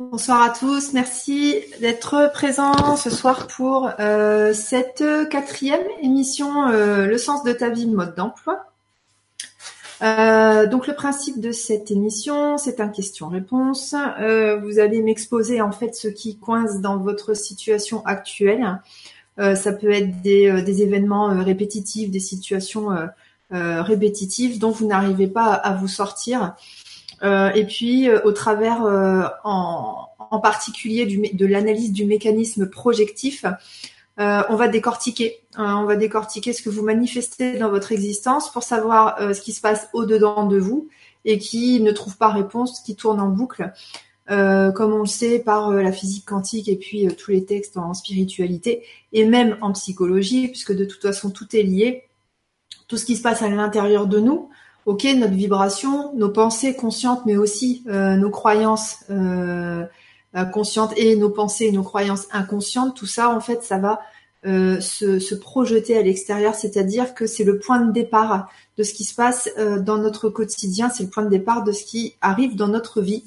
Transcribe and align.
Bonsoir 0.00 0.40
à 0.40 0.48
tous, 0.48 0.94
merci 0.94 1.56
d'être 1.82 2.30
présents 2.32 2.96
ce 2.96 3.10
soir 3.10 3.46
pour 3.48 3.90
euh, 4.00 4.54
cette 4.54 5.04
quatrième 5.28 5.82
émission 6.00 6.70
euh, 6.70 7.04
Le 7.04 7.18
sens 7.18 7.44
de 7.44 7.52
ta 7.52 7.68
vie, 7.68 7.86
mode 7.86 8.14
d'emploi. 8.14 8.64
Euh, 10.00 10.66
donc 10.66 10.86
le 10.86 10.94
principe 10.94 11.38
de 11.38 11.52
cette 11.52 11.90
émission, 11.90 12.56
c'est 12.56 12.80
un 12.80 12.88
question-réponse. 12.88 13.94
vous 14.62 14.78
allez 14.78 15.02
m'exposer 15.02 15.60
en 15.60 15.70
fait 15.70 15.94
ce 15.94 16.08
qui 16.08 16.38
coince 16.38 16.80
dans 16.80 16.96
votre 16.96 17.34
situation 17.34 18.02
actuelle. 18.06 18.80
ça 19.36 19.72
peut 19.74 19.92
être 19.92 20.22
des, 20.22 20.62
des 20.62 20.80
événements 20.80 21.44
répétitifs, 21.44 22.10
des 22.10 22.20
situations 22.20 22.88
répétitives 23.50 24.58
dont 24.58 24.70
vous 24.70 24.86
n'arrivez 24.86 25.28
pas 25.28 25.52
à 25.52 25.74
vous 25.74 25.88
sortir. 25.88 26.54
Euh, 27.22 27.50
et 27.52 27.66
puis 27.66 28.08
euh, 28.08 28.20
au 28.24 28.32
travers 28.32 28.84
euh, 28.84 29.24
en, 29.44 30.08
en, 30.18 30.40
particulier 30.40 31.04
du, 31.04 31.20
de 31.32 31.46
l'analyse 31.46 31.92
du 31.92 32.06
mécanisme 32.06 32.68
projectif, 32.68 33.44
on 34.18 34.54
va 34.54 34.68
décortiquer, 34.68 35.40
on 35.56 35.84
va 35.84 35.96
décortiquer 35.96 36.52
ce 36.52 36.60
que 36.60 36.68
vous 36.68 36.82
manifestez 36.82 37.56
dans 37.56 37.70
votre 37.70 37.90
existence 37.90 38.52
pour 38.52 38.62
savoir 38.62 39.16
ce 39.34 39.40
qui 39.40 39.52
se 39.52 39.62
passe 39.62 39.88
au-dedans 39.94 40.44
de 40.44 40.58
vous 40.58 40.90
et 41.24 41.38
qui 41.38 41.80
ne 41.80 41.90
trouve 41.90 42.18
pas 42.18 42.28
réponse, 42.28 42.80
qui 42.80 42.96
tourne 42.96 43.18
en 43.18 43.30
boucle, 43.30 43.72
comme 44.26 44.92
on 44.92 44.98
le 44.98 45.06
sait 45.06 45.38
par 45.38 45.70
la 45.70 45.90
physique 45.90 46.26
quantique 46.26 46.68
et 46.68 46.76
puis 46.76 47.08
tous 47.16 47.30
les 47.30 47.46
textes 47.46 47.78
en 47.78 47.94
spiritualité 47.94 48.82
et 49.14 49.24
même 49.24 49.56
en 49.62 49.72
psychologie, 49.72 50.48
puisque 50.48 50.76
de 50.76 50.84
toute 50.84 51.00
façon 51.00 51.30
tout 51.30 51.56
est 51.56 51.62
lié. 51.62 52.02
Tout 52.88 52.98
ce 52.98 53.06
qui 53.06 53.16
se 53.16 53.22
passe 53.22 53.40
à 53.40 53.48
l'intérieur 53.48 54.06
de 54.06 54.20
nous, 54.20 54.50
ok, 54.86 55.04
notre 55.16 55.34
vibration, 55.34 56.12
nos 56.14 56.30
pensées 56.30 56.74
conscientes, 56.74 57.22
mais 57.26 57.36
aussi 57.36 57.82
euh, 57.88 58.16
nos 58.16 58.30
croyances 58.30 59.04
euh, 59.10 59.84
euh, 60.36 60.44
conscientes 60.44 60.92
et 60.96 61.16
nos 61.16 61.30
pensées 61.30 61.66
et 61.66 61.72
nos 61.72 61.82
croyances 61.82 62.28
inconscientes, 62.32 62.96
tout 62.96 63.06
ça, 63.06 63.30
en 63.30 63.40
fait, 63.40 63.62
ça 63.62 63.78
va 63.78 64.00
se, 64.42 65.34
projeter 65.34 65.98
à 65.98 66.02
l'extérieur, 66.02 66.54
c'est-à-dire 66.54 67.12
que 67.12 67.26
c'est 67.26 67.44
le 67.44 67.58
point 67.58 67.80
de 67.80 67.92
départ 67.92 68.50
de 68.78 68.82
ce 68.82 68.94
qui 68.94 69.04
se 69.04 69.14
passe 69.14 69.50
dans 69.80 69.98
notre 69.98 70.30
quotidien, 70.30 70.88
c'est 70.88 71.02
le 71.02 71.10
point 71.10 71.24
de 71.24 71.28
départ 71.28 71.62
de 71.62 71.72
ce 71.72 71.84
qui 71.84 72.14
arrive 72.22 72.56
dans 72.56 72.68
notre 72.68 73.02
vie. 73.02 73.24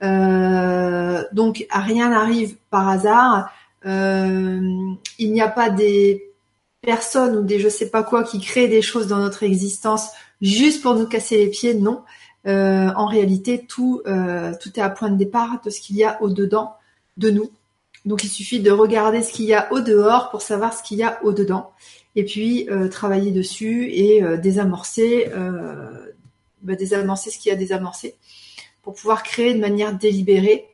donc, 0.00 1.66
rien 1.70 2.08
n'arrive 2.08 2.56
par 2.70 2.88
hasard. 2.88 3.50
il 3.84 4.96
n'y 5.18 5.42
a 5.42 5.48
pas 5.48 5.68
des 5.68 6.32
personnes 6.80 7.36
ou 7.36 7.42
des 7.42 7.58
je 7.58 7.68
sais 7.68 7.90
pas 7.90 8.02
quoi 8.02 8.24
qui 8.24 8.40
créent 8.40 8.68
des 8.68 8.82
choses 8.82 9.06
dans 9.06 9.18
notre 9.18 9.42
existence 9.42 10.08
juste 10.44 10.82
pour 10.82 10.94
nous 10.94 11.06
casser 11.06 11.38
les 11.38 11.48
pieds, 11.48 11.74
non. 11.74 12.02
Euh, 12.46 12.90
en 12.94 13.06
réalité, 13.06 13.64
tout, 13.66 14.02
euh, 14.06 14.52
tout 14.60 14.70
est 14.78 14.82
à 14.82 14.90
point 14.90 15.10
de 15.10 15.16
départ 15.16 15.62
de 15.64 15.70
ce 15.70 15.80
qu'il 15.80 15.96
y 15.96 16.04
a 16.04 16.22
au-dedans 16.22 16.74
de 17.16 17.30
nous. 17.30 17.50
Donc 18.04 18.22
il 18.22 18.28
suffit 18.28 18.60
de 18.60 18.70
regarder 18.70 19.22
ce 19.22 19.32
qu'il 19.32 19.46
y 19.46 19.54
a 19.54 19.72
au-dehors 19.72 20.30
pour 20.30 20.42
savoir 20.42 20.74
ce 20.74 20.82
qu'il 20.82 20.98
y 20.98 21.02
a 21.02 21.18
au-dedans. 21.24 21.72
Et 22.16 22.24
puis 22.24 22.68
euh, 22.70 22.88
travailler 22.88 23.30
dessus 23.30 23.90
et 23.90 24.22
désamorcer, 24.38 25.30
bah, 26.62 26.74
désamorcer 26.74 27.30
ce 27.30 27.38
qu'il 27.38 27.50
y 27.50 27.54
a 27.54 27.58
désamorcé 27.58 28.16
pour 28.82 28.94
pouvoir 28.94 29.22
créer 29.22 29.54
de 29.54 29.60
manière 29.60 29.96
délibérée, 29.96 30.66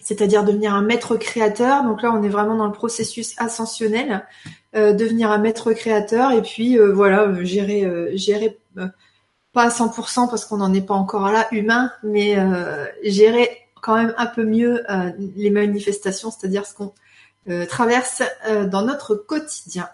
c'est-à-dire 0.00 0.42
devenir 0.42 0.74
un 0.74 0.82
maître 0.82 1.16
créateur. 1.16 1.84
Donc 1.84 2.02
là, 2.02 2.12
on 2.12 2.24
est 2.24 2.28
vraiment 2.28 2.56
dans 2.56 2.66
le 2.66 2.72
processus 2.72 3.34
ascensionnel, 3.38 4.26
devenir 4.74 5.30
un 5.30 5.38
maître 5.38 5.72
créateur 5.72 6.32
et 6.32 6.42
puis 6.42 6.76
voilà, 6.78 7.32
gérer, 7.44 8.16
gérer 8.16 8.59
pas 9.52 9.64
à 9.64 9.68
100% 9.68 10.28
parce 10.28 10.44
qu'on 10.44 10.58
n'en 10.58 10.72
est 10.72 10.80
pas 10.82 10.94
encore 10.94 11.30
là, 11.30 11.48
humain, 11.52 11.90
mais 12.02 12.38
euh, 12.38 12.86
gérer 13.02 13.48
quand 13.80 13.96
même 13.96 14.14
un 14.16 14.26
peu 14.26 14.44
mieux 14.44 14.84
euh, 14.90 15.10
les 15.36 15.50
manifestations, 15.50 16.30
c'est-à-dire 16.30 16.66
ce 16.66 16.74
qu'on 16.74 16.92
euh, 17.48 17.66
traverse 17.66 18.22
dans 18.70 18.82
notre 18.82 19.14
quotidien. 19.14 19.88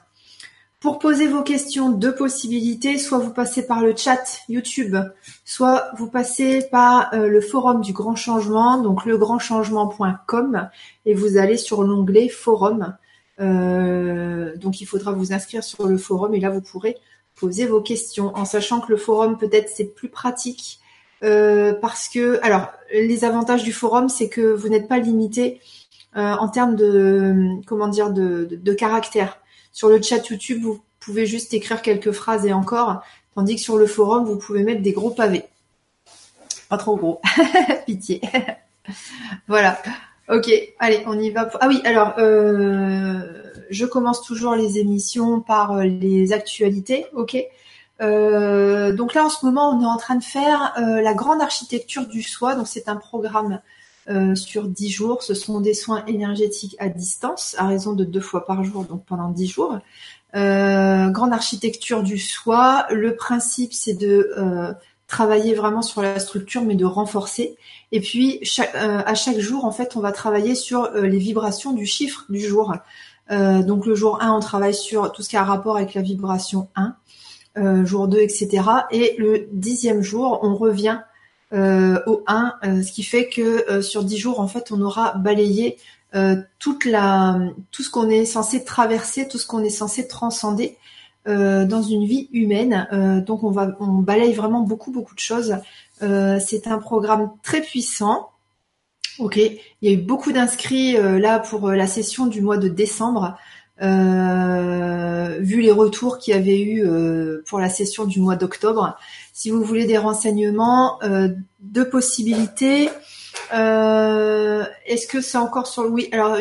Pour 0.80 0.98
poser 0.98 1.26
vos 1.26 1.42
questions, 1.42 1.90
deux 1.90 2.14
possibilités, 2.14 2.98
soit 2.98 3.18
vous 3.18 3.32
passez 3.32 3.66
par 3.66 3.82
le 3.82 3.96
chat 3.96 4.40
YouTube, 4.48 4.96
soit 5.44 5.90
vous 5.96 6.08
passez 6.08 6.68
par 6.70 7.16
le 7.16 7.40
forum 7.40 7.80
du 7.80 7.92
grand 7.92 8.14
changement, 8.14 8.80
donc 8.82 9.06
legrandchangement.com, 9.06 10.68
et 11.06 11.14
vous 11.14 11.38
allez 11.38 11.56
sur 11.56 11.82
l'onglet 11.82 12.28
forum. 12.28 12.94
donc 13.38 14.80
il 14.80 14.86
faudra 14.86 15.12
vous 15.12 15.32
inscrire 15.32 15.64
sur 15.64 15.86
le 15.86 15.96
forum 15.96 16.34
et 16.34 16.40
là 16.40 16.50
vous 16.50 16.60
pourrez 16.60 16.98
poser 17.36 17.66
vos 17.66 17.80
questions, 17.80 18.32
en 18.34 18.44
sachant 18.44 18.80
que 18.80 18.90
le 18.90 18.96
forum 18.96 19.38
peut-être 19.38 19.68
c'est 19.68 19.84
plus 19.84 20.08
pratique 20.08 20.80
euh, 21.22 21.72
parce 21.74 22.08
que, 22.08 22.38
alors, 22.42 22.72
les 22.92 23.24
avantages 23.24 23.62
du 23.62 23.72
forum, 23.72 24.08
c'est 24.08 24.28
que 24.28 24.40
vous 24.40 24.68
n'êtes 24.68 24.88
pas 24.88 24.98
limité 24.98 25.60
euh, 26.16 26.34
en 26.34 26.48
termes 26.48 26.76
de, 26.76 27.34
comment 27.66 27.88
dire, 27.88 28.10
de, 28.10 28.48
de, 28.50 28.72
caractère. 28.72 29.38
Sur 29.72 29.88
le 29.88 30.00
chat 30.00 30.28
YouTube, 30.28 30.62
vous 30.62 30.82
pouvez 31.00 31.26
juste 31.26 31.54
écrire 31.54 31.82
quelques 31.82 32.12
phrases 32.12 32.46
et 32.46 32.52
encore, 32.52 33.02
tandis 33.34 33.56
que 33.56 33.60
sur 33.60 33.76
le 33.76 33.86
forum, 33.86 34.24
vous 34.24 34.36
pouvez 34.36 34.62
mettre 34.62 34.82
des 34.82 34.92
gros 34.92 35.10
pavés. 35.10 35.44
Pas 36.68 36.78
trop 36.78 36.96
gros, 36.96 37.20
pitié. 37.86 38.20
voilà. 39.48 39.80
Ok, 40.28 40.50
allez, 40.78 41.02
on 41.06 41.18
y 41.18 41.30
va. 41.30 41.48
Ah 41.60 41.68
oui, 41.68 41.80
alors. 41.84 42.14
Euh 42.18 43.45
je 43.70 43.86
commence 43.86 44.22
toujours 44.22 44.54
les 44.54 44.78
émissions 44.78 45.40
par 45.40 45.72
euh, 45.72 45.84
les 45.84 46.32
actualités, 46.32 47.06
ok? 47.14 47.36
Euh, 48.02 48.92
donc 48.92 49.14
là, 49.14 49.24
en 49.24 49.30
ce 49.30 49.44
moment, 49.44 49.70
on 49.70 49.82
est 49.82 49.86
en 49.86 49.96
train 49.96 50.16
de 50.16 50.24
faire 50.24 50.74
euh, 50.78 51.00
la 51.00 51.14
grande 51.14 51.40
architecture 51.40 52.06
du 52.06 52.22
soi. 52.22 52.54
Donc 52.54 52.68
c'est 52.68 52.88
un 52.88 52.96
programme 52.96 53.60
sur 54.36 54.68
dix 54.68 54.88
jours. 54.88 55.24
Ce 55.24 55.34
sont 55.34 55.60
des 55.60 55.74
soins 55.74 56.04
énergétiques 56.06 56.76
à 56.78 56.88
distance, 56.88 57.56
à 57.58 57.66
raison 57.66 57.92
de 57.92 58.04
deux 58.04 58.20
fois 58.20 58.46
par 58.46 58.62
jour, 58.62 58.84
donc 58.84 59.04
pendant 59.04 59.30
dix 59.30 59.48
jours. 59.48 59.80
grande 60.32 61.32
architecture 61.32 62.04
du 62.04 62.16
soi. 62.16 62.86
Le 62.90 63.16
principe, 63.16 63.72
c'est 63.72 63.94
de 63.94 64.30
travailler 65.08 65.54
vraiment 65.54 65.82
sur 65.82 66.02
la 66.02 66.20
structure, 66.20 66.62
mais 66.62 66.76
de 66.76 66.84
renforcer. 66.84 67.56
Et 67.90 67.98
puis, 67.98 68.38
à 68.72 69.14
chaque 69.16 69.40
jour, 69.40 69.64
en 69.64 69.72
fait, 69.72 69.96
on 69.96 70.00
va 70.00 70.12
travailler 70.12 70.54
sur 70.54 70.88
les 70.92 71.18
vibrations 71.18 71.72
du 71.72 71.84
chiffre 71.84 72.26
du 72.28 72.38
jour. 72.38 72.76
Euh, 73.30 73.62
donc 73.62 73.86
le 73.86 73.94
jour 73.94 74.22
1, 74.22 74.32
on 74.32 74.40
travaille 74.40 74.74
sur 74.74 75.12
tout 75.12 75.22
ce 75.22 75.28
qui 75.28 75.36
a 75.36 75.44
rapport 75.44 75.76
avec 75.76 75.94
la 75.94 76.02
vibration 76.02 76.68
1, 76.76 76.96
euh, 77.58 77.84
jour 77.84 78.08
2, 78.08 78.18
etc. 78.18 78.62
Et 78.90 79.16
le 79.18 79.48
dixième 79.52 80.02
jour, 80.02 80.40
on 80.42 80.54
revient 80.54 81.00
euh, 81.52 82.00
au 82.06 82.22
1, 82.26 82.54
ce 82.62 82.92
qui 82.92 83.02
fait 83.02 83.28
que 83.28 83.80
sur 83.82 84.04
10 84.04 84.18
jours, 84.18 84.40
en 84.40 84.48
fait, 84.48 84.72
on 84.72 84.80
aura 84.80 85.14
balayé 85.14 85.78
toute 86.58 86.86
la, 86.86 87.38
tout 87.72 87.82
ce 87.82 87.90
qu'on 87.90 88.08
est 88.08 88.24
censé 88.24 88.64
traverser, 88.64 89.28
tout 89.28 89.36
ce 89.36 89.46
qu'on 89.46 89.62
est 89.62 89.70
censé 89.70 90.08
transcender 90.08 90.78
dans 91.26 91.82
une 91.82 92.06
vie 92.06 92.28
humaine. 92.32 93.22
donc 93.26 93.44
on 93.44 93.50
va, 93.50 93.76
on 93.80 93.98
balaye 93.98 94.32
vraiment 94.32 94.60
beaucoup 94.60 94.92
beaucoup 94.92 95.14
de 95.14 95.20
choses. 95.20 95.56
c'est 96.00 96.66
un 96.68 96.78
programme 96.78 97.32
très 97.42 97.60
puissant 97.60 98.30
Ok, 99.18 99.36
il 99.36 99.58
y 99.80 99.88
a 99.88 99.92
eu 99.92 99.96
beaucoup 99.96 100.32
d'inscrits 100.32 100.96
euh, 100.98 101.18
là 101.18 101.38
pour 101.38 101.68
euh, 101.68 101.74
la 101.74 101.86
session 101.86 102.26
du 102.26 102.42
mois 102.42 102.58
de 102.58 102.68
décembre. 102.68 103.36
Euh, 103.82 105.38
vu 105.40 105.62
les 105.62 105.70
retours 105.70 106.18
qu'il 106.18 106.34
y 106.34 106.36
avait 106.36 106.60
eu 106.60 106.86
pour 107.46 107.60
la 107.60 107.68
session 107.68 108.06
du 108.06 108.20
mois 108.20 108.36
d'octobre. 108.36 108.96
Si 109.34 109.50
vous 109.50 109.62
voulez 109.62 109.84
des 109.84 109.98
renseignements, 109.98 110.98
deux 111.60 111.86
possibilités. 111.90 112.88
Est-ce 113.52 115.06
que 115.06 115.20
c'est 115.20 115.36
encore 115.36 115.66
sur 115.66 115.82
le 115.82 115.90
oui 115.90 116.08
Alors 116.10 116.38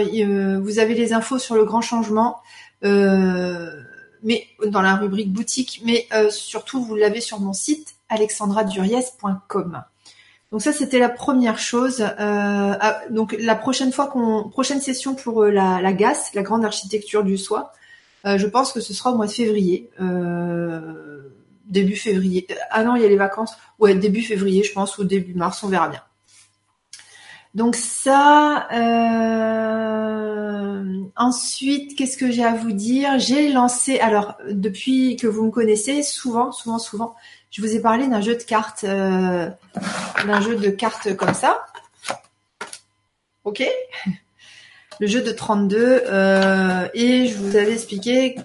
vous 0.62 0.80
avez 0.80 0.94
les 0.94 1.12
infos 1.12 1.38
sur 1.38 1.56
le 1.56 1.66
grand 1.66 1.82
changement, 1.82 2.38
mais 2.82 4.48
dans 4.66 4.82
la 4.82 4.96
rubrique 4.96 5.34
boutique, 5.34 5.82
mais 5.84 6.08
surtout 6.30 6.82
vous 6.86 6.96
l'avez 6.96 7.20
sur 7.20 7.42
mon 7.42 7.52
site 7.52 7.96
alexandraduriez.com. 8.08 9.84
Donc 10.56 10.62
ça, 10.62 10.72
c'était 10.72 11.00
la 11.00 11.10
première 11.10 11.60
chose. 11.60 12.00
Euh, 12.00 12.08
ah, 12.18 13.02
donc 13.10 13.36
la 13.38 13.56
prochaine 13.56 13.92
fois 13.92 14.10
prochaine 14.52 14.80
session 14.80 15.14
pour 15.14 15.44
euh, 15.44 15.52
la, 15.52 15.82
la 15.82 15.92
GAS, 15.92 16.32
la 16.34 16.44
grande 16.44 16.64
architecture 16.64 17.26
du 17.26 17.38
soi, 17.38 17.74
euh, 18.26 18.38
je 18.38 18.48
pense 18.48 18.72
que 18.72 18.80
ce 18.80 18.94
sera 18.94 19.12
au 19.12 19.18
mois 19.18 19.26
de 19.26 19.34
février, 19.34 19.90
début 21.66 21.98
février. 21.98 22.48
Ah 22.72 22.86
non, 22.86 22.96
il 22.96 23.02
y 23.02 23.06
a 23.06 23.10
les 23.10 23.18
vacances. 23.18 23.58
Ouais, 23.80 23.96
début 23.96 24.22
février, 24.22 24.64
je 24.64 24.72
pense, 24.72 24.98
ou 24.98 25.04
début 25.04 25.34
mars, 25.34 25.62
on 25.62 25.68
verra 25.68 25.90
bien. 25.90 26.02
Donc 27.54 27.76
ça. 27.76 28.70
Ensuite, 31.18 31.98
qu'est-ce 31.98 32.16
que 32.16 32.32
j'ai 32.32 32.46
à 32.46 32.54
vous 32.54 32.72
dire? 32.72 33.20
J'ai 33.20 33.52
lancé. 33.52 34.00
Alors 34.00 34.38
depuis 34.50 35.18
que 35.18 35.28
vous 35.28 35.48
me 35.48 35.52
connaissez, 35.52 36.02
souvent, 36.02 36.54
souvent, 36.54 36.80
souvent, 36.80 37.14
je 37.56 37.62
vous 37.62 37.74
ai 37.74 37.80
parlé 37.80 38.06
d'un 38.08 38.20
jeu 38.20 38.36
de 38.36 38.44
cartes, 38.44 38.84
euh, 38.84 39.50
d'un 40.28 40.42
jeu 40.42 40.58
de 40.58 40.70
cartes 40.70 41.16
comme 41.16 41.34
ça. 41.34 41.66
Ok 43.46 43.64
Le 45.00 45.08
jeu 45.08 45.22
de 45.22 45.32
32. 45.32 46.04
Euh, 46.06 46.90
et 46.94 47.28
je 47.28 47.38
vous 47.38 47.56
avais 47.56 47.72
expliqué 47.72 48.36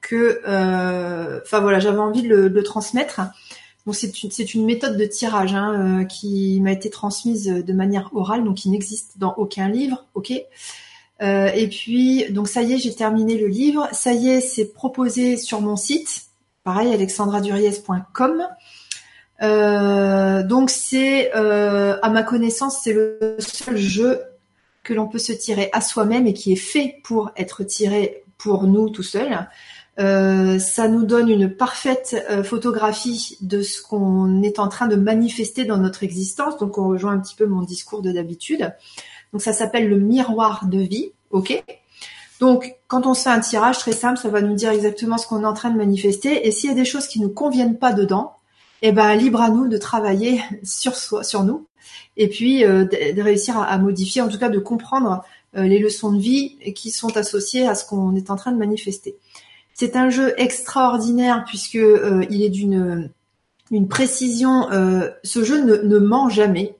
que, 0.00 0.40
euh, 0.44 1.38
enfin 1.44 1.60
voilà, 1.60 1.78
j'avais 1.78 2.00
envie 2.00 2.22
de 2.22 2.34
le, 2.34 2.62
transmettre. 2.64 3.20
Donc 3.86 3.94
c'est 3.94 4.24
une, 4.24 4.30
une 4.54 4.66
méthode 4.66 4.96
de 4.96 5.04
tirage 5.04 5.54
hein, 5.54 6.04
qui 6.06 6.60
m'a 6.60 6.72
été 6.72 6.90
transmise 6.90 7.46
de 7.46 7.72
manière 7.72 8.10
orale, 8.12 8.42
donc 8.42 8.56
qui 8.56 8.70
n'existe 8.70 9.18
dans 9.18 9.34
aucun 9.36 9.68
livre, 9.68 10.04
ok. 10.14 10.32
et 11.20 11.68
puis 11.70 12.24
donc 12.32 12.48
ça 12.48 12.62
y 12.62 12.72
est, 12.72 12.78
j'ai 12.78 12.92
terminé 12.92 13.38
le 13.38 13.46
livre. 13.46 13.88
Ça 13.92 14.12
y 14.14 14.30
est, 14.30 14.40
c'est 14.40 14.72
proposé 14.72 15.36
sur 15.36 15.60
mon 15.60 15.76
site, 15.76 16.27
pareil 16.68 16.92
alexandraduriez.com. 16.92 18.46
donc 20.46 20.68
c'est, 20.68 21.32
à 21.32 22.10
ma 22.10 22.22
connaissance, 22.22 22.80
c'est 22.82 22.92
le 22.92 23.36
seul 23.38 23.78
jeu 23.78 24.20
que 24.82 24.92
l'on 24.92 25.08
peut 25.08 25.18
se 25.18 25.32
tirer 25.32 25.70
à 25.72 25.80
soi-même 25.80 26.26
et 26.26 26.34
qui 26.34 26.52
est 26.52 26.56
fait 26.56 27.00
pour 27.04 27.30
être 27.36 27.64
tiré 27.64 28.24
pour 28.36 28.64
nous 28.64 28.90
tout 28.90 29.02
seul. 29.02 29.48
Euh, 29.98 30.58
ça 30.58 30.88
nous 30.88 31.04
donne 31.04 31.28
une 31.28 31.50
parfaite 31.50 32.16
euh, 32.30 32.44
photographie 32.44 33.36
de 33.40 33.62
ce 33.62 33.82
qu'on 33.82 34.42
est 34.42 34.60
en 34.60 34.68
train 34.68 34.88
de 34.88 34.94
manifester 34.94 35.64
dans 35.64 35.78
notre 35.78 36.04
existence. 36.04 36.58
Donc 36.58 36.76
on 36.76 36.86
rejoint 36.86 37.12
un 37.12 37.18
petit 37.18 37.34
peu 37.34 37.46
mon 37.46 37.62
discours 37.62 38.02
de 38.02 38.12
d'habitude. 38.12 38.72
Donc 39.32 39.42
ça 39.42 39.52
s'appelle 39.52 39.88
le 39.88 39.98
miroir 39.98 40.66
de 40.66 40.78
vie, 40.78 41.12
ok? 41.30 41.64
Donc 42.40 42.76
quand 42.86 43.06
on 43.06 43.14
fait 43.14 43.30
un 43.30 43.40
tirage 43.40 43.78
très 43.78 43.92
simple, 43.92 44.18
ça 44.18 44.28
va 44.28 44.40
nous 44.40 44.54
dire 44.54 44.70
exactement 44.70 45.18
ce 45.18 45.26
qu'on 45.26 45.42
est 45.42 45.46
en 45.46 45.54
train 45.54 45.70
de 45.70 45.76
manifester. 45.76 46.46
Et 46.46 46.50
s'il 46.50 46.70
y 46.70 46.72
a 46.72 46.76
des 46.76 46.84
choses 46.84 47.06
qui 47.06 47.20
nous 47.20 47.30
conviennent 47.30 47.78
pas 47.78 47.92
dedans, 47.92 48.34
eh 48.82 48.92
ben 48.92 49.14
libre 49.14 49.40
à 49.40 49.50
nous 49.50 49.68
de 49.68 49.76
travailler 49.76 50.40
sur 50.62 50.96
soi, 50.96 51.24
sur 51.24 51.44
nous, 51.44 51.66
et 52.16 52.28
puis 52.28 52.64
euh, 52.64 52.84
de, 52.84 53.22
réussir 53.22 53.58
à, 53.58 53.78
modifier, 53.78 54.22
en 54.22 54.28
tout 54.28 54.38
cas 54.38 54.48
de 54.48 54.58
comprendre 54.58 55.24
euh, 55.56 55.62
les 55.62 55.78
leçons 55.78 56.12
de 56.12 56.20
vie 56.20 56.56
qui 56.74 56.90
sont 56.90 57.16
associées 57.16 57.66
à 57.66 57.74
ce 57.74 57.84
qu'on 57.84 58.14
est 58.14 58.30
en 58.30 58.36
train 58.36 58.52
de 58.52 58.58
manifester. 58.58 59.16
C'est 59.74 59.96
un 59.96 60.10
jeu 60.10 60.34
extraordinaire 60.36 61.44
puisque 61.46 61.76
euh, 61.76 62.24
il 62.30 62.42
est 62.42 62.50
d'une 62.50 63.10
une 63.70 63.86
précision. 63.86 64.66
ce 65.24 65.44
jeu 65.44 65.62
ne, 65.62 65.76
ne, 65.76 65.98
ment 65.98 66.30
jamais. 66.30 66.74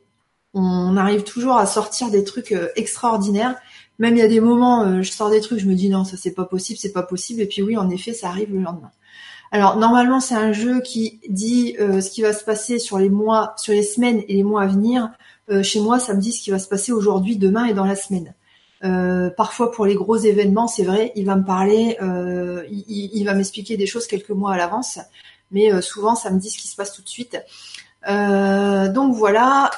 On 0.55 0.97
arrive 0.97 1.23
toujours 1.23 1.59
à 1.59 1.67
sortir 1.67 2.09
des 2.09 2.25
trucs 2.25 2.55
extraordinaires. 2.77 3.57
Même 3.99 4.15
il 4.17 4.19
y 4.19 4.23
a 4.23 4.29
des 4.29 4.41
moments, 4.41 5.03
je 5.03 5.11
sors 5.11 5.31
des 5.31 5.41
trucs, 5.41 5.59
je 5.59 5.67
me 5.67 5.75
dis 5.75 5.89
non, 5.89 6.05
ça 6.05 6.17
c'est 6.17 6.35
pas 6.35 6.45
possible, 6.45 6.79
c'est 6.79 6.93
pas 6.93 7.03
possible. 7.03 7.41
Et 7.41 7.47
puis 7.47 7.63
oui, 7.63 7.77
en 7.77 7.91
effet, 7.91 8.13
ça 8.13 8.29
arrive 8.29 8.53
le 8.53 8.61
lendemain. 8.61 8.93
Alors 9.51 9.77
normalement 9.77 10.21
c'est 10.21 10.35
un 10.35 10.53
jeu 10.53 10.81
qui 10.81 11.21
dit 11.29 11.77
euh, 11.81 12.01
ce 12.01 12.11
qui 12.11 12.23
va 12.23 12.33
se 12.33 12.45
passer 12.45 12.79
sur 12.79 12.99
les 12.99 13.09
mois, 13.09 13.55
sur 13.57 13.73
les 13.73 13.83
semaines 13.83 14.23
et 14.29 14.35
les 14.35 14.43
mois 14.43 14.63
à 14.63 14.67
venir. 14.67 15.11
Euh, 15.51 15.63
chez 15.63 15.81
moi, 15.81 15.99
ça 15.99 16.15
me 16.15 16.21
dit 16.21 16.33
ce 16.33 16.43
qui 16.43 16.51
va 16.51 16.59
se 16.59 16.69
passer 16.69 16.93
aujourd'hui, 16.93 17.37
demain 17.37 17.65
et 17.65 17.73
dans 17.73 17.87
la 17.87 17.97
semaine. 17.97 18.35
Euh, 18.85 19.31
parfois 19.31 19.71
pour 19.73 19.87
les 19.87 19.95
gros 19.95 20.17
événements, 20.17 20.69
c'est 20.69 20.85
vrai, 20.85 21.13
il 21.17 21.25
va 21.25 21.37
me 21.37 21.45
parler, 21.45 21.97
il, 22.71 23.11
il, 23.13 23.25
va 23.25 23.35
m'expliquer 23.35 23.77
des 23.77 23.87
choses 23.87 24.07
quelques 24.07 24.31
mois 24.31 24.53
à 24.53 24.57
l'avance, 24.57 24.99
mais 25.51 25.81
souvent 25.81 26.15
ça 26.15 26.31
me 26.31 26.39
dit 26.39 26.51
ce 26.51 26.59
qui 26.59 26.69
se 26.69 26.77
passe 26.77 26.93
tout 26.93 27.03
de 27.03 27.09
suite. 27.09 27.39
donc 28.07 29.15
voilà, 29.15 29.71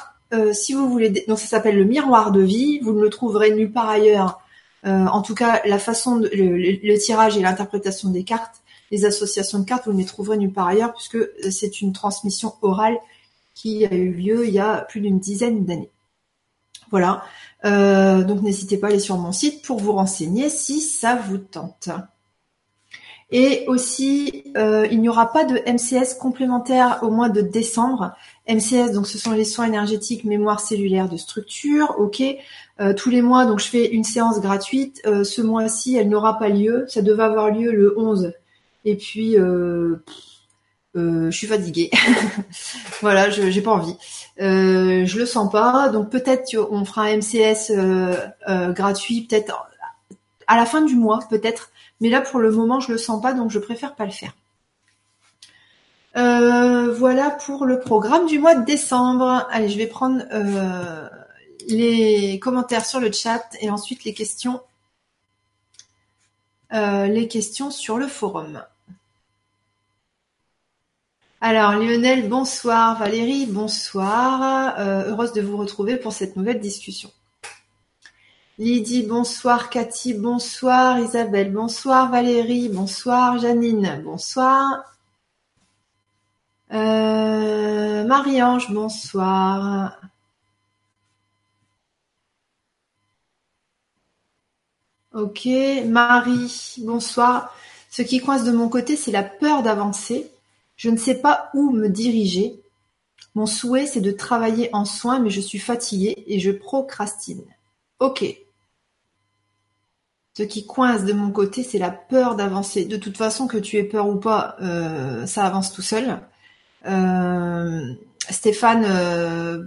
si 0.52 0.74
vous 0.74 0.88
voulez, 0.88 1.24
donc 1.28 1.38
ça 1.38 1.46
s'appelle 1.46 1.76
le 1.76 1.84
miroir 1.84 2.30
de 2.30 2.40
vie. 2.40 2.78
Vous 2.80 2.92
ne 2.92 3.02
le 3.02 3.10
trouverez 3.10 3.54
nulle 3.54 3.72
part 3.72 3.88
ailleurs. 3.88 4.40
en 4.84 5.22
tout 5.22 5.34
cas, 5.34 5.60
la 5.64 5.78
façon, 5.78 6.16
de, 6.16 6.30
le 6.32 6.98
tirage 6.98 7.36
et 7.36 7.40
l'interprétation 7.40 8.10
des 8.10 8.24
cartes 8.24 8.60
les 8.90 9.04
associations 9.04 9.60
de 9.60 9.64
cartes, 9.64 9.86
vous 9.86 9.92
ne 9.92 9.98
les 9.98 10.04
trouverez 10.04 10.36
nulle 10.36 10.52
part 10.52 10.68
ailleurs 10.68 10.92
puisque 10.92 11.18
c'est 11.50 11.80
une 11.80 11.92
transmission 11.92 12.54
orale 12.62 12.98
qui 13.54 13.84
a 13.86 13.92
eu 13.92 14.12
lieu 14.12 14.46
il 14.46 14.52
y 14.52 14.58
a 14.58 14.82
plus 14.82 15.00
d'une 15.00 15.18
dizaine 15.18 15.64
d'années. 15.64 15.90
Voilà. 16.90 17.22
Euh, 17.64 18.24
donc 18.24 18.42
n'hésitez 18.42 18.78
pas 18.78 18.88
à 18.88 18.90
aller 18.90 18.98
sur 18.98 19.16
mon 19.18 19.32
site 19.32 19.62
pour 19.64 19.78
vous 19.78 19.92
renseigner 19.92 20.48
si 20.48 20.80
ça 20.80 21.14
vous 21.14 21.38
tente. 21.38 21.90
Et 23.30 23.64
aussi, 23.68 24.42
euh, 24.56 24.88
il 24.90 25.00
n'y 25.00 25.08
aura 25.08 25.30
pas 25.32 25.44
de 25.44 25.54
MCS 25.54 26.14
complémentaire 26.14 26.98
au 27.02 27.10
mois 27.10 27.28
de 27.28 27.42
décembre. 27.42 28.12
MCS, 28.48 28.92
donc 28.92 29.06
ce 29.06 29.18
sont 29.18 29.32
les 29.32 29.44
soins 29.44 29.66
énergétiques, 29.66 30.24
mémoire 30.24 30.60
cellulaire 30.60 31.08
de 31.08 31.16
structure, 31.16 31.94
ok. 31.98 32.22
Euh, 32.80 32.94
tous 32.94 33.10
les 33.10 33.22
mois, 33.22 33.44
donc 33.46 33.60
je 33.60 33.68
fais 33.68 33.86
une 33.86 34.04
séance 34.04 34.40
gratuite. 34.40 35.02
ce 35.04 35.42
mois-ci, 35.42 35.96
elle 35.96 36.08
n'aura 36.08 36.38
pas 36.38 36.48
lieu. 36.48 36.84
Ça 36.88 37.02
devait 37.02 37.22
avoir 37.22 37.50
lieu 37.50 37.72
le 37.72 37.98
11 37.98 38.32
et 38.84 38.96
puis, 38.96 39.36
euh, 39.36 39.96
euh, 40.96 41.30
je 41.30 41.36
suis 41.36 41.46
fatiguée. 41.46 41.90
voilà, 43.00 43.30
je 43.30 43.50
j'ai 43.50 43.62
pas 43.62 43.72
envie. 43.72 43.96
Euh, 44.40 45.04
je 45.04 45.18
le 45.18 45.26
sens 45.26 45.50
pas. 45.50 45.88
Donc 45.90 46.10
peut-être 46.10 46.56
on 46.70 46.84
fera 46.84 47.02
un 47.04 47.16
MCS 47.18 47.70
euh, 47.70 48.72
gratuit, 48.72 49.22
peut-être 49.22 49.66
à 50.46 50.56
la 50.56 50.66
fin 50.66 50.82
du 50.82 50.96
mois, 50.96 51.20
peut-être. 51.28 51.70
Mais 52.00 52.08
là, 52.08 52.20
pour 52.20 52.40
le 52.40 52.50
moment, 52.50 52.80
je 52.80 52.92
le 52.92 52.98
sens 52.98 53.20
pas, 53.20 53.34
donc 53.34 53.50
je 53.50 53.58
préfère 53.58 53.94
pas 53.94 54.06
le 54.06 54.10
faire. 54.10 54.32
Voilà 56.14 57.30
pour 57.30 57.66
le 57.66 57.80
programme 57.80 58.26
du 58.26 58.38
mois 58.38 58.54
de 58.54 58.64
décembre. 58.64 59.46
Allez, 59.50 59.68
je 59.68 59.78
vais 59.78 59.86
prendre 59.86 60.22
les 61.68 62.38
commentaires 62.40 62.86
sur 62.86 63.00
le 63.00 63.12
chat 63.12 63.42
et 63.60 63.70
ensuite 63.70 64.04
les 64.04 64.14
questions 64.14 64.60
euh, 66.72 67.06
les 67.06 67.26
questions 67.26 67.70
sur 67.70 67.98
le 67.98 68.06
forum. 68.06 68.62
Alors 71.40 71.72
Lionel, 71.72 72.28
bonsoir. 72.28 72.98
Valérie, 72.98 73.46
bonsoir. 73.46 74.78
Euh, 74.78 75.10
heureuse 75.10 75.32
de 75.32 75.40
vous 75.40 75.56
retrouver 75.56 75.96
pour 75.96 76.12
cette 76.12 76.36
nouvelle 76.36 76.60
discussion. 76.60 77.10
Lydie, 78.58 79.02
bonsoir. 79.02 79.68
Cathy, 79.70 80.14
bonsoir. 80.14 81.00
Isabelle, 81.00 81.50
bonsoir. 81.50 82.10
Valérie, 82.10 82.68
bonsoir. 82.68 83.38
Janine, 83.38 84.00
bonsoir. 84.04 84.89
Euh, 86.72 88.04
Marie-Ange, 88.04 88.70
bonsoir. 88.70 90.00
Ok, 95.12 95.48
Marie, 95.86 96.76
bonsoir. 96.78 97.54
Ce 97.90 98.02
qui 98.02 98.20
coince 98.20 98.44
de 98.44 98.52
mon 98.52 98.68
côté, 98.68 98.96
c'est 98.96 99.10
la 99.10 99.24
peur 99.24 99.62
d'avancer. 99.62 100.30
Je 100.76 100.88
ne 100.90 100.96
sais 100.96 101.20
pas 101.20 101.50
où 101.54 101.70
me 101.70 101.88
diriger. 101.88 102.62
Mon 103.34 103.46
souhait, 103.46 103.86
c'est 103.86 104.00
de 104.00 104.12
travailler 104.12 104.70
en 104.72 104.84
soins, 104.84 105.18
mais 105.18 105.30
je 105.30 105.40
suis 105.40 105.58
fatiguée 105.58 106.24
et 106.26 106.38
je 106.38 106.52
procrastine. 106.52 107.44
Ok. 107.98 108.24
Ce 110.36 110.42
qui 110.44 110.66
coince 110.66 111.04
de 111.04 111.12
mon 111.12 111.32
côté, 111.32 111.64
c'est 111.64 111.78
la 111.78 111.90
peur 111.90 112.36
d'avancer. 112.36 112.84
De 112.84 112.96
toute 112.96 113.16
façon, 113.16 113.48
que 113.48 113.58
tu 113.58 113.76
aies 113.76 113.84
peur 113.84 114.08
ou 114.08 114.16
pas, 114.16 114.56
euh, 114.60 115.26
ça 115.26 115.44
avance 115.44 115.72
tout 115.72 115.82
seul. 115.82 116.20
Euh, 116.86 117.94
Stéphane 118.30 118.84
euh, 118.86 119.64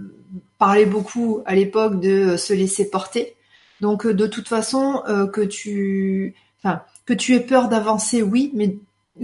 parlait 0.58 0.86
beaucoup 0.86 1.42
à 1.46 1.54
l'époque 1.54 2.00
de 2.00 2.36
se 2.36 2.52
laisser 2.52 2.88
porter. 2.88 3.36
Donc 3.80 4.06
euh, 4.06 4.14
de 4.14 4.26
toute 4.26 4.48
façon 4.48 5.02
euh, 5.08 5.26
que 5.26 5.42
tu, 5.42 6.34
enfin 6.62 6.82
que 7.06 7.12
tu 7.12 7.34
aies 7.34 7.40
peur 7.40 7.68
d'avancer, 7.68 8.22
oui, 8.22 8.50
mais 8.54 8.76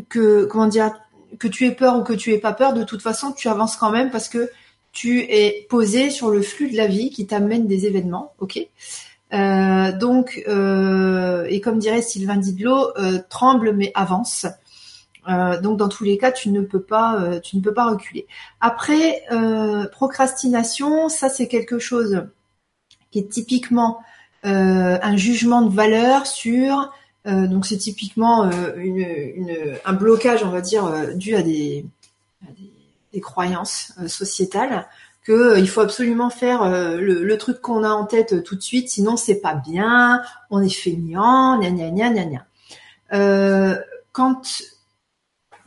que 0.08 0.44
comment 0.44 0.66
dire, 0.66 0.92
que 1.38 1.48
tu 1.48 1.66
aies 1.66 1.74
peur 1.74 1.98
ou 1.98 2.02
que 2.02 2.12
tu 2.12 2.32
aies 2.32 2.38
pas 2.38 2.52
peur, 2.52 2.74
de 2.74 2.84
toute 2.84 3.02
façon 3.02 3.32
tu 3.32 3.48
avances 3.48 3.76
quand 3.76 3.90
même 3.90 4.10
parce 4.10 4.28
que 4.28 4.50
tu 4.92 5.20
es 5.20 5.66
posé 5.70 6.10
sur 6.10 6.30
le 6.30 6.42
flux 6.42 6.70
de 6.70 6.76
la 6.76 6.88
vie 6.88 7.10
qui 7.10 7.26
t'amène 7.26 7.66
des 7.66 7.86
événements, 7.86 8.34
ok? 8.40 8.58
Euh, 9.32 9.92
donc 9.92 10.42
et 10.46 11.60
comme 11.60 11.78
dirait 11.78 12.02
Sylvain 12.02 12.36
Didlot, 12.36 12.92
tremble 13.28 13.72
mais 13.72 13.92
avance. 13.94 14.46
Donc 15.26 15.76
dans 15.76 15.88
tous 15.88 16.04
les 16.04 16.18
cas, 16.18 16.32
tu 16.32 16.50
ne 16.50 16.62
peux 16.62 16.82
pas, 16.82 17.40
tu 17.42 17.56
ne 17.56 17.62
peux 17.62 17.74
pas 17.74 17.90
reculer. 17.90 18.26
Après, 18.60 19.22
procrastination, 19.92 21.08
ça 21.08 21.28
c'est 21.28 21.48
quelque 21.48 21.78
chose 21.78 22.24
qui 23.10 23.18
est 23.20 23.28
typiquement 23.28 24.00
euh, 24.46 24.98
un 25.02 25.16
jugement 25.16 25.60
de 25.60 25.74
valeur 25.74 26.26
sur 26.26 26.90
euh, 27.26 27.46
donc 27.46 27.66
c'est 27.66 27.76
typiquement 27.76 28.46
euh, 28.46 29.76
un 29.84 29.92
blocage, 29.92 30.42
on 30.42 30.48
va 30.48 30.62
dire, 30.62 31.14
dû 31.14 31.34
à 31.36 31.42
des, 31.42 31.84
des, 33.12 33.20
croyances 33.20 33.92
sociétales 34.06 34.88
que 35.22 35.58
il 35.58 35.68
faut 35.68 35.82
absolument 35.82 36.30
faire 36.30 36.66
le, 36.98 37.36
truc 37.36 37.60
qu'on 37.60 37.84
a 37.84 37.90
en 37.90 38.06
tête 38.06 38.42
tout 38.42 38.56
de 38.56 38.62
suite, 38.62 38.88
sinon 38.88 39.18
c'est 39.18 39.42
pas 39.42 39.52
bien, 39.52 40.22
on 40.48 40.62
est 40.62 40.74
feignant, 40.74 41.58
gna 41.60 41.70
gna 41.70 41.90
gna 41.90 42.10
gna 42.10 42.24
gna. 42.24 43.78
quand 44.12 44.62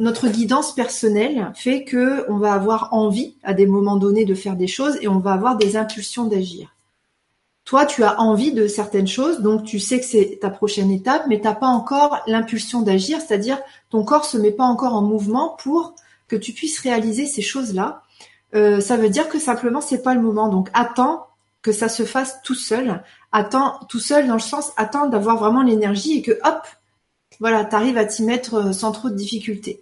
notre 0.03 0.27
guidance 0.27 0.75
personnelle 0.75 1.51
fait 1.55 1.85
que 1.85 2.29
on 2.29 2.37
va 2.37 2.53
avoir 2.53 2.93
envie 2.93 3.35
à 3.41 3.53
des 3.53 3.65
moments 3.65 3.95
donnés 3.95 4.25
de 4.25 4.35
faire 4.35 4.57
des 4.57 4.67
choses 4.67 4.97
et 5.01 5.07
on 5.07 5.19
va 5.19 5.31
avoir 5.31 5.55
des 5.55 5.77
impulsions 5.77 6.25
d'agir. 6.25 6.75
Toi, 7.63 7.85
tu 7.85 8.03
as 8.03 8.19
envie 8.19 8.51
de 8.51 8.67
certaines 8.67 9.07
choses, 9.07 9.39
donc 9.39 9.63
tu 9.63 9.79
sais 9.79 10.01
que 10.01 10.05
c'est 10.05 10.39
ta 10.41 10.49
prochaine 10.49 10.91
étape, 10.91 11.23
mais 11.29 11.37
tu 11.37 11.45
n'as 11.45 11.55
pas 11.55 11.67
encore 11.67 12.21
l'impulsion 12.27 12.81
d'agir, 12.81 13.21
c'est-à-dire 13.21 13.57
ton 13.89 14.03
corps 14.03 14.25
se 14.25 14.37
met 14.37 14.51
pas 14.51 14.65
encore 14.65 14.93
en 14.93 15.01
mouvement 15.01 15.55
pour 15.57 15.95
que 16.27 16.35
tu 16.35 16.51
puisses 16.51 16.81
réaliser 16.81 17.25
ces 17.25 17.41
choses-là. 17.41 18.03
Euh, 18.55 18.81
ça 18.81 18.97
veut 18.97 19.09
dire 19.09 19.29
que 19.29 19.39
simplement 19.39 19.79
c'est 19.79 20.03
pas 20.03 20.15
le 20.15 20.21
moment. 20.21 20.49
Donc 20.49 20.69
attends 20.73 21.27
que 21.61 21.71
ça 21.71 21.87
se 21.87 22.03
fasse 22.03 22.41
tout 22.43 22.55
seul. 22.55 23.01
Attends 23.31 23.79
tout 23.87 24.01
seul 24.01 24.27
dans 24.27 24.33
le 24.33 24.39
sens 24.41 24.73
attends 24.75 25.07
d'avoir 25.07 25.37
vraiment 25.37 25.63
l'énergie 25.63 26.17
et 26.17 26.21
que 26.21 26.33
hop, 26.43 26.67
voilà, 27.39 27.63
tu 27.63 27.75
arrives 27.75 27.97
à 27.97 28.03
t'y 28.03 28.23
mettre 28.23 28.55
euh, 28.55 28.73
sans 28.73 28.91
trop 28.91 29.09
de 29.09 29.15
difficultés. 29.15 29.81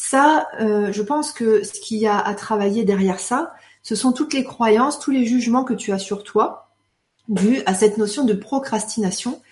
Ça, 0.00 0.48
euh, 0.60 0.90
je 0.92 1.02
pense 1.02 1.30
que 1.30 1.62
ce 1.62 1.78
qu'il 1.78 1.98
y 1.98 2.06
a 2.06 2.18
à 2.18 2.34
travailler 2.34 2.84
derrière 2.84 3.20
ça, 3.20 3.52
ce 3.82 3.94
sont 3.94 4.12
toutes 4.12 4.32
les 4.32 4.44
croyances, 4.44 4.98
tous 4.98 5.10
les 5.10 5.26
jugements 5.26 5.62
que 5.62 5.74
tu 5.74 5.92
as 5.92 5.98
sur 5.98 6.24
toi, 6.24 6.70
dû 7.28 7.60
à 7.66 7.74
cette 7.74 7.98
notion 7.98 8.24
de 8.24 8.32
procrastination. 8.32 9.42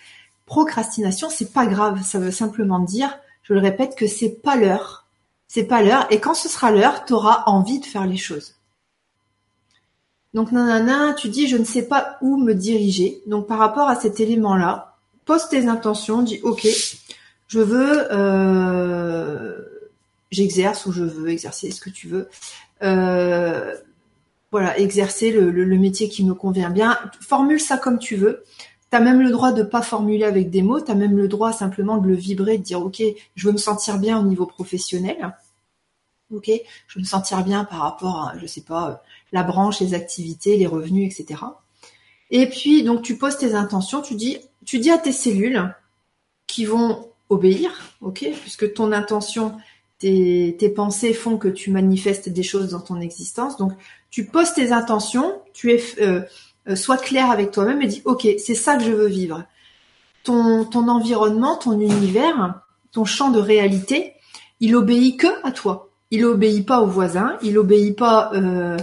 Procrastination, 0.47 1.29
c'est 1.29 1.53
pas 1.53 1.67
grave, 1.67 2.01
ça 2.03 2.17
veut 2.17 2.31
simplement 2.31 2.79
dire, 2.79 3.15
je 3.43 3.53
le 3.53 3.59
répète, 3.59 3.95
que 3.95 4.07
c'est 4.07 4.41
pas 4.41 4.55
l'heure. 4.55 5.05
C'est 5.47 5.65
pas 5.65 5.83
l'heure, 5.83 6.07
et 6.09 6.19
quand 6.19 6.33
ce 6.33 6.49
sera 6.49 6.71
l'heure, 6.71 7.05
tu 7.05 7.13
auras 7.13 7.43
envie 7.45 7.79
de 7.79 7.85
faire 7.85 8.07
les 8.07 8.17
choses. 8.17 8.55
Donc 10.33 10.51
nanana, 10.51 11.13
tu 11.13 11.29
dis 11.29 11.47
je 11.47 11.57
ne 11.57 11.63
sais 11.63 11.87
pas 11.87 12.17
où 12.21 12.37
me 12.37 12.53
diriger. 12.53 13.21
Donc 13.27 13.47
par 13.47 13.59
rapport 13.59 13.87
à 13.87 13.95
cet 13.95 14.19
élément-là, 14.19 14.97
pose 15.25 15.47
tes 15.47 15.67
intentions, 15.67 16.23
dis 16.23 16.39
ok, 16.41 16.67
je 17.47 17.59
veux, 17.59 18.07
euh, 18.11 19.68
j'exerce 20.31 20.85
ou 20.85 20.91
je 20.91 21.03
veux 21.03 21.29
exercer 21.29 21.71
ce 21.71 21.81
que 21.81 21.89
tu 21.89 22.07
veux. 22.07 22.29
Euh, 22.81 23.75
voilà, 24.51 24.79
exercer 24.79 25.31
le, 25.31 25.77
métier 25.77 26.09
qui 26.09 26.23
me 26.23 26.33
convient 26.33 26.69
bien. 26.69 26.97
Formule 27.21 27.59
ça 27.59 27.77
comme 27.77 27.99
tu 27.99 28.15
veux. 28.15 28.43
Tu 28.91 28.97
as 28.97 28.99
même 28.99 29.21
le 29.21 29.29
droit 29.29 29.51
de 29.51 29.61
pas 29.61 29.83
formuler 29.83 30.25
avec 30.25 30.49
des 30.49 30.63
mots, 30.63 30.81
tu 30.81 30.89
as 30.89 30.95
même 30.95 31.15
le 31.15 31.27
droit 31.27 31.53
simplement 31.53 31.97
de 31.97 32.07
le 32.07 32.15
vibrer, 32.15 32.57
de 32.57 32.63
dire 32.63 32.81
OK, 32.81 33.01
je 33.35 33.47
veux 33.47 33.53
me 33.53 33.59
sentir 33.59 33.99
bien 33.99 34.19
au 34.19 34.23
niveau 34.23 34.47
professionnel. 34.47 35.35
OK, 36.33 36.49
je 36.87 36.95
veux 36.95 37.01
me 37.01 37.05
sentir 37.05 37.43
bien 37.43 37.63
par 37.65 37.81
rapport 37.81 38.29
à 38.29 38.37
je 38.39 38.45
sais 38.47 38.61
pas 38.61 39.03
la 39.31 39.43
branche, 39.43 39.79
les 39.79 39.93
activités, 39.93 40.57
les 40.57 40.67
revenus, 40.67 41.11
etc. 41.11 41.41
Et 42.31 42.47
puis 42.47 42.83
donc 42.83 43.03
tu 43.03 43.17
poses 43.17 43.37
tes 43.37 43.53
intentions, 43.53 44.01
tu 44.01 44.15
dis 44.15 44.39
tu 44.65 44.79
dis 44.79 44.89
à 44.89 44.97
tes 44.97 45.11
cellules 45.11 45.73
qui 46.47 46.65
vont 46.65 47.09
obéir, 47.29 47.71
OK, 48.01 48.27
puisque 48.41 48.73
ton 48.73 48.91
intention 48.91 49.55
tes, 49.99 50.73
pensées 50.75 51.13
font 51.13 51.37
que 51.37 51.49
tu 51.49 51.71
manifestes 51.71 52.29
des 52.29 52.43
choses 52.43 52.69
dans 52.69 52.79
ton 52.79 53.01
existence. 53.01 53.57
Donc, 53.57 53.73
tu 54.09 54.25
poses 54.25 54.53
tes 54.53 54.71
intentions, 54.71 55.41
tu 55.53 55.71
es, 55.71 55.83
euh, 56.01 56.21
euh, 56.69 56.75
sois 56.75 56.97
clair 56.97 57.29
avec 57.31 57.51
toi-même 57.51 57.81
et 57.81 57.87
dis, 57.87 58.01
ok, 58.05 58.27
c'est 58.37 58.55
ça 58.55 58.77
que 58.77 58.83
je 58.83 58.91
veux 58.91 59.07
vivre. 59.07 59.43
Ton, 60.23 60.67
environnement, 60.73 61.57
ton 61.57 61.79
univers, 61.79 62.61
ton 62.91 63.03
champ 63.03 63.31
de 63.31 63.39
réalité, 63.39 64.13
il 64.59 64.75
obéit 64.75 65.17
que 65.19 65.27
à 65.43 65.51
toi. 65.51 65.89
Il 66.11 66.25
obéit 66.25 66.65
pas 66.65 66.81
aux 66.81 66.87
voisins, 66.87 67.37
il 67.41 67.57
obéit 67.57 67.97
pas 67.97 68.31
euh, 68.33 68.77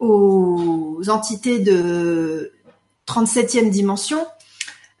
aux 0.00 1.00
entités 1.08 1.60
de 1.60 2.52
37e 3.06 3.70
dimension, 3.70 4.26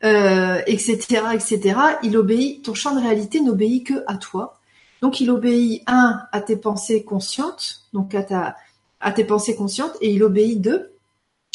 euh, 0.04 0.60
etc., 0.66 1.22
etc. 1.34 1.80
Il 2.02 2.16
obéit. 2.16 2.64
Ton 2.64 2.74
champ 2.74 2.94
de 2.94 3.00
réalité 3.00 3.40
n'obéit 3.40 3.84
que 3.84 4.04
à 4.06 4.16
toi. 4.16 4.57
Donc 5.02 5.20
il 5.20 5.30
obéit 5.30 5.82
un 5.86 6.22
à 6.32 6.40
tes 6.40 6.56
pensées 6.56 7.04
conscientes, 7.04 7.82
donc 7.92 8.14
à 8.14 8.22
ta 8.22 8.56
à 9.00 9.12
tes 9.12 9.24
pensées 9.24 9.54
conscientes, 9.54 9.96
et 10.00 10.12
il 10.12 10.22
obéit 10.24 10.60
deux 10.60 10.92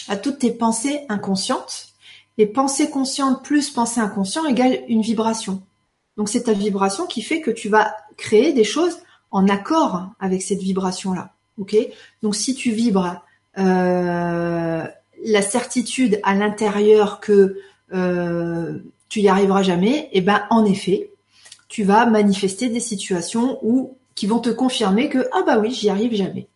à 0.08 0.16
toutes 0.16 0.40
tes 0.40 0.52
pensées 0.52 1.06
inconscientes. 1.10 1.88
Et 2.38 2.48
pensée 2.48 2.90
consciente 2.90 3.44
plus 3.44 3.70
pensée 3.70 4.00
inconsciente 4.00 4.50
égale 4.50 4.80
une 4.88 5.02
vibration. 5.02 5.62
Donc 6.18 6.30
c'est 6.30 6.44
ta 6.44 6.54
vibration 6.54 7.06
qui 7.06 7.22
fait 7.22 7.42
que 7.42 7.52
tu 7.52 7.70
vas 7.70 7.96
créer 8.18 8.54
des 8.54 8.64
choses 8.64 8.98
en 9.32 9.48
accord 9.48 10.10
avec 10.20 10.42
cette 10.42 10.62
vibration-là. 10.62 11.34
Ok? 11.60 11.76
Donc 12.22 12.36
si 12.36 12.56
tu 12.56 12.72
vibres 12.72 13.22
euh, 13.60 14.88
la 15.26 15.42
certitude 15.42 16.20
à 16.24 16.34
l'intérieur 16.34 17.20
que 17.20 17.60
euh, 17.94 18.80
tu 19.10 19.22
y 19.22 19.28
arriveras 19.28 19.62
jamais, 19.62 20.10
et 20.12 20.18
eh 20.18 20.22
ben 20.22 20.44
en 20.50 20.66
effet, 20.66 21.12
tu 21.74 21.84
vas 21.84 22.06
manifester 22.06 22.70
des 22.70 22.80
situations 22.80 23.60
qui 24.14 24.28
vont 24.28 24.38
te 24.38 24.52
confirmer 24.52 25.10
que 25.10 25.28
ah 25.34 25.42
bah 25.44 25.58
oui, 25.58 25.72
j'y 25.72 25.90
arrive 25.90 26.14
jamais. 26.14 26.48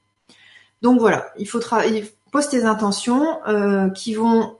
Donc 0.83 0.99
voilà, 0.99 1.33
il 1.39 1.47
faut 1.47 1.57
travailler, 1.57 2.05
pose 2.31 2.47
tes 2.49 2.65
intentions 2.65 3.43
euh, 3.47 3.89
qui 3.89 4.13
vont 4.13 4.59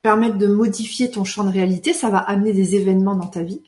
permettre 0.00 0.38
de 0.38 0.46
modifier 0.46 1.10
ton 1.10 1.24
champ 1.24 1.44
de 1.44 1.52
réalité, 1.52 1.92
ça 1.92 2.08
va 2.08 2.16
amener 2.16 2.54
des 2.54 2.76
événements 2.76 3.14
dans 3.14 3.26
ta 3.26 3.42
vie. 3.42 3.60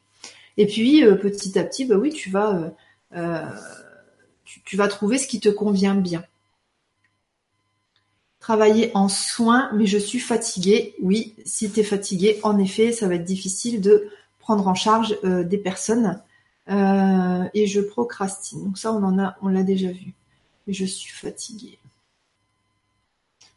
Et 0.57 0.67
puis 0.67 1.05
euh, 1.05 1.17
petit 1.17 1.59
à 1.59 1.65
petit, 1.65 1.85
bah 1.85 1.97
oui, 1.97 2.09
tu 2.09 2.31
vas 2.31 2.73
euh, 3.15 3.45
tu, 4.65 4.79
vas 4.79 4.89
trouver 4.89 5.19
ce 5.19 5.29
qui 5.29 5.39
te 5.39 5.51
convient 5.51 5.97
bien. 5.97 6.25
Travailler 8.41 8.91
en 8.95 9.11
soins, 9.11 9.69
mais 9.75 9.85
je 9.85 9.99
suis 9.99 10.19
fatiguée. 10.19 10.95
Oui, 11.03 11.35
si 11.45 11.71
tu 11.71 11.81
es 11.81 11.85
fatigué, 11.85 12.41
en 12.43 12.59
effet, 12.59 12.91
ça 12.91 13.07
va 13.07 13.17
être 13.17 13.25
difficile 13.25 13.83
de 13.83 14.09
prendre 14.43 14.69
en 14.69 14.75
charge 14.75 15.17
euh, 15.25 15.45
des 15.45 15.57
personnes 15.57 16.21
euh, 16.69 17.45
et 17.55 17.67
je 17.67 17.81
procrastine. 17.81 18.65
Donc 18.65 18.77
ça, 18.77 18.93
on 18.93 19.03
en 19.03 19.19
a, 19.19 19.37
on 19.41 19.49
l'a 19.49 19.63
déjà 19.63 19.91
vu. 19.91 20.13
Mais 20.67 20.75
je 20.75 20.85
suis 20.85 21.13
fatiguée. 21.13 21.79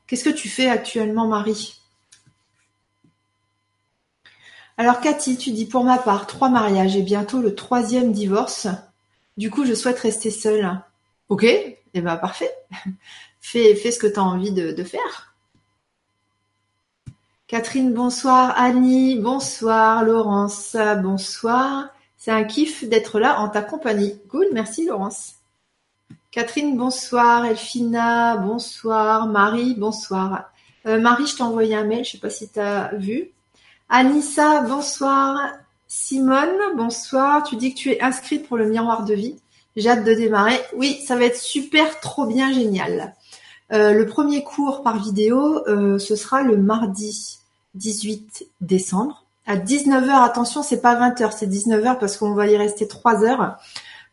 Qu'est-ce 0.07 0.23
que 0.23 0.29
tu 0.29 0.47
fais 0.47 0.69
actuellement, 0.69 1.27
Marie? 1.27 1.81
Alors 4.77 5.01
Cathy, 5.01 5.37
tu 5.37 5.51
dis 5.51 5.65
pour 5.65 5.83
ma 5.83 5.97
part 5.97 6.27
trois 6.27 6.49
mariages 6.49 6.95
et 6.95 7.01
bientôt 7.01 7.41
le 7.41 7.55
troisième 7.55 8.11
divorce. 8.11 8.67
Du 9.37 9.49
coup, 9.49 9.65
je 9.65 9.73
souhaite 9.73 9.99
rester 9.99 10.31
seule. 10.31 10.81
Ok, 11.29 11.43
et 11.43 11.79
eh 11.93 12.01
ben 12.01 12.17
parfait. 12.17 12.51
fais, 13.41 13.75
fais 13.75 13.91
ce 13.91 13.99
que 13.99 14.07
tu 14.07 14.19
as 14.19 14.23
envie 14.23 14.51
de 14.51 14.83
faire. 14.83 15.34
Catherine, 17.47 17.93
bonsoir. 17.93 18.55
Annie, 18.57 19.19
bonsoir. 19.19 20.03
Laurence, 20.03 20.75
bonsoir. 21.03 21.89
C'est 22.17 22.31
un 22.31 22.43
kiff 22.43 22.83
d'être 22.89 23.19
là 23.19 23.39
en 23.39 23.49
ta 23.49 23.61
compagnie. 23.61 24.15
Cool, 24.29 24.47
merci 24.51 24.87
Laurence. 24.87 25.35
Catherine, 26.31 26.75
bonsoir. 26.75 27.45
Elfina, 27.45 28.37
bonsoir. 28.37 29.27
Marie, 29.27 29.75
bonsoir. 29.75 30.51
Euh, 30.87 30.99
Marie, 30.99 31.27
je 31.27 31.35
t'ai 31.35 31.43
envoyé 31.43 31.75
un 31.75 31.83
mail, 31.83 32.03
je 32.03 32.13
sais 32.13 32.17
pas 32.17 32.31
si 32.31 32.49
tu 32.49 32.59
vu. 32.93 33.29
Anissa, 33.89 34.61
bonsoir. 34.61 35.39
Simone, 35.87 36.75
bonsoir. 36.75 37.43
Tu 37.43 37.57
dis 37.57 37.75
que 37.75 37.79
tu 37.79 37.91
es 37.91 38.01
inscrite 38.01 38.47
pour 38.47 38.57
le 38.57 38.67
miroir 38.67 39.05
de 39.05 39.13
vie. 39.13 39.35
J'ai 39.75 39.89
hâte 39.89 40.03
de 40.03 40.15
démarrer. 40.15 40.59
Oui, 40.75 40.99
ça 41.05 41.15
va 41.15 41.25
être 41.25 41.37
super, 41.37 41.99
trop 41.99 42.25
bien, 42.25 42.51
génial. 42.51 43.13
Euh, 43.73 43.93
le 43.93 44.05
premier 44.05 44.43
cours 44.43 44.83
par 44.83 44.99
vidéo, 44.99 45.67
euh, 45.67 45.97
ce 45.97 46.15
sera 46.15 46.43
le 46.43 46.57
mardi 46.57 47.39
18 47.73 48.45
décembre 48.61 49.25
à 49.47 49.57
19h. 49.57 50.23
Attention, 50.23 50.63
c'est 50.63 50.81
pas 50.81 50.95
20h, 50.95 51.31
c'est 51.35 51.47
19h 51.47 51.97
parce 51.99 52.17
qu'on 52.17 52.33
va 52.33 52.47
y 52.47 52.57
rester 52.57 52.87
3 52.87 53.23
heures. 53.23 53.57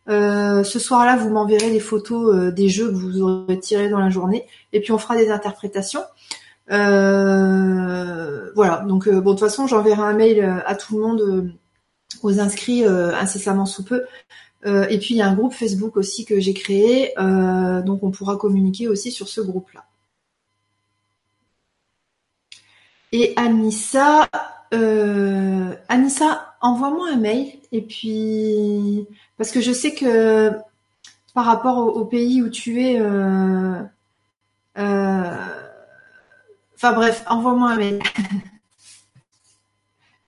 Euh, 0.08 0.64
ce 0.64 0.78
soir-là, 0.78 1.16
vous 1.16 1.30
m'enverrez 1.30 1.70
les 1.70 1.80
photos 1.80 2.52
des 2.52 2.68
jeux 2.68 2.88
que 2.88 2.94
vous 2.94 3.22
aurez 3.22 3.58
tirés 3.60 3.88
dans 3.88 4.00
la 4.00 4.10
journée, 4.10 4.46
et 4.72 4.80
puis 4.80 4.92
on 4.92 4.98
fera 4.98 5.16
des 5.16 5.30
interprétations. 5.30 6.02
voilà. 6.68 8.80
Donc 8.86 9.08
bon, 9.08 9.20
de 9.20 9.20
toute 9.20 9.40
façon, 9.40 9.66
j'enverrai 9.66 10.02
un 10.02 10.14
mail 10.14 10.62
à 10.66 10.74
tout 10.74 10.96
le 10.96 11.02
monde, 11.02 11.52
aux 12.22 12.40
inscrits 12.40 12.84
incessamment 12.84 13.66
sous 13.66 13.84
peu, 13.84 14.04
euh, 14.64 14.86
et 14.88 14.98
puis 14.98 15.14
il 15.14 15.16
y 15.16 15.22
a 15.22 15.28
un 15.28 15.34
groupe 15.34 15.52
Facebook 15.52 15.96
aussi 15.96 16.24
que 16.24 16.38
j'ai 16.38 16.54
créé, 16.54 17.18
euh, 17.18 17.82
donc 17.82 18.02
on 18.02 18.10
pourra 18.10 18.36
communiquer 18.36 18.88
aussi 18.88 19.10
sur 19.10 19.28
ce 19.28 19.40
groupe-là. 19.40 19.84
Et 23.10 23.34
Anissa, 23.36 24.28
euh, 24.72 25.74
Anissa, 25.88 26.54
envoie-moi 26.60 27.08
un 27.12 27.16
mail 27.16 27.52
et 27.72 27.82
puis 27.82 29.06
parce 29.36 29.50
que 29.50 29.60
je 29.60 29.72
sais 29.72 29.94
que 29.94 30.52
par 31.34 31.44
rapport 31.44 31.96
au, 31.96 32.04
pays 32.04 32.42
où 32.42 32.48
tu 32.48 32.82
es, 32.82 33.00
enfin 34.76 36.92
bref, 36.92 37.24
envoie-moi 37.28 37.70
un 37.70 37.76
mail. 37.76 38.02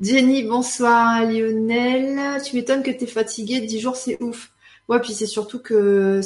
Jenny, 0.01 0.43
bonsoir. 0.43 1.25
Lionel, 1.25 2.43
tu 2.43 2.57
m'étonnes 2.57 2.83
que 2.83 2.91
tu 2.91 3.05
es 3.05 3.07
fatiguée. 3.07 3.61
10 3.61 3.81
jours, 3.81 3.97
c'est 3.97 4.21
ouf. 4.23 4.53
Ouais, 4.89 5.01
puis 5.01 5.15
c'est 5.15 5.27
surtout 5.27 5.61
que 5.61 6.21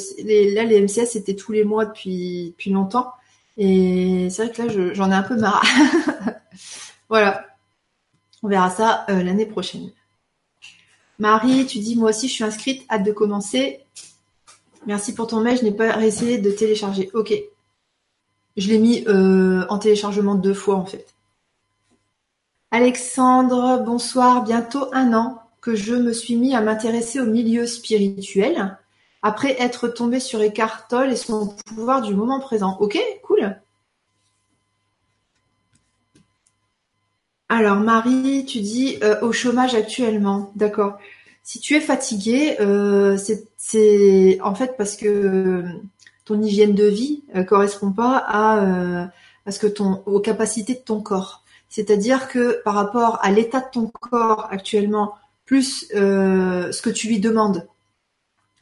là, 0.55 0.63
les 0.65 0.81
MCS, 0.81 1.11
c'était 1.11 1.35
tous 1.35 1.51
les 1.51 1.63
mois 1.63 1.85
depuis, 1.85 2.49
depuis 2.51 2.71
longtemps. 2.71 3.13
Et 3.57 4.27
c'est 4.31 4.45
vrai 4.45 4.53
que 4.53 4.61
là, 4.63 4.93
j'en 4.93 5.11
ai 5.11 5.13
un 5.13 5.23
peu 5.23 5.35
marre. 5.37 5.63
voilà. 7.09 7.45
On 8.41 8.47
verra 8.47 8.69
ça 8.69 9.05
euh, 9.09 9.21
l'année 9.23 9.45
prochaine. 9.45 9.91
Marie, 11.19 11.65
tu 11.65 11.79
dis, 11.79 11.95
moi 11.95 12.09
aussi, 12.09 12.27
je 12.27 12.33
suis 12.33 12.43
inscrite. 12.43 12.85
Hâte 12.89 13.03
de 13.03 13.11
commencer. 13.11 13.81
Merci 14.87 15.13
pour 15.13 15.27
ton 15.27 15.41
mail. 15.41 15.57
Je 15.57 15.63
n'ai 15.63 15.71
pas 15.71 16.03
essayé 16.03 16.37
de 16.37 16.51
télécharger. 16.51 17.11
Ok. 17.13 17.33
Je 18.57 18.67
l'ai 18.67 18.79
mis 18.79 19.05
euh, 19.07 19.65
en 19.69 19.77
téléchargement 19.77 20.35
deux 20.35 20.53
fois, 20.53 20.75
en 20.75 20.85
fait. 20.85 21.13
Alexandre, 22.71 23.83
bonsoir. 23.83 24.43
Bientôt 24.43 24.93
un 24.93 25.13
an 25.13 25.41
que 25.61 25.75
je 25.75 25.95
me 25.95 26.13
suis 26.13 26.35
mis 26.35 26.55
à 26.55 26.61
m'intéresser 26.61 27.19
au 27.19 27.25
milieu 27.25 27.65
spirituel 27.65 28.77
après 29.21 29.59
être 29.59 29.87
tombé 29.87 30.19
sur 30.19 30.41
Eckhart 30.41 30.87
et 31.09 31.15
son 31.15 31.55
pouvoir 31.65 32.01
du 32.01 32.15
moment 32.15 32.39
présent. 32.39 32.77
Ok, 32.79 32.97
cool. 33.23 33.59
Alors 37.49 37.77
Marie, 37.77 38.45
tu 38.45 38.59
dis 38.59 38.97
euh, 39.03 39.19
au 39.21 39.31
chômage 39.31 39.73
actuellement. 39.73 40.51
D'accord. 40.55 40.99
Si 41.41 41.59
tu 41.59 41.75
es 41.75 41.81
fatigué, 41.81 42.57
euh, 42.59 43.17
c'est 43.57 44.39
en 44.41 44.53
fait 44.53 44.77
parce 44.77 44.95
que 44.95 45.65
ton 46.23 46.39
hygiène 46.43 46.75
de 46.75 46.85
vie 46.85 47.23
euh, 47.35 47.43
correspond 47.43 47.91
pas 47.91 48.63
euh, 48.63 49.05
ce 49.49 49.57
que 49.57 49.65
ton 49.65 50.03
aux 50.05 50.19
capacités 50.19 50.75
de 50.75 50.79
ton 50.79 51.01
corps. 51.01 51.43
C'est-à-dire 51.69 52.27
que 52.27 52.61
par 52.63 52.73
rapport 52.73 53.19
à 53.21 53.31
l'état 53.31 53.61
de 53.61 53.67
ton 53.71 53.87
corps 53.87 54.47
actuellement, 54.51 55.13
plus 55.45 55.87
euh, 55.95 56.71
ce 56.71 56.81
que 56.81 56.89
tu 56.89 57.07
lui 57.07 57.19
demandes, 57.19 57.67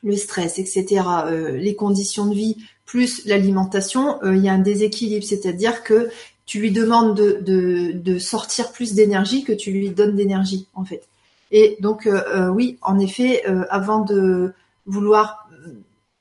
le 0.03 0.15
stress, 0.15 0.59
etc., 0.59 1.03
euh, 1.25 1.51
les 1.51 1.75
conditions 1.75 2.27
de 2.27 2.33
vie, 2.33 2.57
plus 2.85 3.25
l'alimentation, 3.25 4.23
euh, 4.23 4.35
il 4.35 4.43
y 4.43 4.49
a 4.49 4.53
un 4.53 4.59
déséquilibre. 4.59 5.25
C'est-à-dire 5.25 5.83
que 5.83 6.09
tu 6.45 6.59
lui 6.59 6.71
demandes 6.71 7.15
de, 7.15 7.39
de, 7.41 7.91
de 7.93 8.19
sortir 8.19 8.71
plus 8.71 8.93
d'énergie 8.93 9.43
que 9.43 9.51
tu 9.51 9.71
lui 9.71 9.89
donnes 9.89 10.15
d'énergie, 10.15 10.67
en 10.75 10.85
fait. 10.85 11.03
Et 11.51 11.77
donc, 11.79 12.09
oui, 12.53 12.77
en 12.81 12.99
effet, 12.99 13.43
avant 13.69 13.99
de 13.99 14.53
vouloir 14.85 15.46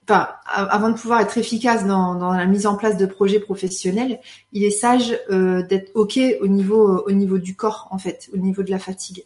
enfin, 0.09 0.29
avant 0.47 0.91
de 0.91 0.95
pouvoir 0.95 1.21
être 1.21 1.37
efficace 1.39 1.87
dans, 1.87 2.15
dans, 2.15 2.33
la 2.33 2.47
mise 2.47 2.67
en 2.67 2.77
place 2.77 2.97
de 2.97 3.07
projets 3.07 3.41
professionnels, 3.41 4.21
il 4.53 4.65
est 4.65 4.71
sage 4.71 5.19
euh, 5.31 5.63
d'être 5.63 5.91
ok 5.95 6.19
au 6.41 6.47
niveau 6.47 7.03
au 7.07 7.13
niveau 7.13 7.39
du 7.39 7.57
corps 7.57 7.89
en 7.91 7.99
fait, 7.99 8.31
au 8.33 8.37
niveau 8.39 8.63
de 8.63 8.71
la 8.71 8.79
fatigue, 8.79 9.25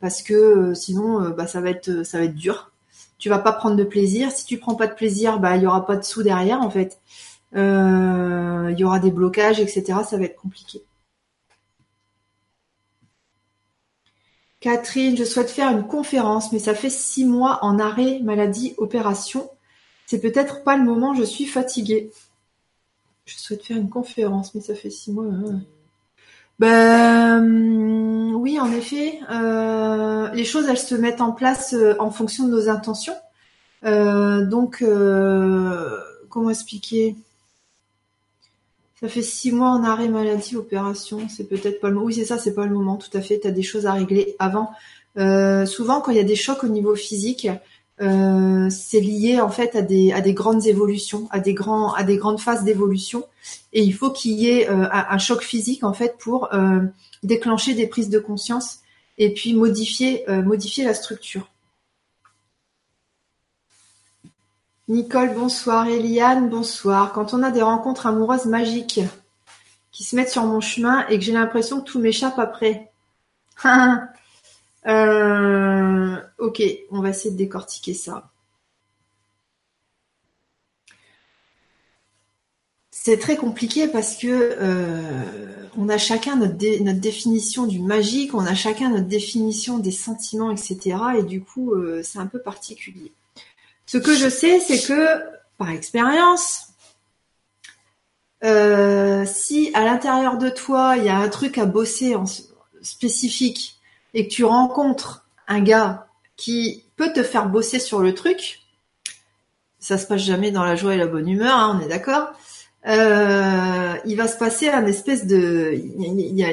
parce 0.00 0.22
que 0.22 0.34
euh, 0.34 0.74
sinon 0.74 1.22
euh, 1.22 1.30
bah, 1.30 1.46
ça 1.46 1.60
va 1.60 1.70
être 1.70 2.04
ça 2.04 2.18
va 2.18 2.24
être 2.24 2.34
dur. 2.34 2.72
Tu 3.18 3.28
vas 3.28 3.38
pas 3.38 3.52
prendre 3.52 3.76
de 3.76 3.84
plaisir. 3.84 4.30
Si 4.30 4.46
tu 4.46 4.58
prends 4.58 4.74
pas 4.74 4.86
de 4.86 4.94
plaisir, 4.94 5.40
bah 5.40 5.56
il 5.56 5.62
y 5.62 5.66
aura 5.66 5.84
pas 5.86 5.96
de 5.96 6.04
sous 6.04 6.22
derrière 6.22 6.62
en 6.62 6.70
fait. 6.70 6.98
Il 7.54 8.76
y 8.78 8.84
aura 8.84 9.00
des 9.00 9.10
blocages, 9.10 9.60
etc. 9.60 9.84
Ça 10.08 10.16
va 10.16 10.24
être 10.24 10.36
compliqué. 10.36 10.82
Catherine, 14.60 15.16
je 15.16 15.24
souhaite 15.24 15.50
faire 15.50 15.70
une 15.70 15.86
conférence, 15.86 16.52
mais 16.52 16.58
ça 16.58 16.74
fait 16.74 16.90
six 16.90 17.24
mois 17.24 17.58
en 17.62 17.78
arrêt 17.78 18.20
maladie 18.22 18.74
opération 18.76 19.50
c'est 20.10 20.18
peut-être 20.18 20.64
pas 20.64 20.76
le 20.76 20.82
moment, 20.82 21.14
je 21.14 21.22
suis 21.22 21.46
fatiguée. 21.46 22.10
Je 23.26 23.36
souhaite 23.36 23.62
faire 23.62 23.76
une 23.76 23.88
conférence, 23.88 24.56
mais 24.56 24.60
ça 24.60 24.74
fait 24.74 24.90
six 24.90 25.12
mois. 25.12 25.26
Hein. 25.26 25.60
Ben 26.58 28.34
oui, 28.34 28.58
en 28.58 28.72
effet, 28.72 29.20
euh, 29.30 30.28
les 30.30 30.44
choses 30.44 30.66
elles 30.68 30.78
se 30.78 30.96
mettent 30.96 31.20
en 31.20 31.30
place 31.30 31.74
euh, 31.74 31.94
en 32.00 32.10
fonction 32.10 32.48
de 32.48 32.50
nos 32.50 32.68
intentions. 32.68 33.14
Euh, 33.84 34.44
donc, 34.44 34.84
comment 36.28 36.50
expliquer? 36.50 37.14
Ça 39.00 39.06
fait 39.06 39.22
six 39.22 39.52
mois 39.52 39.70
en 39.70 39.84
arrêt 39.84 40.08
maladie, 40.08 40.56
opération. 40.56 41.28
C'est 41.28 41.48
peut-être 41.48 41.80
pas 41.80 41.86
le 41.86 41.94
moment. 41.94 42.06
Oui, 42.06 42.14
c'est 42.14 42.24
ça, 42.24 42.36
c'est 42.36 42.54
pas 42.54 42.66
le 42.66 42.74
moment. 42.74 42.96
Tout 42.96 43.16
à 43.16 43.20
fait. 43.20 43.38
Tu 43.38 43.46
as 43.46 43.52
des 43.52 43.62
choses 43.62 43.86
à 43.86 43.92
régler 43.92 44.34
avant. 44.40 44.72
souvent, 45.66 46.00
quand 46.00 46.10
il 46.10 46.16
y 46.16 46.20
a 46.20 46.24
des 46.24 46.34
chocs 46.34 46.64
au 46.64 46.68
niveau 46.68 46.96
physique, 46.96 47.46
euh, 48.00 48.70
c'est 48.70 49.00
lié 49.00 49.40
en 49.40 49.50
fait 49.50 49.76
à 49.76 49.82
des, 49.82 50.34
grandes 50.34 50.66
évolutions, 50.66 51.28
à 51.30 51.38
des 51.38 51.52
grands, 51.52 51.92
à 51.92 52.02
des 52.02 52.16
grandes 52.16 52.40
phases 52.40 52.64
d'évolution, 52.64 53.26
et 53.72 53.82
il 53.82 53.92
faut 53.92 54.10
qu'il 54.10 54.32
y 54.32 54.48
ait 54.48 54.70
euh, 54.70 54.88
un, 54.90 55.18
choc 55.18 55.42
physique 55.42 55.84
en 55.84 55.92
fait 55.92 56.16
pour 56.18 56.54
euh, 56.54 56.80
déclencher 57.22 57.74
des 57.74 57.86
prises 57.86 58.08
de 58.08 58.18
conscience 58.18 58.78
et 59.18 59.34
puis 59.34 59.54
modifier, 59.54 60.24
modifier 60.28 60.84
la 60.84 60.94
structure. 60.94 61.46
Nicole, 64.88 65.34
bonsoir. 65.34 65.86
Eliane, 65.86 66.48
bonsoir. 66.48 67.12
Quand 67.12 67.34
on 67.34 67.42
a 67.42 67.50
des 67.50 67.60
rencontres 67.60 68.06
amoureuses 68.06 68.46
magiques 68.46 69.00
qui 69.92 70.04
se 70.04 70.16
mettent 70.16 70.30
sur 70.30 70.44
mon 70.44 70.62
chemin 70.62 71.06
et 71.08 71.18
que 71.18 71.24
j'ai 71.24 71.32
l'impression 71.32 71.80
que 71.82 71.84
tout 71.84 71.98
m'échappe 71.98 72.38
après. 72.38 72.90
Euh, 74.86 76.16
ok, 76.38 76.62
on 76.90 77.00
va 77.00 77.10
essayer 77.10 77.30
de 77.30 77.36
décortiquer 77.36 77.94
ça. 77.94 78.30
C'est 82.90 83.18
très 83.18 83.36
compliqué 83.36 83.88
parce 83.88 84.16
que 84.16 84.26
euh, 84.28 85.68
on 85.78 85.88
a 85.88 85.96
chacun 85.96 86.36
notre, 86.36 86.54
définition 86.54 87.66
du 87.66 87.80
magique, 87.80 88.34
on 88.34 88.44
a 88.44 88.54
chacun 88.54 88.90
notre 88.90 89.06
définition 89.06 89.78
des 89.78 89.90
sentiments, 89.90 90.50
etc. 90.50 90.96
Et 91.18 91.22
du 91.22 91.42
coup, 91.42 91.72
euh, 91.72 92.02
c'est 92.02 92.18
un 92.18 92.26
peu 92.26 92.40
particulier. 92.40 93.12
Ce 93.86 93.96
que 93.96 94.14
je 94.14 94.28
sais, 94.28 94.60
c'est 94.60 94.86
que 94.86 95.18
par 95.56 95.70
expérience, 95.70 96.68
si 98.42 99.70
à 99.74 99.84
l'intérieur 99.84 100.38
de 100.38 100.48
toi 100.48 100.96
il 100.96 101.04
y 101.04 101.08
a 101.08 101.18
un 101.18 101.28
truc 101.28 101.58
à 101.58 101.66
bosser 101.66 102.14
en 102.14 102.24
spécifique 102.82 103.79
et 104.14 104.28
que 104.28 104.32
tu 104.32 104.44
rencontres 104.44 105.26
un 105.48 105.60
gars 105.60 106.06
qui 106.36 106.84
peut 106.96 107.12
te 107.12 107.22
faire 107.22 107.48
bosser 107.48 107.78
sur 107.78 108.00
le 108.00 108.14
truc, 108.14 108.60
ça 109.78 109.98
se 109.98 110.06
passe 110.06 110.22
jamais 110.22 110.50
dans 110.50 110.64
la 110.64 110.76
joie 110.76 110.94
et 110.94 110.98
la 110.98 111.06
bonne 111.06 111.28
humeur, 111.28 111.56
hein, 111.56 111.78
on 111.78 111.84
est 111.84 111.88
d'accord. 111.88 112.28
Euh, 112.86 113.94
il 114.04 114.16
va 114.16 114.28
se 114.28 114.38
passer 114.38 114.68
un 114.68 114.86
espèce 114.86 115.26
de, 115.26 115.72
il 115.74 116.38
y 116.38 116.44
a, 116.44 116.52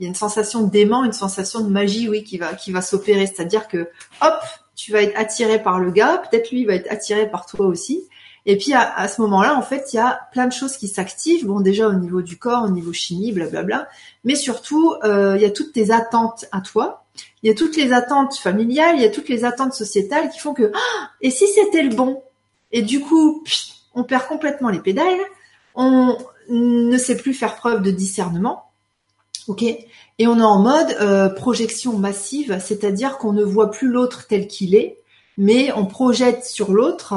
une 0.00 0.14
sensation 0.14 0.62
d'aimant, 0.62 1.04
une 1.04 1.12
sensation 1.12 1.60
de 1.60 1.68
magie, 1.68 2.08
oui, 2.08 2.24
qui 2.24 2.38
va 2.38 2.54
qui 2.54 2.72
va 2.72 2.82
s'opérer. 2.82 3.26
C'est-à-dire 3.26 3.68
que, 3.68 3.88
hop, 4.20 4.40
tu 4.74 4.90
vas 4.90 5.02
être 5.02 5.16
attiré 5.16 5.62
par 5.62 5.78
le 5.78 5.90
gars, 5.90 6.18
peut-être 6.18 6.50
lui 6.50 6.62
il 6.62 6.66
va 6.66 6.74
être 6.74 6.90
attiré 6.90 7.30
par 7.30 7.46
toi 7.46 7.66
aussi. 7.66 8.08
Et 8.44 8.56
puis 8.56 8.72
à, 8.74 9.06
ce 9.06 9.20
moment-là, 9.20 9.56
en 9.56 9.62
fait, 9.62 9.92
il 9.92 9.96
y 9.96 9.98
a 10.00 10.20
plein 10.32 10.46
de 10.46 10.52
choses 10.52 10.76
qui 10.76 10.88
s'activent. 10.88 11.46
Bon, 11.46 11.60
déjà 11.60 11.88
au 11.88 11.92
niveau 11.92 12.22
du 12.22 12.38
corps, 12.38 12.64
au 12.64 12.70
niveau 12.70 12.92
chimie, 12.92 13.30
blablabla, 13.32 13.88
mais 14.24 14.34
surtout 14.34 14.94
euh, 15.04 15.36
il 15.36 15.42
y 15.42 15.44
a 15.44 15.50
toutes 15.50 15.72
tes 15.72 15.92
attentes 15.92 16.46
à 16.50 16.60
toi. 16.60 17.04
Il 17.42 17.48
y 17.48 17.52
a 17.52 17.54
toutes 17.54 17.76
les 17.76 17.92
attentes 17.92 18.36
familiales, 18.36 18.96
il 18.96 19.02
y 19.02 19.04
a 19.04 19.10
toutes 19.10 19.28
les 19.28 19.44
attentes 19.44 19.74
sociétales 19.74 20.30
qui 20.30 20.38
font 20.40 20.54
que 20.54 20.72
ah, 20.74 21.10
et 21.20 21.30
si 21.30 21.46
c'était 21.46 21.82
le 21.82 21.94
bon? 21.94 22.22
Et 22.72 22.82
du 22.82 23.00
coup, 23.00 23.44
on 23.94 24.02
perd 24.02 24.26
complètement 24.26 24.70
les 24.70 24.80
pédales. 24.80 25.20
On 25.74 26.16
ne 26.48 26.96
sait 26.98 27.16
plus 27.16 27.34
faire 27.34 27.54
preuve 27.54 27.82
de 27.82 27.90
discernement. 27.90 28.64
Ok? 29.48 29.62
Et 29.62 30.26
on 30.26 30.38
est 30.38 30.42
en 30.42 30.60
mode 30.60 30.96
euh, 31.00 31.28
projection 31.28 31.98
massive, 31.98 32.58
c'est-à-dire 32.60 33.18
qu'on 33.18 33.32
ne 33.32 33.42
voit 33.42 33.70
plus 33.70 33.88
l'autre 33.88 34.26
tel 34.26 34.46
qu'il 34.46 34.74
est, 34.74 35.00
mais 35.36 35.72
on 35.72 35.86
projette 35.86 36.44
sur 36.44 36.72
l'autre 36.72 37.14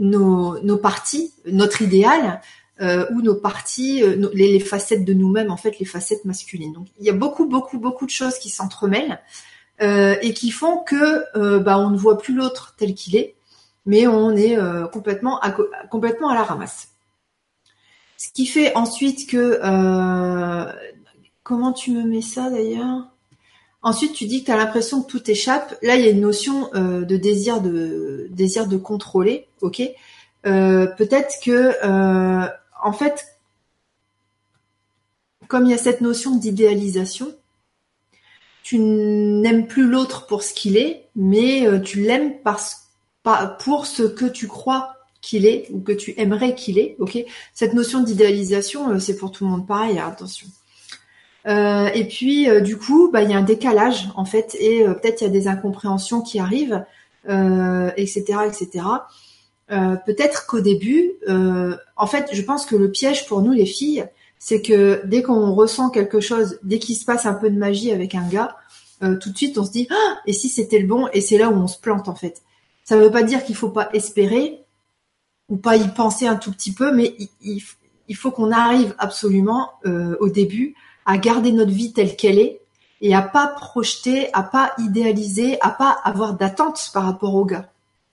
nos, 0.00 0.60
nos 0.62 0.76
parties, 0.76 1.32
notre 1.46 1.82
idéal, 1.82 2.40
euh, 2.80 3.06
ou 3.12 3.22
nos 3.22 3.36
parties, 3.36 4.02
euh, 4.02 4.28
les, 4.32 4.58
facettes 4.58 5.04
de 5.04 5.14
nous-mêmes, 5.14 5.52
en 5.52 5.56
fait, 5.56 5.78
les 5.78 5.84
facettes 5.84 6.24
masculines. 6.24 6.72
Donc, 6.72 6.88
il 6.98 7.06
y 7.06 7.10
a 7.10 7.12
beaucoup, 7.12 7.46
beaucoup, 7.46 7.78
beaucoup 7.78 8.04
de 8.04 8.10
choses 8.10 8.38
qui 8.38 8.50
s'entremêlent 8.50 9.20
euh, 9.80 10.16
et 10.22 10.34
qui 10.34 10.50
font 10.50 10.78
que 10.78 11.24
euh, 11.38 11.60
bah, 11.60 11.78
on 11.78 11.90
ne 11.90 11.96
voit 11.96 12.18
plus 12.18 12.34
l'autre 12.34 12.74
tel 12.76 12.94
qu'il 12.94 13.14
est, 13.14 13.36
mais 13.86 14.08
on 14.08 14.32
est 14.32 14.56
complètement, 14.92 15.38
à, 15.40 15.52
complètement 15.90 16.30
à 16.30 16.34
la 16.34 16.42
ramasse. 16.42 16.88
Ce 18.16 18.32
qui 18.32 18.46
fait 18.46 18.74
ensuite 18.74 19.28
que 19.28 19.60
comment 21.42 21.72
tu 21.72 21.92
me 21.92 22.02
mets 22.02 22.22
ça 22.22 22.50
d'ailleurs? 22.50 23.13
Ensuite, 23.84 24.14
tu 24.14 24.24
dis 24.24 24.40
que 24.40 24.46
tu 24.46 24.50
as 24.50 24.56
l'impression 24.56 25.02
que 25.02 25.10
tout 25.10 25.30
échappe. 25.30 25.76
Là, 25.82 25.96
il 25.96 26.04
y 26.04 26.08
a 26.08 26.10
une 26.10 26.22
notion 26.22 26.70
euh, 26.74 27.04
de 27.04 27.18
désir 27.18 27.60
de 27.60 28.28
désir 28.30 28.66
de 28.66 28.78
contrôler, 28.78 29.46
ok? 29.60 29.82
Euh, 30.46 30.86
Peut-être 30.86 31.34
que, 31.44 31.74
euh, 31.84 32.48
en 32.82 32.92
fait, 32.94 33.26
comme 35.48 35.66
il 35.66 35.70
y 35.70 35.74
a 35.74 35.78
cette 35.78 36.00
notion 36.00 36.34
d'idéalisation, 36.34 37.34
tu 38.62 38.78
n'aimes 38.78 39.66
plus 39.66 39.86
l'autre 39.86 40.26
pour 40.26 40.42
ce 40.42 40.54
qu'il 40.54 40.78
est, 40.78 41.10
mais 41.14 41.66
tu 41.82 42.00
l'aimes 42.00 42.32
pour 43.58 43.84
ce 43.86 44.02
que 44.02 44.24
tu 44.24 44.48
crois 44.48 44.94
qu'il 45.20 45.44
est 45.44 45.68
ou 45.70 45.80
que 45.80 45.92
tu 45.92 46.14
aimerais 46.16 46.54
qu'il 46.54 46.78
est, 46.78 46.96
ok? 47.00 47.18
Cette 47.52 47.74
notion 47.74 48.02
d'idéalisation, 48.02 48.98
c'est 48.98 49.16
pour 49.16 49.30
tout 49.30 49.44
le 49.44 49.50
monde 49.50 49.66
pareil, 49.66 49.98
hein, 49.98 50.08
attention. 50.08 50.46
Euh, 51.46 51.88
et 51.94 52.06
puis 52.06 52.48
euh, 52.48 52.60
du 52.60 52.78
coup, 52.78 53.10
bah, 53.12 53.22
il 53.22 53.30
y 53.30 53.34
a 53.34 53.38
un 53.38 53.42
décalage 53.42 54.08
en 54.16 54.24
fait, 54.24 54.56
et 54.58 54.86
euh, 54.86 54.94
peut-être 54.94 55.20
il 55.20 55.24
y 55.24 55.26
a 55.26 55.30
des 55.30 55.48
incompréhensions 55.48 56.22
qui 56.22 56.38
arrivent, 56.38 56.84
etc., 57.26 58.22
etc. 58.46 58.84
peut-être 59.68 60.46
qu'au 60.46 60.60
début, 60.60 61.12
en 61.96 62.06
fait, 62.06 62.28
je 62.32 62.42
pense 62.42 62.66
que 62.66 62.76
le 62.76 62.90
piège 62.90 63.26
pour 63.26 63.40
nous 63.40 63.52
les 63.52 63.64
filles, 63.64 64.06
c'est 64.38 64.60
que 64.60 65.00
dès 65.06 65.22
qu'on 65.22 65.54
ressent 65.54 65.88
quelque 65.88 66.20
chose, 66.20 66.58
dès 66.62 66.78
qu'il 66.78 66.96
se 66.96 67.06
passe 67.06 67.24
un 67.24 67.32
peu 67.32 67.48
de 67.48 67.56
magie 67.56 67.92
avec 67.92 68.14
un 68.14 68.28
gars, 68.28 68.56
tout 69.00 69.30
de 69.30 69.36
suite 69.36 69.56
on 69.56 69.64
se 69.64 69.70
dit 69.70 69.88
ah, 69.90 70.18
et 70.26 70.34
si 70.34 70.50
c'était 70.50 70.78
le 70.78 70.86
bon, 70.86 71.08
et 71.14 71.22
c'est 71.22 71.38
là 71.38 71.48
où 71.48 71.54
on 71.54 71.66
se 71.66 71.78
plante 71.78 72.10
en 72.10 72.14
fait. 72.14 72.42
Ça 72.84 72.96
ne 72.96 73.00
veut 73.00 73.10
pas 73.10 73.22
dire 73.22 73.42
qu'il 73.42 73.56
faut 73.56 73.70
pas 73.70 73.88
espérer 73.94 74.60
ou 75.48 75.56
pas 75.56 75.76
y 75.76 75.88
penser 75.88 76.26
un 76.26 76.36
tout 76.36 76.52
petit 76.52 76.74
peu, 76.74 76.92
mais 76.92 77.16
il, 77.40 77.62
il 78.08 78.16
faut 78.16 78.32
qu'on 78.32 78.52
arrive 78.52 78.94
absolument 78.98 79.70
au 80.20 80.28
début 80.28 80.74
à 81.06 81.18
garder 81.18 81.52
notre 81.52 81.72
vie 81.72 81.92
telle 81.92 82.16
qu'elle 82.16 82.38
est 82.38 82.60
et 83.00 83.14
à 83.14 83.22
pas 83.22 83.48
projeter, 83.48 84.32
à 84.32 84.42
pas 84.42 84.72
idéaliser, 84.78 85.58
à 85.60 85.70
pas 85.70 85.96
avoir 86.04 86.34
d'attente 86.34 86.90
par 86.94 87.04
rapport 87.04 87.34
au 87.34 87.44
gars. 87.44 87.68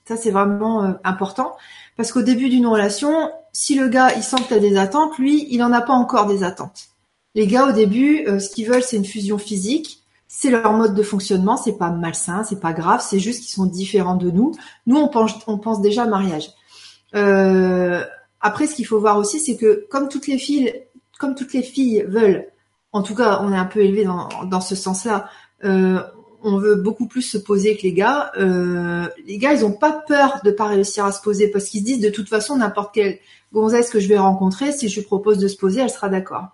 Ça 0.06 0.18
c'est 0.18 0.32
vraiment 0.32 0.84
euh, 0.84 0.94
important 1.04 1.56
parce 1.98 2.12
qu'au 2.12 2.22
début 2.22 2.50
d'une 2.50 2.68
relation, 2.68 3.32
si 3.54 3.76
le 3.76 3.88
gars 3.88 4.14
il 4.16 4.24
sent 4.24 4.38
que 4.48 4.54
tu 4.54 4.60
des 4.60 4.78
attentes, 4.78 5.18
lui, 5.18 5.48
il 5.52 5.64
en 5.64 5.72
a 5.72 5.82
pas 5.82 5.94
encore 5.94 6.26
des 6.26 6.44
attentes. 6.44 6.90
Les 7.36 7.48
gars 7.48 7.68
au 7.68 7.72
début, 7.72 8.26
euh, 8.28 8.40
ce 8.40 8.50
qu'ils 8.50 8.68
veulent 8.68 8.84
c'est 8.84 8.98
une 8.98 9.06
fusion 9.06 9.38
physique, 9.38 10.02
c'est 10.34 10.50
leur 10.50 10.72
mode 10.72 10.96
de 10.96 11.04
fonctionnement, 11.04 11.58
c'est 11.58 11.78
pas 11.78 11.90
malsain, 11.90 12.46
c'est 12.46 12.62
pas 12.62 12.72
grave, 12.72 13.04
c'est 13.06 13.20
juste 13.20 13.42
qu'ils 13.42 13.54
sont 13.54 13.66
différents 13.66 14.16
de 14.16 14.32
nous. 14.32 14.54
Nous, 14.88 14.96
on 14.96 15.10
pense, 15.10 15.34
on 15.46 15.58
pense 15.58 15.82
déjà 15.82 16.06
mariage. 16.06 16.52
Euh, 17.16 18.02
après, 18.40 18.66
ce 18.66 18.76
qu'il 18.76 18.88
faut 18.88 19.00
voir 19.00 19.18
aussi, 19.18 19.42
c'est 19.42 19.58
que 19.58 19.86
comme 19.90 20.08
toutes 20.08 20.28
les 20.28 20.38
filles, 20.38 20.74
comme 21.20 21.36
toutes 21.36 21.54
les 21.54 21.64
filles 21.64 22.06
veulent, 22.08 22.48
en 22.94 23.04
tout 23.04 23.16
cas, 23.16 23.40
on 23.44 23.54
est 23.54 23.58
un 23.58 23.66
peu 23.66 23.82
élevé 23.82 24.06
dans, 24.06 24.62
ce 24.62 24.76
sens-là. 24.76 25.30
Euh, 25.64 26.02
on 26.44 26.58
veut 26.58 26.76
beaucoup 26.76 27.08
plus 27.08 27.22
se 27.22 27.38
poser 27.38 27.78
que 27.78 27.84
les 27.84 27.94
gars. 27.94 28.32
Euh, 28.38 29.08
les 29.26 29.38
gars, 29.38 29.54
ils 29.54 29.64
ont 29.64 29.72
pas 29.72 29.92
peur 29.92 30.42
de 30.44 30.52
pas 30.52 30.66
réussir 30.66 31.06
à 31.06 31.12
se 31.12 31.22
poser 31.22 31.48
parce 31.48 31.66
qu'ils 31.66 31.82
se 31.82 31.86
disent 31.86 32.00
de 32.00 32.10
toute 32.10 32.28
façon 32.28 32.58
n'importe 32.58 32.94
quelle 32.94 33.20
gonzesse 33.54 33.90
que 33.90 34.00
je 34.00 34.08
vais 34.08 34.18
rencontrer, 34.18 34.72
si 34.72 34.90
je 34.90 35.00
lui 35.00 35.06
propose 35.06 35.38
de 35.38 35.48
se 35.48 35.58
poser, 35.58 35.82
elle 35.82 35.90
sera 35.90 36.10
d'accord. 36.10 36.48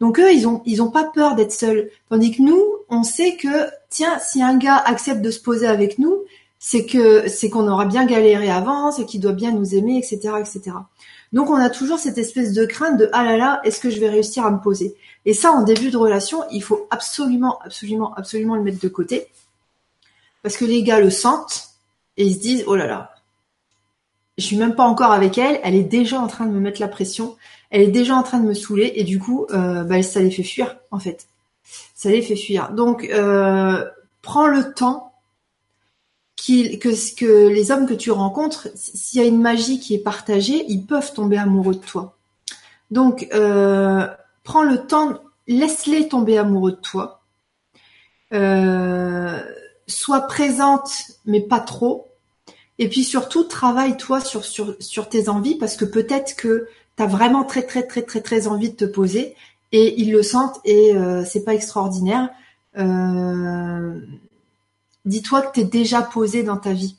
Donc 0.00 0.18
eux, 0.18 0.32
ils 0.32 0.46
ont 0.48 0.62
ils 0.66 0.82
ont 0.82 0.90
pas 0.90 1.04
peur 1.04 1.34
d'être 1.34 1.52
seuls. 1.52 1.90
Tandis 2.08 2.32
que 2.32 2.42
nous, 2.42 2.62
on 2.88 3.02
sait 3.02 3.36
que 3.36 3.68
tiens, 3.90 4.18
si 4.18 4.42
un 4.42 4.56
gars 4.56 4.76
accepte 4.76 5.22
de 5.22 5.30
se 5.30 5.40
poser 5.40 5.66
avec 5.66 5.98
nous, 5.98 6.22
c'est 6.58 6.86
que 6.86 7.28
c'est 7.28 7.50
qu'on 7.50 7.68
aura 7.68 7.84
bien 7.84 8.06
galéré 8.06 8.50
avant, 8.50 8.90
c'est 8.90 9.04
qu'il 9.04 9.20
doit 9.20 9.32
bien 9.32 9.52
nous 9.52 9.74
aimer, 9.74 9.98
etc., 9.98 10.34
etc. 10.40 10.72
Donc 11.32 11.50
on 11.50 11.56
a 11.56 11.68
toujours 11.68 11.98
cette 11.98 12.16
espèce 12.16 12.52
de 12.52 12.64
crainte 12.64 12.96
de 12.96 13.10
ah 13.12 13.24
là 13.24 13.36
là, 13.36 13.60
est-ce 13.64 13.80
que 13.80 13.90
je 13.90 14.00
vais 14.00 14.08
réussir 14.08 14.46
à 14.46 14.50
me 14.50 14.60
poser? 14.60 14.96
Et 15.26 15.34
ça, 15.34 15.52
en 15.52 15.62
début 15.62 15.90
de 15.90 15.96
relation, 15.96 16.42
il 16.50 16.62
faut 16.62 16.86
absolument, 16.90 17.58
absolument, 17.62 18.14
absolument 18.14 18.56
le 18.56 18.62
mettre 18.62 18.80
de 18.80 18.88
côté 18.88 19.28
parce 20.44 20.58
que 20.58 20.66
les 20.66 20.82
gars 20.82 21.00
le 21.00 21.10
sentent 21.10 21.70
et 22.18 22.24
ils 22.24 22.34
se 22.34 22.40
disent 22.40 22.64
oh 22.66 22.76
là 22.76 22.86
là, 22.86 23.14
je 24.36 24.44
suis 24.44 24.56
même 24.56 24.74
pas 24.74 24.84
encore 24.84 25.10
avec 25.10 25.38
elle, 25.38 25.58
elle 25.64 25.74
est 25.74 25.82
déjà 25.82 26.20
en 26.20 26.26
train 26.26 26.44
de 26.44 26.52
me 26.52 26.60
mettre 26.60 26.80
la 26.80 26.88
pression, 26.88 27.36
elle 27.70 27.80
est 27.80 27.88
déjà 27.90 28.14
en 28.14 28.22
train 28.22 28.38
de 28.38 28.46
me 28.46 28.54
saouler 28.54 28.92
et 28.96 29.04
du 29.04 29.18
coup, 29.18 29.46
euh, 29.50 29.84
bah, 29.84 30.02
ça 30.02 30.20
les 30.20 30.30
fait 30.30 30.42
fuir 30.42 30.76
en 30.90 30.98
fait. 30.98 31.26
Ça 31.94 32.10
les 32.10 32.20
fait 32.20 32.36
fuir. 32.36 32.72
Donc, 32.72 33.04
euh, 33.04 33.84
prends 34.20 34.46
le 34.46 34.74
temps 34.74 35.14
que, 36.36 37.48
les 37.48 37.70
hommes 37.70 37.86
que 37.86 37.94
tu 37.94 38.10
rencontres, 38.10 38.68
s'il 38.74 39.22
y 39.22 39.24
a 39.24 39.26
une 39.26 39.40
magie 39.40 39.80
qui 39.80 39.94
est 39.94 39.98
partagée, 39.98 40.66
ils 40.68 40.84
peuvent 40.84 41.14
tomber 41.14 41.38
amoureux 41.38 41.74
de 41.74 41.80
toi. 41.80 42.16
Donc, 42.90 43.28
euh, 43.32 44.06
prends 44.44 44.62
le 44.62 44.86
temps, 44.86 45.20
laisse-les 45.48 46.08
tomber 46.08 46.38
amoureux 46.38 46.72
de 46.72 46.76
toi. 46.76 47.22
Euh, 48.32 49.42
sois 49.86 50.22
présente, 50.22 50.90
mais 51.26 51.40
pas 51.40 51.60
trop. 51.60 52.08
Et 52.78 52.88
puis 52.88 53.04
surtout, 53.04 53.44
travaille-toi 53.44 54.20
sur, 54.20 54.44
sur, 54.44 54.76
sur 54.80 55.08
tes 55.08 55.28
envies 55.28 55.56
parce 55.56 55.76
que 55.76 55.84
peut-être 55.84 56.36
que 56.36 56.68
tu 56.96 57.02
as 57.02 57.06
vraiment 57.06 57.44
très 57.44 57.62
très 57.62 57.84
très 57.86 58.02
très 58.02 58.20
très 58.20 58.46
envie 58.46 58.70
de 58.70 58.76
te 58.76 58.84
poser 58.84 59.34
et 59.72 60.00
ils 60.00 60.12
le 60.12 60.22
sentent 60.22 60.60
et 60.64 60.94
euh, 60.94 61.24
c'est 61.24 61.44
pas 61.44 61.54
extraordinaire. 61.54 62.30
Euh, 62.76 64.00
dis-toi 65.04 65.42
que 65.42 65.54
tu 65.54 65.60
es 65.60 65.64
déjà 65.64 66.02
posé 66.02 66.42
dans 66.42 66.56
ta 66.56 66.72
vie. 66.72 66.96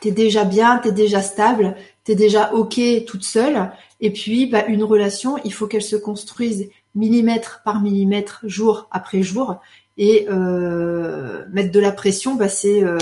Tu 0.00 0.08
es 0.08 0.10
déjà 0.10 0.44
bien, 0.44 0.78
tu 0.78 0.88
es 0.88 0.92
déjà 0.92 1.22
stable, 1.22 1.76
tu 2.04 2.12
es 2.12 2.14
déjà 2.14 2.52
OK 2.52 2.80
toute 3.06 3.24
seule. 3.24 3.70
Et 4.00 4.12
puis, 4.12 4.46
bah, 4.46 4.66
une 4.66 4.84
relation, 4.84 5.38
il 5.44 5.52
faut 5.52 5.66
qu'elle 5.66 5.82
se 5.82 5.96
construise 5.96 6.68
millimètre 6.94 7.62
par 7.64 7.80
millimètre, 7.80 8.40
jour 8.44 8.88
après 8.90 9.22
jour. 9.22 9.60
Et 9.98 10.26
euh, 10.28 11.44
mettre 11.50 11.72
de 11.72 11.80
la 11.80 11.92
pression, 11.92 12.34
bah, 12.34 12.48
c'est 12.48 12.82
euh, 12.82 12.98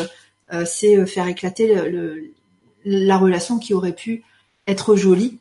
euh, 0.52 1.06
faire 1.06 1.26
éclater 1.28 1.74
la 2.84 3.18
relation 3.18 3.58
qui 3.58 3.74
aurait 3.74 3.94
pu 3.94 4.24
être 4.66 4.96
jolie, 4.96 5.38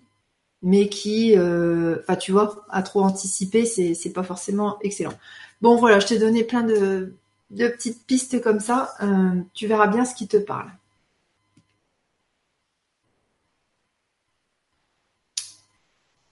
mais 0.61 0.89
qui, 0.89 1.35
enfin 1.37 2.15
tu 2.15 2.31
vois, 2.31 2.65
à 2.69 2.81
trop 2.83 3.01
anticiper, 3.01 3.65
c'est 3.65 4.13
pas 4.13 4.23
forcément 4.23 4.77
excellent. 4.81 5.13
Bon 5.61 5.75
voilà, 5.75 5.99
je 5.99 6.07
t'ai 6.07 6.19
donné 6.19 6.43
plein 6.43 6.63
de 6.63 7.13
petites 7.51 8.05
pistes 8.05 8.41
comme 8.41 8.59
ça, 8.59 8.93
tu 9.53 9.67
verras 9.67 9.87
bien 9.87 10.05
ce 10.05 10.15
qui 10.15 10.27
te 10.27 10.37
parle. 10.37 10.69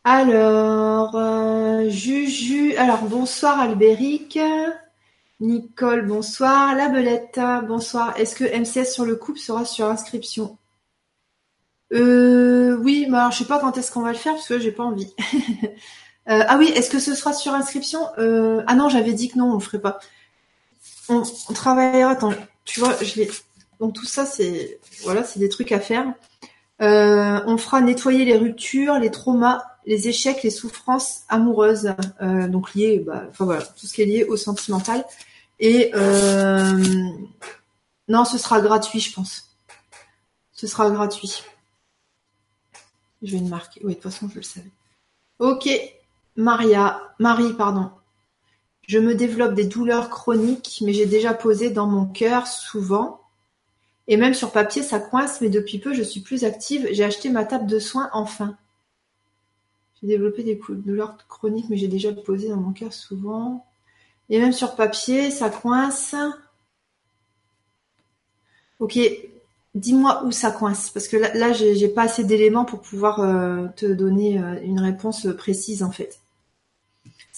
Alors, 0.09 1.17
euh, 1.17 1.89
Juju, 1.89 2.77
alors 2.77 3.03
bonsoir 3.03 3.59
Albéric, 3.59 4.39
Nicole, 5.41 6.07
bonsoir, 6.07 6.75
La 6.75 6.87
Belette, 6.87 7.41
bonsoir. 7.67 8.17
Est-ce 8.17 8.33
que 8.33 8.45
MCS 8.45 8.89
sur 8.89 9.03
le 9.03 9.17
couple 9.17 9.39
sera 9.39 9.65
sur 9.65 9.85
inscription? 9.87 10.57
Euh, 11.91 12.77
Oui, 12.77 13.05
mais 13.09 13.17
alors 13.17 13.31
je 13.31 13.39
sais 13.39 13.43
pas 13.43 13.59
quand 13.59 13.77
est-ce 13.77 13.91
qu'on 13.91 13.99
va 13.99 14.13
le 14.13 14.17
faire 14.17 14.35
parce 14.35 14.47
que 14.47 14.59
j'ai 14.59 14.71
pas 14.71 14.85
envie. 14.85 15.13
ah 16.25 16.55
oui, 16.57 16.71
est-ce 16.73 16.89
que 16.89 16.99
ce 16.99 17.13
sera 17.13 17.33
sur 17.33 17.53
inscription? 17.53 18.07
Ah 18.15 18.75
non, 18.75 18.87
j'avais 18.87 19.11
dit 19.11 19.27
que 19.27 19.37
non, 19.37 19.51
on 19.51 19.53
le 19.55 19.59
ferait 19.59 19.81
pas 19.81 19.99
on, 21.09 21.23
travaillera. 21.53 22.11
Attends, 22.11 22.33
tu 22.63 22.79
vois, 22.79 22.95
je 23.01 23.13
vais. 23.15 23.29
Donc 23.81 23.93
tout 23.93 24.05
ça, 24.05 24.25
c'est 24.25 24.79
voilà, 25.03 25.25
c'est 25.25 25.39
des 25.41 25.49
trucs 25.49 25.73
à 25.73 25.81
faire. 25.81 26.13
Euh, 26.81 27.41
on 27.45 27.57
fera 27.57 27.81
nettoyer 27.81 28.25
les 28.25 28.37
ruptures, 28.37 28.99
les 28.99 29.09
traumas, 29.09 29.63
les 29.87 30.09
échecs, 30.09 30.43
les 30.43 30.49
souffrances 30.49 31.23
amoureuses, 31.29 31.93
euh, 32.21 32.47
donc 32.49 32.75
liées, 32.75 32.99
bah, 32.99 33.23
enfin 33.29 33.45
voilà, 33.45 33.61
tout 33.63 33.87
ce 33.87 33.93
qui 33.93 34.01
est 34.01 34.05
lié 34.05 34.23
au 34.25 34.35
sentimental. 34.35 35.05
Et 35.59 35.91
euh, 35.95 36.83
non, 38.09 38.25
ce 38.25 38.37
sera 38.37 38.59
gratuit, 38.59 38.99
je 38.99 39.13
pense. 39.13 39.55
Ce 40.51 40.67
sera 40.67 40.91
gratuit. 40.91 41.41
Je 43.21 43.31
vais 43.31 43.41
le 43.41 43.47
marquer. 43.47 43.79
Oui, 43.83 43.91
de 43.91 43.93
toute 43.99 44.11
façon, 44.11 44.29
je 44.29 44.35
le 44.35 44.43
savais. 44.43 44.71
Ok, 45.39 45.69
Maria, 46.35 47.01
Marie, 47.17 47.53
pardon. 47.53 47.89
Je 48.87 48.99
me 48.99 49.15
développe 49.15 49.53
des 49.53 49.65
douleurs 49.65 50.09
chroniques, 50.09 50.83
mais 50.85 50.93
j'ai 50.93 51.05
déjà 51.05 51.33
posé 51.33 51.69
dans 51.69 51.87
mon 51.87 52.05
cœur 52.05 52.45
souvent. 52.45 53.21
Et 54.09 54.17
même 54.17 54.33
sur 54.33 54.51
papier, 54.51 54.83
ça 54.83 54.99
coince, 54.99 55.39
mais 55.39 55.49
depuis 55.49 55.79
peu, 55.79 55.93
je 55.93 56.03
suis 56.03 56.19
plus 56.19 56.43
active. 56.43 56.87
J'ai 56.91 57.05
acheté 57.05 57.29
ma 57.29 57.45
table 57.45 57.67
de 57.67 57.79
soins 57.79 58.09
enfin. 58.11 58.57
J'ai 60.01 60.07
développé 60.07 60.43
des 60.43 60.59
douleurs 60.69 61.17
chroniques, 61.27 61.67
mais 61.69 61.77
j'ai 61.77 61.87
déjà 61.87 62.13
posé 62.13 62.49
dans 62.49 62.57
mon 62.57 62.71
cœur 62.71 62.93
souvent. 62.93 63.65
Et 64.29 64.39
même 64.39 64.53
sur 64.53 64.75
papier, 64.75 65.31
ça 65.31 65.49
coince. 65.49 66.15
Ok, 68.79 68.99
dis-moi 69.73 70.23
où 70.25 70.31
ça 70.31 70.51
coince, 70.51 70.89
parce 70.91 71.07
que 71.07 71.17
là, 71.17 71.53
j'ai 71.53 71.87
pas 71.87 72.03
assez 72.03 72.23
d'éléments 72.23 72.65
pour 72.65 72.81
pouvoir 72.81 73.21
euh, 73.21 73.67
te 73.75 73.85
donner 73.85 74.39
euh, 74.39 74.61
une 74.63 74.79
réponse 74.79 75.27
précise 75.37 75.81
en 75.81 75.91
fait 75.91 76.19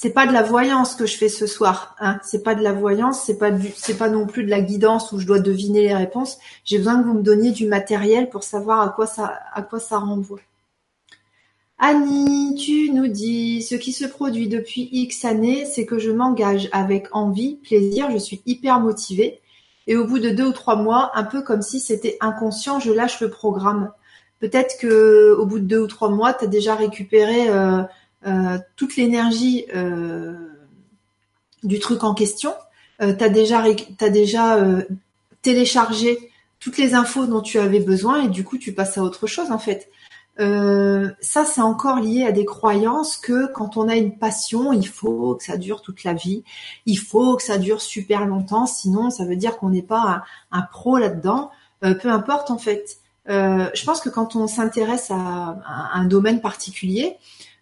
c'est 0.02 0.12
pas 0.12 0.26
de 0.26 0.32
la 0.32 0.44
voyance 0.44 0.96
que 0.96 1.06
je 1.06 1.18
fais 1.18 1.28
ce 1.28 1.46
soir. 1.46 1.94
Hein. 2.00 2.22
C'est 2.24 2.42
pas 2.42 2.56
de 2.56 2.64
la 2.64 2.72
voyance, 2.72 3.22
c'est 3.22 3.38
pas 3.38 3.52
du, 3.52 3.70
c'est 3.76 3.98
pas 3.98 4.08
non 4.08 4.28
plus 4.28 4.46
de 4.46 4.50
la 4.50 4.62
guidance 4.62 5.12
où 5.12 5.20
je 5.20 5.28
dois 5.28 5.42
deviner 5.42 5.82
les 5.82 5.94
réponses. 5.94 6.38
J'ai 6.64 6.78
besoin 6.78 7.02
que 7.02 7.06
vous 7.06 7.16
me 7.16 7.22
donniez 7.22 7.52
du 7.52 7.68
matériel 7.68 8.30
pour 8.30 8.44
savoir 8.44 8.80
à 8.80 8.88
quoi 8.88 9.08
ça, 9.08 9.38
à 9.54 9.62
quoi 9.62 9.82
ça 9.82 9.98
renvoie. 9.98 10.40
Annie, 11.80 12.56
tu 12.56 12.92
nous 12.92 13.08
dis, 13.08 13.62
ce 13.62 13.76
qui 13.76 13.94
se 13.94 14.06
produit 14.06 14.50
depuis 14.50 14.90
X 14.92 15.24
années, 15.24 15.66
c'est 15.66 15.86
que 15.86 15.98
je 15.98 16.12
m'engage 16.12 16.68
avec 16.74 17.08
envie, 17.14 17.56
plaisir, 17.56 18.12
je 18.12 18.18
suis 18.18 18.42
hyper 18.46 18.82
motivée. 18.82 19.40
Et 19.88 19.96
au 19.96 20.06
bout 20.06 20.20
de 20.20 20.30
deux 20.30 20.48
ou 20.48 20.52
trois 20.52 20.76
mois, 20.76 21.12
un 21.16 21.24
peu 21.24 21.42
comme 21.42 21.62
si 21.62 21.80
c'était 21.80 22.18
inconscient, 22.20 22.80
je 22.80 22.92
lâche 22.92 23.22
le 23.22 23.30
programme. 23.30 23.92
Peut-être 24.40 24.78
que 24.78 25.36
au 25.40 25.46
bout 25.46 25.60
de 25.60 25.66
deux 25.66 25.80
ou 25.80 25.88
trois 25.88 26.10
mois, 26.10 26.34
tu 26.34 26.44
as 26.46 26.48
déjà 26.48 26.76
récupéré 26.76 27.50
euh, 27.50 27.82
euh, 28.28 28.58
toute 28.76 28.98
l'énergie 28.98 29.66
euh, 29.74 30.34
du 31.64 31.80
truc 31.80 32.04
en 32.04 32.14
question. 32.14 32.54
Euh, 33.02 33.14
tu 33.14 33.30
déjà, 33.32 33.64
as 34.02 34.10
déjà 34.10 34.58
téléchargé 35.42 36.18
toutes 36.60 36.78
les 36.78 36.94
infos 36.94 37.26
dont 37.26 37.42
tu 37.42 37.60
avais 37.60 37.80
besoin 37.80 38.24
et 38.24 38.28
du 38.28 38.44
coup 38.44 38.58
tu 38.58 38.74
passes 38.74 38.98
à 38.98 39.04
autre 39.04 39.28
chose 39.28 39.52
en 39.52 39.60
fait. 39.60 39.90
Euh, 40.40 41.10
ça, 41.20 41.44
c'est 41.46 41.62
encore 41.62 42.00
lié 42.00 42.24
à 42.24 42.32
des 42.32 42.46
croyances 42.46 43.18
que 43.18 43.52
quand 43.52 43.78
on 43.78 43.90
a 43.90 43.96
une 43.96 44.18
passion, 44.18 44.72
il 44.72 44.88
faut 44.88 45.36
que 45.36 45.44
ça 45.44 45.58
dure 45.58 45.82
toute 45.82 46.04
la 46.04 46.14
vie, 46.14 46.44
il 46.86 46.98
faut 46.98 47.36
que 47.36 47.44
ça 47.44 47.58
dure 47.58 47.82
super 47.82 48.26
longtemps, 48.26 48.66
sinon 48.66 49.10
ça 49.10 49.26
veut 49.26 49.36
dire 49.36 49.58
qu'on 49.58 49.70
n'est 49.70 49.82
pas 49.82 50.24
un, 50.52 50.62
pro 50.62 50.98
là-dedans. 50.98 51.52
Euh, 51.84 51.94
peu 51.94 52.10
importe 52.10 52.52
en 52.52 52.58
fait. 52.58 53.00
Euh, 53.30 53.70
je 53.74 53.86
pense 53.86 54.02
que 54.02 54.10
quand 54.10 54.36
on 54.36 54.48
s'intéresse 54.48 55.12
à, 55.12 55.60
un 55.94 56.06
domaine 56.06 56.42
particulier, 56.42 57.18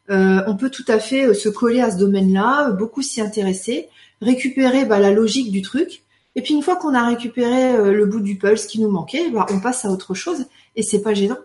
euh, 0.09 0.41
on 0.47 0.55
peut 0.55 0.69
tout 0.69 0.85
à 0.87 0.99
fait 0.99 1.25
euh, 1.25 1.33
se 1.33 1.49
coller 1.49 1.81
à 1.81 1.91
ce 1.91 1.97
domaine-là, 1.97 2.71
beaucoup 2.71 3.01
s'y 3.01 3.19
intéresser, 3.19 3.89
récupérer 4.21 4.85
bah, 4.85 4.99
la 4.99 5.11
logique 5.11 5.51
du 5.51 5.61
truc, 5.61 6.03
et 6.35 6.41
puis 6.41 6.53
une 6.53 6.61
fois 6.61 6.77
qu'on 6.77 6.93
a 6.93 7.05
récupéré 7.05 7.91
le 7.91 8.05
bout 8.05 8.19
du 8.19 8.37
pulse 8.37 8.67
qui 8.67 8.79
nous 8.79 8.89
manquait, 8.89 9.29
bah, 9.31 9.47
on 9.49 9.59
passe 9.59 9.85
à 9.85 9.89
autre 9.89 10.13
chose, 10.13 10.45
et 10.75 10.83
c'est 10.83 11.01
pas 11.01 11.13
gênant. 11.13 11.37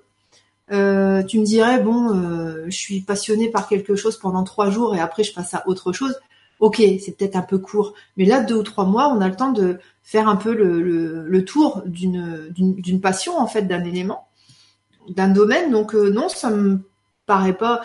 Tu 0.73 1.39
me 1.39 1.45
dirais 1.45 1.81
bon, 1.81 2.65
je 2.67 2.77
suis 2.77 3.01
passionné 3.01 3.51
par 3.51 3.69
quelque 3.69 3.95
chose 3.95 4.19
pendant 4.19 4.43
trois 4.43 4.71
jours 4.71 4.95
et 4.95 5.01
après 5.01 5.23
je 5.23 5.35
passe 5.35 5.55
à 5.55 5.63
autre 5.69 5.93
chose. 5.93 6.15
Ok, 6.61 6.77
c'est 6.77 7.17
peut-être 7.17 7.37
un 7.37 7.43
peu 7.43 7.59
court, 7.59 7.95
mais 8.17 8.25
là 8.25 8.41
deux 8.41 8.55
ou 8.55 8.63
trois 8.63 8.85
mois, 8.85 9.09
on 9.09 9.21
a 9.21 9.29
le 9.29 9.35
temps 9.35 9.53
de 9.53 9.79
faire 10.03 10.29
un 10.29 10.37
peu 10.37 10.55
le, 10.55 11.45
tour 11.45 11.83
d'une 11.87 13.01
passion 13.01 13.39
en 13.39 13.47
fait, 13.47 13.63
d'un 13.63 13.85
élément, 13.85 14.29
d'un 15.09 15.29
domaine. 15.29 15.71
Donc 15.71 15.95
non, 15.95 16.29
ça 16.29 16.51
me 16.51 16.81
paraît 17.27 17.57
pas 17.57 17.83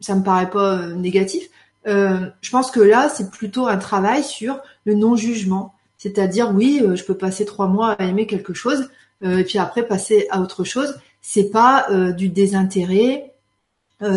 ça 0.00 0.14
me 0.14 0.22
paraît 0.22 0.50
pas 0.50 0.76
euh, 0.76 0.94
négatif. 0.94 1.48
je 1.86 2.50
pense 2.50 2.70
que 2.70 2.80
là, 2.80 3.08
c'est 3.08 3.30
plutôt 3.30 3.66
un 3.66 3.78
travail 3.78 4.22
sur 4.22 4.60
le 4.84 4.94
non-jugement. 4.94 5.74
C'est-à-dire, 5.96 6.52
oui, 6.54 6.82
je 6.94 7.04
peux 7.04 7.16
passer 7.16 7.44
trois 7.44 7.66
mois 7.66 7.92
à 7.92 8.04
aimer 8.04 8.26
quelque 8.26 8.54
chose, 8.54 8.88
et 9.22 9.42
puis 9.42 9.58
après 9.58 9.82
passer 9.82 10.28
à 10.30 10.40
autre 10.40 10.62
chose. 10.62 10.94
C'est 11.30 11.50
pas 11.50 11.88
du 12.12 12.30
désintérêt, 12.30 13.34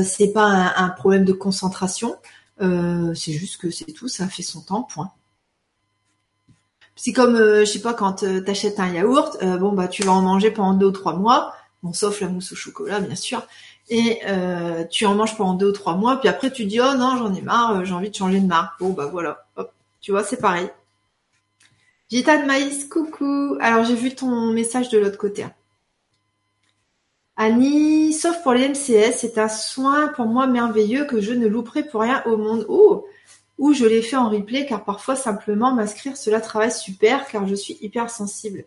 c'est 0.04 0.32
pas 0.32 0.45
un, 0.78 0.89
problème 0.89 1.26
de 1.26 1.34
concentration. 1.34 2.15
c'est 2.60 3.34
juste 3.34 3.58
que 3.58 3.69
c'est 3.69 3.91
tout, 3.91 4.08
ça 4.08 4.28
fait 4.30 4.43
son 4.43 4.62
temps, 4.62 4.84
point. 4.84 5.12
C'est 6.95 7.12
comme, 7.12 7.38
je 7.38 7.65
sais 7.65 7.82
pas, 7.82 7.93
quand 7.93 8.13
tu 8.13 8.43
t'achètes 8.45 8.80
un 8.80 8.88
yaourt, 8.88 9.43
bon 9.60 9.74
bah 9.74 9.89
tu 9.89 10.04
vas 10.04 10.13
en 10.13 10.21
manger 10.21 10.52
pendant 10.52 10.74
deux 10.74 10.86
ou 10.86 10.91
trois 10.91 11.17
mois, 11.17 11.54
bon 11.84 11.91
sauf 11.91 12.21
la 12.21 12.30
mousse 12.30 12.54
au 12.54 12.56
chocolat 12.56 13.02
bien 13.02 13.15
sûr, 13.15 13.45
et 13.89 14.21
euh, 14.26 14.86
tu 14.86 15.06
en 15.06 15.15
manges 15.15 15.36
pendant 15.36 15.54
deux 15.54 15.69
ou 15.69 15.74
trois 15.74 15.95
mois, 15.95 16.17
puis 16.17 16.30
après 16.30 16.52
tu 16.52 16.65
dis 16.65 16.80
oh 16.80 16.95
non 16.95 17.17
j'en 17.17 17.34
ai 17.34 17.41
marre, 17.41 17.80
euh, 17.80 17.84
j'ai 17.84 17.93
envie 17.93 18.10
de 18.10 18.15
changer 18.15 18.39
de 18.39 18.47
marque. 18.47 18.80
Bon 18.80 18.91
bah 18.91 19.08
voilà, 19.12 19.45
hop, 19.58 19.74
tu 20.00 20.12
vois 20.12 20.24
c'est 20.24 20.38
pareil. 20.38 20.69
Gita 22.10 22.38
de 22.41 22.45
maïs, 22.45 22.86
coucou. 22.86 23.58
Alors 23.62 23.84
j'ai 23.86 23.95
vu 23.95 24.15
ton 24.15 24.52
message 24.52 24.89
de 24.89 24.97
l'autre 24.97 25.17
côté. 25.17 25.43
Hein. 25.43 25.54
Annie, 27.43 28.13
sauf 28.13 28.43
pour 28.43 28.54
les 28.54 28.69
MCS, 28.69 29.17
c'est 29.17 29.39
un 29.39 29.49
soin 29.49 30.10
pour 30.10 30.27
moi 30.27 30.45
merveilleux 30.45 31.06
que 31.06 31.19
je 31.19 31.34
ne 31.34 31.47
louperai 31.47 31.82
pour 31.82 32.01
rien 32.01 32.21
au 32.27 32.38
monde. 32.38 32.67
Oh, 32.69 33.08
ou 33.58 33.73
je 33.73 33.84
l'ai 33.84 34.04
fait 34.04 34.15
en 34.15 34.30
replay 34.30 34.67
car 34.67 34.86
parfois 34.86 35.15
simplement 35.15 35.73
m'inscrire 35.73 36.17
cela 36.17 36.39
travaille 36.39 36.71
super 36.71 37.25
car 37.25 37.47
je 37.47 37.56
suis 37.56 37.80
hyper 37.82 38.12
sensible. 38.12 38.65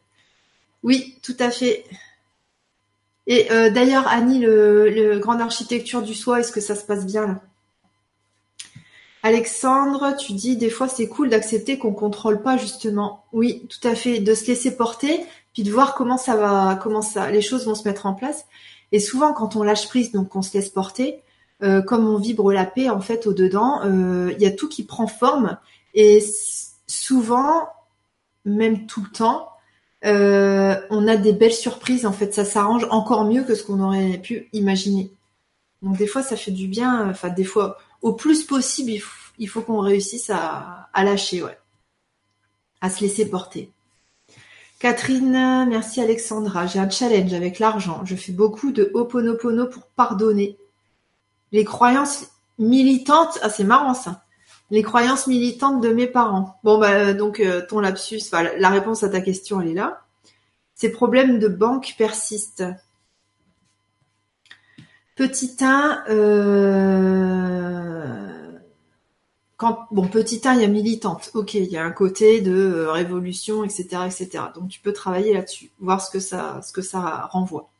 Oui, 0.83 1.17
tout 1.23 1.37
à 1.39 1.53
fait. 1.53 1.85
Et 3.29 3.49
euh, 3.53 3.71
d'ailleurs, 3.71 4.09
Annie, 4.09 4.41
le, 4.41 5.21
grande 5.21 5.41
architecture 5.41 6.03
du 6.03 6.13
soi, 6.13 6.41
est-ce 6.41 6.51
que 6.51 6.61
ça 6.61 6.75
se 6.75 6.85
passe 6.85 7.07
bien 7.07 7.29
là? 7.29 7.41
Alexandre, 9.23 10.17
tu 10.17 10.33
dis 10.33 10.57
des 10.57 10.69
fois 10.69 10.89
c'est 10.89 11.07
cool 11.07 11.31
d'accepter 11.31 11.79
qu'on 11.79 11.93
contrôle 11.93 12.43
pas 12.43 12.57
justement. 12.57 13.25
Oui, 13.33 13.69
tout 13.69 13.87
à 13.87 13.95
fait, 13.95 14.19
de 14.19 14.35
se 14.35 14.49
laisser 14.49 14.77
porter, 14.77 15.25
puis 15.55 15.63
de 15.63 15.71
voir 15.71 15.95
comment 15.95 16.19
ça 16.19 16.37
va, 16.37 16.79
comment 16.83 17.03
ça, 17.03 17.31
les 17.31 17.41
choses 17.41 17.65
vont 17.67 17.75
se 17.75 17.89
mettre 17.89 18.07
en 18.07 18.13
place. 18.15 18.45
Et 18.93 19.01
souvent, 19.01 19.33
quand 19.33 19.57
on 19.57 19.63
lâche 19.63 19.89
prise, 19.89 20.13
donc 20.13 20.29
qu'on 20.29 20.43
se 20.43 20.53
laisse 20.53 20.69
porter, 20.69 21.23
euh, 21.63 21.81
comme 21.81 22.07
on 22.07 22.19
vibre 22.19 22.53
la 22.53 22.67
paix 22.67 22.91
en 22.91 23.01
fait 23.01 23.27
au 23.27 23.33
dedans, 23.33 23.81
euh, 23.85 24.33
il 24.37 24.43
y 24.43 24.47
a 24.47 24.51
tout 24.51 24.69
qui 24.69 24.85
prend 24.85 25.07
forme. 25.07 25.57
Et 25.95 26.23
souvent, 26.87 27.69
même 28.45 28.87
tout 28.87 29.03
le 29.03 29.11
temps, 29.11 29.49
euh, 30.05 30.79
on 30.91 31.09
a 31.09 31.17
des 31.17 31.33
belles 31.33 31.55
surprises 31.55 32.05
en 32.05 32.13
fait. 32.13 32.35
Ça 32.35 32.45
s'arrange 32.45 32.87
encore 32.91 33.25
mieux 33.25 33.45
que 33.45 33.55
ce 33.55 33.63
qu'on 33.63 33.81
aurait 33.81 34.19
pu 34.19 34.49
imaginer. 34.53 35.13
Donc 35.83 35.97
des 35.97 36.07
fois, 36.07 36.23
ça 36.23 36.37
fait 36.37 36.51
du 36.51 36.67
bien. 36.67 37.09
Enfin, 37.09 37.31
des 37.31 37.45
fois, 37.45 37.79
au 38.03 38.13
plus 38.13 38.45
possible, 38.45 38.93
il 39.39 39.49
faut, 39.49 39.63
qu'on 39.63 39.79
réussisse 39.79 40.31
à, 40.31 40.91
lâcher, 40.95 41.43
ouais, 41.43 41.59
à 42.81 42.91
se 42.91 43.01
laisser 43.01 43.29
porter. 43.31 43.71
Catherine, 44.85 45.65
merci 45.67 46.03
Alexandra. 46.03 46.67
J'ai 46.67 46.79
un 46.79 46.91
challenge 46.91 47.33
avec 47.33 47.59
l'argent. 47.59 48.03
Je 48.05 48.15
fais 48.17 48.33
beaucoup 48.33 48.71
de 48.71 48.91
Ho'oponopono 48.93 49.67
pour 49.67 49.87
pardonner. 49.87 50.59
Les 51.53 51.65
croyances 51.65 52.27
militantes, 52.59 53.39
ah 53.41 53.49
c'est 53.49 53.65
marrant 53.65 53.95
ça. 53.95 54.25
Les 54.71 54.83
croyances 54.83 55.27
militantes 55.27 55.81
de 55.81 55.89
mes 55.89 56.07
parents. 56.07 56.61
Bon 56.65 56.77
bah 56.77 57.15
donc 57.15 57.41
euh, 57.41 57.63
ton 57.67 57.81
lapsus, 57.81 58.21
la 58.59 58.69
réponse 58.69 59.03
à 59.03 59.09
ta 59.09 59.23
question 59.23 59.63
elle 59.63 59.69
est 59.69 59.75
là. 59.75 60.03
Ces 60.75 60.93
problèmes 60.93 61.39
de 61.39 61.49
banque 61.49 61.95
persistent. 61.97 62.65
Petit 65.17 65.57
1, 65.63 66.05
euh, 66.11 68.34
bon 69.91 70.09
petit 70.09 70.41
1 70.45 70.55
il 70.55 70.63
y 70.63 70.65
a 70.65 70.69
militante, 70.69 71.31
ok, 71.35 71.55
il 71.55 71.67
y 71.67 71.77
a 71.77 71.85
un 71.85 71.91
côté 71.91 72.41
de 72.41 72.53
euh, 72.53 72.93
révolution, 72.93 73.65
etc., 73.65 73.87
etc. 74.07 74.45
Donc 74.55 74.69
tu 74.69 74.81
peux 74.81 74.93
travailler 74.93 75.35
là-dessus, 75.35 75.71
voir 75.81 76.01
ce 76.01 76.11
que 76.11 76.83
ça 76.83 77.29
renvoie. 77.31 77.71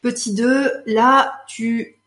Petit 0.00 0.34
2, 0.34 0.70
là 0.86 1.42
tu 1.46 2.00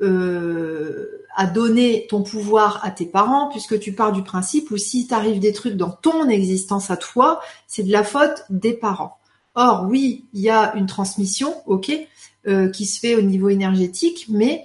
euh, 0.00 1.26
à 1.36 1.46
donner 1.46 2.06
ton 2.08 2.22
pouvoir 2.22 2.80
à 2.84 2.90
tes 2.90 3.06
parents, 3.06 3.48
puisque 3.50 3.78
tu 3.78 3.92
pars 3.92 4.12
du 4.12 4.22
principe 4.22 4.70
où 4.70 4.76
si 4.76 5.06
t'arrive 5.06 5.38
des 5.38 5.52
trucs 5.52 5.76
dans 5.76 5.90
ton 5.90 6.28
existence 6.28 6.90
à 6.90 6.96
toi, 6.96 7.40
c'est 7.66 7.82
de 7.82 7.92
la 7.92 8.04
faute 8.04 8.44
des 8.50 8.72
parents. 8.72 9.18
Or, 9.54 9.86
oui, 9.88 10.24
il 10.32 10.40
y 10.40 10.50
a 10.50 10.74
une 10.74 10.86
transmission, 10.86 11.54
ok, 11.66 11.92
euh, 12.46 12.68
qui 12.70 12.86
se 12.86 12.98
fait 12.98 13.14
au 13.14 13.22
niveau 13.22 13.48
énergétique, 13.48 14.26
mais 14.28 14.64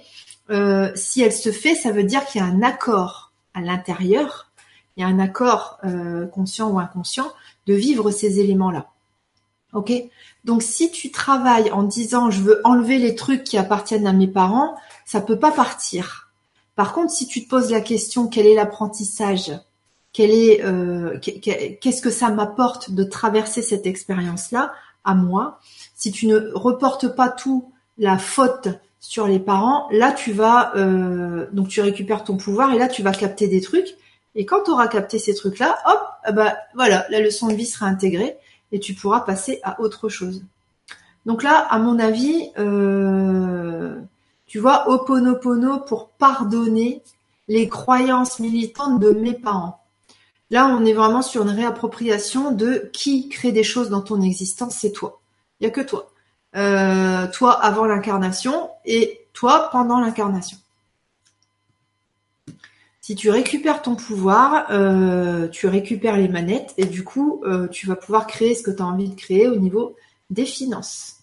si 0.94 1.22
elle 1.22 1.32
se 1.32 1.50
fait, 1.50 1.74
ça 1.74 1.90
veut 1.90 2.04
dire 2.04 2.24
qu'il 2.26 2.40
y 2.40 2.44
a 2.44 2.46
un 2.46 2.62
accord 2.62 3.25
à 3.56 3.62
l'intérieur, 3.62 4.52
il 4.96 5.00
y 5.00 5.04
a 5.04 5.08
un 5.08 5.18
accord 5.18 5.78
euh, 5.84 6.26
conscient 6.26 6.70
ou 6.70 6.78
inconscient 6.78 7.32
de 7.66 7.74
vivre 7.74 8.10
ces 8.10 8.38
éléments-là. 8.38 8.86
Ok? 9.72 9.92
Donc 10.44 10.62
si 10.62 10.90
tu 10.90 11.10
travailles 11.10 11.72
en 11.72 11.82
disant 11.82 12.30
je 12.30 12.40
veux 12.42 12.60
enlever 12.64 12.98
les 12.98 13.14
trucs 13.14 13.42
qui 13.42 13.58
appartiennent 13.58 14.06
à 14.06 14.12
mes 14.12 14.28
parents, 14.28 14.76
ça 15.04 15.20
peut 15.20 15.38
pas 15.38 15.50
partir. 15.50 16.30
Par 16.76 16.92
contre, 16.92 17.10
si 17.10 17.26
tu 17.26 17.44
te 17.44 17.48
poses 17.48 17.70
la 17.70 17.80
question 17.80 18.28
quel 18.28 18.46
est 18.46 18.54
l'apprentissage, 18.54 19.52
euh, 20.20 21.18
qu'est-ce 21.20 22.02
que 22.02 22.10
ça 22.10 22.30
m'apporte 22.30 22.90
de 22.90 23.04
traverser 23.04 23.62
cette 23.62 23.86
expérience-là 23.86 24.72
à 25.04 25.14
moi, 25.14 25.60
si 25.94 26.10
tu 26.10 26.26
ne 26.26 26.52
reportes 26.54 27.14
pas 27.14 27.28
tout 27.28 27.70
la 27.98 28.18
faute 28.18 28.68
sur 29.08 29.28
les 29.28 29.38
parents, 29.38 29.86
là 29.92 30.10
tu 30.10 30.32
vas 30.32 30.72
euh, 30.76 31.46
donc 31.52 31.68
tu 31.68 31.80
récupères 31.80 32.24
ton 32.24 32.36
pouvoir 32.36 32.74
et 32.74 32.78
là 32.78 32.88
tu 32.88 33.04
vas 33.04 33.12
capter 33.12 33.46
des 33.46 33.60
trucs. 33.60 33.96
Et 34.34 34.44
quand 34.44 34.64
tu 34.64 34.72
auras 34.72 34.88
capté 34.88 35.20
ces 35.20 35.32
trucs-là, 35.32 35.78
hop, 35.86 36.34
bah 36.34 36.56
voilà, 36.74 37.06
la 37.08 37.20
leçon 37.20 37.46
de 37.46 37.54
vie 37.54 37.66
sera 37.66 37.86
intégrée 37.86 38.36
et 38.72 38.80
tu 38.80 38.94
pourras 38.94 39.20
passer 39.20 39.60
à 39.62 39.80
autre 39.80 40.08
chose. 40.08 40.42
Donc 41.24 41.44
là, 41.44 41.56
à 41.70 41.78
mon 41.78 42.00
avis, 42.00 42.50
euh, 42.58 43.94
tu 44.46 44.58
vois, 44.58 44.90
Oponopono 44.90 45.78
pour 45.78 46.08
pardonner 46.08 47.00
les 47.46 47.68
croyances 47.68 48.40
militantes 48.40 48.98
de 48.98 49.10
mes 49.10 49.34
parents. 49.34 49.84
Là, 50.50 50.66
on 50.66 50.84
est 50.84 50.94
vraiment 50.94 51.22
sur 51.22 51.42
une 51.42 51.50
réappropriation 51.50 52.50
de 52.50 52.90
qui 52.92 53.28
crée 53.28 53.52
des 53.52 53.62
choses 53.62 53.88
dans 53.88 54.02
ton 54.02 54.20
existence, 54.20 54.74
c'est 54.80 54.92
toi. 54.92 55.20
Il 55.60 55.64
n'y 55.64 55.68
a 55.68 55.70
que 55.70 55.80
toi. 55.80 56.10
Euh, 56.56 57.26
toi 57.26 57.52
avant 57.52 57.84
l'incarnation 57.84 58.70
et 58.86 59.26
toi 59.34 59.68
pendant 59.70 60.00
l'incarnation. 60.00 60.56
Si 63.02 63.14
tu 63.14 63.30
récupères 63.30 63.82
ton 63.82 63.94
pouvoir, 63.94 64.66
euh, 64.70 65.48
tu 65.48 65.66
récupères 65.66 66.16
les 66.16 66.28
manettes 66.28 66.72
et 66.78 66.86
du 66.86 67.04
coup, 67.04 67.42
euh, 67.44 67.68
tu 67.68 67.86
vas 67.86 67.94
pouvoir 67.94 68.26
créer 68.26 68.54
ce 68.54 68.62
que 68.62 68.70
tu 68.70 68.82
as 68.82 68.86
envie 68.86 69.10
de 69.10 69.14
créer 69.14 69.48
au 69.48 69.56
niveau 69.56 69.96
des 70.30 70.46
finances. 70.46 71.18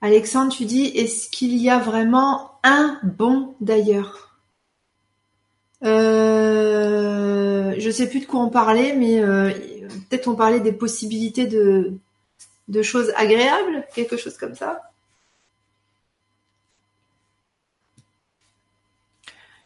Alexandre, 0.00 0.52
tu 0.52 0.66
dis, 0.66 0.86
est-ce 0.86 1.28
qu'il 1.28 1.56
y 1.56 1.68
a 1.68 1.78
vraiment 1.78 2.52
un 2.62 3.00
bon 3.02 3.56
d'ailleurs? 3.60 4.38
Je 5.82 5.90
sais 7.90 8.08
plus 8.08 8.20
de 8.20 8.26
quoi 8.26 8.40
on 8.40 8.48
parlait, 8.48 8.94
mais 8.94 9.20
peut-être 10.08 10.28
on 10.28 10.34
parlait 10.34 10.60
des 10.60 10.72
possibilités 10.72 11.46
de, 11.46 11.94
de 12.68 12.82
choses 12.82 13.12
agréables, 13.16 13.86
quelque 13.94 14.16
chose 14.16 14.36
comme 14.36 14.54
ça. 14.54 14.80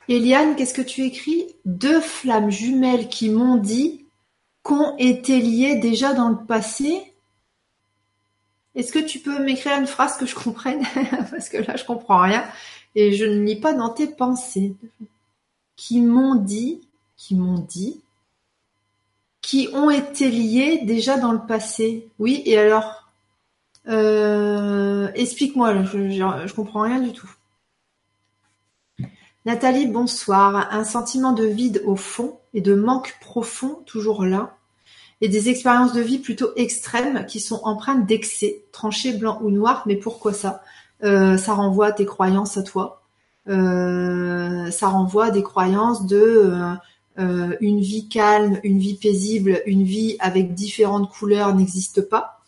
Eliane, 0.09 0.57
qu'est-ce 0.57 0.75
que 0.75 0.83
tu 0.83 1.03
écris? 1.03 1.55
Deux 1.65 2.01
flammes 2.01 2.51
jumelles 2.51 3.09
qui 3.09 3.29
m'ont 3.29 3.57
dit 3.57 4.07
qu'ont 4.63 4.97
été 4.97 5.41
liées 5.41 5.77
déjà 5.77 6.15
dans 6.15 6.31
le 6.31 6.47
passé 6.47 7.09
est-ce 8.79 8.93
que 8.93 9.01
tu 9.01 9.19
peux 9.19 9.43
m'écrire 9.43 9.77
une 9.77 9.89
phrase 9.89 10.17
que 10.17 10.25
je 10.25 10.37
comprenne 10.37 10.85
Parce 11.33 11.49
que 11.49 11.57
là, 11.59 11.75
je 11.75 11.85
comprends 11.85 12.23
rien. 12.23 12.45
Et 12.95 13.13
je 13.13 13.25
ne 13.25 13.43
lis 13.43 13.59
pas 13.59 13.73
dans 13.73 13.89
tes 13.89 14.07
pensées. 14.07 14.77
Qui 15.75 16.01
m'ont 16.01 16.37
dit, 16.37 16.81
qui 17.17 17.35
m'ont 17.35 17.59
dit, 17.59 18.01
qui 19.41 19.69
ont 19.73 19.91
été 19.91 20.31
liés 20.31 20.81
déjà 20.85 21.19
dans 21.19 21.33
le 21.33 21.47
passé. 21.47 22.09
Oui, 22.19 22.43
et 22.45 22.59
alors 22.59 23.09
euh, 23.89 25.09
Explique-moi, 25.15 25.85
je, 25.85 26.11
je, 26.11 26.55
comprends 26.55 26.83
rien 26.83 27.01
du 27.01 27.13
tout. 27.13 27.31
Nathalie, 29.47 29.87
bonsoir. 29.87 30.69
Un 30.73 30.85
sentiment 30.85 31.33
de 31.33 31.45
vide 31.45 31.83
au 31.87 31.97
fond 31.97 32.39
et 32.55 32.61
de 32.61 32.75
manque 32.75 33.17
profond 33.21 33.83
toujours 33.87 34.25
là 34.25 34.59
et 35.21 35.29
des 35.29 35.49
expériences 35.49 35.93
de 35.93 36.01
vie 36.01 36.19
plutôt 36.19 36.51
extrêmes 36.57 37.27
qui 37.27 37.41
sont 37.41 37.61
empreintes 37.65 38.07
d'excès, 38.07 38.63
tranchées 38.73 39.13
blanc 39.13 39.39
ou 39.43 39.51
noir. 39.51 39.83
Mais 39.87 39.97
pourquoi 39.97 40.33
ça? 40.33 40.63
Euh, 41.03 41.37
Ça 41.37 41.55
renvoie 41.55 41.87
à 41.87 41.93
tes 41.93 42.07
croyances 42.07 42.57
à 42.57 42.63
toi. 42.63 43.03
Euh, 43.49 44.71
ça 44.71 44.89
renvoie 44.89 45.27
à 45.27 45.31
des 45.31 45.43
croyances 45.43 46.07
de 46.07 46.53
une 47.19 47.81
vie 47.81 48.09
calme, 48.09 48.61
une 48.63 48.79
vie 48.79 48.95
paisible, 48.95 49.61
une 49.67 49.83
vie 49.83 50.17
avec 50.21 50.55
différentes 50.55 51.11
couleurs 51.11 51.55
n'existe 51.55 52.01
pas. 52.03 52.41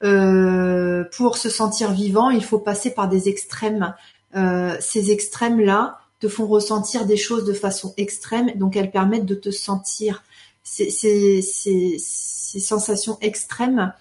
pour 0.00 1.36
se 1.36 1.50
sentir 1.50 1.92
vivant, 1.92 2.30
il 2.30 2.44
faut 2.44 2.60
passer 2.60 2.90
par 2.90 3.08
des 3.08 3.28
extrêmes 3.28 3.94
euh, 4.36 4.76
ces 4.80 5.10
extrêmes-là 5.12 5.98
te 6.20 6.28
font 6.28 6.46
ressentir 6.46 7.06
des 7.06 7.16
choses 7.16 7.44
de 7.44 7.52
façon 7.52 7.94
extrême, 7.96 8.52
donc 8.56 8.76
elles 8.76 8.90
permettent 8.90 9.26
de 9.26 9.34
te 9.34 9.50
sentir. 9.50 10.24
Ces, 10.62 11.40
sensations 12.58 13.18
extrêmes 13.20 13.92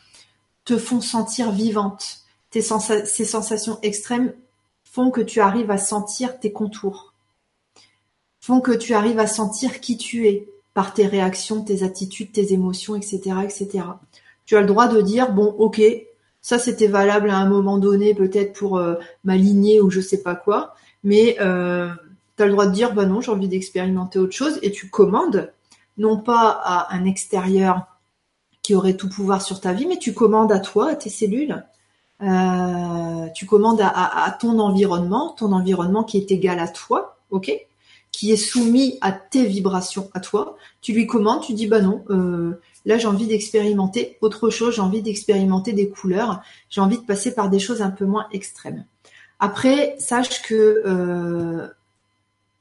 te 0.66 0.78
font 0.78 1.02
sentir 1.02 1.52
vivante. 1.52 2.20
Ces 2.52 2.62
sensations 3.26 3.80
extrêmes 3.82 4.34
font 4.84 5.12
que 5.12 5.22
tu 5.22 5.42
arrives 5.42 5.72
à 5.72 5.78
sentir 5.78 6.40
tes 6.40 6.52
contours, 6.52 7.13
font 8.44 8.60
que 8.60 8.74
tu 8.74 8.94
arrives 8.94 9.20
à 9.20 9.26
sentir 9.26 9.80
qui 9.80 9.96
tu 9.96 10.28
es 10.28 10.50
par 10.74 10.94
tes 10.94 11.08
réactions, 11.08 11.64
tes 11.64 11.82
attitudes, 11.84 12.34
tes 12.34 12.52
émotions, 12.52 12.94
etc., 12.94 13.38
etc. 13.42 13.86
Tu 14.46 14.58
as 14.58 14.60
le 14.60 14.68
droit 14.68 14.90
de 14.90 15.00
dire 15.00 15.32
bon, 15.32 15.46
ok, 15.46 15.82
ça 16.42 16.60
c'était 16.60 16.88
valable 16.88 17.30
à 17.30 17.38
un 17.38 17.48
moment 17.48 17.78
donné, 17.78 18.14
peut-être 18.14 18.52
pour 18.52 18.78
euh, 18.78 18.96
m'aligner 19.24 19.80
ou 19.80 19.90
je 19.90 20.02
sais 20.02 20.22
pas 20.22 20.36
quoi, 20.36 20.76
mais 21.06 21.38
euh, 21.40 21.88
tu 22.36 22.44
as 22.44 22.48
le 22.48 22.52
droit 22.52 22.66
de 22.66 22.74
dire 22.74 22.94
bah 22.94 23.06
non, 23.06 23.22
j'ai 23.22 23.32
envie 23.32 23.48
d'expérimenter 23.48 24.20
autre 24.20 24.36
chose 24.36 24.60
et 24.62 24.72
tu 24.72 24.90
commandes 24.90 25.54
non 25.98 26.18
pas 26.18 26.50
à 26.50 26.94
un 26.94 27.06
extérieur 27.06 27.88
qui 28.62 28.76
aurait 28.76 28.98
tout 28.98 29.08
pouvoir 29.08 29.42
sur 29.42 29.62
ta 29.62 29.72
vie, 29.72 29.86
mais 29.86 30.00
tu 30.00 30.14
commandes 30.14 30.52
à 30.52 30.60
toi, 30.60 30.90
à 30.90 30.96
tes 30.96 31.10
cellules, 31.10 31.64
euh, 32.22 33.28
tu 33.34 33.46
commandes 33.46 33.80
à, 33.82 34.38
ton 34.38 34.60
environnement, 34.60 35.30
ton 35.30 35.54
environnement 35.54 36.04
qui 36.04 36.18
est 36.18 36.30
égal 36.30 36.60
à 36.60 36.68
toi, 36.68 37.16
ok, 37.30 37.54
qui 38.14 38.32
est 38.32 38.38
soumis 38.38 38.98
à 39.02 39.12
tes 39.12 39.46
vibrations 39.46 40.10
à 40.14 40.22
toi. 40.22 40.56
Tu 40.82 40.94
lui 40.94 41.08
commandes, 41.08 41.42
tu 41.42 41.54
dis 41.54 41.68
bah 41.68 41.82
non, 41.82 42.06
euh, 42.10 42.62
là 42.86 42.98
j'ai 42.98 43.08
envie 43.08 43.28
d'expérimenter 43.28 44.18
autre 44.22 44.50
chose, 44.50 44.76
j'ai 44.76 44.82
envie 44.82 45.02
d'expérimenter 45.02 45.74
des 45.74 45.90
couleurs, 45.90 46.42
j'ai 46.70 46.80
envie 46.80 47.00
de 47.00 47.04
passer 47.04 47.34
par 47.34 47.50
des 47.50 47.60
choses 47.60 47.82
un 47.82 47.90
peu 47.90 48.06
moins 48.06 48.28
extrêmes. 48.32 48.86
Après, 49.40 49.96
sache 50.00 50.44
que 50.44 50.84
euh, 50.86 51.68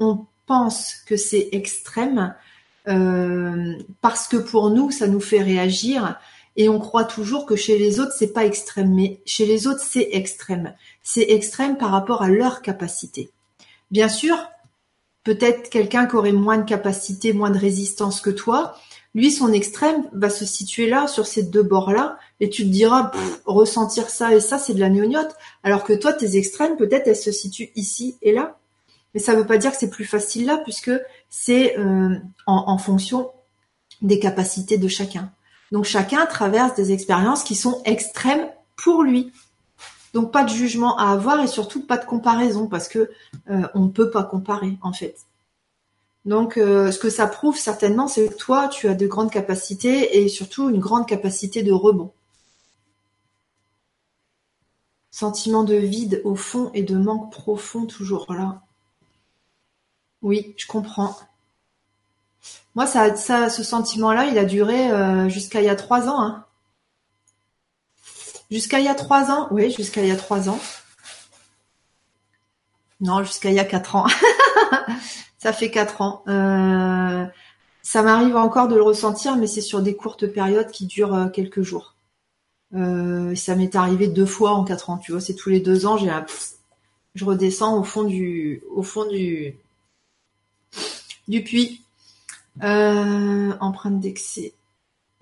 on 0.01 0.25
pense 0.47 0.95
que 1.07 1.17
c'est 1.17 1.51
extrême 1.53 2.35
parce 4.01 4.27
que 4.27 4.37
pour 4.37 4.71
nous 4.71 4.91
ça 4.91 5.07
nous 5.07 5.21
fait 5.21 5.41
réagir 5.41 6.19
et 6.57 6.69
on 6.69 6.81
croit 6.81 7.05
toujours 7.05 7.47
que 7.47 7.55
chez 7.55 7.79
les 7.79 8.01
autres 8.01 8.13
c'est 8.19 8.33
pas 8.33 8.45
extrême, 8.45 8.93
mais 8.93 9.21
chez 9.25 9.47
les 9.47 9.69
autres 9.69 9.85
c'est 9.87 10.09
extrême. 10.13 10.75
C'est 11.03 11.31
extrême 11.31 11.77
par 11.77 11.91
rapport 11.91 12.23
à 12.23 12.29
leur 12.29 12.61
capacité. 12.63 13.31
Bien 13.93 14.09
sûr, 14.09 14.37
peut-être 15.25 15.71
quelqu'un 15.71 16.07
qui 16.07 16.17
aurait 16.17 16.33
moins 16.33 16.59
de 16.59 16.69
capacité, 16.69 17.33
moins 17.33 17.51
de 17.51 17.59
résistance 17.59 18.21
que 18.21 18.31
toi, 18.31 18.75
lui 19.15 19.31
son 19.31 19.53
extrême 19.53 20.09
va 20.13 20.31
se 20.31 20.45
situer 20.45 20.89
là 20.89 21.07
sur 21.07 21.27
ces 21.27 21.43
deux 21.43 21.63
bords-là 21.63 22.19
et 22.41 22.49
tu 22.49 22.63
te 22.65 22.69
diras 22.69 23.13
ressentir 23.45 24.09
ça 24.09 24.35
et 24.35 24.41
ça 24.41 24.59
c'est 24.59 24.73
de 24.73 24.81
la 24.81 24.89
gnognotte 24.89 25.37
alors 25.63 25.85
que 25.85 25.93
toi 25.93 26.15
tes 26.15 26.37
extrêmes 26.37 26.77
peut-être 26.77 27.07
elles 27.07 27.17
se 27.17 27.31
situent 27.33 27.71
ici 27.77 28.17
et 28.23 28.33
là. 28.33 28.59
Mais 29.13 29.21
ça 29.21 29.35
ne 29.35 29.39
veut 29.39 29.47
pas 29.47 29.59
dire 29.59 29.71
que 29.71 29.77
c'est 29.77 29.91
plus 29.91 30.07
facile 30.07 30.47
là 30.47 30.59
puisque 30.65 30.93
c'est 31.29 31.79
euh, 31.79 32.17
en 32.47 32.79
fonction 32.79 33.31
des 34.01 34.19
capacités 34.19 34.79
de 34.79 34.89
chacun. 34.89 35.31
Donc 35.73 35.85
chacun 35.85 36.27
traverse 36.27 36.75
des 36.75 36.93
expériences 36.93 37.45
qui 37.45 37.55
sont 37.55 37.81
extrêmes 37.85 38.47
pour 38.77 39.03
lui. 39.03 39.33
Donc 40.13 40.33
pas 40.33 40.45
de 40.45 40.51
jugement 40.51 40.97
à 40.99 41.13
avoir 41.13 41.41
et 41.41 41.47
surtout 41.47 41.87
pas 41.87 41.97
de 41.97 42.05
comparaison 42.05 42.67
parce 42.67 42.89
que 42.89 43.11
euh, 43.51 43.69
on 43.75 43.81
ne 43.81 43.91
peut 43.91 44.11
pas 44.11 44.25
comparer 44.25 44.79
en 44.83 44.93
fait. 44.93 45.17
Donc 46.25 46.57
euh, 46.57 46.93
ce 46.93 46.99
que 46.99 47.11
ça 47.11 47.27
prouve 47.27 47.57
certainement, 47.57 48.09
c'est 48.09 48.29
que 48.29 48.35
toi 48.35 48.69
tu 48.69 48.89
as 48.89 48.95
de 48.95 49.07
grandes 49.07 49.31
capacités 49.31 50.23
et 50.23 50.29
surtout 50.29 50.69
une 50.69 50.81
grande 50.81 51.07
capacité 51.07 51.63
de 51.63 51.73
rebond. 51.73 52.13
Sentiment 55.11 55.65
de 55.65 55.75
vide 55.75 56.23
au 56.25 56.35
fond 56.35 56.71
et 56.75 56.83
de 56.83 56.97
manque 56.97 57.33
profond 57.33 57.87
toujours 57.87 58.33
là. 58.33 58.63
Oui, 60.23 60.55
je 60.57 60.67
comprends. 60.67 61.17
Moi, 62.75 62.87
ça, 62.87 63.15
ça, 63.17 63.51
ce 63.51 63.63
sentiment-là, 63.63 64.27
il 64.27 64.39
a 64.39 64.45
duré 64.45 64.91
euh, 64.91 65.29
jusqu'à 65.29 65.61
il 65.61 65.67
y 65.67 65.69
a 65.69 65.77
trois 65.77 66.09
ans. 66.09 66.21
Hein. 66.23 66.45
Jusqu'à 68.53 68.81
il 68.81 68.85
y 68.85 68.89
a 68.89 68.95
trois 68.95 69.31
ans, 69.31 69.49
oui, 69.51 69.71
jusqu'à 69.71 70.03
il 70.03 70.09
y 70.09 70.11
a 70.11 70.17
trois 70.17 70.51
ans. 70.51 70.61
Non, 73.01 73.25
jusqu'à 73.25 73.49
il 73.49 73.57
y 73.57 73.59
a 73.59 73.65
quatre 73.65 73.97
ans. 73.97 74.07
ça 75.39 75.55
fait 75.55 75.71
quatre 75.71 76.03
ans. 76.03 76.23
Euh, 76.29 77.25
ça 77.81 78.03
m'arrive 78.03 78.37
encore 78.37 78.69
de 78.69 78.75
le 78.75 78.83
ressentir, 78.83 79.37
mais 79.37 79.47
c'est 79.47 79.63
sur 79.63 79.81
des 79.81 79.97
courtes 79.97 80.27
périodes 80.27 80.71
qui 80.71 80.85
durent 80.85 81.15
euh, 81.15 81.29
quelques 81.29 81.63
jours. 81.63 81.95
ça 82.73 83.57
m'est 83.57 83.75
arrivé 83.75 84.07
deux 84.09 84.27
fois 84.27 84.51
en 84.51 84.65
quatre 84.65 84.91
ans. 84.91 84.99
Tu 84.99 85.13
vois, 85.13 85.23
c'est 85.23 85.35
tous 85.35 85.49
les 85.49 85.61
deux 85.61 85.87
ans, 85.87 85.97
j'ai 85.97 86.13
je 87.15 87.25
redescends 87.25 87.79
au 87.79 87.85
fond 87.85 88.05
du, 88.05 88.63
au 88.71 88.83
fond 88.83 89.07
du, 89.07 89.57
du 91.27 91.43
puits. 91.43 91.83
Euh, 92.63 93.53
empreinte 93.61 93.99
d'excès. 94.01 94.53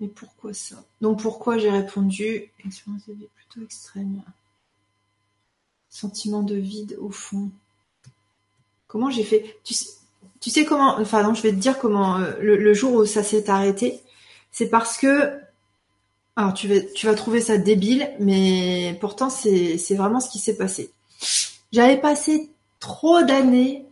Mais 0.01 0.07
pourquoi 0.07 0.51
ça? 0.51 0.83
Donc 0.99 1.21
pourquoi 1.21 1.59
j'ai 1.59 1.69
répondu 1.69 2.51
expérience 2.65 3.07
de 3.07 3.13
vie 3.13 3.27
plutôt 3.35 3.63
extrême. 3.63 4.23
Sentiment 5.89 6.41
de 6.41 6.55
vide 6.55 6.97
au 6.99 7.11
fond. 7.11 7.51
Comment 8.87 9.11
j'ai 9.11 9.23
fait? 9.23 9.59
Tu 9.63 10.49
sais, 10.49 10.65
comment 10.65 10.97
Enfin 10.99 11.21
non, 11.21 11.35
je 11.35 11.43
vais 11.43 11.51
te 11.51 11.57
dire 11.57 11.77
comment 11.77 12.17
euh, 12.17 12.33
le, 12.41 12.73
jour 12.73 12.93
où 12.93 13.05
ça 13.05 13.23
s'est 13.23 13.47
arrêté, 13.47 14.01
c'est 14.51 14.69
parce 14.69 14.97
que 14.97 15.39
alors 16.35 16.55
tu 16.55 16.67
vas 16.67 16.81
tu 16.95 17.05
vas 17.05 17.13
trouver 17.13 17.39
ça 17.39 17.59
débile, 17.59 18.09
mais 18.19 18.97
pourtant 19.01 19.29
c'est 19.29 19.77
c'est 19.77 19.95
vraiment 19.95 20.19
ce 20.19 20.31
qui 20.31 20.39
s'est 20.39 20.57
passé. 20.57 20.91
J'avais 21.71 22.01
passé 22.01 22.49
trop 22.79 23.21
d'années 23.21 23.85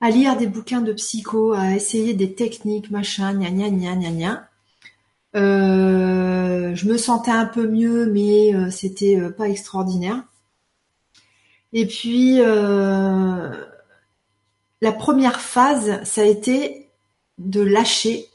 à 0.00 0.10
lire 0.10 0.36
des 0.36 0.48
bouquins 0.48 0.80
de 0.80 0.92
psycho, 0.92 1.52
à 1.52 1.76
essayer 1.76 2.12
des 2.12 2.34
techniques, 2.34 2.90
machin, 2.90 3.34
gna 3.34 3.50
gna 3.50 3.70
gna 3.70 3.94
gna 3.94 4.10
gna. 4.10 4.48
Euh, 5.34 6.74
je 6.74 6.86
me 6.86 6.96
sentais 6.98 7.30
un 7.30 7.46
peu 7.46 7.66
mieux, 7.66 8.06
mais 8.06 8.54
euh, 8.54 8.70
c'était 8.70 9.18
euh, 9.18 9.30
pas 9.30 9.48
extraordinaire. 9.48 10.22
Et 11.72 11.86
puis 11.86 12.38
la 14.82 14.92
première 14.92 15.40
phase, 15.40 16.02
ça 16.04 16.20
a 16.20 16.24
été 16.24 16.90
de 17.38 17.62
lâcher, 17.62 18.26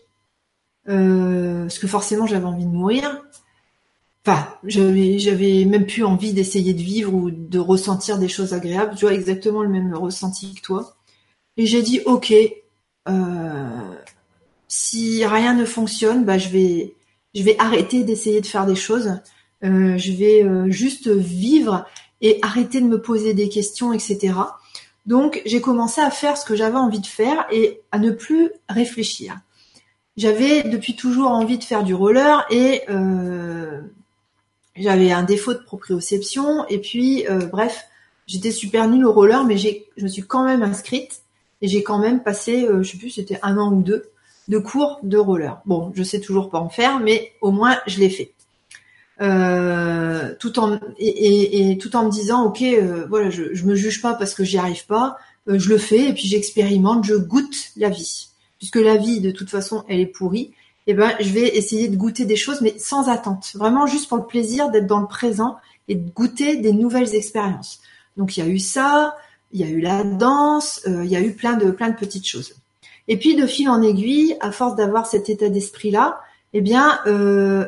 parce 0.85 1.77
que 1.77 1.85
forcément 1.87 2.25
j'avais 2.25 2.45
envie 2.45 2.65
de 2.65 2.71
mourir. 2.71 3.21
Enfin, 4.25 4.47
j'avais, 4.63 5.19
j'avais 5.19 5.65
même 5.65 5.85
plus 5.85 6.03
envie 6.03 6.33
d'essayer 6.33 6.73
de 6.73 6.81
vivre 6.81 7.13
ou 7.13 7.31
de 7.31 7.59
ressentir 7.59 8.17
des 8.17 8.27
choses 8.27 8.53
agréables. 8.53 8.95
Tu 8.95 9.05
vois 9.05 9.13
exactement 9.13 9.63
le 9.63 9.69
même 9.69 9.93
ressenti 9.93 10.55
que 10.55 10.61
toi. 10.61 10.97
Et 11.57 11.65
j'ai 11.65 11.81
dit 11.81 12.01
ok, 12.05 12.33
euh, 13.07 13.95
si 14.67 15.25
rien 15.25 15.53
ne 15.53 15.65
fonctionne, 15.65 16.25
bah 16.25 16.37
je 16.37 16.49
vais 16.49 16.95
je 17.33 17.43
vais 17.43 17.55
arrêter 17.59 18.03
d'essayer 18.03 18.41
de 18.41 18.45
faire 18.45 18.65
des 18.65 18.75
choses. 18.75 19.19
Euh, 19.63 19.97
je 19.97 20.11
vais 20.11 20.43
euh, 20.43 20.69
juste 20.69 21.07
vivre 21.07 21.85
et 22.21 22.39
arrêter 22.41 22.81
de 22.81 22.85
me 22.85 23.01
poser 23.01 23.33
des 23.33 23.49
questions, 23.49 23.93
etc. 23.93 24.33
Donc 25.05 25.41
j'ai 25.45 25.61
commencé 25.61 26.01
à 26.01 26.09
faire 26.09 26.37
ce 26.37 26.45
que 26.45 26.55
j'avais 26.55 26.77
envie 26.77 26.99
de 26.99 27.07
faire 27.07 27.45
et 27.51 27.81
à 27.91 27.99
ne 27.99 28.11
plus 28.11 28.51
réfléchir. 28.69 29.37
J'avais 30.15 30.63
depuis 30.63 30.95
toujours 30.95 31.29
envie 31.29 31.59
de 31.59 31.63
faire 31.63 31.83
du 31.83 31.93
roller 31.93 32.45
et 32.49 32.81
j'avais 34.75 35.11
un 35.11 35.23
défaut 35.23 35.53
de 35.53 35.59
proprioception 35.59 36.67
et 36.67 36.79
puis 36.79 37.25
bref, 37.51 37.85
j'étais 38.25 38.51
super 38.51 38.87
nulle 38.87 39.05
au 39.05 39.13
roller 39.13 39.45
mais 39.45 39.57
je 39.57 40.03
me 40.03 40.07
suis 40.07 40.23
quand 40.23 40.43
même 40.43 40.63
inscrite 40.63 41.21
et 41.61 41.67
j'ai 41.67 41.83
quand 41.83 41.99
même 41.99 42.21
passé, 42.21 42.65
euh, 42.65 42.83
je 42.83 42.91
sais 42.91 42.97
plus, 42.97 43.09
c'était 43.09 43.39
un 43.41 43.57
an 43.57 43.71
ou 43.71 43.81
deux 43.81 44.09
de 44.47 44.57
cours 44.57 44.99
de 45.03 45.17
roller. 45.17 45.61
Bon, 45.65 45.91
je 45.95 46.03
sais 46.03 46.19
toujours 46.19 46.49
pas 46.49 46.59
en 46.59 46.69
faire, 46.69 46.99
mais 46.99 47.33
au 47.41 47.51
moins 47.51 47.77
je 47.87 47.99
l'ai 47.99 48.09
fait. 48.09 48.33
Euh, 49.19 50.35
tout 50.39 50.59
en 50.59 50.79
et, 50.99 51.75
tout 51.81 51.95
en 51.95 52.05
me 52.05 52.11
disant 52.11 52.45
ok 52.45 52.61
euh, 52.61 53.07
voilà 53.09 53.31
je, 53.31 53.45
je 53.51 53.65
me 53.65 53.73
juge 53.73 53.99
pas 53.99 54.13
parce 54.13 54.35
que 54.35 54.43
j'y 54.43 54.59
arrive 54.59 54.85
pas 54.85 55.17
euh, 55.49 55.57
je 55.57 55.69
le 55.69 55.79
fais 55.79 56.09
et 56.09 56.13
puis 56.13 56.27
j'expérimente 56.27 57.03
je 57.03 57.15
goûte 57.15 57.71
la 57.77 57.89
vie 57.89 58.27
puisque 58.59 58.75
la 58.75 58.95
vie 58.95 59.19
de 59.19 59.31
toute 59.31 59.49
façon 59.49 59.83
elle 59.87 60.01
est 60.01 60.05
pourrie 60.05 60.53
et 60.85 60.91
eh 60.91 60.93
ben 60.93 61.13
je 61.19 61.29
vais 61.29 61.47
essayer 61.57 61.87
de 61.87 61.95
goûter 61.95 62.25
des 62.25 62.35
choses 62.35 62.61
mais 62.61 62.77
sans 62.77 63.09
attente 63.09 63.53
vraiment 63.55 63.87
juste 63.87 64.07
pour 64.07 64.19
le 64.19 64.27
plaisir 64.27 64.69
d'être 64.69 64.85
dans 64.85 64.99
le 64.99 65.07
présent 65.07 65.57
et 65.87 65.95
de 65.95 66.11
goûter 66.11 66.57
des 66.57 66.71
nouvelles 66.71 67.15
expériences 67.15 67.79
donc 68.17 68.37
il 68.37 68.45
y 68.45 68.47
a 68.47 68.49
eu 68.51 68.59
ça 68.59 69.15
il 69.51 69.61
y 69.61 69.63
a 69.63 69.67
eu 69.67 69.79
la 69.79 70.03
danse, 70.03 70.81
il 70.85 71.05
y 71.05 71.15
a 71.15 71.21
eu 71.21 71.31
plein 71.31 71.55
de 71.55 71.71
plein 71.71 71.89
de 71.89 71.95
petites 71.95 72.27
choses. 72.27 72.53
Et 73.07 73.17
puis 73.17 73.35
de 73.35 73.45
fil 73.45 73.69
en 73.69 73.81
aiguille, 73.81 74.35
à 74.41 74.51
force 74.51 74.75
d'avoir 74.75 75.05
cet 75.05 75.29
état 75.29 75.49
d'esprit 75.49 75.91
là, 75.91 76.21
eh 76.53 76.61
bien, 76.61 76.99
euh, 77.07 77.65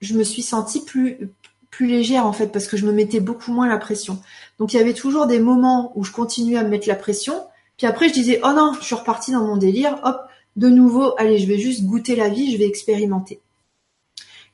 je 0.00 0.14
me 0.14 0.24
suis 0.24 0.42
sentie 0.42 0.84
plus 0.84 1.30
plus 1.70 1.86
légère 1.88 2.24
en 2.24 2.32
fait 2.32 2.46
parce 2.48 2.68
que 2.68 2.76
je 2.76 2.86
me 2.86 2.92
mettais 2.92 3.18
beaucoup 3.18 3.52
moins 3.52 3.66
la 3.66 3.78
pression. 3.78 4.22
Donc 4.58 4.72
il 4.72 4.76
y 4.76 4.80
avait 4.80 4.94
toujours 4.94 5.26
des 5.26 5.40
moments 5.40 5.90
où 5.96 6.04
je 6.04 6.12
continuais 6.12 6.56
à 6.56 6.62
me 6.62 6.68
mettre 6.68 6.86
la 6.86 6.94
pression, 6.94 7.34
puis 7.76 7.88
après 7.88 8.08
je 8.08 8.14
disais 8.14 8.40
oh 8.44 8.52
non, 8.54 8.74
je 8.78 8.84
suis 8.84 8.94
repartie 8.94 9.32
dans 9.32 9.44
mon 9.44 9.56
délire, 9.56 9.98
hop, 10.04 10.20
de 10.54 10.68
nouveau, 10.68 11.14
allez, 11.18 11.38
je 11.38 11.48
vais 11.48 11.58
juste 11.58 11.84
goûter 11.84 12.14
la 12.14 12.28
vie, 12.28 12.52
je 12.52 12.58
vais 12.58 12.66
expérimenter. 12.66 13.40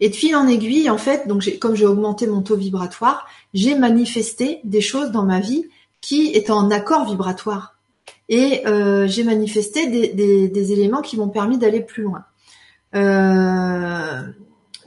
Et 0.00 0.08
de 0.08 0.14
fil 0.14 0.34
en 0.34 0.48
aiguille, 0.48 0.88
en 0.88 0.96
fait, 0.96 1.28
donc 1.28 1.46
comme 1.60 1.74
j'ai 1.74 1.84
augmenté 1.84 2.26
mon 2.26 2.40
taux 2.40 2.56
vibratoire, 2.56 3.26
j'ai 3.52 3.74
manifesté 3.74 4.60
des 4.64 4.80
choses 4.80 5.10
dans 5.10 5.24
ma 5.24 5.40
vie 5.40 5.66
qui 6.00 6.28
étaient 6.28 6.52
en 6.52 6.70
accord 6.70 7.04
vibratoire. 7.04 7.76
Et 8.30 8.66
euh, 8.66 9.06
j'ai 9.06 9.24
manifesté 9.24 9.86
des, 9.88 10.72
éléments 10.72 11.02
qui 11.02 11.18
m'ont 11.18 11.28
permis 11.28 11.58
d'aller 11.58 11.80
plus 11.80 12.04
loin. 12.04 12.24
Euh, 12.94 14.22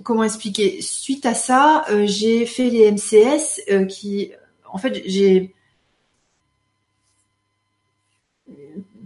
comment 0.01 0.23
expliquer? 0.23 0.81
Suite 0.81 1.25
à 1.25 1.35
ça, 1.35 1.85
euh, 1.91 2.05
j'ai 2.07 2.45
fait 2.45 2.69
les 2.69 2.89
MCS 2.91 3.61
qui, 3.89 4.31
en 4.71 4.79
fait, 4.79 5.03
j'ai 5.05 5.53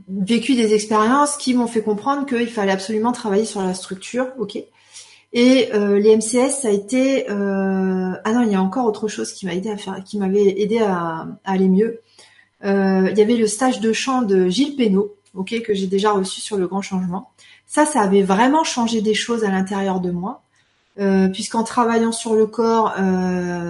vécu 0.07 0.55
des 0.55 0.73
expériences 0.73 1.35
qui 1.35 1.53
m'ont 1.53 1.67
fait 1.67 1.81
comprendre 1.81 2.25
qu'il 2.25 2.47
fallait 2.47 2.71
absolument 2.71 3.11
travailler 3.11 3.45
sur 3.45 3.61
la 3.61 3.73
structure, 3.73 4.27
ok? 4.37 4.57
Et 5.33 5.69
euh, 5.73 5.99
les 5.99 6.15
MCS, 6.15 6.61
ça 6.61 6.69
a 6.69 6.71
été 6.71 7.29
euh, 7.29 8.13
ah 8.23 8.33
non, 8.33 8.43
il 8.43 8.51
y 8.51 8.55
a 8.55 8.61
encore 8.61 8.85
autre 8.85 9.07
chose 9.07 9.33
qui 9.33 9.45
m'a 9.45 9.53
aidé 9.53 9.69
à 9.69 9.77
faire, 9.77 10.01
qui 10.03 10.17
m'avait 10.17 10.61
aidé 10.61 10.79
à, 10.79 11.27
aller 11.43 11.67
mieux. 11.67 12.01
Euh, 12.63 13.07
il 13.11 13.17
y 13.17 13.21
avait 13.21 13.35
le 13.35 13.47
stage 13.47 13.79
de 13.79 13.93
chant 13.93 14.21
de 14.21 14.47
Gilles 14.47 14.75
Pénaud, 14.75 15.15
ok, 15.35 15.61
que 15.61 15.73
j'ai 15.73 15.87
déjà 15.87 16.11
reçu 16.11 16.41
sur 16.41 16.57
le 16.57 16.67
Grand 16.67 16.81
Changement. 16.81 17.29
Ça, 17.65 17.85
ça 17.85 18.01
avait 18.01 18.23
vraiment 18.23 18.63
changé 18.63 19.01
des 19.01 19.13
choses 19.13 19.43
à 19.43 19.51
l'intérieur 19.51 19.99
de 19.99 20.11
moi, 20.11 20.41
puisqu'en 21.31 21.63
travaillant 21.63 22.11
sur 22.11 22.33
le 22.33 22.47
corps, 22.47 22.95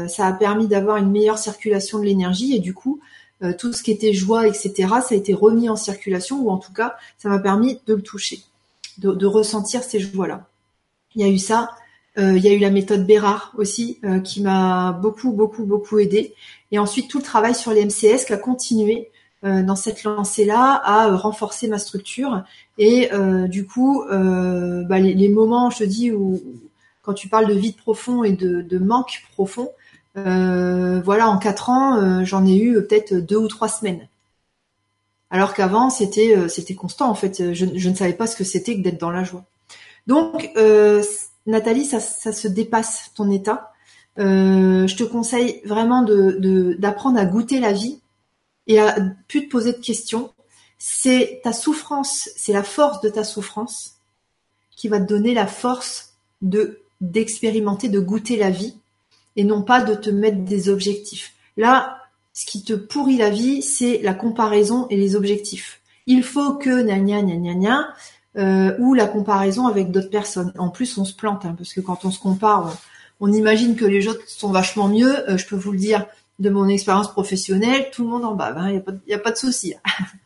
ça 0.07 0.27
a 0.27 0.31
permis 0.31 0.67
d'avoir 0.67 0.95
une 0.97 1.11
meilleure 1.11 1.39
circulation 1.39 1.99
de 1.99 2.05
l'énergie 2.05 2.55
et 2.55 2.59
du 2.59 2.73
coup, 2.73 3.01
euh, 3.43 3.53
tout 3.53 3.71
ce 3.71 3.83
qui 3.83 3.91
était 3.91 4.13
joie, 4.13 4.47
etc., 4.47 4.73
ça 4.87 5.09
a 5.11 5.15
été 5.15 5.33
remis 5.33 5.69
en 5.69 5.75
circulation, 5.75 6.39
ou 6.41 6.49
en 6.49 6.57
tout 6.57 6.73
cas, 6.73 6.95
ça 7.19 7.29
m'a 7.29 7.37
permis 7.37 7.79
de 7.85 7.93
le 7.93 8.01
toucher, 8.01 8.41
de, 8.97 9.25
ressentir 9.25 9.83
ces 9.83 9.99
joies-là. 9.99 10.47
Il 11.13 11.21
y 11.21 11.23
a 11.23 11.27
eu 11.27 11.37
ça, 11.37 11.69
euh, 11.69 11.75
il 12.17 12.43
y 12.43 12.47
a 12.47 12.53
eu 12.53 12.59
la 12.59 12.71
méthode 12.71 13.05
Bérard 13.05 13.53
aussi, 13.57 13.99
euh, 14.03 14.19
qui 14.19 14.41
m'a 14.41 14.91
beaucoup, 14.91 15.31
beaucoup, 15.31 15.65
beaucoup 15.65 15.99
aidé. 15.99 16.33
Et 16.71 16.79
ensuite, 16.79 17.09
tout 17.09 17.19
le 17.19 17.23
travail 17.23 17.55
sur 17.55 17.71
les 17.71 17.85
MCS 17.85 18.25
qui 18.25 18.33
a 18.33 18.37
continué 18.37 19.09
dans 19.43 19.75
cette 19.75 20.03
lancée-là 20.03 20.81
à 20.83 21.15
renforcer 21.15 21.67
ma 21.67 21.77
structure. 21.77 22.43
Et 22.79 23.09
du 23.47 23.65
coup, 23.67 24.03
bah, 24.09 24.99
les, 24.99 25.29
moments, 25.29 25.69
je 25.69 25.77
te 25.77 25.83
dis, 25.83 26.11
où 26.11 26.41
quand 27.07 27.13
tu 27.13 27.29
parles 27.29 27.47
de 27.47 27.53
vide 27.53 27.77
profond 27.77 28.25
et 28.25 28.33
de, 28.33 28.77
manque 28.79 29.23
profond, 29.31 29.69
euh, 30.17 30.99
voilà, 31.05 31.29
en 31.29 31.37
quatre 31.37 31.69
ans, 31.69 31.97
euh, 31.97 32.25
j'en 32.25 32.45
ai 32.45 32.57
eu 32.57 32.73
peut-être 32.73 33.13
deux 33.13 33.37
ou 33.37 33.47
trois 33.47 33.69
semaines. 33.69 34.09
Alors 35.29 35.53
qu'avant, 35.53 35.89
c'était 35.89 36.35
euh, 36.35 36.49
c'était 36.49 36.75
constant 36.75 37.09
en 37.09 37.15
fait. 37.15 37.53
Je, 37.53 37.65
ne 37.65 37.95
savais 37.95 38.13
pas 38.13 38.27
ce 38.27 38.35
que 38.35 38.43
c'était 38.43 38.75
que 38.75 38.81
d'être 38.81 38.99
dans 38.99 39.11
la 39.11 39.23
joie. 39.23 39.45
Donc, 40.07 40.49
Nathalie, 41.47 41.85
ça, 41.85 41.99
se 41.99 42.47
dépasse 42.47 43.11
ton 43.15 43.31
état. 43.31 43.73
je 44.17 44.95
te 44.95 45.03
conseille 45.03 45.61
vraiment 45.65 46.03
d'apprendre 46.77 47.19
à 47.19 47.25
goûter 47.25 47.59
la 47.59 47.71
vie 47.71 47.99
et 48.67 48.79
à 48.79 48.95
plus 49.27 49.47
te 49.47 49.51
poser 49.51 49.73
de 49.73 49.77
questions. 49.77 50.31
C'est 50.77 51.41
ta 51.43 51.53
souffrance, 51.53 52.29
c'est 52.35 52.53
la 52.53 52.63
force 52.63 53.01
de 53.01 53.09
ta 53.09 53.23
souffrance 53.23 53.95
qui 54.75 54.89
va 54.89 54.99
te 54.99 55.05
donner 55.05 55.33
la 55.33 55.47
force 55.47 56.13
de 56.41 56.81
d'expérimenter, 56.99 57.89
de 57.89 57.99
goûter 57.99 58.37
la 58.37 58.49
vie 58.49 58.75
et 59.35 59.43
non 59.43 59.61
pas 59.61 59.81
de 59.83 59.93
te 59.93 60.09
mettre 60.09 60.39
des 60.39 60.69
objectifs. 60.69 61.33
Là, 61.55 61.99
ce 62.33 62.45
qui 62.45 62.63
te 62.63 62.73
pourrit 62.73 63.17
la 63.17 63.29
vie, 63.29 63.61
c'est 63.61 63.99
la 64.01 64.13
comparaison 64.13 64.87
et 64.89 64.97
les 64.97 65.15
objectifs. 65.15 65.79
Il 66.07 66.23
faut 66.23 66.55
que 66.55 66.83
gna 66.83 66.99
gna 66.99 67.21
gna 67.21 67.53
gna 67.53 67.93
euh, 68.37 68.75
ou 68.77 68.93
la 68.93 69.07
comparaison 69.07 69.65
avec 69.65 69.89
d'autres 69.89 70.09
personnes. 70.09 70.53
En 70.57 70.69
plus, 70.69 70.97
on 70.97 71.05
se 71.05 71.13
plante 71.13 71.45
hein, 71.45 71.55
parce 71.57 71.73
que 71.73 71.81
quand 71.81 72.05
on 72.05 72.11
se 72.11 72.19
compare, 72.19 72.77
on, 73.19 73.31
imagine 73.33 73.75
que 73.75 73.85
les 73.85 74.07
autres 74.07 74.27
sont 74.27 74.51
vachement 74.51 74.87
mieux. 74.87 75.29
Euh, 75.29 75.37
je 75.37 75.47
peux 75.47 75.55
vous 75.55 75.71
le 75.71 75.79
dire 75.79 76.05
de 76.37 76.51
mon 76.51 76.67
expérience 76.67 77.11
professionnelle, 77.11 77.89
tout 77.91 78.03
le 78.03 78.09
monde 78.09 78.25
en 78.25 78.35
bas. 78.35 78.53
Il 78.69 78.77
hein, 78.77 78.81
n'y 79.07 79.13
a, 79.13 79.19
pas 79.19 79.31
de 79.31 79.37
souci. 79.37 79.73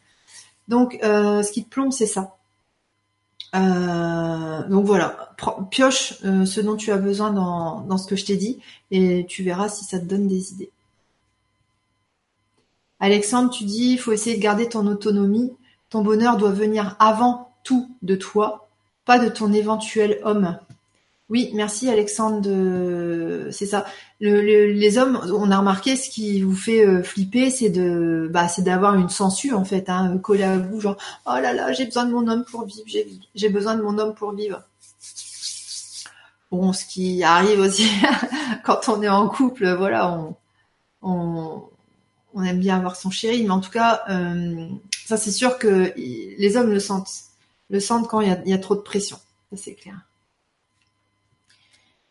Donc, 0.67 0.99
euh, 1.03 1.41
ce 1.41 1.51
qui 1.53 1.63
te 1.63 1.69
plombe, 1.69 1.93
c'est 1.93 2.05
ça. 2.05 2.35
Donc 3.53 4.85
voilà, 4.85 5.35
pioche 5.71 6.13
ce 6.21 6.61
dont 6.61 6.77
tu 6.77 6.91
as 6.93 6.97
besoin 6.97 7.31
dans, 7.31 7.81
dans 7.81 7.97
ce 7.97 8.07
que 8.07 8.15
je 8.15 8.23
t'ai 8.23 8.37
dit 8.37 8.59
et 8.91 9.25
tu 9.27 9.43
verras 9.43 9.67
si 9.67 9.83
ça 9.83 9.99
te 9.99 10.05
donne 10.05 10.29
des 10.29 10.53
idées. 10.53 10.71
Alexandre, 13.01 13.49
tu 13.49 13.65
dis, 13.65 13.93
il 13.93 13.97
faut 13.97 14.13
essayer 14.13 14.37
de 14.37 14.41
garder 14.41 14.69
ton 14.69 14.87
autonomie. 14.87 15.51
Ton 15.89 16.01
bonheur 16.01 16.37
doit 16.37 16.51
venir 16.51 16.95
avant 16.99 17.50
tout 17.63 17.89
de 18.01 18.15
toi, 18.15 18.69
pas 19.05 19.19
de 19.19 19.29
ton 19.29 19.53
éventuel 19.53 20.19
homme. 20.23 20.57
Oui, 21.31 21.49
merci 21.53 21.89
Alexandre. 21.89 23.49
C'est 23.51 23.65
ça. 23.65 23.85
les 24.19 24.97
hommes, 24.97 25.19
on 25.33 25.49
a 25.49 25.57
remarqué 25.57 25.95
ce 25.95 26.09
qui 26.09 26.41
vous 26.41 26.55
fait 26.55 26.85
euh, 26.85 27.03
flipper, 27.03 27.49
c'est 27.49 27.69
de, 27.69 28.29
bah, 28.31 28.49
c'est 28.49 28.63
d'avoir 28.63 28.95
une 28.95 29.07
censure 29.07 29.57
en 29.57 29.63
fait, 29.63 29.89
hein, 29.89 30.17
collée 30.17 30.43
à 30.43 30.57
vous, 30.57 30.81
genre 30.81 30.97
oh 31.25 31.35
là 31.41 31.53
là, 31.53 31.71
j'ai 31.71 31.85
besoin 31.85 32.05
de 32.05 32.11
mon 32.11 32.27
homme 32.27 32.43
pour 32.43 32.65
vivre, 32.65 32.85
j'ai 33.33 33.49
besoin 33.49 33.75
de 33.75 33.81
mon 33.81 33.97
homme 33.97 34.13
pour 34.13 34.33
vivre. 34.33 34.61
Bon, 36.51 36.73
ce 36.73 36.85
qui 36.85 37.23
arrive 37.23 37.61
aussi 37.61 37.87
quand 38.65 38.89
on 38.89 39.01
est 39.01 39.07
en 39.07 39.29
couple, 39.29 39.73
voilà, 39.73 40.11
on, 41.01 41.63
on, 42.33 42.43
aime 42.43 42.59
bien 42.59 42.75
avoir 42.75 42.97
son 42.97 43.09
chéri, 43.09 43.43
mais 43.43 43.51
en 43.51 43.61
tout 43.61 43.71
cas, 43.71 44.03
euh, 44.09 44.67
ça 45.05 45.15
c'est 45.15 45.31
sûr 45.31 45.57
que 45.57 45.93
les 45.95 46.57
hommes 46.57 46.71
le 46.71 46.81
sentent, 46.81 47.30
le 47.71 47.79
sentent 47.79 48.07
quand 48.07 48.21
il 48.21 48.27
y 48.45 48.53
a, 48.53 48.57
trop 48.59 48.75
de 48.75 48.81
pression, 48.81 49.17
ça 49.49 49.57
c'est 49.57 49.73
clair. 49.73 49.95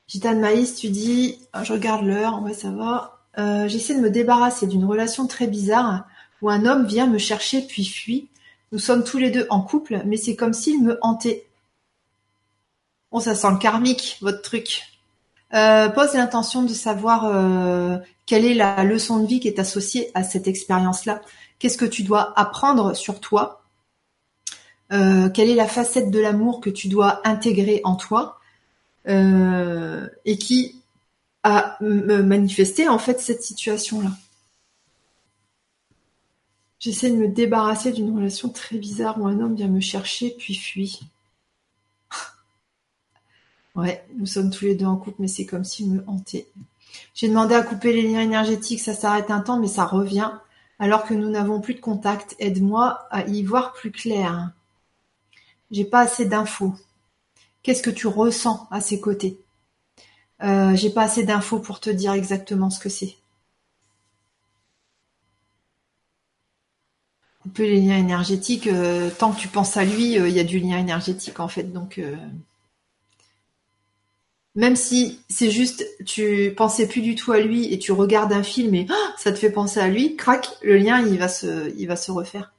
Gitane 0.08 0.40
Maïs, 0.40 0.74
tu 0.74 0.88
dis, 0.88 1.38
ah, 1.52 1.62
je 1.62 1.72
regarde 1.72 2.04
l'heure, 2.04 2.42
ouais 2.42 2.54
ça 2.54 2.70
va. 2.70 3.20
Euh, 3.38 3.68
j'essaie 3.68 3.94
de 3.94 4.00
me 4.00 4.11
débarrasser 4.11 4.66
d'une 4.66 4.84
relation 4.84 5.28
très 5.28 5.46
bizarre 5.46 6.04
où 6.42 6.50
un 6.50 6.66
homme 6.66 6.86
vient 6.86 7.06
me 7.06 7.18
chercher 7.18 7.61
puis 7.61 7.84
fuit. 7.84 8.28
Nous 8.72 8.78
sommes 8.78 9.04
tous 9.04 9.18
les 9.18 9.30
deux 9.30 9.46
en 9.50 9.61
couple, 9.61 10.02
mais 10.06 10.16
c'est 10.16 10.34
comme 10.34 10.54
s'il 10.54 10.82
me 10.82 10.98
hantait. 11.02 11.46
Bon, 13.12 13.20
ça 13.20 13.34
sent 13.34 13.50
le 13.50 13.58
karmique, 13.58 14.18
votre 14.20 14.42
truc. 14.42 14.82
Euh, 15.52 15.88
pose 15.88 16.14
l'intention 16.14 16.62
de 16.62 16.72
savoir 16.72 17.26
euh, 17.26 17.98
quelle 18.24 18.44
est 18.44 18.54
la 18.54 18.82
leçon 18.84 19.18
de 19.18 19.26
vie 19.26 19.40
qui 19.40 19.48
est 19.48 19.58
associée 19.58 20.11
à 20.14 20.22
cette 20.22 20.48
expérience-là. 20.48 21.20
Qu'est-ce 21.58 21.76
que 21.76 21.84
tu 21.84 22.02
dois 22.02 22.32
apprendre 22.38 22.94
sur 22.96 23.20
toi 23.20 23.59
Quelle 24.91 25.51
est 25.51 25.55
la 25.55 25.68
facette 25.68 26.11
de 26.11 26.18
l'amour 26.18 26.61
que 26.61 26.70
tu 26.70 26.88
dois 26.88 27.26
intégrer 27.26 27.80
en 27.84 27.95
toi 27.95 28.41
euh, 29.09 30.09
et 30.24 30.36
qui 30.36 30.82
a 31.45 31.78
manifesté 31.80 32.88
en 32.88 32.99
fait 32.99 33.20
cette 33.20 33.43
situation-là? 33.43 34.11
J'essaie 36.80 37.11
de 37.11 37.16
me 37.16 37.28
débarrasser 37.28 37.93
d'une 37.93 38.16
relation 38.16 38.49
très 38.49 38.78
bizarre 38.78 39.20
où 39.20 39.26
un 39.26 39.38
homme 39.41 39.55
vient 39.55 39.68
me 39.68 39.80
chercher 39.80 40.34
puis 40.38 40.55
fuit. 40.55 41.01
ouais, 43.76 44.03
nous 44.16 44.24
sommes 44.24 44.51
tous 44.51 44.64
les 44.64 44.74
deux 44.74 44.86
en 44.86 44.97
couple, 44.97 45.20
mais 45.20 45.28
c'est 45.28 45.45
comme 45.45 45.64
s'il 45.64 45.91
me 45.91 46.03
hantait. 46.07 46.49
J'ai 47.14 47.28
demandé 47.28 47.55
à 47.55 47.62
couper 47.62 47.93
les 47.93 48.11
liens 48.11 48.22
énergétiques, 48.22 48.80
ça 48.80 48.95
s'arrête 48.95 49.30
un 49.30 49.41
temps, 49.41 49.61
mais 49.61 49.68
ça 49.68 49.84
revient. 49.84 50.30
Alors 50.78 51.05
que 51.05 51.12
nous 51.12 51.28
n'avons 51.28 51.61
plus 51.61 51.74
de 51.74 51.80
contact, 51.80 52.34
aide-moi 52.38 53.07
à 53.11 53.26
y 53.26 53.43
voir 53.43 53.74
plus 53.74 53.93
clair. 53.93 54.51
J'ai 55.70 55.84
pas 55.84 56.00
assez 56.00 56.24
d'infos. 56.24 56.74
Qu'est-ce 57.62 57.82
que 57.82 57.90
tu 57.90 58.06
ressens 58.06 58.66
à 58.70 58.80
ses 58.80 59.00
côtés? 59.00 59.38
Euh, 60.42 60.74
J'ai 60.74 60.90
pas 60.90 61.02
assez 61.02 61.24
d'infos 61.24 61.58
pour 61.60 61.80
te 61.80 61.90
dire 61.90 62.12
exactement 62.12 62.70
ce 62.70 62.80
que 62.80 62.88
c'est. 62.88 63.16
Couper 67.42 67.68
les 67.68 67.80
liens 67.80 67.98
énergétiques, 67.98 68.66
euh, 68.66 69.10
tant 69.18 69.32
que 69.32 69.40
tu 69.40 69.48
penses 69.48 69.76
à 69.76 69.84
lui, 69.84 70.18
euh, 70.18 70.28
il 70.28 70.34
y 70.34 70.40
a 70.40 70.44
du 70.44 70.58
lien 70.58 70.78
énergétique 70.78 71.40
en 71.40 71.48
fait. 71.48 71.72
Donc 71.72 72.00
même 74.54 74.76
si 74.76 75.20
c'est 75.28 75.50
juste 75.50 75.84
tu 76.04 76.52
pensais 76.56 76.86
plus 76.86 77.02
du 77.02 77.14
tout 77.14 77.32
à 77.32 77.40
lui 77.40 77.72
et 77.72 77.78
tu 77.78 77.92
regardes 77.92 78.32
un 78.32 78.42
film 78.42 78.74
et 78.74 78.86
oh, 78.90 79.08
ça 79.16 79.32
te 79.32 79.38
fait 79.38 79.50
penser 79.50 79.80
à 79.80 79.88
lui, 79.88 80.16
crac, 80.16 80.50
le 80.62 80.76
lien 80.76 81.00
il 81.06 81.18
va 81.18 81.28
se 81.28 82.10
refaire. 82.10 82.52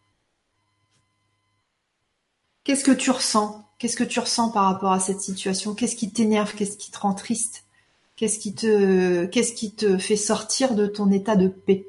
Qu'est-ce 2.64 2.84
que 2.84 2.92
tu 2.92 3.10
ressens? 3.12 3.66
Qu'est-ce 3.80 3.96
que 3.96 4.04
tu 4.04 4.20
ressens 4.20 4.52
par 4.52 4.66
rapport 4.66 4.92
à 4.92 5.00
cette 5.00 5.22
situation? 5.22 5.74
Qu'est-ce 5.74 5.96
qui 5.96 6.12
t'énerve? 6.12 6.54
Qu'est-ce 6.54 6.78
qui 6.78 6.92
te 6.92 7.00
rend 7.00 7.14
triste? 7.14 7.64
Qu'est-ce 8.16 8.38
qui 8.38 8.54
te, 8.54 9.26
qu'est-ce 9.26 9.54
qui 9.54 9.74
te 9.74 9.98
fait 9.98 10.16
sortir 10.16 10.76
de 10.76 10.86
ton 10.86 11.12
état 11.12 11.36
de 11.36 11.48
paix? 11.48 11.88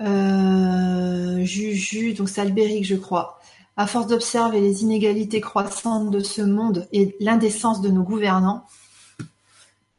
Euh, 0.00 1.44
Juju, 1.44 2.14
donc 2.14 2.28
c'est 2.28 2.40
Albéric, 2.40 2.84
je 2.84 2.96
crois. 2.96 3.38
À 3.76 3.86
force 3.86 4.08
d'observer 4.08 4.60
les 4.60 4.82
inégalités 4.82 5.40
croissantes 5.40 6.10
de 6.10 6.20
ce 6.20 6.42
monde 6.42 6.88
et 6.92 7.16
l'indécence 7.20 7.80
de 7.80 7.90
nos 7.90 8.02
gouvernants, 8.02 8.64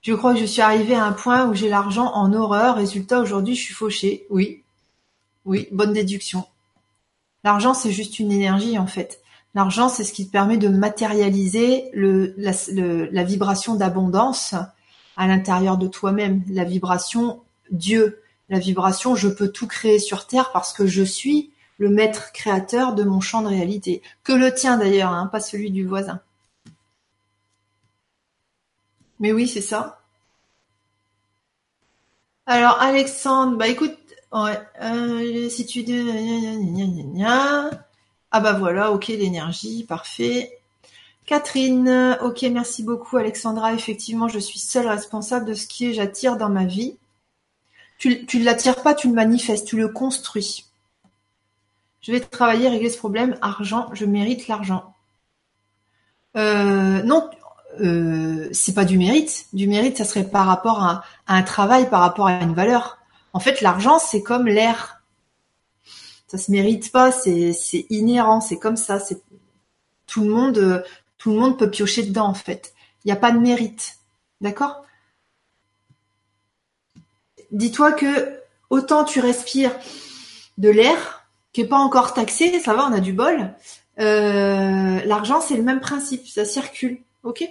je 0.02 0.14
crois 0.14 0.34
que 0.34 0.40
je 0.40 0.46
suis 0.46 0.62
arrivée 0.62 0.96
à 0.96 1.06
un 1.06 1.14
point 1.14 1.48
où 1.48 1.54
j'ai 1.54 1.70
l'argent 1.70 2.12
en 2.14 2.34
horreur. 2.34 2.76
Résultat, 2.76 3.22
aujourd'hui, 3.22 3.56
je 3.56 3.62
suis 3.62 3.74
fauchée. 3.74 4.28
Oui, 4.30 4.64
oui, 5.46 5.70
bonne 5.72 5.94
déduction. 5.94 6.46
L'argent, 7.46 7.76
c'est 7.76 7.92
juste 7.92 8.18
une 8.18 8.32
énergie 8.32 8.80
en 8.80 8.88
fait. 8.88 9.22
L'argent, 9.54 9.88
c'est 9.88 10.04
ce 10.04 10.12
qui 10.14 10.26
te 10.26 10.32
permet 10.32 10.58
de 10.58 10.68
matérialiser 10.68 11.92
la 11.94 13.24
vibration 13.24 13.76
d'abondance 13.76 14.56
à 15.16 15.28
l'intérieur 15.28 15.78
de 15.78 15.88
toi-même, 15.88 16.42
la 16.50 16.64
vibration 16.64 17.44
Dieu, 17.70 18.22
la 18.50 18.58
vibration 18.58 19.16
je 19.16 19.30
peux 19.30 19.50
tout 19.50 19.68
créer 19.68 20.00
sur 20.00 20.26
Terre 20.26 20.52
parce 20.52 20.74
que 20.74 20.88
je 20.88 21.04
suis 21.04 21.52
le 21.78 21.90
maître 21.90 22.32
créateur 22.32 22.96
de 22.96 23.04
mon 23.04 23.22
champ 23.22 23.44
de 23.44 23.48
réalité, 23.48 24.02
que 24.24 24.34
le 24.34 24.52
tien 24.52 24.78
d'ailleurs, 24.78 25.12
hein, 25.12 25.28
pas 25.28 25.40
celui 25.40 25.70
du 25.70 25.86
voisin. 25.86 26.22
Mais 29.20 29.32
oui, 29.32 29.48
c'est 29.48 29.62
ça. 29.62 30.02
Alors 32.48 32.82
Alexandre, 32.82 33.56
bah 33.56 33.68
écoute, 33.68 33.98
euh, 34.36 35.50
si 35.50 35.66
tu 35.66 35.86
ah 38.32 38.40
bah 38.42 38.54
voilà, 38.54 38.92
ok, 38.92 39.08
l'énergie, 39.08 39.86
parfait. 39.86 40.60
Catherine, 41.26 42.18
ok, 42.22 42.44
merci 42.52 42.84
beaucoup 42.84 43.18
Alexandra. 43.18 43.74
Effectivement, 43.74 44.28
je 44.28 44.40
suis 44.40 44.60
seule 44.60 44.88
responsable 44.88 45.46
de 45.46 45.54
ce 45.54 45.68
qui 45.68 45.88
est 45.88 45.94
j'attire 45.94 46.38
dans 46.38 46.50
ma 46.50 46.66
vie. 46.66 46.98
Tu, 47.98 48.26
tu 48.26 48.40
ne 48.40 48.46
l'attires 48.46 48.84
pas, 48.84 48.94
tu 48.94 49.08
le 49.08 49.14
manifestes, 49.14 49.68
tu 49.68 49.78
le 49.78 49.88
construis. 49.88 50.66
Je 52.02 52.12
vais 52.12 52.20
travailler, 52.20 52.70
régler 52.70 52.90
ce 52.90 52.98
problème. 52.98 53.36
Argent, 53.42 53.90
je 53.94 54.06
mérite 54.06 54.48
l'argent. 54.48 54.94
Euh, 56.38 57.02
non, 57.02 57.30
euh, 57.82 58.48
c'est 58.52 58.76
pas 58.76 58.86
du 58.86 58.98
mérite. 58.98 59.48
Du 59.54 59.68
mérite, 59.68 59.98
ça 59.98 60.06
serait 60.06 60.30
par 60.30 60.46
rapport 60.46 60.84
à, 60.84 61.04
un 61.28 61.42
travail, 61.42 61.90
par 61.90 62.02
rapport 62.02 62.28
à 62.28 62.42
une 62.42 62.54
valeur. 62.54 63.00
En 63.36 63.42
fait, 63.42 63.60
l'argent, 63.60 64.00
c'est 64.00 64.24
comme 64.24 64.48
l'air. 64.48 65.04
Ça 66.26 66.38
se 66.38 66.50
mérite 66.50 66.90
pas, 66.94 67.12
c'est, 67.12 67.54
inhérent, 67.90 68.40
c'est 68.40 68.58
comme 68.58 68.78
ça. 68.78 68.98
C'est 68.98 69.22
tout 70.08 70.24
le 70.24 70.30
monde, 70.30 70.86
tout 71.18 71.32
le 71.32 71.40
monde 71.40 71.60
peut 71.60 71.70
piocher 71.70 72.04
dedans 72.04 72.28
en 72.28 72.34
fait. 72.34 72.74
Il 73.04 73.10
n'y 73.10 73.12
a 73.12 73.18
pas 73.18 73.34
de 73.34 73.38
mérite, 73.38 73.98
d'accord? 74.40 74.86
Dis-toi 77.52 77.92
que 77.92 78.40
autant 78.70 79.04
tu 79.04 79.20
respires 79.20 79.76
de 80.58 80.70
l'air 80.70 81.28
qui 81.52 81.60
est 81.60 81.68
pas 81.68 81.78
encore 81.78 82.14
taxé, 82.14 82.62
ça 82.62 82.74
va, 82.74 82.88
on 82.88 82.94
a 82.94 83.02
du 83.02 83.12
bol. 83.12 83.54
Euh, 84.00 85.04
l'argent, 85.04 85.42
c'est 85.42 85.58
le 85.58 85.64
même 85.64 85.82
principe, 85.82 86.26
ça 86.26 86.46
circule, 86.46 87.02
ok? 87.24 87.44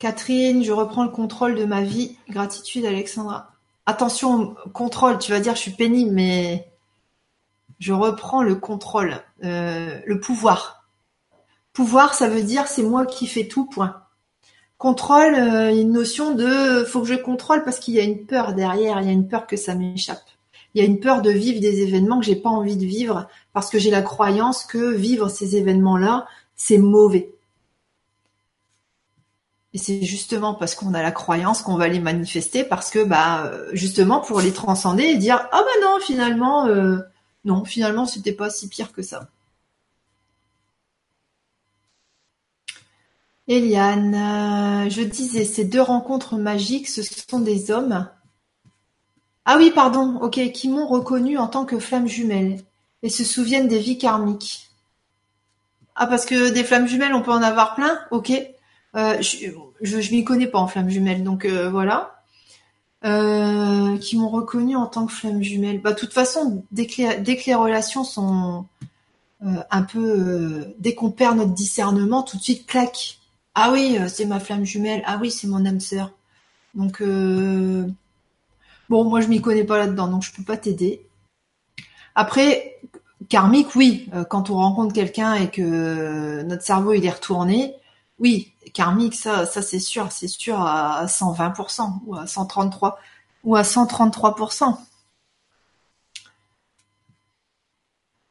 Catherine, 0.00 0.64
je 0.64 0.72
reprends 0.72 1.04
le 1.04 1.10
contrôle 1.10 1.54
de 1.54 1.66
ma 1.66 1.82
vie. 1.82 2.16
Gratitude, 2.30 2.86
Alexandra. 2.86 3.52
Attention, 3.84 4.56
contrôle, 4.72 5.18
tu 5.18 5.30
vas 5.30 5.40
dire 5.40 5.54
je 5.54 5.60
suis 5.60 5.72
pénible, 5.72 6.12
mais 6.12 6.72
je 7.78 7.92
reprends 7.92 8.42
le 8.42 8.54
contrôle, 8.54 9.16
euh, 9.44 10.00
le 10.06 10.18
pouvoir. 10.18 10.88
Pouvoir, 11.74 12.14
ça 12.14 12.28
veut 12.28 12.42
dire 12.42 12.66
c'est 12.66 12.82
moi 12.82 13.04
qui 13.04 13.26
fais 13.26 13.46
tout, 13.46 13.66
point. 13.66 14.02
Contrôle, 14.78 15.34
euh, 15.34 15.70
une 15.70 15.92
notion 15.92 16.34
de 16.34 16.82
faut 16.84 17.02
que 17.02 17.06
je 17.06 17.14
contrôle 17.14 17.62
parce 17.62 17.78
qu'il 17.78 17.92
y 17.92 18.00
a 18.00 18.04
une 18.04 18.24
peur 18.24 18.54
derrière, 18.54 19.02
il 19.02 19.06
y 19.06 19.10
a 19.10 19.12
une 19.12 19.28
peur 19.28 19.46
que 19.46 19.56
ça 19.56 19.74
m'échappe. 19.74 20.24
Il 20.72 20.80
y 20.80 20.84
a 20.84 20.88
une 20.88 21.00
peur 21.00 21.20
de 21.20 21.30
vivre 21.30 21.60
des 21.60 21.82
événements 21.82 22.20
que 22.20 22.24
j'ai 22.24 22.36
pas 22.36 22.48
envie 22.48 22.78
de 22.78 22.86
vivre 22.86 23.28
parce 23.52 23.68
que 23.68 23.78
j'ai 23.78 23.90
la 23.90 24.02
croyance 24.02 24.64
que 24.64 24.94
vivre 24.94 25.28
ces 25.28 25.56
événements-là, 25.56 26.26
c'est 26.56 26.78
mauvais. 26.78 27.34
Et 29.72 29.78
c'est 29.78 30.02
justement 30.02 30.54
parce 30.54 30.74
qu'on 30.74 30.94
a 30.94 31.02
la 31.02 31.12
croyance 31.12 31.62
qu'on 31.62 31.76
va 31.76 31.88
les 31.88 32.00
manifester, 32.00 32.64
parce 32.64 32.90
que 32.90 33.04
bah 33.04 33.52
justement 33.72 34.20
pour 34.20 34.40
les 34.40 34.52
transcender 34.52 35.04
et 35.04 35.16
dire 35.16 35.48
ah 35.52 35.62
bah 35.62 35.86
non 35.86 35.98
finalement 36.00 36.66
euh, 36.66 36.98
non 37.44 37.64
finalement 37.64 38.04
c'était 38.06 38.32
pas 38.32 38.50
si 38.50 38.68
pire 38.68 38.92
que 38.92 39.02
ça. 39.02 39.28
Eliane, 43.48 44.14
euh, 44.86 44.90
je 44.90 45.02
disais 45.02 45.44
ces 45.44 45.64
deux 45.64 45.80
rencontres 45.82 46.36
magiques, 46.36 46.88
ce 46.88 47.02
sont 47.02 47.40
des 47.40 47.70
hommes. 47.72 48.08
Ah 49.44 49.56
oui, 49.58 49.72
pardon, 49.74 50.18
ok, 50.20 50.52
qui 50.52 50.68
m'ont 50.68 50.86
reconnu 50.86 51.36
en 51.36 51.48
tant 51.48 51.64
que 51.64 51.80
flamme 51.80 52.06
jumelle 52.06 52.60
et 53.02 53.08
se 53.10 53.24
souviennent 53.24 53.66
des 53.68 53.80
vies 53.80 53.98
karmiques. 53.98 54.70
Ah 55.96 56.06
parce 56.06 56.26
que 56.26 56.50
des 56.50 56.64
flammes 56.64 56.86
jumelles, 56.86 57.14
on 57.14 57.22
peut 57.22 57.32
en 57.32 57.42
avoir 57.42 57.74
plein, 57.74 57.98
ok. 58.12 58.32
Euh, 58.96 59.20
je, 59.22 59.46
je, 59.82 60.12
m'y 60.12 60.24
connais 60.24 60.46
pas 60.46 60.58
en 60.58 60.66
flamme 60.66 60.90
jumelle, 60.90 61.22
donc 61.22 61.44
euh, 61.44 61.70
voilà. 61.70 62.22
Euh, 63.04 63.96
qui 63.98 64.18
m'ont 64.18 64.28
reconnu 64.28 64.76
en 64.76 64.86
tant 64.86 65.06
que 65.06 65.12
flamme 65.12 65.42
jumelle. 65.42 65.80
Bah, 65.80 65.92
de 65.92 65.98
toute 65.98 66.12
façon, 66.12 66.64
dès 66.70 66.86
que 66.86 67.46
les, 67.46 67.54
relations 67.54 68.04
sont 68.04 68.66
un 69.42 69.82
peu, 69.82 70.66
dès 70.78 70.94
qu'on 70.94 71.10
perd 71.10 71.38
notre 71.38 71.54
discernement, 71.54 72.22
tout 72.22 72.36
de 72.36 72.42
suite 72.42 72.66
claque. 72.66 73.18
Ah 73.54 73.70
oui, 73.72 73.98
c'est 74.08 74.26
ma 74.26 74.38
flamme 74.38 74.64
jumelle. 74.64 75.02
Ah 75.06 75.18
oui, 75.20 75.30
c'est 75.30 75.46
mon 75.46 75.64
âme 75.64 75.80
sœur. 75.80 76.12
Donc 76.74 77.02
bon, 77.02 79.04
moi 79.04 79.22
je 79.22 79.28
m'y 79.28 79.40
connais 79.40 79.64
pas 79.64 79.78
là-dedans, 79.78 80.08
donc 80.08 80.22
je 80.22 80.32
peux 80.32 80.42
pas 80.42 80.58
t'aider. 80.58 81.06
Après, 82.14 82.76
karmique, 83.30 83.74
oui. 83.76 84.10
Quand 84.28 84.50
on 84.50 84.56
rencontre 84.56 84.92
quelqu'un 84.92 85.34
et 85.34 85.48
que 85.48 86.42
notre 86.42 86.62
cerveau 86.62 86.92
il 86.92 87.06
est 87.06 87.10
retourné, 87.10 87.76
oui, 88.20 88.52
karmique, 88.74 89.14
ça, 89.14 89.46
ça 89.46 89.62
c'est 89.62 89.80
sûr, 89.80 90.12
c'est 90.12 90.28
sûr 90.28 90.60
à 90.60 91.06
120% 91.06 92.00
ou 92.06 92.14
à 92.16 92.26
133 92.26 92.98
ou 93.44 93.56
à 93.56 93.62
133%. 93.62 94.76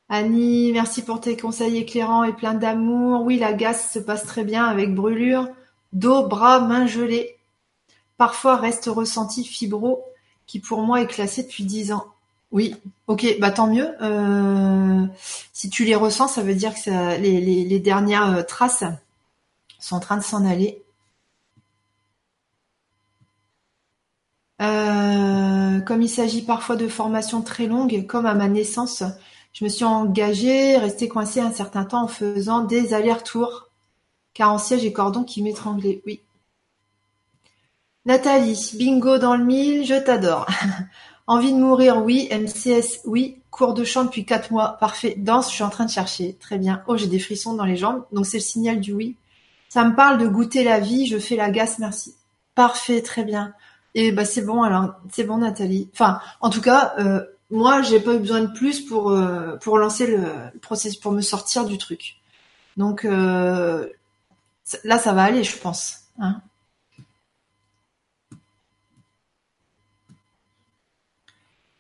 Annie, 0.10 0.72
merci 0.72 1.04
pour 1.04 1.22
tes 1.22 1.38
conseils 1.38 1.78
éclairants 1.78 2.24
et 2.24 2.34
pleins 2.34 2.56
d'amour. 2.56 3.24
Oui, 3.24 3.38
la 3.38 3.54
gasse 3.54 3.92
se 3.92 4.00
passe 4.00 4.26
très 4.26 4.44
bien 4.44 4.66
avec 4.66 4.96
brûlure, 4.96 5.48
dos, 5.94 6.28
bras, 6.28 6.60
mains 6.60 6.88
gelées. 6.88 7.38
Parfois 8.18 8.56
reste 8.58 8.86
ressenti 8.88 9.44
fibro, 9.44 10.04
qui 10.48 10.60
pour 10.60 10.82
moi 10.82 11.02
est 11.02 11.08
classé 11.08 11.44
depuis 11.44 11.64
10 11.64 11.94
ans. 11.94 12.06
Oui, 12.52 12.76
ok, 13.08 13.38
bah 13.40 13.52
tant 13.52 13.68
mieux. 13.68 13.90
Euh, 14.02 15.06
si 15.54 15.70
tu 15.70 15.86
les 15.86 15.96
ressens, 15.96 16.28
ça 16.28 16.42
veut 16.42 16.56
dire 16.56 16.74
que 16.74 17.20
les, 17.20 17.80
dernières 17.80 18.32
euh, 18.38 18.42
traces 18.42 18.84
sont 19.80 19.96
en 19.96 20.00
train 20.00 20.18
de 20.18 20.24
s'en 20.24 20.46
aller. 20.46 20.84
Euh, 24.62 25.80
comme 25.82 26.02
il 26.02 26.10
s'agit 26.10 26.42
parfois 26.42 26.76
de 26.76 26.88
formations 26.88 27.42
très 27.42 27.68
longues, 27.68 28.06
comme 28.08 28.26
à 28.26 28.34
ma 28.34 28.50
naissance, 28.50 29.04
je 29.54 29.64
me 29.64 29.70
suis 29.70 29.86
engagée, 29.86 30.78
restée 30.78 31.08
coincée 31.08 31.40
un 31.40 31.52
certain 31.52 31.86
temps 31.86 32.04
en 32.04 32.08
faisant 32.08 32.64
des 32.64 32.94
allers-retours, 32.94 33.70
car 34.34 34.52
en 34.52 34.58
siège 34.58 34.86
et 34.86 34.94
cordon 34.94 35.24
qui 35.24 35.42
m'étranglaient. 35.42 36.02
Oui. 36.06 36.22
Nathalie, 38.06 38.72
bingo 38.78 39.18
dans 39.18 39.36
le 39.36 39.44
mille, 39.44 39.86
je 39.86 39.96
t'adore. 39.96 40.48
Envie 41.28 41.54
de 41.54 41.60
mourir, 41.60 42.04
oui. 42.04 42.28
MCS, 42.32 43.02
oui. 43.06 43.42
Cours 43.52 43.74
de 43.74 43.84
chant 43.84 44.06
depuis 44.06 44.26
quatre 44.26 44.52
mois, 44.52 44.78
parfait. 44.80 45.16
Danse, 45.18 45.50
je 45.50 45.56
suis 45.56 45.64
en 45.64 45.70
train 45.70 45.86
de 45.86 45.92
chercher. 45.92 46.36
Très 46.40 46.58
bien. 46.58 46.84
Oh, 46.88 46.98
j'ai 46.98 47.08
des 47.08 47.20
frissons 47.20 47.54
dans 47.54 47.66
les 47.66 47.76
jambes, 47.76 48.06
donc 48.12 48.26
c'est 48.26 48.38
le 48.38 48.44
signal 48.44 48.80
du 48.80 48.94
oui. 48.94 49.16
Ça 49.70 49.86
me 49.86 49.96
parle 49.96 50.18
de 50.18 50.28
goûter 50.28 50.64
la 50.64 50.80
vie, 50.80 51.06
je 51.06 51.20
fais 51.20 51.36
la 51.36 51.52
gasse, 51.52 51.80
merci. 51.80 52.16
Parfait, 52.56 53.02
très 53.02 53.24
bien. 53.24 53.54
Et 53.96 54.12
bah 54.12 54.26
c'est 54.26 54.42
bon 54.42 54.64
alors, 54.64 54.96
c'est 55.12 55.24
bon 55.24 55.38
Nathalie. 55.38 55.90
Enfin, 55.94 56.20
en 56.42 56.50
tout 56.50 56.62
cas, 56.62 56.94
euh, 57.00 57.24
moi 57.52 57.82
j'ai 57.82 58.00
pas 58.00 58.16
eu 58.16 58.20
besoin 58.20 58.42
de 58.42 58.54
plus 58.54 58.82
pour 58.82 59.12
euh, 59.12 59.58
pour 59.58 59.78
lancer 59.78 60.08
le, 60.08 60.26
processus, 60.62 61.00
pour 61.00 61.12
me 61.12 61.22
sortir 61.22 61.66
du 61.66 61.78
truc. 61.78 62.18
Donc 62.78 63.06
euh, 63.06 63.88
là, 64.84 65.00
ça 65.00 65.14
va 65.14 65.24
aller, 65.24 65.44
je 65.44 65.58
pense. 65.58 66.02
Hein 66.20 66.42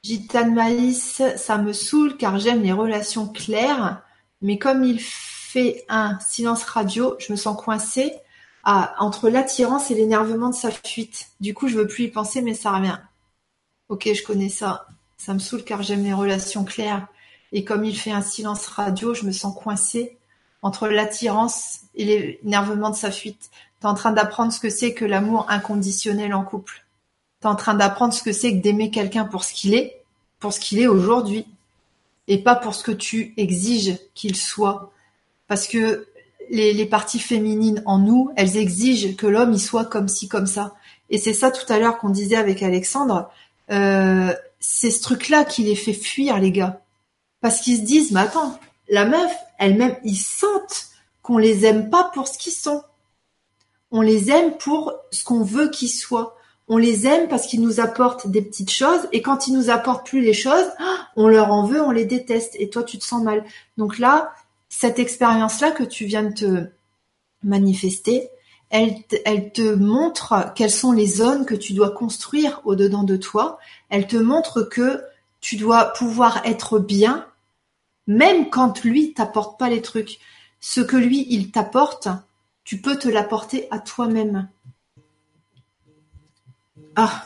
Gitane 0.04 0.54
Maïs, 0.54 1.22
ça 1.36 1.58
me 1.58 1.74
saoule 1.74 2.18
car 2.18 2.40
j'aime 2.40 2.64
les 2.64 2.72
relations 2.72 3.28
claires, 3.28 4.02
mais 4.42 4.58
comme 4.58 4.84
il 4.84 5.00
fait 5.52 5.84
un 5.90 6.20
silence 6.20 6.64
radio, 6.64 7.16
je 7.18 7.32
me 7.32 7.38
sens 7.38 7.60
coincée 7.60 8.14
entre 8.64 9.30
l'attirance 9.30 9.90
et 9.90 9.96
l'énervement 9.96 10.50
de 10.50 10.56
sa 10.56 10.70
fuite. 10.70 11.30
Du 11.40 11.56
coup, 11.56 11.68
je 11.68 11.76
veux 11.76 11.88
plus 11.88 12.04
y 12.04 12.08
penser, 12.10 12.44
mais 12.44 12.54
ça 12.54 12.72
revient. 12.72 13.00
Ok, 13.88 14.08
je 14.14 14.22
connais 14.22 14.50
ça. 14.50 14.86
Ça 15.18 15.34
me 15.34 15.40
saoule 15.40 15.64
car 15.64 15.82
j'aime 15.82 16.04
les 16.04 16.14
relations 16.14 16.64
claires. 16.64 17.08
Et 17.52 17.64
comme 17.64 17.84
il 17.84 17.98
fait 17.98 18.12
un 18.12 18.22
silence 18.22 18.68
radio, 18.68 19.16
je 19.16 19.26
me 19.26 19.32
sens 19.32 19.56
coincée 19.58 20.18
entre 20.62 20.88
l'attirance 20.88 21.80
et 21.96 22.06
l'énervement 22.44 22.92
de 22.92 22.96
sa 22.96 23.10
fuite. 23.10 23.50
T'es 23.80 23.88
en 23.88 23.96
train 23.96 24.12
d'apprendre 24.12 24.54
ce 24.54 24.60
que 24.60 24.70
c'est 24.70 24.94
que 24.94 25.06
l'amour 25.06 25.48
inconditionnel 25.50 26.36
en 26.36 26.44
couple. 26.44 26.86
T'es 27.40 27.48
en 27.48 27.56
train 27.56 27.74
d'apprendre 27.74 28.14
ce 28.14 28.22
que 28.22 28.34
c'est 28.34 28.52
que 28.52 28.62
d'aimer 28.62 28.92
quelqu'un 28.92 29.26
pour 29.26 29.44
ce 29.44 29.54
qu'il 29.54 29.74
est, 29.74 30.04
pour 30.40 30.54
ce 30.54 30.60
qu'il 30.60 30.80
est 30.80 30.88
aujourd'hui, 30.88 31.48
et 32.28 32.38
pas 32.38 32.56
pour 32.56 32.76
ce 32.76 32.84
que 32.84 32.92
tu 32.92 33.34
exiges 33.38 33.98
qu'il 34.14 34.36
soit 34.36 34.92
parce 35.50 35.68
que 35.68 36.08
les, 36.50 36.86
parties 36.86 37.20
féminines 37.20 37.84
en 37.86 37.98
nous, 37.98 38.32
elles 38.38 38.56
exigent 38.56 39.16
que 39.16 39.28
l'homme 39.28 39.52
y 39.52 39.60
soit 39.60 39.86
comme 39.86 40.08
ci, 40.08 40.30
comme 40.30 40.48
ça. 40.48 40.76
Et 41.10 41.18
c'est 41.18 41.34
ça 41.34 41.52
tout 41.52 41.72
à 41.72 41.80
l'heure 41.80 41.98
qu'on 41.98 42.10
disait 42.10 42.38
avec 42.38 42.64
Alexandre. 42.64 43.30
euh, 43.72 44.34
c'est 44.62 44.92
ce 44.92 45.02
truc-là 45.02 45.46
qui 45.46 45.64
les 45.64 45.76
fait 45.76 45.94
fuir, 45.94 46.38
les 46.38 46.52
gars. 46.52 46.82
Parce 47.42 47.62
qu'ils 47.62 47.78
se 47.78 47.82
disent, 47.82 48.12
mais 48.12 48.22
attends, 48.22 48.60
la 48.90 49.06
meuf, 49.06 49.32
elle-même, 49.58 49.96
ils 50.04 50.18
sentent 50.18 50.88
qu'on 51.22 51.38
les 51.38 51.66
aime 51.66 51.90
pas 51.90 52.12
pour 52.14 52.28
ce 52.28 52.38
qu'ils 52.38 52.54
sont. 52.54 52.84
On 53.92 54.02
les 54.02 54.32
aime 54.32 54.58
pour 54.58 54.94
ce 55.12 55.24
qu'on 55.24 55.44
veut 55.44 55.70
qu'ils 55.70 55.90
soient. 55.90 56.36
On 56.68 56.78
les 56.78 57.08
aime 57.08 57.28
parce 57.28 57.48
qu'ils 57.48 57.62
nous 57.62 57.80
apportent 57.80 58.28
des 58.28 58.44
petites 58.44 58.72
choses 58.72 59.08
et 59.12 59.24
quand 59.24 59.48
ils 59.48 59.54
nous 59.54 59.72
apportent 59.72 60.06
plus 60.06 60.22
les 60.22 60.34
choses, 60.34 60.70
on 61.16 61.28
leur 61.28 61.52
en 61.52 61.66
veut, 61.66 61.82
on 61.82 61.90
les 61.90 62.06
déteste 62.06 62.56
et 62.60 62.70
toi 62.70 62.84
tu 62.84 63.00
te 63.00 63.04
sens 63.04 63.24
mal. 63.24 63.44
Donc 63.78 63.98
là, 63.98 64.34
cette 64.70 65.00
expérience-là 65.00 65.72
que 65.72 65.84
tu 65.84 66.06
viens 66.06 66.24
de 66.24 66.34
te 66.34 66.70
manifester, 67.44 68.30
elle, 68.70 69.04
te 69.52 69.74
montre 69.74 70.54
quelles 70.56 70.72
sont 70.72 70.92
les 70.92 71.08
zones 71.08 71.46
que 71.46 71.56
tu 71.56 71.74
dois 71.74 71.90
construire 71.90 72.62
au-dedans 72.66 73.04
de 73.04 73.18
toi. 73.18 73.58
Elle 73.90 74.08
te 74.08 74.18
montre 74.18 74.62
que 74.62 75.04
tu 75.42 75.58
dois 75.58 75.86
pouvoir 75.94 76.46
être 76.46 76.78
bien, 76.78 77.26
même 78.06 78.50
quand 78.50 78.84
lui 78.84 79.14
t'apporte 79.14 79.58
pas 79.58 79.70
les 79.70 79.82
trucs. 79.82 80.20
Ce 80.60 80.82
que 80.82 80.98
lui, 80.98 81.26
il 81.30 81.52
t'apporte, 81.52 82.10
tu 82.64 82.80
peux 82.80 82.98
te 82.98 83.08
l'apporter 83.08 83.68
à 83.72 83.80
toi-même. 83.80 84.50
Ah. 86.96 87.26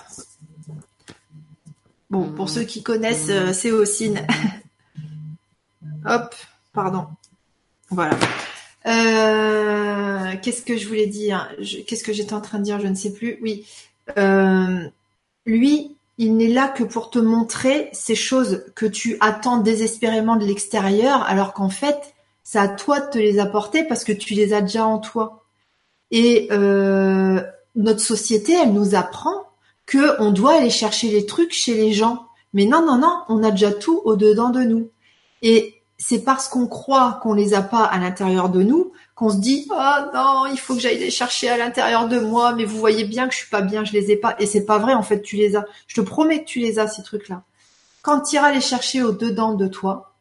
Bon, 2.09 2.31
pour 2.31 2.49
ceux 2.49 2.63
qui 2.63 2.83
connaissent 2.83 3.29
euh. 3.29 3.51
Hop, 6.05 6.35
pardon. 6.71 7.07
Voilà. 7.93 8.17
Euh, 8.85 10.35
qu'est-ce 10.41 10.63
que 10.63 10.77
je 10.77 10.87
voulais 10.87 11.07
dire? 11.07 11.49
Qu'est-ce 11.87 12.03
que 12.03 12.13
j'étais 12.13 12.33
en 12.33 12.41
train 12.41 12.59
de 12.59 12.63
dire? 12.63 12.79
Je 12.79 12.87
ne 12.87 12.95
sais 12.95 13.13
plus. 13.13 13.37
Oui. 13.41 13.65
Euh, 14.17 14.87
lui, 15.45 15.95
il 16.17 16.35
n'est 16.35 16.49
là 16.49 16.67
que 16.67 16.83
pour 16.83 17.09
te 17.09 17.19
montrer 17.19 17.89
ces 17.93 18.15
choses 18.15 18.65
que 18.75 18.85
tu 18.85 19.17
attends 19.19 19.57
désespérément 19.57 20.35
de 20.35 20.45
l'extérieur, 20.45 21.23
alors 21.23 21.53
qu'en 21.53 21.69
fait, 21.69 22.13
c'est 22.43 22.59
à 22.59 22.67
toi 22.67 22.99
de 22.99 23.09
te 23.09 23.17
les 23.17 23.39
apporter 23.39 23.83
parce 23.83 24.03
que 24.03 24.11
tu 24.11 24.33
les 24.33 24.53
as 24.53 24.61
déjà 24.61 24.85
en 24.85 24.99
toi. 24.99 25.45
Et 26.11 26.47
euh, 26.51 27.41
notre 27.75 28.01
société, 28.01 28.53
elle 28.53 28.73
nous 28.73 28.95
apprend 28.95 29.43
que 29.85 30.19
on 30.21 30.31
doit 30.31 30.57
aller 30.57 30.69
chercher 30.69 31.09
les 31.09 31.25
trucs 31.25 31.53
chez 31.53 31.75
les 31.75 31.93
gens. 31.93 32.25
Mais 32.53 32.65
non, 32.65 32.85
non, 32.85 32.97
non, 32.97 33.21
on 33.29 33.43
a 33.43 33.51
déjà 33.51 33.71
tout 33.71 34.01
au-dedans 34.05 34.49
de 34.49 34.63
nous. 34.63 34.89
Et 35.41 35.82
c'est 36.05 36.19
parce 36.19 36.49
qu'on 36.49 36.67
croit 36.67 37.19
qu'on 37.23 37.33
les 37.33 37.53
a 37.53 37.61
pas 37.61 37.85
à 37.85 37.97
l'intérieur 37.97 38.49
de 38.49 38.61
nous 38.61 38.91
qu'on 39.15 39.29
se 39.29 39.37
dit 39.37 39.67
oh 39.71 39.95
non 40.13 40.47
il 40.51 40.59
faut 40.59 40.73
que 40.75 40.81
j'aille 40.81 40.97
les 40.97 41.11
chercher 41.11 41.47
à 41.47 41.55
l'intérieur 41.55 42.09
de 42.09 42.19
moi 42.19 42.53
mais 42.53 42.65
vous 42.65 42.77
voyez 42.77 43.05
bien 43.05 43.27
que 43.27 43.33
je 43.33 43.39
suis 43.39 43.49
pas 43.49 43.61
bien 43.61 43.85
je 43.85 43.93
les 43.93 44.11
ai 44.11 44.17
pas 44.17 44.35
et 44.37 44.45
c'est 44.45 44.65
pas 44.65 44.79
vrai 44.79 44.93
en 44.93 45.03
fait 45.03 45.21
tu 45.21 45.37
les 45.37 45.55
as. 45.55 45.63
Je 45.87 45.95
te 45.95 46.01
promets 46.01 46.43
que 46.43 46.49
tu 46.49 46.59
les 46.59 46.77
as 46.77 46.87
ces 46.87 47.03
trucs 47.03 47.29
là 47.29 47.43
quand 48.01 48.19
tu 48.19 48.35
iras 48.35 48.51
les 48.51 48.59
chercher 48.59 49.01
au 49.01 49.13
dedans 49.13 49.53
de 49.53 49.65
toi 49.65 50.13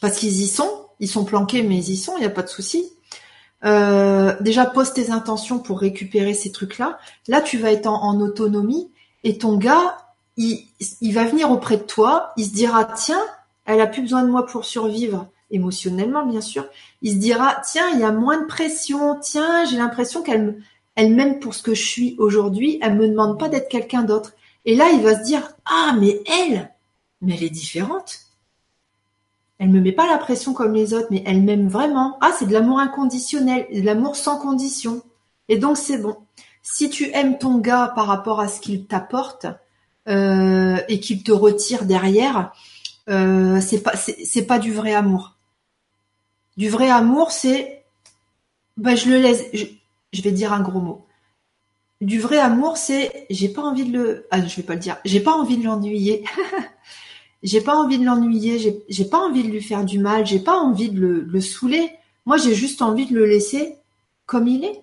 parce 0.00 0.18
qu'ils 0.18 0.40
y 0.40 0.48
sont 0.48 0.88
ils 0.98 1.08
sont 1.08 1.24
planqués 1.24 1.62
mais 1.62 1.76
ils 1.76 1.90
y 1.90 1.96
sont 1.96 2.16
il 2.16 2.22
y 2.22 2.26
a 2.26 2.30
pas 2.30 2.42
de 2.42 2.48
souci. 2.48 2.92
Euh, 3.64 4.34
déjà 4.40 4.66
pose 4.66 4.92
tes 4.92 5.10
intentions 5.10 5.60
pour 5.60 5.78
récupérer 5.78 6.34
ces 6.34 6.50
trucs 6.50 6.78
là 6.78 6.98
là 7.28 7.42
tu 7.42 7.58
vas 7.58 7.70
être 7.70 7.86
en, 7.86 8.20
autonomie 8.20 8.90
et 9.22 9.38
ton 9.38 9.56
gars 9.56 9.98
il, 10.36 10.66
il 11.00 11.14
va 11.14 11.26
venir 11.26 11.52
auprès 11.52 11.76
de 11.76 11.84
toi 11.84 12.32
il 12.36 12.44
se 12.44 12.52
dira 12.52 12.84
tiens 12.84 13.24
elle 13.64 13.80
a 13.80 13.86
plus 13.86 14.02
besoin 14.02 14.22
de 14.22 14.30
moi 14.30 14.46
pour 14.46 14.64
survivre 14.64 15.28
émotionnellement 15.50 16.26
bien 16.26 16.40
sûr. 16.40 16.64
Il 17.02 17.12
se 17.12 17.18
dira 17.18 17.60
tiens 17.64 17.88
il 17.94 18.00
y 18.00 18.04
a 18.04 18.12
moins 18.12 18.40
de 18.40 18.46
pression, 18.46 19.18
tiens 19.20 19.64
j'ai 19.64 19.76
l'impression 19.76 20.22
qu'elle 20.22 20.62
elle 20.94 21.14
m'aime 21.14 21.38
pour 21.38 21.54
ce 21.54 21.62
que 21.62 21.74
je 21.74 21.86
suis 21.86 22.16
aujourd'hui, 22.18 22.78
elle 22.82 22.96
me 22.96 23.08
demande 23.08 23.38
pas 23.38 23.48
d'être 23.48 23.68
quelqu'un 23.68 24.02
d'autre. 24.02 24.32
Et 24.64 24.74
là 24.74 24.90
il 24.92 25.02
va 25.02 25.18
se 25.18 25.24
dire 25.24 25.42
ah 25.66 25.94
mais 25.98 26.20
elle, 26.26 26.72
mais 27.20 27.34
elle 27.34 27.44
est 27.44 27.50
différente. 27.50 28.20
Elle 29.58 29.68
me 29.68 29.80
met 29.80 29.92
pas 29.92 30.08
la 30.10 30.18
pression 30.18 30.54
comme 30.54 30.74
les 30.74 30.92
autres, 30.92 31.06
mais 31.10 31.22
elle 31.24 31.42
m'aime 31.42 31.68
vraiment. 31.68 32.18
Ah 32.20 32.32
c'est 32.36 32.46
de 32.46 32.52
l'amour 32.52 32.80
inconditionnel, 32.80 33.66
de 33.72 33.82
l'amour 33.82 34.16
sans 34.16 34.38
condition. 34.38 35.02
Et 35.48 35.56
donc 35.56 35.76
c'est 35.76 35.98
bon. 35.98 36.16
Si 36.62 36.90
tu 36.90 37.10
aimes 37.12 37.38
ton 37.38 37.58
gars 37.58 37.92
par 37.94 38.06
rapport 38.06 38.40
à 38.40 38.48
ce 38.48 38.60
qu'il 38.60 38.86
t'apporte 38.86 39.46
euh, 40.08 40.78
et 40.88 41.00
qu'il 41.00 41.22
te 41.22 41.32
retire 41.32 41.84
derrière, 41.84 42.52
euh, 43.08 43.60
c'est 43.60 43.82
pas 43.82 43.96
c'est 43.96 44.46
pas 44.46 44.58
du 44.58 44.72
vrai 44.72 44.94
amour. 44.94 45.36
Du 46.56 46.68
vrai 46.68 46.90
amour, 46.90 47.32
c'est 47.32 47.84
ben 48.76 48.96
je 48.96 49.08
le 49.08 49.18
laisse. 49.18 49.44
Je, 50.12 50.22
vais 50.22 50.32
dire 50.32 50.52
un 50.52 50.60
gros 50.60 50.80
mot. 50.80 51.06
Du 52.00 52.20
vrai 52.20 52.38
amour, 52.38 52.76
c'est 52.76 53.26
j'ai 53.30 53.48
pas 53.48 53.62
envie 53.62 53.84
de 53.84 53.92
le. 53.96 54.26
Ah, 54.30 54.44
je 54.44 54.56
vais 54.56 54.62
pas 54.62 54.74
le 54.74 54.80
dire. 54.80 54.98
J'ai 55.04 55.20
pas 55.20 55.32
envie 55.32 55.56
de 55.56 55.64
l'ennuyer. 55.64 56.24
j'ai 57.42 57.60
pas 57.60 57.76
envie 57.76 57.98
de 57.98 58.04
l'ennuyer. 58.04 58.82
J'ai 58.88 59.04
pas 59.04 59.18
envie 59.18 59.42
de 59.42 59.48
lui 59.48 59.62
faire 59.62 59.84
du 59.84 59.98
mal. 59.98 60.26
J'ai 60.26 60.40
pas 60.40 60.58
envie 60.58 60.90
de 60.90 61.00
le, 61.00 61.20
le 61.22 61.40
saouler. 61.40 61.90
Moi, 62.26 62.36
j'ai 62.36 62.54
juste 62.54 62.82
envie 62.82 63.06
de 63.06 63.14
le 63.14 63.26
laisser 63.26 63.76
comme 64.26 64.46
il 64.46 64.64
est. 64.64 64.82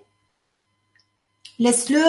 Laisse-le 1.58 2.02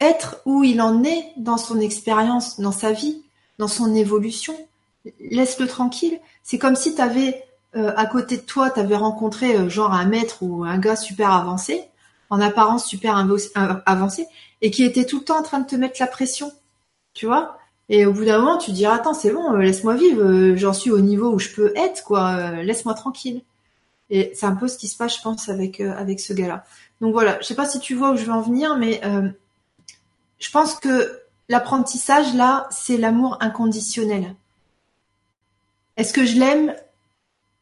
être 0.00 0.42
où 0.44 0.64
il 0.64 0.80
en 0.80 1.04
est 1.04 1.32
dans 1.36 1.58
son 1.58 1.80
expérience, 1.80 2.60
dans 2.60 2.72
sa 2.72 2.92
vie, 2.92 3.22
dans 3.58 3.68
son 3.68 3.94
évolution 3.94 4.56
laisse-le 5.20 5.66
tranquille. 5.66 6.18
C'est 6.42 6.58
comme 6.58 6.76
si 6.76 6.94
tu 6.94 7.00
avais 7.00 7.46
euh, 7.76 7.92
à 7.96 8.06
côté 8.06 8.36
de 8.38 8.42
toi, 8.42 8.70
tu 8.70 8.80
avais 8.80 8.96
rencontré 8.96 9.56
euh, 9.56 9.68
genre 9.68 9.92
un 9.92 10.06
maître 10.06 10.42
ou 10.42 10.64
un 10.64 10.78
gars 10.78 10.96
super 10.96 11.30
avancé, 11.30 11.84
en 12.30 12.40
apparence 12.40 12.86
super 12.86 13.16
avancé, 13.84 14.26
et 14.62 14.70
qui 14.70 14.82
était 14.82 15.04
tout 15.04 15.18
le 15.18 15.24
temps 15.24 15.38
en 15.38 15.42
train 15.42 15.60
de 15.60 15.66
te 15.66 15.76
mettre 15.76 15.96
la 16.00 16.06
pression, 16.06 16.52
tu 17.12 17.26
vois. 17.26 17.58
Et 17.88 18.06
au 18.06 18.12
bout 18.12 18.24
d'un 18.24 18.38
moment, 18.38 18.56
tu 18.56 18.72
dis 18.72 18.86
attends, 18.86 19.14
c'est 19.14 19.30
bon, 19.30 19.52
euh, 19.52 19.58
laisse-moi 19.58 19.94
vivre, 19.94 20.56
j'en 20.56 20.72
suis 20.72 20.90
au 20.90 21.00
niveau 21.00 21.30
où 21.30 21.38
je 21.38 21.50
peux 21.50 21.72
être, 21.76 22.02
quoi. 22.02 22.62
laisse-moi 22.62 22.94
tranquille. 22.94 23.42
Et 24.08 24.32
c'est 24.34 24.46
un 24.46 24.54
peu 24.56 24.68
ce 24.68 24.78
qui 24.78 24.88
se 24.88 24.96
passe, 24.96 25.16
je 25.16 25.22
pense, 25.22 25.48
avec 25.48 25.80
avec 25.80 26.20
ce 26.20 26.32
gars-là. 26.32 26.64
Donc 27.00 27.12
voilà, 27.12 27.38
je 27.40 27.46
sais 27.46 27.56
pas 27.56 27.66
si 27.66 27.80
tu 27.80 27.94
vois 27.94 28.12
où 28.12 28.16
je 28.16 28.24
veux 28.24 28.32
en 28.32 28.40
venir, 28.40 28.76
mais 28.76 29.00
je 30.38 30.50
pense 30.50 30.76
que 30.76 31.20
l'apprentissage 31.48 32.34
là, 32.34 32.68
c'est 32.70 32.96
l'amour 32.96 33.36
inconditionnel. 33.40 34.34
Est-ce 35.96 36.12
que 36.12 36.24
je 36.24 36.38
l'aime 36.38 36.74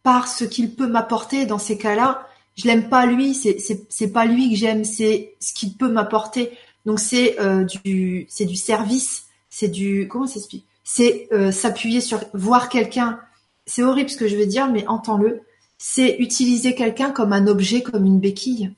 par 0.03 0.29
ce 0.29 0.45
qu'il 0.45 0.75
peut 0.75 0.87
m'apporter 0.87 1.47
dans 1.47 1.59
ces 1.59 1.79
cas-là? 1.79 2.27
Je 2.57 2.67
l'aime 2.67 2.89
pas 2.89 3.07
lui, 3.07 3.35
c'est 3.35 4.13
pas 4.13 4.27
lui 4.27 4.51
que 4.51 4.57
j'aime, 4.57 4.85
c'est 4.85 5.35
ce 5.41 5.53
qu'il 5.55 5.77
peut 5.77 5.89
m'apporter. 5.89 6.53
Donc 6.87 7.01
c'est 7.01 7.41
euh, 7.41 7.65
du 7.65 8.27
c'est 8.29 8.45
du 8.45 8.57
service, 8.57 9.27
c'est 9.51 9.69
du 9.69 10.07
comment 10.09 10.27
s'explique? 10.27 10.67
C'est 10.85 11.29
euh, 11.33 11.51
s'appuyer 11.51 12.01
sur 12.01 12.21
voir 12.35 12.69
quelqu'un. 12.69 13.19
C'est 13.67 13.83
horrible 13.83 14.11
ce 14.11 14.17
que 14.17 14.29
je 14.29 14.37
veux 14.37 14.47
dire, 14.47 14.71
mais 14.71 14.87
entends-le. 14.87 15.43
C'est 15.79 16.17
utiliser 16.19 16.75
quelqu'un 16.75 17.11
comme 17.11 17.33
un 17.33 17.47
objet, 17.47 17.83
comme 17.83 18.05
une 18.05 18.21
béquille. 18.21 18.73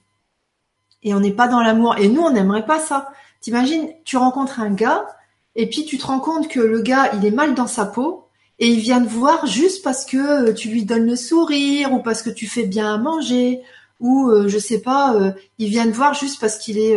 Et 1.03 1.15
on 1.15 1.21
n'est 1.21 1.33
pas 1.33 1.49
dans 1.49 1.61
l'amour. 1.61 1.97
Et 1.99 2.09
nous, 2.09 2.23
on 2.23 2.31
n'aimerait 2.31 2.67
pas 2.67 2.81
ça. 2.81 3.11
T'imagines, 3.41 3.91
tu 4.05 4.17
rencontres 4.17 4.61
un 4.61 4.71
gars, 4.71 5.07
et 5.55 5.69
puis 5.69 5.85
tu 5.85 5.99
te 5.99 6.07
rends 6.07 6.21
compte 6.21 6.49
que 6.49 6.61
le 6.61 6.81
gars, 6.83 7.11
il 7.15 7.25
est 7.25 7.31
mal 7.31 7.55
dans 7.55 7.67
sa 7.67 7.87
peau, 7.87 8.26
et 8.59 8.69
il 8.69 8.81
vient 8.81 9.03
te 9.03 9.09
voir 9.09 9.47
juste 9.47 9.83
parce 9.85 10.07
que 10.07 10.49
euh, 10.49 10.53
tu 10.55 10.69
lui 10.69 10.85
donnes 10.85 11.07
le 11.07 11.17
sourire 11.17 11.93
ou 11.93 12.01
parce 12.03 12.23
que 12.23 12.31
tu 12.31 12.47
fais 12.47 12.67
bien 12.67 12.95
à 12.95 12.99
manger 12.99 13.61
ou 14.01 14.31
euh, 14.31 14.49
je 14.49 14.59
sais 14.59 14.81
pas, 14.81 15.15
euh, 15.15 15.33
il 15.59 15.69
vient 15.69 15.87
te 15.87 15.95
voir 15.95 16.15
juste 16.15 16.41
parce 16.41 16.59
qu'il 16.59 16.79
est 16.79 16.97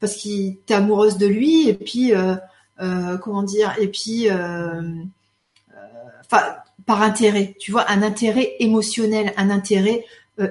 parce 0.00 0.14
qu'il 0.14 0.58
t'es 0.66 0.74
amoureuse 0.74 1.16
de 1.18 1.26
lui 1.26 1.68
et 1.68 1.74
puis 1.74 2.12
comment 2.78 3.42
dire 3.42 3.74
et 3.78 3.88
puis 3.88 4.28
enfin 6.20 6.56
par 6.86 7.02
intérêt, 7.02 7.54
tu 7.58 7.70
vois, 7.70 7.90
un 7.90 8.02
intérêt 8.02 8.54
émotionnel, 8.60 9.32
un 9.36 9.50
intérêt 9.50 10.04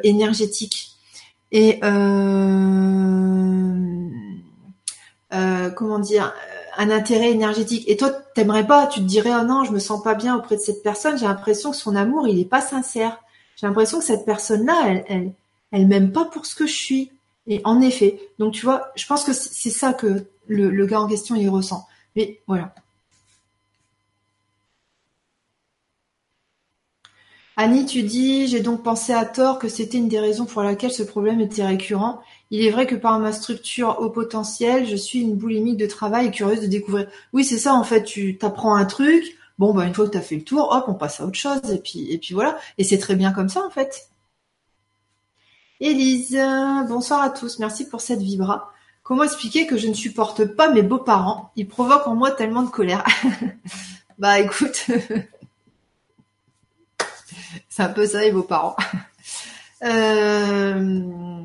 énergétique. 0.03 0.91
Et 1.51 1.80
comment 5.76 5.99
dire 5.99 6.34
un 6.78 6.89
intérêt 6.89 7.32
énergétique. 7.32 7.84
Et 7.88 7.97
toi, 7.97 8.11
t'aimerais 8.11 8.65
pas, 8.65 8.88
tu 8.88 8.99
te 8.99 9.05
dirais, 9.05 9.32
oh 9.34 9.43
non, 9.43 9.63
je 9.63 9.71
me 9.71 9.80
sens 9.80 10.01
pas 10.03 10.15
bien 10.15 10.36
auprès 10.36 10.55
de 10.55 10.61
cette 10.61 10.84
personne, 10.84 11.17
j'ai 11.17 11.25
l'impression 11.25 11.71
que 11.71 11.78
son 11.78 11.95
amour, 11.95 12.28
il 12.28 12.39
est 12.39 12.45
pas 12.45 12.61
sincère. 12.61 13.19
J'ai 13.55 13.67
l'impression 13.67 13.99
que 13.99 14.05
cette 14.05 14.25
personne-là, 14.25 14.84
elle, 14.88 15.05
elle, 15.07 15.32
elle 15.71 15.88
m'aime 15.88 16.11
pas 16.11 16.25
pour 16.25 16.45
ce 16.45 16.55
que 16.55 16.67
je 16.67 16.73
suis. 16.73 17.11
Et 17.47 17.61
en 17.63 17.82
effet, 17.82 18.19
donc 18.39 18.53
tu 18.53 18.65
vois, 18.65 18.91
je 18.95 19.05
pense 19.07 19.23
que 19.23 19.34
c'est 19.34 19.69
ça 19.69 19.93
que 19.93 20.25
le, 20.47 20.69
le 20.69 20.86
gars 20.86 21.01
en 21.01 21.07
question, 21.07 21.36
il 21.36 21.49
ressent. 21.49 21.88
Mais 22.15 22.41
voilà. 22.47 22.73
Annie, 27.59 27.88
tu 27.88 28.03
dis, 28.03 28.47
j'ai 28.47 28.59
donc 28.59 28.84
pensé 28.84 29.13
à 29.13 29.25
tort 29.25 29.57
que 29.57 29.67
c'était 29.67 29.97
une 29.97 30.09
des 30.09 30.19
raisons 30.19 30.45
pour 30.45 30.61
laquelle 30.61 30.91
ce 30.91 31.01
problème 31.01 31.41
était 31.41 31.65
récurrent. 31.65 32.21
Il 32.49 32.65
est 32.65 32.71
vrai 32.71 32.87
que 32.87 32.95
par 32.95 33.19
ma 33.19 33.31
structure 33.31 33.99
au 33.99 34.09
potentiel, 34.09 34.87
je 34.87 34.95
suis 34.95 35.19
une 35.21 35.35
boulimique 35.35 35.77
de 35.77 35.85
travail 35.85 36.27
et 36.27 36.31
curieuse 36.31 36.61
de 36.61 36.67
découvrir. 36.67 37.07
Oui, 37.33 37.43
c'est 37.43 37.57
ça, 37.57 37.73
en 37.73 37.83
fait, 37.83 38.03
tu 38.03 38.37
t'apprends 38.37 38.75
un 38.75 38.85
truc, 38.85 39.37
bon, 39.57 39.73
bah, 39.73 39.85
une 39.85 39.93
fois 39.93 40.05
que 40.05 40.11
tu 40.11 40.17
as 40.17 40.21
fait 40.21 40.37
le 40.37 40.43
tour, 40.43 40.69
hop, 40.71 40.85
on 40.87 40.93
passe 40.93 41.19
à 41.19 41.25
autre 41.25 41.37
chose, 41.37 41.59
et 41.71 41.79
puis, 41.79 42.11
et 42.11 42.17
puis 42.17 42.33
voilà. 42.33 42.57
Et 42.77 42.83
c'est 42.83 42.97
très 42.97 43.15
bien 43.15 43.31
comme 43.31 43.49
ça, 43.49 43.65
en 43.65 43.69
fait. 43.69 44.09
Élise, 45.79 46.39
bonsoir 46.87 47.21
à 47.21 47.29
tous, 47.29 47.59
merci 47.59 47.87
pour 47.87 48.01
cette 48.01 48.21
vibra. 48.21 48.71
Comment 49.03 49.23
expliquer 49.23 49.67
que 49.67 49.77
je 49.77 49.87
ne 49.87 49.93
supporte 49.93 50.43
pas 50.43 50.69
mes 50.69 50.81
beaux-parents? 50.81 51.51
Ils 51.55 51.67
provoquent 51.67 52.07
en 52.07 52.15
moi 52.15 52.31
tellement 52.31 52.63
de 52.63 52.69
colère. 52.69 53.05
bah 54.17 54.39
écoute, 54.39 54.87
c'est 57.69 57.83
un 57.83 57.89
peu 57.89 58.05
ça 58.05 58.21
les 58.21 58.31
beaux-parents. 58.31 58.75
Euh, 59.83 61.43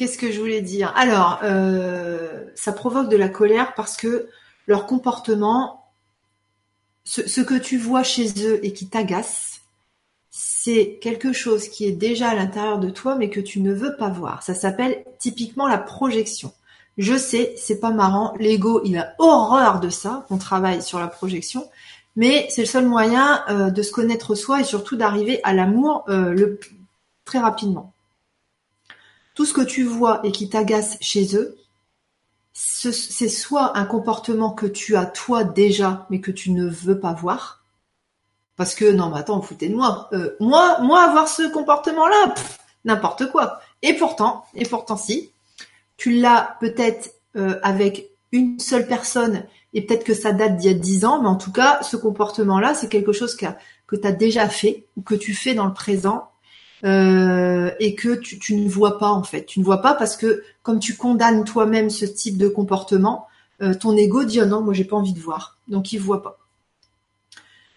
qu'est-ce 0.00 0.16
que 0.16 0.32
je 0.32 0.40
voulais 0.40 0.62
dire? 0.62 0.94
Alors, 0.96 1.40
euh, 1.42 2.46
ça 2.54 2.72
provoque 2.72 3.10
de 3.10 3.18
la 3.18 3.28
colère 3.28 3.74
parce 3.74 3.98
que 3.98 4.30
leur 4.66 4.86
comportement, 4.86 5.92
ce 7.04 7.42
que 7.42 7.58
tu 7.58 7.76
vois 7.76 8.02
chez 8.02 8.32
eux 8.46 8.64
et 8.64 8.72
qui 8.72 8.88
t'agace, 8.88 9.60
c'est 10.30 10.98
quelque 11.02 11.34
chose 11.34 11.68
qui 11.68 11.84
est 11.84 11.92
déjà 11.92 12.30
à 12.30 12.34
l'intérieur 12.34 12.78
de 12.78 12.88
toi 12.88 13.14
mais 13.16 13.28
que 13.28 13.40
tu 13.40 13.60
ne 13.60 13.74
veux 13.74 13.94
pas 13.96 14.08
voir. 14.08 14.42
Ça 14.42 14.54
s'appelle 14.54 15.04
typiquement 15.18 15.68
la 15.68 15.76
projection. 15.76 16.54
Je 16.96 17.18
sais, 17.18 17.52
c'est 17.58 17.78
pas 17.78 17.90
marrant, 17.90 18.32
l'ego, 18.38 18.80
il 18.86 18.96
a 18.96 19.14
horreur 19.18 19.80
de 19.80 19.90
ça, 19.90 20.24
qu'on 20.28 20.38
travaille 20.38 20.80
sur 20.80 20.98
la 20.98 21.08
projection, 21.08 21.68
mais 22.16 22.46
c'est 22.48 22.62
le 22.62 22.66
seul 22.66 22.86
moyen 22.86 23.44
euh, 23.50 23.68
de 23.68 23.82
se 23.82 23.92
connaître 23.92 24.34
soi 24.34 24.62
et 24.62 24.64
surtout 24.64 24.96
d'arriver 24.96 25.40
à 25.44 25.52
l'amour 25.52 26.04
euh, 26.08 26.56
très 27.26 27.38
rapidement. 27.38 27.92
Tout 29.40 29.46
ce 29.46 29.54
que 29.54 29.62
tu 29.62 29.84
vois 29.84 30.20
et 30.22 30.32
qui 30.32 30.50
t'agace 30.50 30.98
chez 31.00 31.34
eux, 31.34 31.56
c'est 32.52 33.30
soit 33.30 33.78
un 33.78 33.86
comportement 33.86 34.50
que 34.50 34.66
tu 34.66 34.96
as 34.96 35.06
toi 35.06 35.44
déjà 35.44 36.06
mais 36.10 36.20
que 36.20 36.30
tu 36.30 36.50
ne 36.50 36.68
veux 36.68 37.00
pas 37.00 37.14
voir, 37.14 37.64
parce 38.56 38.74
que 38.74 38.92
non, 38.92 39.08
mais 39.08 39.18
attends, 39.20 39.40
foutez 39.40 39.70
de 39.70 39.76
moi. 39.76 40.10
Euh, 40.12 40.36
moi, 40.40 40.82
moi, 40.82 41.00
avoir 41.00 41.26
ce 41.26 41.50
comportement-là, 41.50 42.34
n'importe 42.84 43.30
quoi. 43.30 43.60
Et 43.80 43.94
pourtant, 43.94 44.44
et 44.54 44.66
pourtant 44.66 44.98
si, 44.98 45.30
tu 45.96 46.12
l'as 46.12 46.58
peut-être 46.60 47.14
euh, 47.36 47.58
avec 47.62 48.10
une 48.32 48.60
seule 48.60 48.86
personne, 48.86 49.44
et 49.72 49.86
peut-être 49.86 50.04
que 50.04 50.12
ça 50.12 50.32
date 50.32 50.58
d'il 50.58 50.70
y 50.70 50.74
a 50.74 50.76
dix 50.76 51.06
ans, 51.06 51.22
mais 51.22 51.28
en 51.28 51.36
tout 51.36 51.52
cas, 51.52 51.82
ce 51.82 51.96
comportement-là, 51.96 52.74
c'est 52.74 52.90
quelque 52.90 53.12
chose 53.12 53.36
que, 53.36 53.46
que 53.86 53.96
tu 53.96 54.06
as 54.06 54.12
déjà 54.12 54.50
fait, 54.50 54.84
ou 54.98 55.00
que 55.00 55.14
tu 55.14 55.32
fais 55.32 55.54
dans 55.54 55.64
le 55.64 55.72
présent, 55.72 56.29
euh, 56.84 57.70
et 57.78 57.94
que 57.94 58.14
tu, 58.14 58.54
ne 58.54 58.68
vois 58.68 58.98
pas 58.98 59.10
en 59.10 59.22
fait. 59.22 59.44
Tu 59.44 59.60
ne 59.60 59.64
vois 59.64 59.82
pas 59.82 59.94
parce 59.94 60.16
que 60.16 60.42
comme 60.62 60.80
tu 60.80 60.96
condamnes 60.96 61.44
toi-même 61.44 61.90
ce 61.90 62.04
type 62.04 62.38
de 62.38 62.48
comportement, 62.48 63.26
ton 63.78 63.94
ego 63.94 64.24
dit 64.24 64.40
oh 64.40 64.46
non, 64.46 64.62
moi 64.62 64.72
j'ai 64.72 64.84
pas 64.84 64.96
envie 64.96 65.12
de 65.12 65.20
voir, 65.20 65.58
donc 65.68 65.92
il 65.92 65.98
voit 65.98 66.22
pas. 66.22 66.38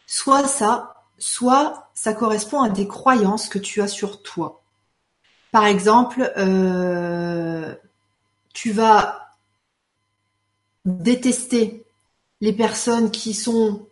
Soit 0.08 0.48
ça, 0.48 1.04
soit 1.18 1.90
ça 1.94 2.14
correspond 2.14 2.62
à 2.62 2.70
des 2.70 2.88
croyances 2.88 3.48
que 3.50 3.60
tu 3.60 3.82
as 3.82 3.88
sur 3.88 4.22
toi. 4.22 4.62
Par 5.52 5.66
exemple, 5.66 6.34
euh, 6.38 7.76
tu 8.54 8.72
vas 8.72 9.30
détester 10.86 11.86
les 12.42 12.54
personnes 12.54 13.12
qui 13.12 13.34
sont 13.34 13.88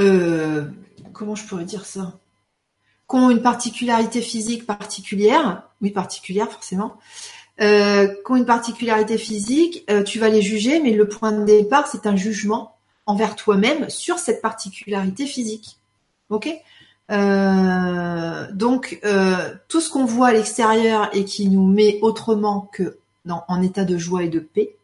euh, 0.00 0.70
comment 1.12 1.34
je 1.34 1.46
pourrais 1.46 1.64
dire 1.64 1.86
ça? 1.86 2.18
Une 3.14 3.42
particularité 3.42 4.20
physique 4.20 4.66
particulière, 4.66 5.62
oui 5.80 5.90
particulière 5.90 6.50
forcément, 6.50 6.94
euh, 7.60 8.06
qui 8.06 8.32
ont 8.32 8.36
une 8.36 8.46
particularité 8.46 9.18
physique, 9.18 9.84
tu 10.06 10.18
vas 10.18 10.28
les 10.28 10.42
juger, 10.42 10.80
mais 10.80 10.92
le 10.92 11.08
point 11.08 11.32
de 11.32 11.44
départ 11.44 11.86
c'est 11.86 12.06
un 12.06 12.16
jugement 12.16 12.74
envers 13.06 13.36
toi-même 13.36 13.88
sur 13.90 14.18
cette 14.18 14.42
particularité 14.42 15.26
physique. 15.26 15.78
Ok? 16.30 16.48
Euh, 17.10 18.46
Donc 18.52 18.98
euh, 19.04 19.54
tout 19.68 19.80
ce 19.80 19.90
qu'on 19.90 20.04
voit 20.04 20.28
à 20.28 20.32
l'extérieur 20.32 21.10
et 21.12 21.24
qui 21.24 21.48
nous 21.48 21.66
met 21.66 21.98
autrement 22.00 22.68
que 22.72 22.98
dans, 23.24 23.44
en 23.48 23.62
état 23.62 23.84
de 23.84 23.98
joie 23.98 24.22
et 24.22 24.28
de 24.28 24.40
paix 24.40 24.76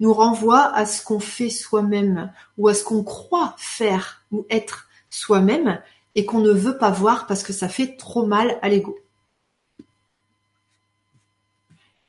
nous 0.00 0.14
renvoie 0.14 0.72
à 0.74 0.86
ce 0.86 1.02
qu'on 1.02 1.20
fait 1.20 1.50
soi-même 1.50 2.32
ou 2.56 2.68
à 2.68 2.74
ce 2.74 2.84
qu'on 2.84 3.02
croit 3.02 3.54
faire 3.58 4.22
ou 4.32 4.46
être 4.48 4.88
soi-même 5.10 5.80
et 6.14 6.24
qu'on 6.24 6.40
ne 6.40 6.50
veut 6.50 6.78
pas 6.78 6.90
voir 6.90 7.26
parce 7.26 7.42
que 7.42 7.52
ça 7.52 7.68
fait 7.68 7.96
trop 7.96 8.26
mal 8.26 8.58
à 8.62 8.68
l'ego. 8.68 8.98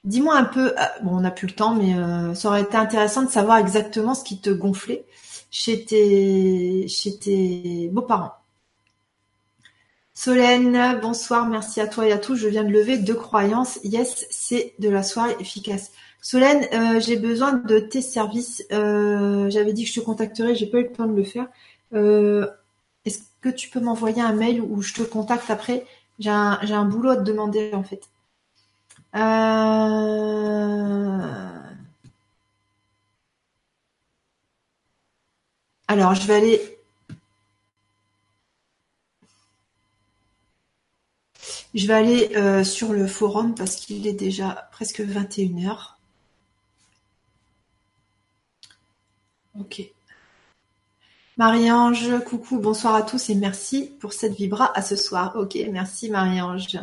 Dis-moi 0.04 0.36
un 0.36 0.46
peu, 0.46 0.70
euh, 0.70 0.84
bon 1.04 1.18
on 1.18 1.22
n'a 1.22 1.32
plus 1.32 1.48
le 1.48 1.54
temps, 1.54 1.76
mais 1.76 1.94
ça 2.36 2.50
aurait 2.50 2.62
été 2.62 2.78
intéressant 2.78 3.24
de 3.24 3.30
savoir 3.30 3.58
exactement 3.58 4.14
ce 4.16 4.24
qui 4.24 4.40
te 4.40 4.50
gonflait 4.50 5.06
chez 5.52 5.84
tes, 5.86 6.88
chez 6.88 7.18
tes 7.18 7.90
beaux-parents. 7.92 8.34
Solène, 10.22 11.00
bonsoir, 11.02 11.48
merci 11.48 11.80
à 11.80 11.88
toi 11.88 12.06
et 12.06 12.12
à 12.12 12.18
tous. 12.18 12.36
Je 12.36 12.50
viens 12.50 12.66
de 12.66 12.70
lever 12.72 12.98
deux 12.98 13.14
croyances. 13.14 13.80
Yes, 13.86 14.28
c'est 14.30 14.74
de 14.78 14.90
la 14.90 15.02
soirée 15.02 15.34
efficace. 15.40 15.92
Solène, 16.22 16.68
euh, 16.74 17.00
j'ai 17.00 17.16
besoin 17.16 17.54
de 17.54 17.80
tes 17.80 18.02
services. 18.02 18.66
Euh, 18.74 19.50
j'avais 19.50 19.72
dit 19.72 19.86
que 19.86 19.90
je 19.90 20.00
te 20.00 20.06
contacterais, 20.06 20.56
j'ai 20.56 20.68
pas 20.68 20.80
eu 20.80 20.84
le 20.84 20.92
temps 20.92 21.08
de 21.08 21.16
le 21.16 21.24
faire. 21.24 21.48
Euh, 21.94 22.48
est-ce 23.06 23.22
que 23.42 23.50
tu 23.50 23.70
peux 23.70 23.80
m'envoyer 23.80 24.22
un 24.22 24.34
mail 24.34 24.62
ou 24.62 24.82
je 24.82 24.94
te 24.94 25.02
contacte 25.04 25.50
après? 25.50 25.86
J'ai 26.20 26.30
un, 26.32 26.86
boulot 26.86 27.12
à 27.12 27.18
te 27.18 27.22
demander 27.24 27.74
en 27.74 27.84
fait. 27.84 28.10
Euh... 29.16 29.20
Alors, 35.88 36.14
je 36.16 36.26
vais 36.28 36.36
aller 36.36 36.80
Je 41.74 41.88
vais 41.88 41.94
aller 41.94 42.36
euh, 42.36 42.64
sur 42.64 42.94
le 42.94 43.08
forum 43.08 43.56
parce 43.56 43.76
qu'il 43.76 44.06
est 44.08 44.14
déjà 44.14 44.70
presque 44.72 45.02
21h. 45.02 45.96
Ok. 49.60 49.94
Marie-Ange, 51.40 52.22
coucou, 52.26 52.60
bonsoir 52.60 52.96
à 52.96 53.02
tous 53.02 53.30
et 53.30 53.36
merci 53.36 53.94
pour 54.02 54.12
cette 54.12 54.34
vibra 54.34 54.78
à 54.78 54.82
ce 54.82 54.98
soir. 54.98 55.38
Ok, 55.38 55.58
merci 55.72 56.10
Marie-Ange. 56.10 56.78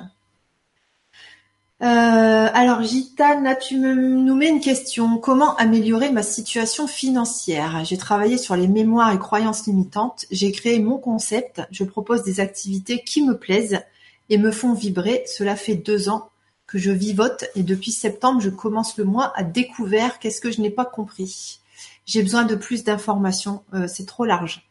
Euh, 1.82 2.48
alors 2.54 2.82
Gitane, 2.82 3.54
tu 3.60 3.76
me, 3.76 3.92
nous 3.92 4.34
mets 4.34 4.48
une 4.48 4.62
question. 4.62 5.18
Comment 5.18 5.54
améliorer 5.56 6.10
ma 6.10 6.22
situation 6.22 6.86
financière? 6.86 7.84
J'ai 7.84 7.98
travaillé 7.98 8.38
sur 8.38 8.56
les 8.56 8.66
mémoires 8.66 9.12
et 9.12 9.18
croyances 9.18 9.66
limitantes. 9.66 10.24
J'ai 10.30 10.52
créé 10.52 10.78
mon 10.78 10.96
concept. 10.96 11.60
Je 11.70 11.84
propose 11.84 12.22
des 12.22 12.40
activités 12.40 13.04
qui 13.04 13.22
me 13.22 13.36
plaisent 13.36 13.82
et 14.30 14.38
me 14.38 14.50
font 14.50 14.72
vibrer. 14.72 15.22
Cela 15.26 15.54
fait 15.54 15.74
deux 15.74 16.08
ans 16.08 16.30
que 16.66 16.78
je 16.78 16.92
vivote 16.92 17.44
et 17.56 17.62
depuis 17.62 17.92
septembre, 17.92 18.40
je 18.40 18.48
commence 18.48 18.96
le 18.96 19.04
mois 19.04 19.34
à 19.36 19.42
découvrir 19.42 20.18
qu'est-ce 20.18 20.40
que 20.40 20.50
je 20.50 20.62
n'ai 20.62 20.70
pas 20.70 20.86
compris? 20.86 21.60
J'ai 22.06 22.22
besoin 22.22 22.44
de 22.44 22.54
plus 22.54 22.84
d'informations. 22.84 23.62
Euh, 23.74 23.86
c'est 23.88 24.06
trop 24.06 24.24
large. 24.24 24.68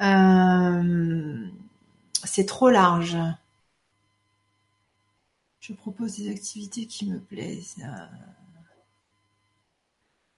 Euh, 0.00 1.46
c'est 2.24 2.46
trop 2.46 2.70
large. 2.70 3.16
Je 5.60 5.72
propose 5.72 6.16
des 6.18 6.30
activités 6.30 6.86
qui 6.86 7.06
me 7.06 7.18
plaisent. 7.18 7.76
Euh, 7.80 8.06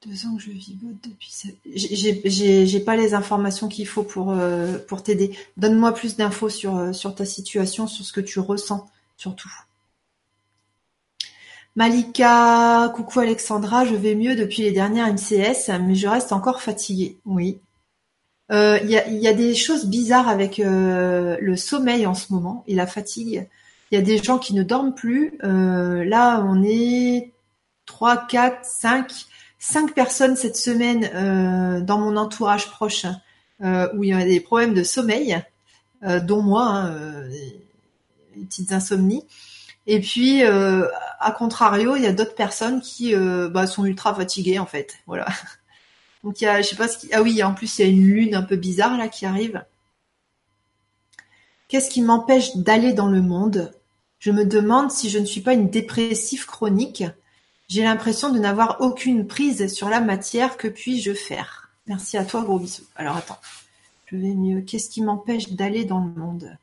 deux 0.07 0.26
ans 0.26 0.36
que 0.36 0.42
je 0.42 0.51
vivote 0.53 0.96
depuis 1.05 1.30
ça. 1.30 1.49
J'ai 1.66 2.80
pas 2.80 2.96
les 2.96 3.14
informations 3.14 3.68
qu'il 3.68 3.86
faut 3.86 4.05
pour, 4.05 4.30
euh, 4.30 4.78
pour 4.78 5.03
t'aider. 5.03 5.36
Donne-moi 5.57 5.92
plus 5.92 6.16
d'infos 6.16 6.49
sur, 6.49 6.76
euh, 6.76 6.92
sur 6.92 7.14
ta 7.14 7.24
situation, 7.24 7.86
sur 7.86 8.05
ce 8.05 8.12
que 8.12 8.20
tu 8.20 8.38
ressens, 8.38 8.88
surtout. 9.16 9.51
Malika, 11.79 12.93
coucou 12.97 13.20
Alexandra, 13.20 13.85
je 13.85 13.95
vais 13.95 14.16
mieux 14.16 14.35
depuis 14.35 14.62
les 14.62 14.72
dernières 14.72 15.07
MCS, 15.07 15.70
mais 15.81 15.95
je 15.95 16.09
reste 16.09 16.33
encore 16.33 16.61
fatiguée. 16.61 17.18
Oui. 17.24 17.61
Il 18.51 18.91
y, 18.91 18.97
a, 18.97 19.09
y, 19.09 19.29
a, 19.29 19.33
des 19.33 19.55
choses 19.55 19.87
bizarres 19.87 20.29
avec 20.29 20.59
le 20.59 21.55
sommeil 21.57 22.05
en 22.05 22.14
ce 22.14 22.33
moment 22.33 22.64
et 22.66 22.74
la 22.74 22.89
fatigue. 22.89 23.47
Il 23.91 23.95
y 23.95 23.99
a 23.99 24.05
des 24.05 24.18
gens 24.18 24.39
qui 24.39 24.55
ne 24.55 24.64
dorment 24.64 24.95
plus. 24.95 25.39
Euh, 25.45 26.05
là, 26.05 26.45
on 26.47 26.64
est 26.64 27.33
3, 27.87 28.26
4, 28.26 28.64
5, 28.64 29.12
5 29.61 29.95
personnes 29.95 30.35
cette 30.35 30.57
semaine 30.57 31.09
euh, 31.14 31.81
dans 31.81 31.99
mon 31.99 32.16
entourage 32.16 32.70
proche 32.70 33.07
euh, 33.62 33.89
où 33.95 34.03
il 34.03 34.11
y 34.11 34.12
a 34.12 34.24
des 34.24 34.41
problèmes 34.41 34.74
de 34.74 34.83
sommeil, 34.83 35.41
dont 36.03 36.43
moi, 36.43 36.64
hein, 36.64 37.29
des 37.29 38.45
petites 38.45 38.72
insomnies. 38.72 39.24
Et 39.87 40.01
puis, 40.01 40.43
à 41.19 41.33
contrario, 41.33 41.97
il 41.97 42.03
y 42.03 42.07
a 42.07 42.12
d'autres 42.12 42.35
personnes 42.35 42.81
qui 42.81 43.14
bah, 43.14 43.66
sont 43.66 43.85
ultra 43.85 44.14
fatiguées 44.14 44.59
en 44.59 44.66
fait. 44.66 44.99
Voilà. 45.07 45.27
Donc 46.25 46.41
il 46.41 46.45
y 46.45 46.47
a, 46.47 46.62
je 46.62 46.69
sais 46.69 46.77
pas 46.77 46.89
ce 46.89 46.99
qui, 46.99 47.09
ah 47.12 47.23
oui, 47.23 47.43
en 47.43 47.55
plus 47.55 47.79
il 47.79 47.83
y 47.83 47.89
a 47.89 47.91
une 47.91 48.07
lune 48.07 48.35
un 48.35 48.43
peu 48.43 48.57
bizarre 48.57 48.97
là 48.97 49.09
qui 49.09 49.27
arrive. 49.27 49.64
Qu'est-ce 51.69 51.91
qui 51.91 52.01
m'empêche 52.01 52.57
d'aller 52.57 52.95
dans 52.95 53.09
le 53.09 53.21
monde? 53.21 53.73
Je 54.19 54.31
me 54.33 54.45
demande 54.45 54.91
si 54.91 55.11
je 55.11 55.19
ne 55.19 55.27
suis 55.27 55.43
pas 55.43 55.53
une 55.53 55.71
dépressive 55.71 56.47
chronique. 56.47 57.05
J'ai 57.69 57.83
l'impression 57.83 58.31
de 58.31 58.39
n'avoir 58.39 58.79
aucune 58.81 59.27
prise 59.27 59.73
sur 59.73 59.91
la 59.91 60.01
matière. 60.01 60.57
Que 60.57 60.66
puis-je 60.66 61.12
faire? 61.12 61.71
Merci 61.87 62.16
à 62.16 62.25
toi, 62.25 62.43
gros 62.43 62.59
bisous. 62.59 62.87
Alors 62.97 63.16
attends, 63.16 63.39
je 64.07 64.16
vais 64.16 64.35
mieux. 64.35 64.62
Qu'est-ce 64.62 64.89
qui 64.91 65.03
m'empêche 65.03 65.51
d'aller 65.51 65.85
dans 65.85 66.01
le 66.01 66.11
monde? 66.11 66.57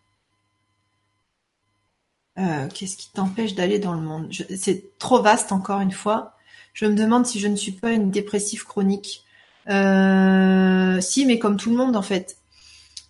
Euh, 2.37 2.67
qu'est-ce 2.73 2.97
qui 2.97 3.09
t'empêche 3.11 3.55
d'aller 3.55 3.79
dans 3.79 3.93
le 3.93 4.01
monde? 4.01 4.31
C'est 4.57 4.97
trop 4.99 5.21
vaste 5.21 5.51
encore 5.51 5.79
une 5.79 5.91
fois. 5.91 6.33
Je 6.73 6.85
me 6.85 6.95
demande 6.95 7.25
si 7.25 7.39
je 7.39 7.47
ne 7.47 7.55
suis 7.55 7.71
pas 7.71 7.91
une 7.91 8.11
dépressive 8.11 8.65
chronique. 8.65 9.23
Euh, 9.69 10.99
si, 11.01 11.25
mais 11.25 11.39
comme 11.39 11.57
tout 11.57 11.69
le 11.69 11.77
monde 11.77 11.95
en 11.95 12.01
fait. 12.01 12.37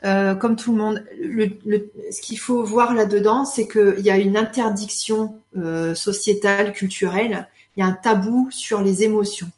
Euh, 0.04 0.36
comme 0.36 0.56
tout 0.56 0.72
le 0.72 0.78
monde. 0.78 1.04
ce 2.12 2.22
qu'il 2.22 2.38
faut 2.38 2.64
voir 2.64 2.94
là-dedans, 2.94 3.46
c'est 3.46 3.68
qu'il 3.68 4.02
y 4.02 4.12
a 4.12 4.18
une 4.18 4.38
interdiction 4.38 5.40
sociétale, 5.96 6.74
culturelle. 6.74 7.48
Il 7.76 7.80
y 7.80 7.84
a 7.84 7.88
un 7.88 7.94
tabou 7.94 8.50
sur 8.52 8.82
les 8.82 9.04
émotions. 9.04 9.50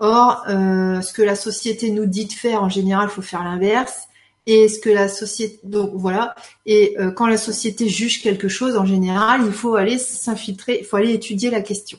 Or, 0.00 0.42
ce 0.46 1.12
que 1.12 1.22
la 1.22 1.36
société 1.36 1.90
nous 1.90 2.06
dit 2.06 2.26
de 2.26 2.32
faire, 2.32 2.62
en 2.62 2.68
général, 2.68 3.08
il 3.10 3.14
faut 3.14 3.22
faire 3.22 3.44
l'inverse 3.44 4.08
et 4.48 4.66
ce 4.68 4.80
que 4.80 4.88
la 4.88 5.08
société 5.08 5.60
donc 5.62 5.90
voilà. 5.94 6.34
Et 6.64 6.96
euh, 6.98 7.12
quand 7.12 7.26
la 7.26 7.36
société 7.36 7.88
juge 7.88 8.22
quelque 8.22 8.48
chose 8.48 8.76
en 8.76 8.86
général 8.86 9.42
il 9.44 9.52
faut 9.52 9.76
aller 9.76 9.98
s'infiltrer 9.98 10.78
il 10.80 10.84
faut 10.86 10.96
aller 10.96 11.12
étudier 11.12 11.50
la 11.50 11.60
question. 11.60 11.98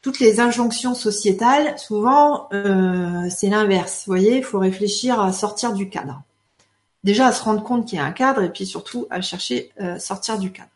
Toutes 0.00 0.20
les 0.20 0.38
injonctions 0.38 0.94
sociétales 0.94 1.76
souvent 1.76 2.48
euh, 2.54 3.28
c'est 3.28 3.48
l'inverse. 3.48 4.04
Voyez 4.06 4.38
il 4.38 4.44
faut 4.44 4.60
réfléchir 4.60 5.20
à 5.20 5.32
sortir 5.32 5.74
du 5.74 5.90
cadre. 5.90 6.22
Déjà 7.02 7.26
à 7.26 7.32
se 7.32 7.42
rendre 7.42 7.64
compte 7.64 7.86
qu'il 7.86 7.98
y 7.98 8.00
a 8.00 8.04
un 8.04 8.12
cadre 8.12 8.42
et 8.42 8.50
puis 8.50 8.64
surtout 8.64 9.08
à 9.10 9.20
chercher 9.20 9.72
à 9.76 9.84
euh, 9.84 9.98
sortir 9.98 10.38
du 10.38 10.52
cadre. 10.52 10.70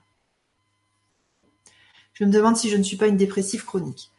Je 2.15 2.25
me 2.25 2.33
demande 2.33 2.57
si 2.57 2.69
je 2.69 2.77
ne 2.77 2.83
suis 2.83 2.97
pas 2.97 3.07
une 3.07 3.17
dépressive 3.17 3.65
chronique. 3.65 4.11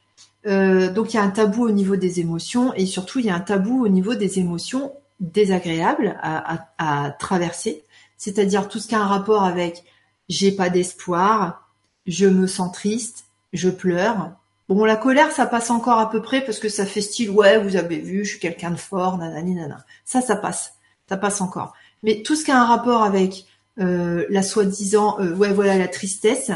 Donc 0.45 1.13
il 1.13 1.15
y 1.15 1.17
a 1.17 1.23
un 1.23 1.31
tabou 1.31 1.65
au 1.65 1.71
niveau 1.71 1.95
des 1.95 2.19
émotions 2.19 2.71
et 2.75 2.85
surtout 2.85 3.17
il 3.17 3.25
y 3.25 3.29
a 3.31 3.35
un 3.35 3.39
tabou 3.39 3.83
au 3.83 3.87
niveau 3.87 4.13
des 4.13 4.37
émotions 4.37 4.91
désagréable 5.19 6.17
à, 6.21 7.15
traverser, 7.19 7.83
c'est-à-dire 8.17 8.67
tout 8.67 8.79
ce 8.79 8.87
qui 8.87 8.95
a 8.95 9.01
un 9.01 9.07
rapport 9.07 9.43
avec 9.43 9.83
j'ai 10.27 10.51
pas 10.51 10.69
d'espoir, 10.69 11.69
je 12.05 12.25
me 12.25 12.47
sens 12.47 12.71
triste, 12.71 13.25
je 13.53 13.69
pleure. 13.69 14.31
Bon, 14.67 14.83
la 14.83 14.95
colère, 14.95 15.31
ça 15.31 15.45
passe 15.45 15.69
encore 15.69 15.99
à 15.99 16.09
peu 16.09 16.21
près 16.21 16.41
parce 16.43 16.59
que 16.59 16.69
ça 16.69 16.85
fait 16.85 17.01
style 17.01 17.29
ouais, 17.29 17.59
vous 17.59 17.75
avez 17.75 17.99
vu, 17.99 18.25
je 18.25 18.31
suis 18.31 18.39
quelqu'un 18.39 18.71
de 18.71 18.77
fort, 18.77 19.17
nanani 19.17 19.53
nana. 19.53 19.85
Ça, 20.03 20.21
ça 20.21 20.35
passe, 20.35 20.73
ça 21.07 21.17
passe 21.17 21.41
encore. 21.41 21.73
Mais 22.03 22.23
tout 22.23 22.35
ce 22.35 22.43
qui 22.43 22.51
a 22.51 22.59
un 22.59 22.65
rapport 22.65 23.03
avec 23.03 23.45
euh, 23.79 24.25
la 24.29 24.41
soi-disant 24.41 25.19
euh, 25.19 25.35
ouais 25.35 25.51
voilà 25.51 25.77
la 25.77 25.87
tristesse, 25.87 26.51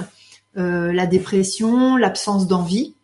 euh, 0.57 0.91
la 0.91 1.05
dépression, 1.05 1.97
l'absence 1.97 2.47
d'envie, 2.47 2.95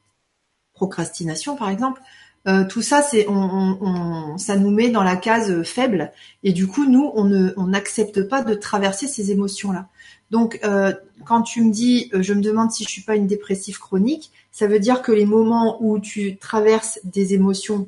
procrastination 0.73 1.55
par 1.55 1.69
exemple, 1.69 2.01
euh, 2.47 2.63
tout 2.63 2.83
ça, 2.83 3.01
c'est 3.01 3.27
on, 3.27 4.37
ça 4.37 4.55
nous 4.55 4.69
met 4.69 4.89
dans 4.89 5.03
la 5.03 5.15
case 5.15 5.63
faible 5.63 6.11
et 6.43 6.53
du 6.53 6.67
coup, 6.67 6.85
nous, 6.85 7.11
on 7.15 7.23
ne 7.23 7.51
on 7.57 7.67
n'accepte 7.67 8.27
pas 8.27 8.43
de 8.43 8.53
traverser 8.53 9.07
ces 9.07 9.31
émotions-là. 9.31 9.87
Donc, 10.29 10.59
euh, 10.63 10.93
quand 11.25 11.41
tu 11.41 11.63
me 11.63 11.71
dis, 11.71 12.11
euh, 12.13 12.21
je 12.21 12.33
me 12.33 12.41
demande 12.41 12.71
si 12.71 12.83
je 12.83 12.89
suis 12.89 13.01
pas 13.01 13.15
une 13.15 13.27
dépressive 13.27 13.79
chronique, 13.79 14.31
ça 14.51 14.67
veut 14.67 14.79
dire 14.79 15.01
que 15.01 15.11
les 15.11 15.25
moments 15.25 15.77
où 15.81 15.99
tu 15.99 16.37
traverses 16.37 16.99
des 17.03 17.33
émotions 17.33 17.87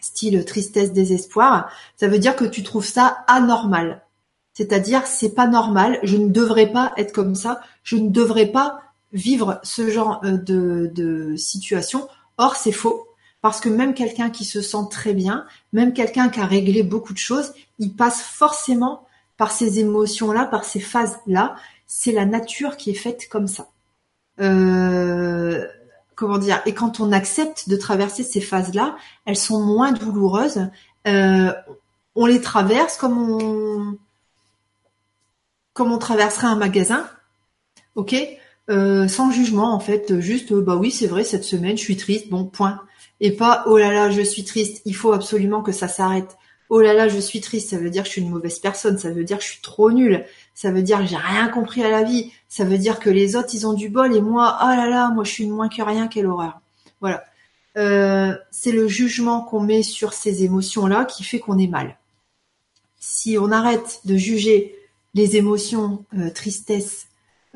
style 0.00 0.44
tristesse, 0.44 0.92
désespoir, 0.92 1.70
ça 1.96 2.08
veut 2.08 2.18
dire 2.18 2.36
que 2.36 2.44
tu 2.44 2.62
trouves 2.62 2.86
ça 2.86 3.24
anormal. 3.26 4.02
C'est-à-dire, 4.54 5.06
c'est 5.06 5.34
pas 5.34 5.46
normal, 5.46 5.98
je 6.02 6.16
ne 6.16 6.28
devrais 6.28 6.70
pas 6.70 6.92
être 6.96 7.12
comme 7.12 7.34
ça, 7.34 7.60
je 7.82 7.96
ne 7.96 8.08
devrais 8.08 8.46
pas 8.46 8.80
vivre 9.12 9.60
ce 9.64 9.90
genre 9.90 10.20
de 10.22 11.34
situation. 11.36 12.08
Or, 12.38 12.56
c'est 12.56 12.72
faux 12.72 13.05
parce 13.46 13.60
que 13.60 13.68
même 13.68 13.94
quelqu'un 13.94 14.28
qui 14.28 14.44
se 14.44 14.60
sent 14.60 14.88
très 14.90 15.14
bien, 15.14 15.46
même 15.72 15.92
quelqu'un 15.92 16.30
qui 16.30 16.40
a 16.40 16.46
réglé 16.46 16.82
beaucoup 16.82 17.12
de 17.12 17.18
choses, 17.18 17.54
il 17.78 17.94
passe 17.94 18.20
forcément 18.20 19.06
par 19.36 19.52
ces 19.52 19.78
émotions-là, 19.78 20.46
par 20.46 20.64
ces 20.64 20.80
phases-là. 20.80 21.54
C'est 21.86 22.10
la 22.10 22.26
nature 22.26 22.76
qui 22.76 22.90
est 22.90 22.94
faite 22.94 23.28
comme 23.28 23.46
ça. 23.46 23.68
Euh, 24.40 25.64
comment 26.16 26.38
dire? 26.38 26.60
Et 26.66 26.74
quand 26.74 26.98
on 26.98 27.12
accepte 27.12 27.68
de 27.68 27.76
traverser 27.76 28.24
ces 28.24 28.40
phases-là, 28.40 28.96
elles 29.26 29.36
sont 29.36 29.60
moins 29.60 29.92
douloureuses. 29.92 30.68
Euh, 31.06 31.52
on 32.16 32.26
les 32.26 32.40
traverse 32.40 32.96
comme 32.96 33.16
on 33.16 33.96
comme 35.72 35.92
on 35.92 35.98
traverserait 35.98 36.48
un 36.48 36.56
magasin, 36.56 37.08
ok? 37.94 38.16
Euh, 38.70 39.06
Sans 39.06 39.30
jugement 39.30 39.72
en 39.72 39.78
fait, 39.78 40.18
juste 40.18 40.52
bah 40.52 40.74
oui 40.74 40.90
c'est 40.90 41.06
vrai 41.06 41.22
cette 41.22 41.44
semaine 41.44 41.76
je 41.76 41.82
suis 41.82 41.96
triste, 41.96 42.28
bon 42.28 42.44
point 42.44 42.80
et 43.20 43.32
pas 43.32 43.64
oh 43.66 43.78
là 43.78 43.92
là 43.92 44.10
je 44.10 44.22
suis 44.22 44.44
triste, 44.44 44.82
il 44.84 44.94
faut 44.94 45.12
absolument 45.12 45.62
que 45.62 45.72
ça 45.72 45.88
s'arrête. 45.88 46.36
Oh 46.68 46.80
là 46.80 46.94
là 46.94 47.08
je 47.08 47.18
suis 47.18 47.40
triste, 47.40 47.70
ça 47.70 47.78
veut 47.78 47.90
dire 47.90 48.02
que 48.02 48.08
je 48.08 48.12
suis 48.12 48.22
une 48.22 48.30
mauvaise 48.30 48.58
personne, 48.58 48.98
ça 48.98 49.10
veut 49.10 49.24
dire 49.24 49.38
que 49.38 49.44
je 49.44 49.50
suis 49.50 49.62
trop 49.62 49.90
nulle, 49.90 50.24
ça 50.54 50.70
veut 50.70 50.82
dire 50.82 50.98
que 50.98 51.06
j'ai 51.06 51.16
rien 51.16 51.48
compris 51.48 51.82
à 51.82 51.90
la 51.90 52.02
vie, 52.02 52.32
ça 52.48 52.64
veut 52.64 52.78
dire 52.78 52.98
que 52.98 53.10
les 53.10 53.36
autres 53.36 53.54
ils 53.54 53.66
ont 53.66 53.72
du 53.72 53.88
bol 53.88 54.14
et 54.14 54.20
moi 54.20 54.58
oh 54.62 54.68
là 54.68 54.88
là 54.88 55.10
moi 55.10 55.24
je 55.24 55.30
suis 55.30 55.46
moins 55.46 55.68
que 55.68 55.82
rien, 55.82 56.08
quelle 56.08 56.26
horreur. 56.26 56.60
Voilà. 57.00 57.24
Euh, 57.76 58.34
c'est 58.50 58.72
le 58.72 58.88
jugement 58.88 59.42
qu'on 59.42 59.60
met 59.60 59.82
sur 59.82 60.12
ces 60.12 60.44
émotions 60.44 60.86
là 60.86 61.04
qui 61.04 61.24
fait 61.24 61.38
qu'on 61.38 61.58
est 61.58 61.66
mal. 61.66 61.98
Si 62.98 63.36
on 63.38 63.52
arrête 63.52 64.00
de 64.04 64.16
juger 64.16 64.74
les 65.14 65.36
émotions 65.36 66.04
euh, 66.18 66.30
tristesse, 66.30 67.06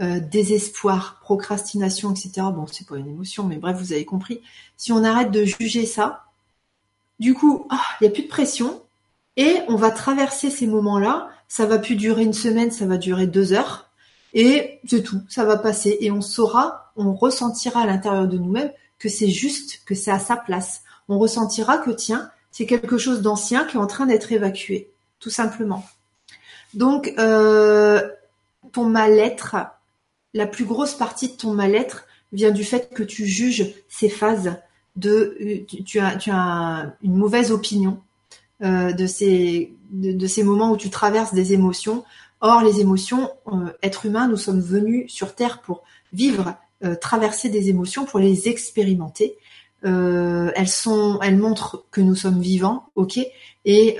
euh, 0.01 0.21
désespoir, 0.21 1.19
procrastination, 1.21 2.13
etc. 2.13 2.47
Bon, 2.55 2.67
c'est 2.67 2.87
pas 2.87 2.97
une 2.97 3.09
émotion, 3.09 3.45
mais 3.45 3.57
bref, 3.57 3.77
vous 3.79 3.93
avez 3.93 4.05
compris. 4.05 4.41
Si 4.77 4.93
on 4.93 5.05
arrête 5.05 5.31
de 5.31 5.45
juger 5.45 5.87
ça, 5.87 6.25
du 7.19 7.35
coup, 7.35 7.67
ah, 7.71 7.83
il 8.01 8.05
n'y 8.05 8.09
a 8.09 8.13
plus 8.13 8.23
de 8.23 8.29
pression 8.29 8.83
et 9.37 9.59
on 9.69 9.77
va 9.77 9.91
traverser 9.91 10.51
ces 10.51 10.67
moments-là. 10.67 11.29
Ça 11.49 11.67
va 11.67 11.79
plus 11.79 11.97
durer 11.97 12.23
une 12.23 12.33
semaine, 12.33 12.71
ça 12.71 12.87
va 12.87 12.97
durer 12.97 13.27
deux 13.27 13.53
heures 13.53 13.91
et 14.33 14.81
c'est 14.87 15.03
tout. 15.03 15.21
Ça 15.29 15.45
va 15.45 15.59
passer 15.59 15.99
et 16.01 16.11
on 16.11 16.23
saura, 16.23 16.93
on 16.97 17.13
ressentira 17.15 17.83
à 17.83 17.87
l'intérieur 17.87 18.27
de 18.27 18.39
nous-mêmes 18.39 18.73
que 18.99 19.09
c'est 19.09 19.31
juste, 19.31 19.83
que 19.85 19.95
c'est 19.95 20.11
à 20.11 20.19
sa 20.19 20.37
place. 20.37 20.83
On 21.09 21.19
ressentira 21.19 21.79
que 21.79 21.91
tiens, 21.91 22.31
c'est 22.51 22.67
quelque 22.67 22.99
chose 22.99 23.21
d'ancien 23.23 23.65
qui 23.65 23.77
est 23.77 23.81
en 23.81 23.87
train 23.87 24.07
d'être 24.07 24.33
évacué, 24.33 24.91
tout 25.19 25.31
simplement. 25.31 25.85
Donc, 26.75 27.13
euh, 27.19 28.09
ton 28.73 28.85
mal-être, 28.85 29.57
la 30.35 30.47
plus 30.47 30.65
grosse 30.65 30.95
partie 30.95 31.29
de 31.29 31.37
ton 31.37 31.53
mal-être 31.53 32.07
vient 32.33 32.51
du 32.51 32.65
fait 32.65 32.93
que 32.95 33.03
tu 33.03 33.27
juges 33.27 33.75
ces 33.89 34.09
phases 34.09 34.57
de 34.97 35.65
tu, 35.85 36.01
as 36.01 36.17
tu 36.17 36.31
as 36.33 36.95
une 37.03 37.17
mauvaise 37.17 37.53
opinion 37.53 38.01
euh, 38.63 38.93
de 38.93 39.07
ces 39.07 39.73
de, 39.91 40.27
ces 40.27 40.45
moments 40.45 40.71
où 40.71 40.77
tu 40.77 40.91
traverses 40.91 41.35
des 41.35 41.53
émotions. 41.53 42.05
Or 42.41 42.63
les 42.63 42.81
émotions, 42.81 43.31
euh, 43.49 43.73
être 43.83 44.07
humain, 44.07 44.29
nous 44.29 44.37
sommes 44.37 44.61
venus 44.61 45.13
sur 45.13 45.35
terre 45.35 45.61
pour 45.61 45.83
vivre, 46.13 46.55
euh, 46.85 46.95
traverser 46.95 47.49
des 47.49 47.69
émotions, 47.69 48.05
pour 48.05 48.19
les 48.19 48.49
expérimenter. 48.49 49.37
elles 49.83 50.69
sont, 50.69 51.19
elles 51.23 51.39
montrent 51.39 51.85
que 51.91 52.01
nous 52.01 52.15
sommes 52.15 52.41
vivants, 52.41 52.85
ok, 52.97 53.19
et 53.65 53.97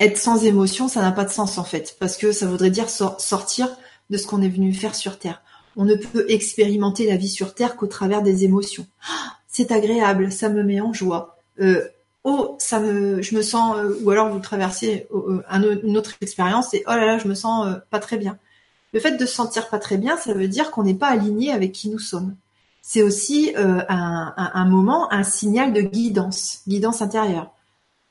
être 0.00 0.18
sans 0.18 0.44
émotion, 0.44 0.88
ça 0.88 1.02
n'a 1.02 1.12
pas 1.12 1.24
de 1.24 1.30
sens 1.30 1.58
en 1.58 1.64
fait, 1.64 1.96
parce 1.98 2.16
que 2.16 2.32
ça 2.32 2.46
voudrait 2.46 2.70
dire 2.70 2.88
sortir 2.88 3.68
de 4.10 4.16
ce 4.16 4.26
qu'on 4.26 4.42
est 4.42 4.48
venu 4.48 4.72
faire 4.72 4.94
sur 4.94 5.18
Terre. 5.18 5.42
On 5.76 5.84
ne 5.84 5.94
peut 5.94 6.26
expérimenter 6.28 7.06
la 7.06 7.16
vie 7.16 7.28
sur 7.28 7.54
Terre 7.54 7.76
qu'au 7.76 7.86
travers 7.86 8.22
des 8.22 8.44
émotions. 8.44 8.86
Ah, 9.08 9.36
c'est 9.46 9.72
agréable, 9.72 10.32
ça 10.32 10.48
me 10.48 10.62
met 10.62 10.80
en 10.80 10.92
joie. 10.92 11.36
Euh, 11.60 11.86
oh, 12.24 12.56
ça 12.58 12.80
me, 12.80 13.22
je 13.22 13.34
me 13.34 13.42
sens, 13.42 13.76
euh, 13.76 13.98
ou 14.02 14.10
alors 14.10 14.28
vous 14.28 14.38
traversez 14.38 15.06
euh, 15.12 15.80
une 15.82 15.96
autre 15.98 16.14
expérience 16.20 16.74
et 16.74 16.84
oh 16.86 16.90
là 16.90 17.04
là, 17.04 17.18
je 17.18 17.28
me 17.28 17.34
sens 17.34 17.66
pas 17.90 17.98
très 17.98 18.16
bien. 18.16 18.38
Le 18.92 19.00
fait 19.00 19.16
de 19.16 19.26
se 19.26 19.34
sentir 19.34 19.68
pas 19.68 19.78
très 19.78 19.98
bien, 19.98 20.16
ça 20.16 20.32
veut 20.32 20.48
dire 20.48 20.70
qu'on 20.70 20.84
n'est 20.84 20.94
pas 20.94 21.08
aligné 21.08 21.52
avec 21.52 21.72
qui 21.72 21.90
nous 21.90 21.98
sommes. 21.98 22.36
C'est 22.80 23.02
aussi 23.02 23.52
un, 23.56 24.32
un 24.36 24.64
moment, 24.64 25.12
un 25.12 25.22
signal 25.22 25.74
de 25.74 25.82
guidance, 25.82 26.62
guidance 26.66 27.02
intérieure 27.02 27.52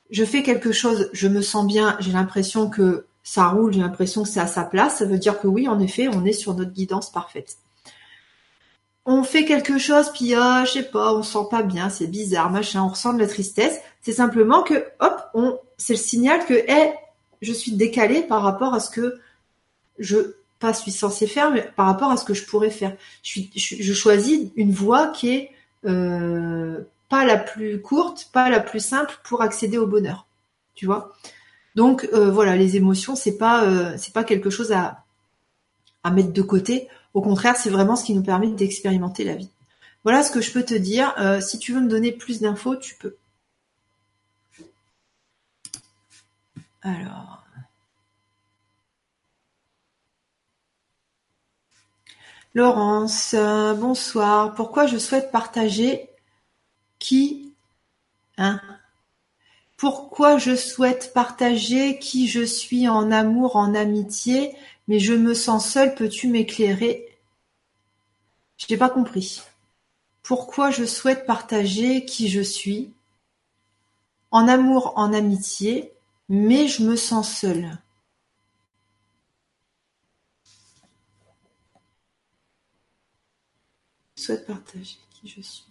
je 0.09 0.23
fais 0.23 0.43
quelque 0.43 0.71
chose, 0.71 1.09
je 1.13 1.27
me 1.27 1.41
sens 1.41 1.65
bien, 1.65 1.97
j'ai 1.99 2.11
l'impression 2.11 2.69
que 2.69 3.05
ça 3.23 3.47
roule, 3.49 3.73
j'ai 3.73 3.81
l'impression 3.81 4.23
que 4.23 4.29
c'est 4.29 4.39
à 4.39 4.47
sa 4.47 4.63
place, 4.63 4.99
ça 4.99 5.05
veut 5.05 5.17
dire 5.17 5.39
que 5.39 5.47
oui, 5.47 5.67
en 5.67 5.79
effet, 5.79 6.07
on 6.07 6.25
est 6.25 6.33
sur 6.33 6.53
notre 6.53 6.71
guidance 6.71 7.11
parfaite. 7.11 7.57
On 9.05 9.23
fait 9.23 9.45
quelque 9.45 9.77
chose, 9.77 10.11
puis 10.13 10.33
ah, 10.33 10.63
je 10.65 10.71
sais 10.71 10.83
pas, 10.83 11.13
on 11.13 11.23
sent 11.23 11.47
pas 11.49 11.63
bien, 11.63 11.89
c'est 11.89 12.07
bizarre, 12.07 12.49
machin, 12.49 12.83
on 12.83 12.89
ressent 12.89 13.13
de 13.13 13.19
la 13.19 13.27
tristesse. 13.27 13.79
C'est 14.01 14.13
simplement 14.13 14.63
que, 14.63 14.85
hop, 14.99 15.21
on, 15.33 15.57
c'est 15.77 15.93
le 15.93 15.99
signal 15.99 16.45
que, 16.45 16.53
hé, 16.53 16.93
je 17.41 17.53
suis 17.53 17.73
décalé 17.73 18.21
par 18.21 18.41
rapport 18.41 18.73
à 18.73 18.79
ce 18.79 18.89
que 18.89 19.19
je 19.99 20.35
pas 20.59 20.73
suis 20.73 20.91
censé 20.91 21.27
faire, 21.27 21.51
mais 21.51 21.69
par 21.75 21.85
rapport 21.85 22.11
à 22.11 22.17
ce 22.17 22.25
que 22.25 22.33
je 22.33 22.45
pourrais 22.45 22.69
faire. 22.69 22.95
Je, 23.23 23.41
suis, 23.55 23.93
choisis 23.93 24.49
une 24.55 24.71
voie 24.71 25.07
qui 25.07 25.29
est 25.29 25.51
euh, 25.85 26.79
pas 27.09 27.25
la 27.25 27.37
plus 27.37 27.81
courte, 27.81 28.29
pas 28.33 28.49
la 28.49 28.59
plus 28.59 28.79
simple 28.79 29.19
pour 29.23 29.41
accéder 29.41 29.77
au 29.77 29.87
bonheur. 29.87 30.27
Tu 30.75 30.85
vois 30.85 31.13
Donc 31.75 32.07
euh, 32.13 32.31
voilà, 32.31 32.55
les 32.55 32.75
émotions, 32.75 33.15
c'est 33.15 33.37
pas 33.37 33.63
euh, 33.65 33.97
pas 34.13 34.23
quelque 34.23 34.49
chose 34.49 34.71
à, 34.71 35.03
mettre 36.11 36.31
de 36.31 36.41
côté. 36.41 36.87
Au 37.13 37.21
contraire, 37.21 37.57
c'est 37.57 37.69
vraiment 37.69 37.95
ce 37.97 38.05
qui 38.05 38.13
nous 38.13 38.23
permet 38.23 38.47
d'expérimenter 38.47 39.25
la 39.25 39.35
vie. 39.35 39.51
Voilà 40.03 40.23
ce 40.23 40.31
que 40.31 40.39
je 40.41 40.51
peux 40.53 40.63
te 40.63 40.73
dire. 40.73 41.13
Euh, 41.19 41.41
si 41.41 41.59
tu 41.59 41.73
veux 41.73 41.81
me 41.81 41.89
donner 41.89 42.11
plus 42.11 42.39
d'infos, 42.41 42.75
tu 42.77 42.95
peux. 42.95 43.17
Alors. 46.81 47.43
Laurence, 52.53 53.35
bonsoir. 53.35 54.55
Pourquoi 54.55 54.87
je 54.87 54.97
souhaite 54.97 55.31
partager 55.31 56.06
qui 56.99 57.53
hein? 58.37 58.61
Pourquoi 59.77 60.37
je 60.37 60.55
souhaite 60.55 61.13
partager 61.13 61.99
qui 61.99 62.27
je 62.27 62.43
suis 62.43 62.87
en 62.87 63.11
amour, 63.11 63.55
en 63.55 63.75
amitié, 63.75 64.55
mais 64.87 64.99
je 64.99 65.13
me 65.13 65.33
sens 65.33 65.69
seule, 65.69 65.93
peux-tu 65.95 66.27
m'éclairer? 66.27 67.17
Je 68.57 68.65
n'ai 68.69 68.77
pas 68.77 68.89
compris. 68.89 69.41
Pourquoi 70.23 70.71
je 70.71 70.85
souhaite 70.85 71.25
partager 71.25 72.05
qui 72.05 72.27
je 72.29 72.41
suis? 72.41 72.91
En 74.31 74.47
amour, 74.47 74.93
en 74.95 75.13
amitié, 75.13 75.93
mais 76.27 76.67
je 76.67 76.83
me 76.83 76.95
sens 76.95 77.29
seule 77.31 77.77
souhaite 84.27 84.45
partager 84.45 84.97
qui 85.09 85.29
je 85.29 85.41
suis. 85.41 85.63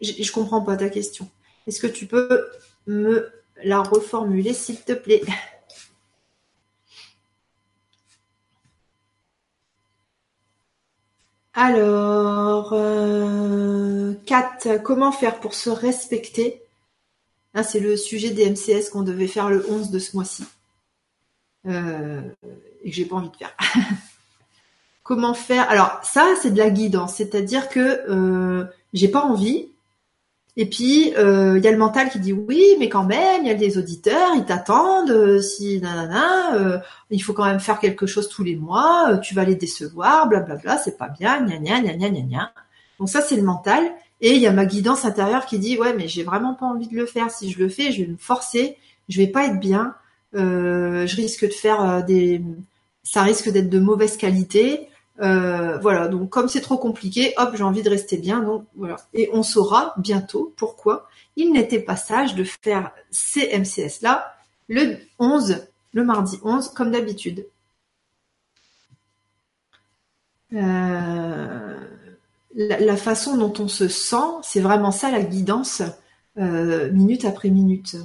Je, 0.00 0.12
je 0.22 0.32
comprends 0.32 0.60
pas 0.62 0.76
ta 0.76 0.88
question. 0.90 1.28
Est-ce 1.66 1.80
que 1.80 1.86
tu 1.86 2.06
peux 2.06 2.48
me 2.86 3.30
la 3.64 3.80
reformuler, 3.82 4.52
s'il 4.52 4.80
te 4.80 4.92
plaît? 4.92 5.22
Alors, 11.54 12.70
euh, 12.74 14.12
Kat, 14.26 14.58
comment 14.84 15.10
faire 15.10 15.40
pour 15.40 15.54
se 15.54 15.70
respecter? 15.70 16.62
Ah, 17.54 17.62
C'est 17.62 17.80
le 17.80 17.96
sujet 17.96 18.30
des 18.30 18.50
MCS 18.50 18.90
qu'on 18.90 19.02
devait 19.02 19.26
faire 19.26 19.48
le 19.48 19.64
11 19.70 19.90
de 19.90 19.98
ce 19.98 20.14
mois-ci. 20.16 20.44
Euh, 21.66 22.20
et 22.84 22.90
que 22.90 22.96
j'ai 22.96 23.06
pas 23.06 23.16
envie 23.16 23.30
de 23.30 23.36
faire. 23.36 23.56
Comment 25.02 25.34
faire? 25.34 25.68
Alors 25.70 26.00
ça, 26.02 26.34
c'est 26.42 26.50
de 26.50 26.58
la 26.58 26.68
guidance, 26.70 27.14
c'est-à-dire 27.16 27.68
que 27.68 28.02
euh, 28.10 28.64
j'ai 28.96 29.08
pas 29.08 29.22
envie. 29.22 29.68
Et 30.58 30.64
puis 30.64 31.08
il 31.08 31.16
euh, 31.18 31.58
y 31.58 31.68
a 31.68 31.70
le 31.70 31.76
mental 31.76 32.08
qui 32.08 32.18
dit 32.18 32.32
oui, 32.32 32.76
mais 32.78 32.88
quand 32.88 33.04
même, 33.04 33.42
il 33.42 33.48
y 33.48 33.50
a 33.50 33.54
des 33.54 33.76
auditeurs, 33.76 34.30
ils 34.36 34.44
t'attendent. 34.44 35.10
Euh, 35.10 35.40
si 35.40 35.80
nanana, 35.80 36.54
euh, 36.56 36.78
il 37.10 37.22
faut 37.22 37.34
quand 37.34 37.44
même 37.44 37.60
faire 37.60 37.78
quelque 37.78 38.06
chose 38.06 38.28
tous 38.30 38.42
les 38.42 38.56
mois. 38.56 39.18
tu 39.22 39.34
vas 39.34 39.44
les 39.44 39.54
décevoir, 39.54 40.28
blablabla, 40.28 40.78
c'est 40.78 40.96
pas 40.96 41.08
bien, 41.08 41.44
gna 41.44 41.58
gna 41.58 41.80
gna 41.82 41.92
gna 41.92 42.08
gna 42.08 42.20
gna. 42.22 42.52
Donc 42.98 43.10
ça, 43.10 43.20
c'est 43.20 43.36
le 43.36 43.42
mental. 43.42 43.84
Et 44.22 44.34
il 44.34 44.40
y 44.40 44.46
a 44.46 44.52
ma 44.52 44.64
guidance 44.64 45.04
intérieure 45.04 45.44
qui 45.44 45.58
dit 45.58 45.78
ouais, 45.78 45.94
mais 45.94 46.08
j'ai 46.08 46.22
vraiment 46.22 46.54
pas 46.54 46.64
envie 46.64 46.88
de 46.88 46.96
le 46.96 47.04
faire. 47.04 47.30
Si 47.30 47.50
je 47.50 47.58
le 47.58 47.68
fais, 47.68 47.92
je 47.92 48.02
vais 48.02 48.08
me 48.08 48.16
forcer, 48.16 48.78
je 49.10 49.18
vais 49.18 49.26
pas 49.26 49.44
être 49.46 49.60
bien. 49.60 49.94
je 50.32 51.16
risque 51.16 51.44
de 51.46 51.52
faire 51.52 52.02
des, 52.04 52.42
ça 53.02 53.22
risque 53.22 53.50
d'être 53.50 53.68
de 53.68 53.78
mauvaise 53.78 54.16
qualité. 54.16 54.88
Euh, 55.20 55.78
voilà, 55.78 56.08
donc 56.08 56.28
comme 56.30 56.48
c'est 56.48 56.60
trop 56.60 56.76
compliqué, 56.76 57.32
hop, 57.38 57.54
j'ai 57.54 57.62
envie 57.62 57.82
de 57.82 57.88
rester 57.88 58.18
bien, 58.18 58.40
donc 58.40 58.66
voilà. 58.76 58.96
Et 59.14 59.30
on 59.32 59.42
saura 59.42 59.94
bientôt 59.96 60.52
pourquoi 60.56 61.08
il 61.36 61.52
n'était 61.52 61.80
pas 61.80 61.96
sage 61.96 62.34
de 62.34 62.44
faire 62.44 62.90
ces 63.10 63.56
MCS 63.58 64.02
là 64.02 64.34
le 64.68 64.98
11, 65.18 65.66
le 65.92 66.04
mardi 66.04 66.38
11, 66.42 66.68
comme 66.70 66.90
d'habitude. 66.90 67.46
Euh, 70.52 71.80
la, 72.54 72.96
façon 72.96 73.36
dont 73.36 73.52
on 73.58 73.68
se 73.68 73.88
sent, 73.88 74.16
c'est 74.42 74.60
vraiment 74.60 74.90
ça 74.90 75.10
la 75.10 75.22
guidance, 75.22 75.82
euh, 76.38 76.90
minute 76.92 77.24
après 77.24 77.48
minute. 77.48 77.96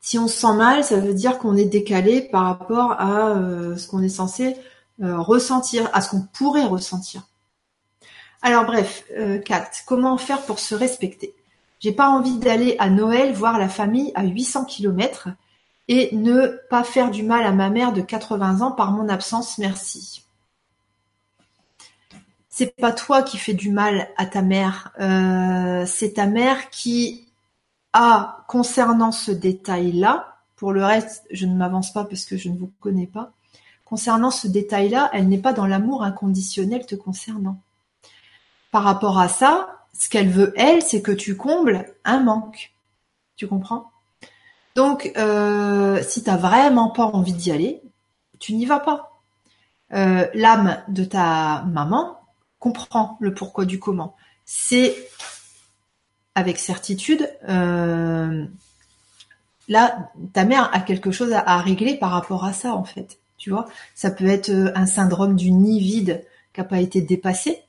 Si 0.00 0.18
on 0.18 0.28
se 0.28 0.38
sent 0.40 0.54
mal, 0.54 0.84
ça 0.84 0.98
veut 0.98 1.14
dire 1.14 1.38
qu'on 1.38 1.56
est 1.56 1.64
décalé 1.64 2.22
par 2.22 2.44
rapport 2.44 2.92
à 2.92 3.34
ce 3.76 3.86
qu'on 3.86 4.02
est 4.02 4.08
censé 4.08 4.56
euh, 5.02 5.18
ressentir, 5.18 5.88
à 5.92 6.00
ce 6.00 6.10
qu'on 6.10 6.22
pourrait 6.22 6.64
ressentir. 6.64 7.22
Alors 8.42 8.64
bref, 8.64 9.04
euh, 9.16 9.40
comment 9.86 10.16
faire 10.16 10.42
pour 10.42 10.58
se 10.58 10.74
respecter? 10.74 11.34
J'ai 11.80 11.92
pas 11.92 12.08
envie 12.08 12.38
d'aller 12.38 12.76
à 12.78 12.90
Noël 12.90 13.32
voir 13.32 13.58
la 13.58 13.68
famille 13.68 14.12
à 14.14 14.24
800 14.24 14.64
km 14.66 15.28
et 15.88 16.14
ne 16.14 16.46
pas 16.68 16.84
faire 16.84 17.10
du 17.10 17.22
mal 17.22 17.44
à 17.44 17.52
ma 17.52 17.70
mère 17.70 17.92
de 17.92 18.00
80 18.00 18.60
ans 18.60 18.72
par 18.72 18.92
mon 18.92 19.08
absence, 19.08 19.58
merci. 19.58 20.24
C'est 22.48 22.76
pas 22.76 22.92
toi 22.92 23.22
qui 23.22 23.38
fais 23.38 23.54
du 23.54 23.70
mal 23.70 24.08
à 24.16 24.26
ta 24.26 24.42
mère, 24.42 24.92
euh, 25.00 25.84
c'est 25.86 26.14
ta 26.14 26.26
mère 26.26 26.70
qui 26.70 27.26
a, 27.92 28.44
concernant 28.48 29.12
ce 29.12 29.30
détail-là, 29.30 30.36
pour 30.56 30.72
le 30.72 30.84
reste, 30.84 31.24
je 31.30 31.46
ne 31.46 31.54
m'avance 31.54 31.92
pas 31.92 32.04
parce 32.04 32.24
que 32.24 32.36
je 32.36 32.50
ne 32.50 32.58
vous 32.58 32.70
connais 32.80 33.06
pas, 33.06 33.32
Concernant 33.90 34.30
ce 34.30 34.46
détail-là, 34.46 35.10
elle 35.12 35.26
n'est 35.26 35.40
pas 35.40 35.52
dans 35.52 35.66
l'amour 35.66 36.04
inconditionnel 36.04 36.86
te 36.86 36.94
concernant. 36.94 37.60
Par 38.70 38.84
rapport 38.84 39.18
à 39.18 39.26
ça, 39.26 39.80
ce 39.92 40.08
qu'elle 40.08 40.28
veut, 40.28 40.54
elle, 40.56 40.80
c'est 40.80 41.02
que 41.02 41.10
tu 41.10 41.36
combles 41.36 41.92
un 42.04 42.20
manque. 42.20 42.72
Tu 43.34 43.48
comprends? 43.48 43.90
Donc, 44.76 45.10
euh, 45.16 46.00
si 46.04 46.22
tu 46.22 46.30
n'as 46.30 46.36
vraiment 46.36 46.90
pas 46.90 47.06
envie 47.06 47.32
d'y 47.32 47.50
aller, 47.50 47.82
tu 48.38 48.54
n'y 48.54 48.64
vas 48.64 48.78
pas. 48.78 49.20
Euh, 49.92 50.24
l'âme 50.34 50.80
de 50.86 51.02
ta 51.02 51.64
maman 51.64 52.20
comprend 52.60 53.16
le 53.18 53.34
pourquoi 53.34 53.64
du 53.64 53.80
comment. 53.80 54.14
C'est 54.44 54.94
avec 56.36 56.60
certitude, 56.60 57.28
euh, 57.48 58.46
là, 59.66 60.10
ta 60.32 60.44
mère 60.44 60.70
a 60.72 60.78
quelque 60.78 61.10
chose 61.10 61.32
à 61.32 61.58
régler 61.58 61.96
par 61.96 62.12
rapport 62.12 62.44
à 62.44 62.52
ça, 62.52 62.72
en 62.72 62.84
fait 62.84 63.19
tu 63.40 63.50
vois. 63.50 63.66
Ça 63.96 64.12
peut 64.12 64.28
être 64.28 64.50
euh, 64.50 64.70
un 64.76 64.86
syndrome 64.86 65.34
du 65.34 65.50
nid 65.50 65.80
vide 65.80 66.24
qui 66.52 66.60
n'a 66.60 66.64
pas 66.64 66.78
été 66.78 67.00
dépassé. 67.00 67.62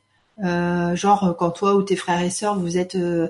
Euh, 0.44 0.96
genre 0.96 1.36
quand 1.38 1.52
toi 1.52 1.76
ou 1.76 1.84
tes 1.84 1.96
frères 1.96 2.22
et 2.22 2.30
sœurs 2.30 2.58
vous 2.58 2.78
êtes 2.78 2.96
euh, 2.96 3.28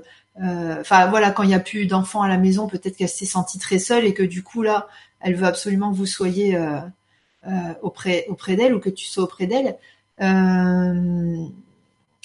enfin 0.80 1.08
voilà 1.08 1.32
quand 1.32 1.44
il 1.44 1.48
n'y 1.48 1.56
a 1.56 1.60
plus 1.60 1.86
d'enfants 1.86 2.22
à 2.22 2.30
la 2.30 2.38
maison 2.38 2.68
peut-être 2.68 2.96
qu'elle 2.96 3.10
s'est 3.10 3.26
sentie 3.26 3.60
très 3.60 3.80
seule 3.80 4.06
et 4.06 4.14
que 4.14 4.24
du 4.24 4.44
coup 4.44 4.62
là 4.62 4.88
elle 5.20 5.36
veut 5.36 5.48
absolument 5.48 5.92
que 5.92 5.98
vous 5.98 6.06
soyez 6.06 6.58
auprès 7.82 8.28
auprès 8.30 8.56
d'elle 8.56 8.76
ou 8.76 8.80
que 8.80 8.90
tu 8.90 9.08
sois 9.08 9.24
auprès 9.24 9.48
d'elle 9.48 9.76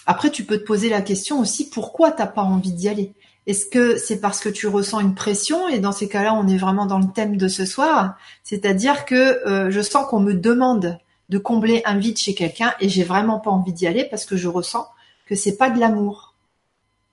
après 0.07 0.31
tu 0.31 0.45
peux 0.45 0.59
te 0.59 0.65
poser 0.65 0.89
la 0.89 1.01
question 1.01 1.41
aussi 1.41 1.69
pourquoi 1.69 2.13
t'as 2.13 2.27
pas 2.27 2.43
envie 2.43 2.73
d'y 2.73 2.89
aller? 2.89 3.13
Est-ce 3.47 3.67
que 3.67 3.97
c'est 3.97 4.21
parce 4.21 4.41
que 4.41 4.49
tu 4.49 4.67
ressens 4.67 5.01
une 5.01 5.15
pression 5.15 5.69
Et 5.69 5.79
dans 5.79 5.93
ces 5.93 6.09
cas-là, 6.09 6.35
on 6.35 6.49
est 6.49 6.57
vraiment 6.57 6.87
dans 6.87 6.99
le 6.99 7.07
thème 7.15 7.37
de 7.37 7.49
ce 7.49 7.65
soir, 7.65 8.17
c'est-à-dire 8.43 9.05
que 9.05 9.47
euh, 9.47 9.71
je 9.71 9.81
sens 9.81 10.07
qu'on 10.09 10.21
me 10.21 10.35
demande 10.35 10.99
de 11.29 11.39
combler 11.39 11.83
un 11.85 11.97
vide 11.99 12.19
chez 12.19 12.35
quelqu'un 12.35 12.75
et 12.81 12.89
j'ai 12.89 13.05
vraiment 13.05 13.39
pas 13.39 13.51
envie 13.51 13.73
d'y 13.73 13.87
aller 13.87 14.05
parce 14.05 14.25
que 14.25 14.37
je 14.37 14.49
ressens 14.49 14.89
que 15.27 15.35
c'est 15.35 15.57
pas 15.57 15.71
de 15.71 15.79
l'amour, 15.79 16.35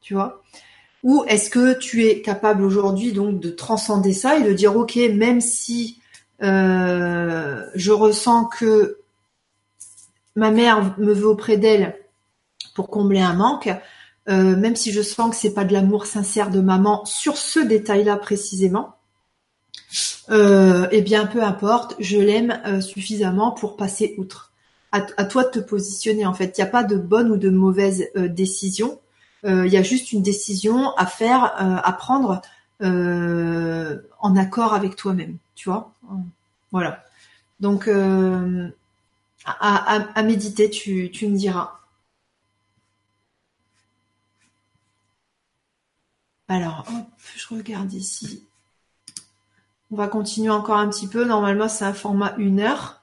tu 0.02 0.14
vois? 0.14 0.42
Ou 1.04 1.24
est-ce 1.28 1.50
que 1.50 1.78
tu 1.78 2.06
es 2.06 2.22
capable 2.22 2.64
aujourd'hui 2.64 3.12
donc 3.12 3.40
de 3.40 3.50
transcender 3.50 4.14
ça 4.14 4.38
et 4.38 4.44
de 4.44 4.54
dire 4.54 4.76
ok, 4.76 4.96
même 5.14 5.42
si 5.42 6.00
euh, 6.42 7.64
je 7.76 7.92
ressens 7.92 8.46
que 8.46 9.00
ma 10.36 10.50
mère 10.50 10.96
me 10.98 11.14
veut 11.14 11.28
auprès 11.28 11.58
d'elle 11.58 11.96
pour 12.74 12.90
combler 12.90 13.20
un 13.20 13.34
manque, 13.34 13.70
euh, 14.30 14.56
même 14.56 14.76
si 14.76 14.92
je 14.92 15.02
sens 15.02 15.32
que 15.32 15.36
c'est 15.36 15.54
pas 15.54 15.66
de 15.66 15.74
l'amour 15.74 16.06
sincère 16.06 16.50
de 16.50 16.62
maman 16.62 17.04
sur 17.06 17.36
ce 17.38 17.60
détail-là 17.60 18.16
précisément, 18.16 18.96
euh, 20.30 20.88
eh 20.92 21.02
bien 21.02 21.26
peu 21.26 21.44
importe, 21.44 21.96
je 22.00 22.18
l'aime 22.18 22.62
euh, 22.66 22.80
suffisamment 22.80 23.52
pour 23.52 23.76
passer 23.76 24.16
outre. 24.18 24.52
À, 24.92 25.26
toi 25.26 25.44
de 25.44 25.50
te 25.50 25.60
positionner 25.60 26.24
en 26.24 26.36
fait. 26.36 26.56
Il 26.56 26.62
n'y 26.62 26.68
a 26.68 26.72
pas 26.72 26.84
de 26.84 26.96
bonne 26.96 27.32
ou 27.32 27.38
de 27.38 27.50
mauvaise 27.50 28.10
décision. 28.16 29.00
Il 29.44 29.66
y 29.66 29.76
a 29.76 29.82
juste 29.82 30.12
une 30.12 30.22
décision 30.22 30.96
à 30.98 31.08
faire, 31.08 31.52
à 31.84 31.92
prendre 31.94 32.44
en 32.80 34.36
accord 34.38 34.76
avec 34.76 34.96
toi-même. 34.96 35.38
Tu 35.56 35.68
vois 35.68 35.92
Voilà. 36.72 37.04
Donc 37.60 37.90
à, 39.48 40.24
méditer, 40.24 40.70
tu, 40.70 41.10
tu 41.10 41.28
me 41.28 41.38
diras. 41.38 41.80
Alors, 46.54 46.86
hop, 46.88 47.08
je 47.36 47.56
regarde 47.56 47.92
ici. 47.94 48.48
On 49.90 49.96
va 49.96 50.08
continuer 50.08 50.52
encore 50.52 50.78
un 50.78 50.88
petit 50.88 51.08
peu. 51.08 51.26
Normalement, 51.26 51.68
c'est 51.68 51.84
un 51.84 51.96
format 51.96 52.36
une 52.38 52.60
heure. 52.60 53.02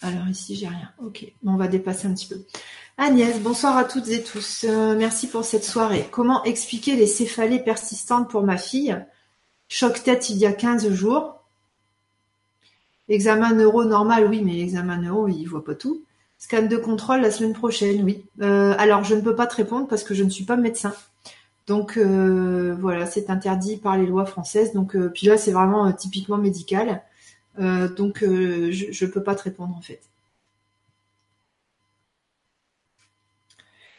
Alors 0.00 0.26
ici, 0.26 0.56
j'ai 0.56 0.66
rien. 0.66 0.90
Ok, 0.98 1.32
on 1.46 1.56
va 1.56 1.68
dépasser 1.68 2.08
un 2.08 2.14
petit 2.14 2.26
peu. 2.26 2.44
Agnès, 2.98 3.40
bonsoir 3.40 3.76
à 3.76 3.84
toutes 3.84 4.08
et 4.08 4.24
tous. 4.24 4.64
Euh, 4.64 4.96
merci 4.98 5.28
pour 5.28 5.44
cette 5.44 5.62
soirée. 5.62 6.08
Comment 6.10 6.42
expliquer 6.42 6.96
les 6.96 7.06
céphalées 7.06 7.60
persistantes 7.60 8.28
pour 8.28 8.42
ma 8.42 8.58
fille? 8.58 9.00
Choc 9.68 10.02
tête 10.02 10.30
il 10.30 10.38
y 10.38 10.46
a 10.46 10.52
15 10.52 10.90
jours. 10.90 11.44
Examen 13.08 13.52
neuro 13.52 13.84
normal, 13.84 14.26
oui, 14.26 14.42
mais 14.42 14.54
l'examen 14.54 14.96
neuro, 14.96 15.28
il 15.28 15.44
voit 15.44 15.64
pas 15.64 15.76
tout. 15.76 16.02
Scan 16.44 16.66
de 16.66 16.76
contrôle 16.76 17.22
la 17.22 17.30
semaine 17.30 17.54
prochaine, 17.54 18.04
oui. 18.04 18.26
Euh, 18.42 18.74
alors, 18.76 19.02
je 19.02 19.14
ne 19.14 19.22
peux 19.22 19.34
pas 19.34 19.46
te 19.46 19.56
répondre 19.56 19.88
parce 19.88 20.04
que 20.04 20.12
je 20.12 20.22
ne 20.22 20.28
suis 20.28 20.44
pas 20.44 20.56
médecin. 20.56 20.92
Donc 21.66 21.96
euh, 21.96 22.76
voilà, 22.78 23.06
c'est 23.06 23.30
interdit 23.30 23.78
par 23.78 23.96
les 23.96 24.04
lois 24.04 24.26
françaises. 24.26 24.74
Donc 24.74 24.94
euh, 24.94 25.08
puis 25.08 25.26
là, 25.26 25.38
c'est 25.38 25.52
vraiment 25.52 25.90
typiquement 25.94 26.36
médical. 26.36 27.02
donc 27.56 28.18
je 28.20 29.04
ne 29.06 29.10
peux 29.10 29.22
pas 29.22 29.34
te 29.34 29.44
répondre 29.44 29.74
en 29.74 29.80
fait. 29.80 30.02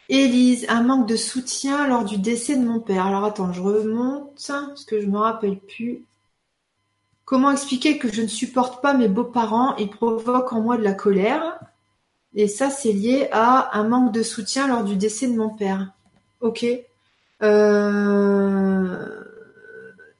Élise, 0.09 0.67
un 0.69 0.83
manque 0.83 1.07
de 1.07 1.15
soutien 1.15 1.87
lors 1.87 2.05
du 2.05 2.19
décès 2.19 2.57
de 2.57 2.63
mon 2.63 2.79
père. 2.79 3.07
Alors 3.07 3.23
attends, 3.25 3.53
je 3.53 3.61
remonte 3.61 4.35
parce 4.47 4.85
que 4.85 5.01
je 5.01 5.07
me 5.07 5.17
rappelle 5.17 5.57
plus. 5.59 6.05
Comment 7.25 7.49
expliquer 7.49 7.97
que 7.97 8.13
je 8.13 8.21
ne 8.21 8.27
supporte 8.27 8.83
pas 8.83 8.93
mes 8.93 9.07
beaux-parents? 9.07 9.75
Ils 9.77 9.89
provoquent 9.89 10.53
en 10.53 10.61
moi 10.61 10.77
de 10.77 10.83
la 10.83 10.93
colère. 10.93 11.59
Et 12.35 12.47
ça, 12.47 12.69
c'est 12.69 12.91
lié 12.91 13.29
à 13.31 13.77
un 13.77 13.87
manque 13.87 14.11
de 14.11 14.21
soutien 14.21 14.67
lors 14.67 14.83
du 14.83 14.97
décès 14.97 15.27
de 15.27 15.35
mon 15.35 15.49
père. 15.49 15.93
Ok. 16.41 16.65
Euh... 17.41 19.23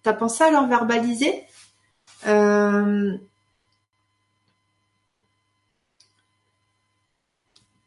T'as 0.02 0.14
pensé 0.14 0.44
à 0.44 0.52
leur 0.52 0.68
verbaliser? 0.68 1.44
Euh, 2.28 3.18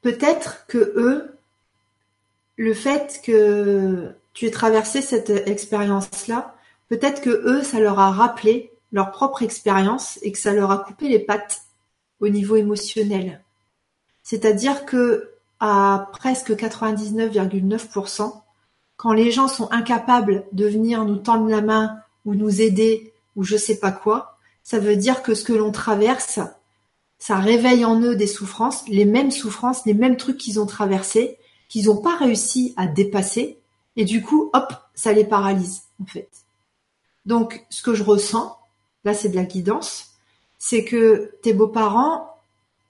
Peut-être 0.09 0.67
que 0.67 0.79
eux, 0.79 1.37
le 2.57 2.73
fait 2.73 3.21
que 3.23 4.15
tu 4.33 4.47
aies 4.47 4.51
traversé 4.51 5.03
cette 5.03 5.31
expérience-là, 5.31 6.55
peut-être 6.89 7.21
que 7.21 7.31
eux, 7.31 7.63
ça 7.63 7.81
leur 7.81 7.99
a 7.99 8.11
rappelé 8.11 8.73
leur 8.93 9.11
propre 9.11 9.43
expérience 9.43 10.19
et 10.23 10.33
que 10.33 10.39
ça 10.39 10.55
leur 10.55 10.71
a 10.71 10.79
coupé 10.79 11.09
les 11.09 11.19
pattes 11.19 11.63
au 12.21 12.29
niveau 12.29 12.57
émotionnel. 12.57 13.45
C'est-à-dire 14.29 14.85
que 14.85 15.31
à 15.59 16.11
presque 16.13 16.51
99,9%, 16.51 18.43
quand 18.99 19.13
les 19.15 19.31
gens 19.31 19.49
sont 19.49 19.73
incapables 19.73 20.45
de 20.53 20.67
venir 20.67 21.03
nous 21.07 21.17
tendre 21.17 21.49
la 21.49 21.63
main 21.63 21.97
ou 22.27 22.35
nous 22.35 22.61
aider 22.61 23.15
ou 23.37 23.43
je 23.43 23.57
sais 23.57 23.79
pas 23.79 23.91
quoi, 23.91 24.37
ça 24.63 24.81
veut 24.81 24.97
dire 24.97 25.23
que 25.23 25.35
ce 25.35 25.45
que 25.45 25.55
l'on 25.55 25.73
traverse, 25.73 26.41
ça 27.19 27.37
réveille 27.37 27.87
en 27.87 28.03
eux 28.03 28.17
des 28.17 28.27
souffrances, 28.27 28.87
les 28.87 29.07
mêmes 29.07 29.31
souffrances, 29.31 29.87
les 29.87 29.95
mêmes 29.95 30.19
trucs 30.19 30.37
qu'ils 30.37 30.61
ont 30.61 30.67
traversés, 30.67 31.39
qu'ils 31.71 31.87
n'ont 31.87 32.03
pas 32.03 32.19
réussi 32.19 32.75
à 32.77 32.87
dépasser, 32.87 33.59
et 33.97 34.05
du 34.05 34.23
coup, 34.23 34.51
hop, 34.53 34.75
ça 34.95 35.15
les 35.15 35.25
paralyse, 35.25 35.85
en 36.03 36.05
fait. 36.05 36.29
Donc, 37.25 37.65
ce 37.71 37.83
que 37.83 37.95
je 37.95 38.05
ressens, 38.05 38.59
là 39.05 39.15
c'est 39.15 39.31
de 39.31 39.37
la 39.37 39.45
guidance, 39.45 40.11
c'est 40.59 40.85
que 40.85 41.33
tes 41.41 41.55
beaux-parents, 41.55 42.38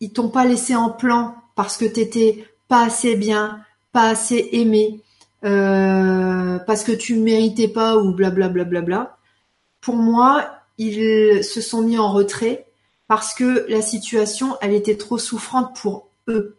ils 0.00 0.12
t'ont 0.12 0.28
pas 0.28 0.44
laissé 0.44 0.74
en 0.76 0.90
plan 0.90 1.34
parce 1.54 1.76
que 1.76 1.84
t'étais 1.84 2.46
pas 2.68 2.84
assez 2.84 3.16
bien, 3.16 3.60
pas 3.92 4.10
assez 4.10 4.48
aimé, 4.52 5.02
euh, 5.44 6.58
parce 6.60 6.84
que 6.84 6.92
tu 6.92 7.16
méritais 7.16 7.68
pas 7.68 7.96
ou 7.96 8.12
blablabla. 8.12 8.64
Bla, 8.64 8.64
bla, 8.64 8.80
bla, 8.80 9.18
Pour 9.80 9.96
moi, 9.96 10.50
ils 10.78 11.42
se 11.44 11.60
sont 11.60 11.82
mis 11.82 11.98
en 11.98 12.12
retrait 12.12 12.66
parce 13.08 13.34
que 13.34 13.66
la 13.68 13.82
situation, 13.82 14.56
elle 14.60 14.74
était 14.74 14.96
trop 14.96 15.18
souffrante 15.18 15.74
pour 15.80 16.08
eux. 16.28 16.56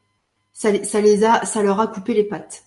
Ça, 0.52 0.72
les 0.72 1.24
a, 1.24 1.46
ça 1.46 1.64
leur 1.64 1.80
a 1.80 1.88
coupé 1.88 2.14
les 2.14 2.24
pattes. 2.24 2.64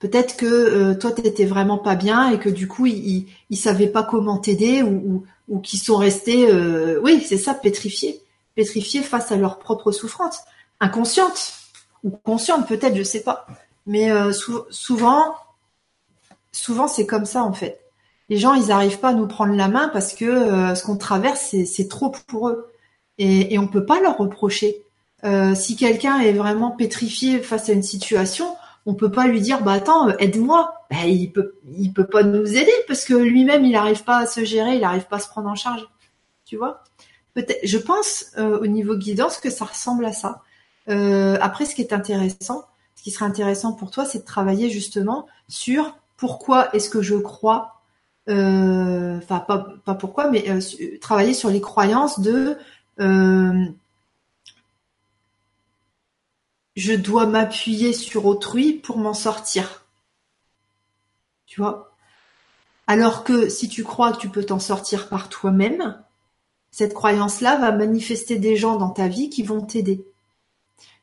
Peut-être 0.00 0.36
que 0.36 0.46
euh, 0.46 0.94
toi 0.94 1.12
t'étais 1.12 1.44
vraiment 1.44 1.76
pas 1.76 1.94
bien 1.94 2.30
et 2.30 2.38
que 2.38 2.48
du 2.48 2.66
coup 2.66 2.86
ils, 2.86 3.26
ils, 3.50 3.56
savaient 3.56 3.86
pas 3.86 4.02
comment 4.02 4.38
t'aider 4.38 4.82
ou, 4.82 5.24
ou, 5.48 5.60
qu'ils 5.60 5.78
sont 5.78 5.98
restés, 5.98 6.50
euh, 6.50 6.98
oui 7.04 7.22
c'est 7.24 7.36
ça, 7.36 7.52
pétrifiés, 7.52 8.22
pétrifiés 8.62 9.02
face 9.02 9.32
à 9.32 9.36
leur 9.36 9.58
propre 9.58 9.92
souffrance, 9.92 10.40
inconsciente 10.80 11.54
ou 12.04 12.10
consciente 12.10 12.66
peut-être, 12.68 12.96
je 12.96 13.02
sais 13.02 13.22
pas. 13.22 13.46
Mais 13.86 14.10
euh, 14.10 14.32
souvent, 14.70 15.34
souvent 16.52 16.88
c'est 16.88 17.06
comme 17.06 17.24
ça 17.24 17.42
en 17.42 17.52
fait. 17.52 17.80
Les 18.28 18.36
gens 18.36 18.54
ils 18.54 18.70
arrivent 18.70 19.00
pas 19.00 19.10
à 19.10 19.14
nous 19.14 19.26
prendre 19.26 19.54
la 19.54 19.68
main 19.68 19.88
parce 19.88 20.12
que 20.14 20.74
ce 20.74 20.84
qu'on 20.84 20.96
traverse 20.96 21.54
c'est 21.64 21.88
trop 21.88 22.10
pour 22.10 22.48
eux 22.48 22.70
et, 23.18 23.58
on 23.58 23.66
peut 23.66 23.84
pas 23.84 24.00
leur 24.00 24.16
reprocher. 24.18 24.82
si 25.54 25.76
quelqu'un 25.76 26.20
est 26.20 26.32
vraiment 26.32 26.70
pétrifié 26.70 27.40
face 27.40 27.68
à 27.68 27.72
une 27.72 27.82
situation, 27.82 28.56
on 28.86 28.94
peut 28.94 29.10
pas 29.10 29.26
lui 29.26 29.40
dire 29.40 29.62
bah 29.62 29.72
attends 29.72 30.08
euh, 30.08 30.14
aide-moi 30.18 30.74
bah, 30.90 31.06
il 31.06 31.32
peut 31.32 31.54
il 31.76 31.92
peut 31.92 32.06
pas 32.06 32.22
nous 32.22 32.46
aider 32.46 32.72
parce 32.86 33.04
que 33.04 33.14
lui-même 33.14 33.64
il 33.64 33.72
n'arrive 33.72 34.04
pas 34.04 34.18
à 34.18 34.26
se 34.26 34.44
gérer 34.44 34.74
il 34.74 34.80
n'arrive 34.80 35.06
pas 35.06 35.16
à 35.16 35.20
se 35.20 35.28
prendre 35.28 35.48
en 35.48 35.54
charge 35.54 35.86
tu 36.44 36.56
vois? 36.56 36.82
Je 37.36 37.78
pense 37.78 38.26
euh, 38.38 38.58
au 38.58 38.66
niveau 38.66 38.96
guidance 38.96 39.38
que 39.38 39.50
ça 39.50 39.64
ressemble 39.64 40.04
à 40.04 40.12
ça 40.12 40.42
euh, 40.88 41.38
après 41.40 41.64
ce 41.64 41.74
qui 41.74 41.82
est 41.82 41.92
intéressant 41.92 42.64
ce 42.96 43.02
qui 43.02 43.10
serait 43.10 43.26
intéressant 43.26 43.72
pour 43.72 43.90
toi 43.90 44.04
c'est 44.04 44.20
de 44.20 44.24
travailler 44.24 44.70
justement 44.70 45.26
sur 45.48 45.96
pourquoi 46.16 46.74
est-ce 46.74 46.90
que 46.90 47.02
je 47.02 47.16
crois 47.16 47.76
enfin 48.28 49.40
pas 49.40 49.66
pas 49.84 49.94
pourquoi 49.94 50.30
mais 50.30 50.44
travailler 51.00 51.34
sur 51.34 51.50
les 51.50 51.60
croyances 51.60 52.20
de 52.20 52.56
je 56.80 56.94
dois 56.94 57.26
m'appuyer 57.26 57.92
sur 57.92 58.26
autrui 58.26 58.72
pour 58.72 58.96
m'en 58.98 59.14
sortir. 59.14 59.84
Tu 61.46 61.60
vois? 61.60 61.92
Alors 62.86 63.22
que 63.24 63.48
si 63.48 63.68
tu 63.68 63.84
crois 63.84 64.12
que 64.12 64.18
tu 64.18 64.28
peux 64.28 64.44
t'en 64.44 64.58
sortir 64.58 65.08
par 65.08 65.28
toi-même, 65.28 66.02
cette 66.70 66.94
croyance-là 66.94 67.56
va 67.56 67.72
manifester 67.72 68.38
des 68.38 68.56
gens 68.56 68.76
dans 68.76 68.90
ta 68.90 69.08
vie 69.08 69.30
qui 69.30 69.42
vont 69.42 69.60
t'aider. 69.60 70.04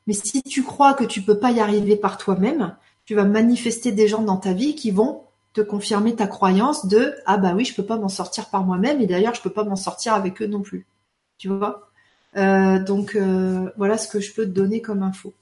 Mais 0.08 0.14
si 0.14 0.42
tu 0.44 0.64
crois 0.64 0.94
que 0.94 1.04
tu 1.04 1.22
peux 1.22 1.40
pas 1.40 1.52
y 1.52 1.60
arriver 1.60 1.96
par 1.98 2.18
toi-même, 2.18 2.76
tu 3.06 3.16
vas 3.16 3.26
manifester 3.26 3.92
des 3.92 4.08
gens 4.08 4.22
dans 4.24 4.38
ta 4.38 4.54
vie 4.54 4.76
qui 4.76 4.92
vont 4.92 5.24
te 5.54 5.62
confirmer 5.62 6.16
ta 6.16 6.28
croyance 6.28 6.86
de 6.86 7.16
ah 7.26 7.38
bah 7.38 7.54
oui 7.56 7.66
je 7.66 7.74
peux 7.74 7.86
pas 7.86 7.98
m'en 7.98 8.10
sortir 8.10 8.50
par 8.50 8.64
moi-même 8.64 9.02
et 9.02 9.08
d'ailleurs 9.08 9.34
je 9.34 9.42
peux 9.42 9.50
pas 9.50 9.64
m'en 9.64 9.76
sortir 9.76 10.14
avec 10.14 10.42
eux 10.42 10.48
non 10.48 10.62
plus 10.62 10.86
tu 11.38 11.48
vois? 11.50 11.90
Euh, 12.36 12.80
donc 12.84 13.16
euh, 13.16 13.70
voilà 13.78 13.98
ce 13.98 14.08
que 14.08 14.20
je 14.20 14.34
peux 14.34 14.46
te 14.46 14.52
donner 14.52 14.82
comme 14.82 15.04
info. 15.04 15.34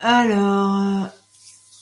Alors, 0.00 1.08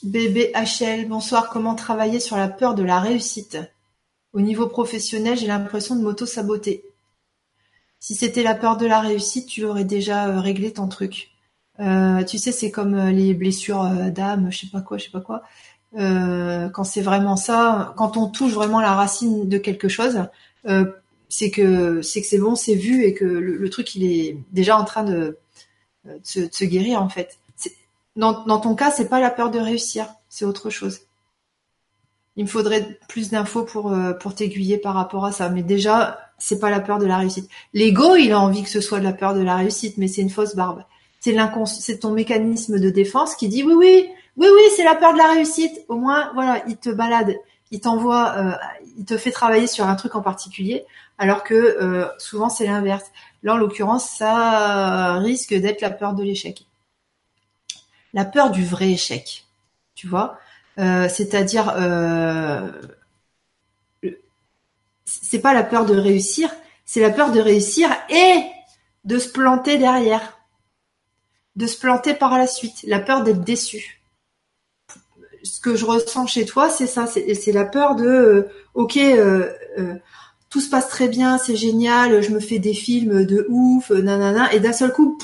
bébé 0.07 0.53
HL, 0.55 1.09
bonsoir. 1.09 1.51
Comment 1.51 1.75
travailler 1.75 2.21
sur 2.21 2.37
la 2.37 2.49
peur 2.49 2.75
de 2.75 2.83
la 2.83 3.01
réussite? 3.01 3.59
Au 4.33 4.41
niveau 4.41 4.69
professionnel, 4.69 5.37
j'ai 5.37 5.47
l'impression 5.47 5.97
de 5.97 6.03
m'auto-saboter. 6.03 6.85
Si 7.99 8.15
c'était 8.15 8.43
la 8.43 8.55
peur 8.55 8.77
de 8.77 8.87
la 8.87 9.01
réussite, 9.01 9.49
tu 9.49 9.65
aurais 9.65 9.85
déjà 9.85 10.29
euh, 10.29 10.41
réglé 10.41 10.73
ton 10.73 10.87
truc. 10.89 11.31
Euh, 11.81 12.23
tu 12.25 12.39
sais, 12.39 12.53
c'est 12.53 12.71
comme 12.71 12.95
euh, 12.95 13.11
les 13.11 13.35
blessures 13.35 13.85
d'âme, 14.13 14.51
je 14.51 14.61
sais 14.61 14.67
pas 14.69 14.81
quoi, 14.81 14.99
je 14.99 15.05
sais 15.05 15.11
pas 15.11 15.21
quoi. 15.21 15.43
quand 15.93 16.85
c'est 16.85 17.01
vraiment 17.01 17.37
ça, 17.37 17.95
quand 17.97 18.17
on 18.17 18.29
touche 18.29 18.53
vraiment 18.53 18.81
la 18.81 18.95
racine 18.95 19.49
de 19.49 19.59
quelque 19.59 19.89
chose, 19.89 20.21
c'est 21.29 21.51
que 21.51 22.03
c'est 22.03 22.21
que 22.21 22.27
c'est 22.27 22.39
bon, 22.39 22.55
c'est 22.55 22.75
vu 22.75 23.05
et 23.05 23.15
que 23.15 23.25
le, 23.25 23.71
truc 23.71 23.95
il 23.95 24.05
est 24.05 24.37
déjà 24.53 24.77
en 24.79 24.85
train 24.85 25.05
de, 25.05 25.39
de 26.05 26.21
se 26.25 26.65
guérir 26.65 27.03
en 27.03 27.09
fait. 27.09 27.39
Dans, 28.17 28.61
ton 28.61 28.75
cas, 28.75 28.91
c'est 28.91 29.09
pas 29.11 29.21
la 29.21 29.31
peur 29.31 29.51
de 29.51 29.59
réussir, 29.59 30.07
c'est 30.31 30.47
autre 30.47 30.71
chose. 30.71 31.01
Il 32.37 32.45
me 32.45 32.49
faudrait 32.49 32.99
plus 33.09 33.31
d'infos 33.31 33.64
pour 33.64 33.93
euh, 33.93 34.13
pour 34.13 34.34
t'aiguiller 34.34 34.79
par 34.79 34.95
rapport 34.95 35.25
à 35.25 35.33
ça. 35.33 35.49
Mais 35.51 35.63
déjà, 35.63 36.18
c'est 36.38 36.59
pas 36.59 36.71
la 36.71 36.80
peur 36.80 36.99
de 36.99 37.07
la 37.07 37.18
réussite. 37.18 37.49
L'ego, 37.75 38.17
il 38.17 38.33
a 38.33 38.41
envie 38.41 38.63
que 38.63 38.71
ce 38.71 38.80
soit 38.80 39.01
de 39.01 39.05
la 39.05 39.13
peur 39.13 39.34
de 39.34 39.43
la 39.43 39.57
réussite, 39.57 39.99
mais 39.99 40.09
c'est 40.09 40.22
une 40.22 40.30
fausse 40.30 40.57
barbe. 40.57 40.83
C'est 41.21 41.37
c'est 41.67 41.99
ton 41.99 42.13
mécanisme 42.13 42.79
de 42.79 42.91
défense 42.91 43.34
qui 43.37 43.49
dit 43.49 43.63
oui, 43.63 43.75
oui, 43.75 44.09
oui, 44.37 44.47
oui, 44.55 44.63
c'est 44.76 44.84
la 44.84 44.95
peur 44.95 45.13
de 45.13 45.18
la 45.18 45.33
réussite. 45.33 45.84
Au 45.88 45.97
moins, 45.97 46.30
voilà, 46.34 46.63
il 46.68 46.76
te 46.76 46.91
balade, 46.91 47.37
il 47.71 47.80
t'envoie, 47.80 48.34
euh, 48.37 48.53
il 48.97 49.05
te 49.05 49.18
fait 49.18 49.33
travailler 49.33 49.67
sur 49.67 49.87
un 49.87 49.95
truc 49.95 50.14
en 50.14 50.22
particulier, 50.22 50.84
alors 51.18 51.43
que 51.43 51.55
euh, 51.55 52.07
souvent 52.18 52.49
c'est 52.49 52.67
l'inverse. 52.67 53.05
Là, 53.43 53.55
en 53.55 53.57
l'occurrence, 53.59 54.09
ça 54.09 55.14
risque 55.18 55.55
d'être 55.55 55.80
la 55.80 55.91
peur 55.91 56.14
de 56.14 56.22
l'échec 56.22 56.67
la 58.12 58.24
peur 58.24 58.50
du 58.50 58.64
vrai 58.64 58.91
échec, 58.91 59.46
tu 59.95 60.07
vois. 60.07 60.38
Euh, 60.78 61.08
c'est-à-dire, 61.08 61.72
euh, 61.76 62.70
c'est 65.04 65.41
pas 65.41 65.54
la 65.54 65.62
peur 65.62 65.87
de 65.87 65.96
réussir, 65.96 66.50
c'est 66.84 67.00
la 67.00 67.11
peur 67.11 67.33
de 67.33 67.41
réussir 67.41 67.91
et 68.11 68.45
de 69.04 69.18
se 69.18 69.28
planter 69.28 69.78
derrière, 69.78 70.38
de 71.57 71.66
se 71.66 71.78
planter 71.78 72.14
par 72.14 72.37
la 72.37 72.46
suite, 72.46 72.84
la 72.87 73.00
peur 73.00 73.22
d'être 73.22 73.42
déçu. 73.42 74.03
Ce 75.42 75.61
que 75.61 75.76
je 75.76 75.84
ressens 75.84 76.26
chez 76.26 76.45
toi, 76.45 76.68
c'est 76.68 76.87
ça, 76.87 77.07
c'est 77.07 77.53
la 77.53 77.64
peur 77.64 77.95
de, 77.95 78.07
euh, 78.07 78.49
ok, 78.74 78.99
tout 80.50 80.61
se 80.61 80.68
passe 80.68 80.88
très 80.88 81.08
bien, 81.08 81.38
c'est 81.38 81.57
génial, 81.57 82.20
je 82.22 82.30
me 82.30 82.41
fais 82.41 82.58
des 82.58 82.74
films 82.74 83.24
de 83.24 83.46
ouf, 83.49 83.91
nanana, 83.91 84.53
et 84.53 84.61
d'un 84.61 84.72
seul 84.72 84.92
coup, 84.92 85.18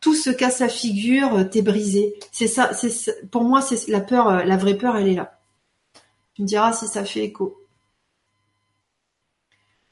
tout 0.00 0.14
se 0.14 0.30
casse 0.30 0.60
la 0.60 0.68
figure, 0.68 1.34
euh, 1.34 1.44
t'es 1.44 1.62
brisé. 1.62 2.14
C'est 2.32 2.46
ça, 2.46 2.72
c'est 2.72 3.30
pour 3.30 3.44
moi, 3.44 3.60
c'est 3.60 3.88
la 3.88 4.00
peur, 4.00 4.28
euh, 4.28 4.44
la 4.44 4.56
vraie 4.56 4.76
peur, 4.76 4.96
elle 4.96 5.08
est 5.08 5.14
là. 5.14 5.40
Tu 6.34 6.42
me 6.42 6.46
diras 6.46 6.72
si 6.72 6.86
ça 6.86 7.04
fait 7.04 7.24
écho. 7.24 7.60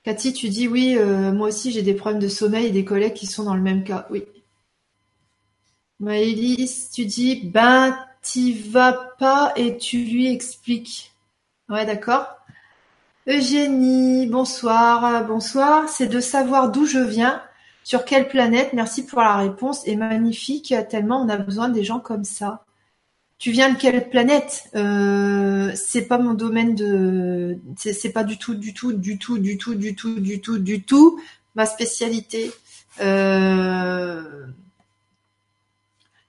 Cathy, 0.05 0.33
tu 0.33 0.49
dis 0.49 0.69
oui, 0.69 0.97
euh, 0.97 1.33
moi 1.33 1.49
aussi 1.49 1.73
j'ai 1.73 1.83
des 1.83 1.95
problèmes 1.95 2.23
de 2.23 2.29
sommeil 2.29 2.67
et 2.67 2.71
des 2.71 2.85
collègues 2.85 3.15
qui 3.15 3.27
sont 3.27 3.45
dans 3.45 3.57
le 3.57 3.63
même 3.63 3.83
cas. 3.83 4.07
Oui. 4.11 4.25
Maëlys, 5.99 6.91
tu 6.93 7.07
dis, 7.07 7.41
ben, 7.43 7.99
t'y 8.23 8.53
vas 8.53 8.93
pas 9.19 9.53
et 9.57 9.79
tu 9.79 9.99
lui 9.99 10.31
expliques. 10.31 11.13
Ouais, 11.69 11.87
d'accord. 11.87 12.37
Eugénie, 13.27 14.27
bonsoir, 14.27 15.25
bonsoir. 15.27 15.89
C'est 15.89 16.07
de 16.07 16.21
savoir 16.21 16.71
d'où 16.71 16.87
je 16.87 16.99
viens, 16.99 17.43
sur 17.87 18.05
quelle 18.05 18.27
planète? 18.27 18.73
Merci 18.73 19.07
pour 19.07 19.21
la 19.21 19.37
réponse. 19.37 19.87
Et 19.87 19.95
magnifique, 19.95 20.75
tellement 20.91 21.23
on 21.23 21.29
a 21.29 21.37
besoin 21.37 21.69
des 21.69 21.85
gens 21.85 22.01
comme 22.01 22.25
ça. 22.25 22.65
Tu 23.39 23.53
viens 23.53 23.73
de 23.73 23.79
quelle 23.79 24.11
planète? 24.11 24.65
Euh, 24.75 25.71
C'est 25.77 26.09
pas 26.09 26.19
mon 26.19 26.35
domaine 26.35 26.75
de. 26.75 27.59
C'est 27.77 28.13
pas 28.13 28.25
du 28.25 28.39
tout, 28.39 28.55
du 28.55 28.75
tout, 28.75 28.93
du 28.93 29.19
tout, 29.19 29.39
du 29.39 29.57
tout, 29.57 29.77
du 29.77 29.95
tout, 29.95 30.19
du 30.19 30.41
tout, 30.41 30.59
du 30.59 30.83
tout 30.83 31.21
ma 31.55 31.65
spécialité. 31.65 32.51
Euh, 33.01 34.47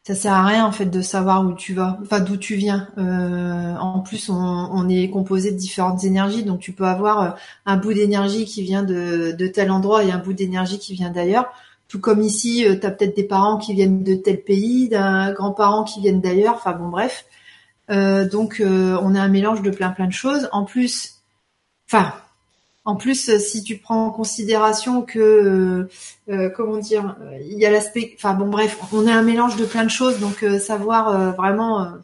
ça 0.08 0.16
sert 0.16 0.32
à 0.32 0.46
rien 0.46 0.66
en 0.66 0.72
fait 0.72 0.86
de 0.86 1.02
savoir 1.02 1.46
où 1.46 1.52
tu 1.52 1.74
vas, 1.74 2.00
enfin 2.02 2.22
d'où 2.22 2.38
tu 2.38 2.56
viens. 2.56 2.88
Euh, 2.98 3.76
en 3.76 4.00
plus, 4.00 4.30
on, 4.30 4.88
est 4.88 5.10
composé 5.10 5.52
de 5.52 5.58
différentes 5.58 6.06
énergies, 6.06 6.46
donc 6.46 6.62
tu 6.62 6.72
peux 6.72 6.86
avoir 6.86 7.22
euh, 7.22 7.30
un 7.66 7.76
bout 7.76 7.94
d'énergie 7.94 8.46
qui 8.46 8.62
vient 8.62 8.84
de, 8.84 9.48
tel 9.48 9.70
endroit 9.70 10.06
et 10.06 10.12
un 10.12 10.18
bout 10.18 10.32
d'énergie 10.32 10.80
qui 10.80 10.94
vient 10.94 11.10
d'ailleurs. 11.10 11.52
Tout 11.90 12.00
comme 12.00 12.22
ici, 12.22 12.66
euh, 12.66 12.80
tu 12.80 12.88
as 12.88 12.92
peut-être 12.92 13.18
des 13.18 13.26
parents 13.26 13.58
qui 13.58 13.74
viennent 13.74 14.02
de 14.02 14.16
tel 14.16 14.42
pays, 14.42 14.88
d'un 14.88 15.34
grand-parent 15.34 15.84
qui 15.84 16.00
viennent 16.00 16.22
d'ailleurs. 16.22 16.54
Enfin 16.56 16.72
bon, 16.72 16.88
bref. 16.88 17.26
donc 17.90 18.62
on 18.64 19.14
a 19.14 19.22
un 19.22 19.28
mélange 19.28 19.62
de 19.62 19.72
plein 19.72 19.90
plein 19.90 20.08
de 20.08 20.14
choses. 20.14 20.48
En 20.54 20.64
plus, 20.64 21.16
enfin 21.92 22.14
en 22.88 22.96
plus, 22.96 23.28
euh, 23.28 23.38
si 23.38 23.64
tu 23.64 23.78
prends 23.78 24.06
en 24.06 24.12
considération 24.12 25.02
que, 25.02 25.20
euh, 25.20 25.90
euh, 26.30 26.50
comment 26.50 26.78
dire, 26.78 27.18
il 27.42 27.60
y 27.60 27.66
a 27.66 27.70
l'aspect, 27.70 28.14
enfin 28.16 28.34
bon 28.34 28.48
bref, 28.48 28.78
on 28.94 29.06
est 29.06 29.12
un 29.12 29.24
mélange 29.24 29.58
de 29.58 29.66
plein 29.66 29.84
de 29.84 29.90
choses, 29.90 30.20
donc 30.20 30.46
savoir 30.62 31.36
vraiment, 31.36 31.98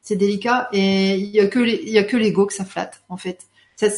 c'est 0.00 0.16
délicat 0.16 0.70
et 0.72 1.16
il 1.16 1.28
y 1.28 1.40
a 1.40 1.46
que 1.46 1.58
il 1.60 1.90
y 1.90 1.98
a 1.98 2.04
que 2.04 2.16
l'ego 2.16 2.46
que 2.46 2.54
ça 2.54 2.64
flatte 2.64 3.02
en 3.10 3.18
fait. 3.18 3.40
Ça, 3.76 3.88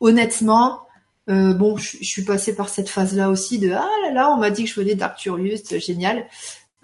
honnêtement, 0.00 0.86
bon, 1.28 1.76
je, 1.76 1.98
suis 2.02 2.24
passée 2.24 2.56
par 2.56 2.70
cette 2.70 2.88
phase-là 2.88 3.28
aussi 3.28 3.58
de 3.58 3.70
ah 3.72 3.86
là 4.02 4.12
là, 4.12 4.30
on 4.30 4.38
m'a 4.38 4.50
dit 4.50 4.64
que 4.64 4.70
je 4.70 4.80
venais 4.80 4.94
d'Arcturius, 4.94 5.76
génial. 5.78 6.26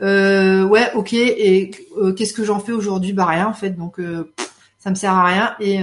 ouais, 0.00 0.92
ok. 0.94 1.14
Et 1.14 1.70
qu'est-ce 2.14 2.34
que 2.34 2.44
j'en 2.44 2.60
fais 2.60 2.72
aujourd'hui? 2.72 3.14
Bah 3.14 3.24
rien 3.24 3.48
en 3.48 3.54
fait. 3.54 3.70
Donc 3.70 3.96
ça 4.78 4.90
me 4.90 4.96
sert 4.96 5.14
à 5.14 5.24
rien 5.24 5.56
et 5.60 5.82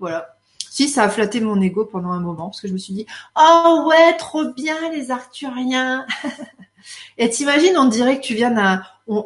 voilà. 0.00 0.35
Si, 0.76 0.90
ça 0.90 1.04
a 1.04 1.08
flatté 1.08 1.40
mon 1.40 1.58
ego 1.62 1.86
pendant 1.86 2.10
un 2.10 2.20
moment, 2.20 2.50
parce 2.50 2.60
que 2.60 2.68
je 2.68 2.74
me 2.74 2.76
suis 2.76 2.92
dit, 2.92 3.06
oh 3.34 3.84
ouais, 3.88 4.14
trop 4.18 4.44
bien 4.52 4.76
les 4.92 5.10
Arthuriens. 5.10 6.04
Et 7.16 7.30
t'imagines, 7.30 7.78
on 7.78 7.86
dirait 7.86 8.20
que 8.20 8.26
tu 8.26 8.34
viens 8.34 8.50
d'un, 8.50 8.82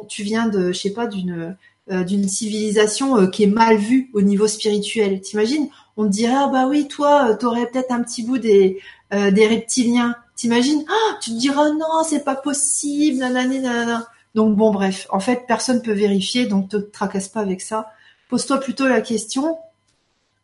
tu 0.07 0.23
viens 0.23 0.47
de, 0.47 0.71
je 0.71 0.79
sais 0.79 0.93
pas, 0.93 1.07
d'une, 1.07 1.57
euh, 1.91 2.27
civilisation 2.29 3.17
euh, 3.17 3.27
qui 3.27 3.43
est 3.43 3.47
mal 3.47 3.75
vue 3.75 4.09
au 4.13 4.21
niveau 4.21 4.47
spirituel. 4.47 5.19
T'imagines, 5.19 5.67
on 5.97 6.05
dirait, 6.05 6.37
ah 6.37 6.47
bah 6.47 6.67
oui, 6.67 6.87
toi, 6.87 7.31
euh, 7.31 7.35
t'aurais 7.35 7.65
peut-être 7.65 7.91
un 7.91 8.01
petit 8.01 8.23
bout 8.23 8.37
des, 8.37 8.79
des 9.11 9.45
reptiliens. 9.45 10.15
T'imagines, 10.37 10.85
ah, 10.87 11.17
tu 11.19 11.31
te 11.31 11.35
diras, 11.35 11.69
non, 11.71 12.05
c'est 12.07 12.23
pas 12.23 12.37
possible, 12.37 13.17
nanani, 13.17 13.59
nanana. 13.59 14.07
Donc 14.35 14.55
bon, 14.55 14.71
bref, 14.71 15.05
en 15.09 15.19
fait, 15.19 15.43
personne 15.49 15.81
peut 15.81 15.91
vérifier, 15.91 16.45
donc 16.45 16.69
te 16.69 16.77
tracasse 16.77 17.27
pas 17.27 17.41
avec 17.41 17.59
ça. 17.59 17.91
Pose-toi 18.29 18.61
plutôt 18.61 18.87
la 18.87 19.01
question, 19.01 19.57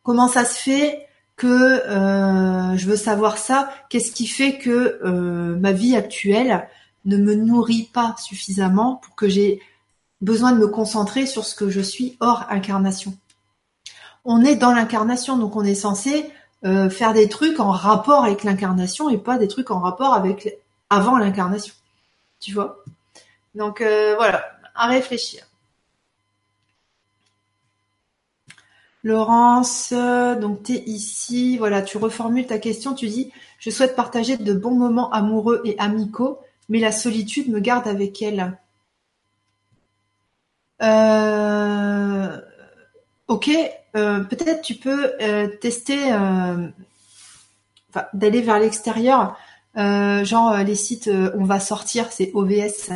Comment 0.08 0.30
ça 0.30 0.46
se 0.46 0.58
fait 0.58 1.06
que 1.36 1.48
euh, 1.48 2.78
je 2.78 2.88
veux 2.88 2.96
savoir 2.96 3.38
ça? 3.38 3.70
Qu'est-ce 3.90 4.14
qui 4.14 4.26
fait 4.26 4.58
que 4.58 5.02
euh, 5.04 5.58
ma 5.58 5.74
vie 5.74 5.98
actuelle 5.98 6.70
ne 7.04 7.18
me 7.18 7.36
nourrit 7.36 7.90
pas 7.92 8.16
suffisamment 8.18 8.96
pour 9.04 9.16
que 9.16 9.28
j'ai 9.28 9.62
besoin 10.22 10.54
de 10.54 10.60
me 10.60 10.68
concentrer 10.68 11.26
sur 11.26 11.44
ce 11.44 11.56
que 11.56 11.70
je 11.70 11.82
suis 11.82 12.16
hors 12.22 12.46
incarnation? 12.50 13.18
On 14.24 14.46
est 14.46 14.56
dans 14.56 14.72
l'incarnation, 14.72 15.36
donc 15.36 15.58
on 15.58 15.66
est 15.66 15.76
censé 15.76 16.32
euh, 16.64 16.90
faire 16.90 17.12
des 17.12 17.28
trucs 17.28 17.60
en 17.60 17.72
rapport 17.72 18.24
avec 18.24 18.46
l'incarnation 18.46 19.10
et 19.10 19.18
pas 19.18 19.38
des 19.38 19.50
trucs 19.50 19.72
en 19.72 19.82
rapport 19.82 20.14
avec 20.14 20.58
avant 20.90 21.18
l'incarnation. 21.18 21.74
Tu 22.40 22.54
vois? 22.54 22.82
Donc 23.56 23.82
voilà, 23.82 24.46
à 24.74 24.88
réfléchir. 24.88 25.47
Laurence, 29.08 29.94
donc 29.94 30.64
tu 30.64 30.74
es 30.74 30.84
ici, 30.86 31.58
voilà, 31.58 31.82
tu 31.82 31.98
reformules 31.98 32.46
ta 32.46 32.60
question, 32.60 32.94
tu 32.94 33.08
dis 33.08 33.32
je 33.60 33.70
souhaite 33.70 33.96
partager 33.96 34.38
de 34.38 34.54
bons 34.54 34.76
moments 34.76 35.10
amoureux 35.12 35.62
et 35.66 35.78
amicaux, 35.80 36.40
mais 36.70 36.80
la 36.80 36.92
solitude 36.92 37.50
me 37.50 37.60
garde 37.60 37.88
avec 37.88 38.22
elle. 38.22 38.58
Euh, 40.84 42.40
ok, 43.28 43.50
euh, 43.96 44.20
peut-être 44.26 44.62
tu 44.62 44.76
peux 44.76 45.14
euh, 45.22 45.48
tester 45.48 46.12
d'aller 48.14 48.42
vers 48.42 48.60
l'extérieur, 48.60 49.38
genre 49.76 50.58
les 50.58 50.76
sites 50.76 51.10
on 51.34 51.46
va 51.46 51.62
sortir, 51.62 52.12
c'est 52.12 52.32
OVS, 52.34 52.92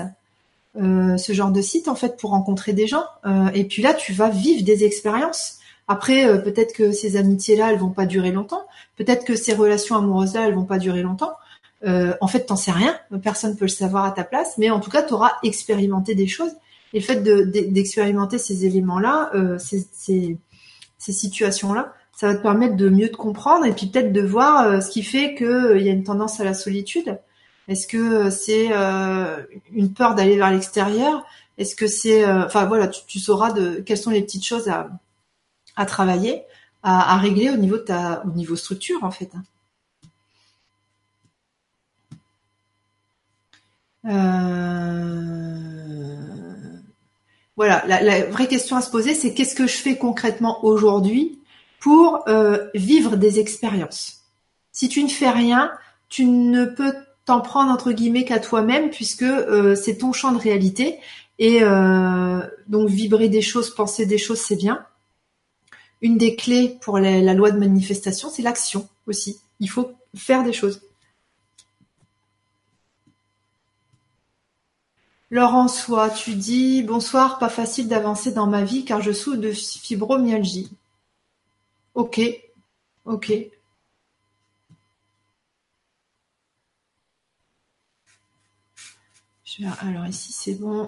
ce 0.75 1.33
genre 1.33 1.51
de 1.51 1.61
site 1.61 1.87
en 1.87 1.95
fait 1.95 2.17
pour 2.19 2.31
rencontrer 2.31 2.73
des 2.73 2.87
gens. 2.87 3.05
et 3.53 3.63
puis 3.63 3.81
là, 3.81 3.93
tu 3.93 4.11
vas 4.13 4.29
vivre 4.29 4.63
des 4.63 4.83
expériences. 4.83 5.60
Après, 5.91 6.25
euh, 6.25 6.37
peut-être 6.37 6.71
que 6.71 6.93
ces 6.93 7.17
amitiés-là, 7.17 7.73
elles 7.73 7.77
vont 7.77 7.89
pas 7.89 8.05
durer 8.05 8.31
longtemps. 8.31 8.65
Peut-être 8.95 9.25
que 9.25 9.35
ces 9.35 9.53
relations 9.53 9.97
amoureuses-là, 9.97 10.47
elles 10.47 10.55
vont 10.55 10.63
pas 10.63 10.77
durer 10.77 11.01
longtemps. 11.01 11.33
Euh, 11.85 12.13
en 12.21 12.27
fait, 12.27 12.45
t'en 12.45 12.55
sais 12.55 12.71
rien. 12.71 12.95
Personne 13.21 13.57
peut 13.57 13.65
le 13.65 13.69
savoir 13.69 14.05
à 14.05 14.11
ta 14.11 14.23
place. 14.23 14.57
Mais 14.57 14.69
en 14.69 14.79
tout 14.79 14.89
cas, 14.89 15.03
tu 15.03 15.13
auras 15.13 15.33
expérimenté 15.43 16.15
des 16.15 16.27
choses. 16.27 16.53
Et 16.93 16.99
le 16.99 17.03
fait 17.03 17.21
d'expérimenter 17.21 18.37
ces 18.37 18.65
éléments-là, 18.65 19.31
euh, 19.35 19.57
ces, 19.59 20.37
situations-là, 20.97 21.93
ça 22.15 22.27
va 22.27 22.35
te 22.35 22.41
permettre 22.41 22.77
de 22.77 22.87
mieux 22.87 23.09
te 23.09 23.17
comprendre 23.17 23.65
et 23.65 23.73
puis 23.73 23.87
peut-être 23.87 24.13
de 24.13 24.21
voir 24.21 24.81
ce 24.81 24.89
qui 24.89 25.03
fait 25.03 25.35
qu'il 25.35 25.81
y 25.81 25.89
a 25.89 25.91
une 25.91 26.05
tendance 26.05 26.39
à 26.39 26.45
la 26.45 26.53
solitude. 26.53 27.19
Est-ce 27.67 27.85
que 27.85 28.29
c'est 28.29 28.69
une 29.73 29.91
peur 29.93 30.15
d'aller 30.15 30.37
vers 30.37 30.51
l'extérieur? 30.51 31.25
Est-ce 31.57 31.75
que 31.75 31.87
c'est, 31.87 32.25
enfin 32.25 32.65
voilà, 32.65 32.87
tu, 32.87 33.01
tu, 33.07 33.19
sauras 33.19 33.51
de 33.51 33.81
quelles 33.85 33.97
sont 33.97 34.11
les 34.11 34.21
petites 34.21 34.45
choses 34.45 34.67
à, 34.67 34.89
à 35.75 35.85
travailler, 35.85 36.43
à, 36.83 37.17
régler 37.17 37.49
au 37.49 37.57
niveau 37.57 38.55
structure 38.55 39.03
en 39.03 39.11
fait. 39.11 39.31
Euh, 44.05 44.11
voilà, 47.55 47.83
la, 47.87 48.25
vraie 48.27 48.47
question 48.47 48.75
à 48.75 48.81
se 48.81 48.89
poser, 48.89 49.13
c'est 49.13 49.33
qu'est-ce 49.33 49.55
que 49.55 49.67
je 49.67 49.77
fais 49.77 49.97
concrètement 49.97 50.63
aujourd'hui 50.65 51.39
pour 51.79 52.23
euh, 52.27 52.67
vivre 52.73 53.15
des 53.17 53.39
expériences? 53.39 54.23
Si 54.71 54.89
tu 54.89 55.03
ne 55.03 55.09
fais 55.09 55.29
rien, 55.29 55.71
tu 56.09 56.25
ne 56.25 56.65
peux 56.65 56.93
t'en 57.25 57.41
prendre 57.41 57.71
entre 57.71 57.91
guillemets 57.91 58.25
qu'à 58.25 58.39
toi-même 58.39 58.89
puisque 58.89 59.21
euh, 59.21 59.75
c'est 59.75 59.97
ton 59.97 60.13
champ 60.13 60.31
de 60.31 60.39
réalité 60.39 60.99
et 61.37 61.61
donc 62.67 62.87
vibrer 62.87 63.27
des 63.27 63.41
choses, 63.41 63.73
penser 63.73 64.05
des 64.05 64.19
choses, 64.19 64.39
c'est 64.39 64.55
bien 64.55 64.85
une 66.01 66.17
des 66.17 66.35
clés 66.35 66.77
pour 66.81 66.99
la 66.99 67.33
loi 67.33 67.51
de 67.51 67.59
manifestation, 67.59 68.29
c'est 68.29 68.41
l'action 68.41 68.89
aussi. 69.07 69.39
Il 69.59 69.69
faut 69.69 69.91
faire 70.15 70.43
des 70.43 70.53
choses. 70.53 70.81
Laurent 75.31 75.67
Sois, 75.67 76.09
tu 76.09 76.35
dis 76.35 76.83
bonsoir, 76.83 77.39
pas 77.39 77.49
facile 77.49 77.87
d'avancer 77.87 78.31
dans 78.33 78.47
ma 78.47 78.63
vie 78.63 78.85
car 78.85 79.01
je 79.01 79.11
souffre 79.11 79.37
de 79.37 79.51
fibromyalgie. 79.51 80.69
Ok, 81.93 82.19
ok. 83.05 83.31
Alors 89.81 90.05
ici 90.07 90.33
c'est 90.33 90.55
bon. 90.55 90.87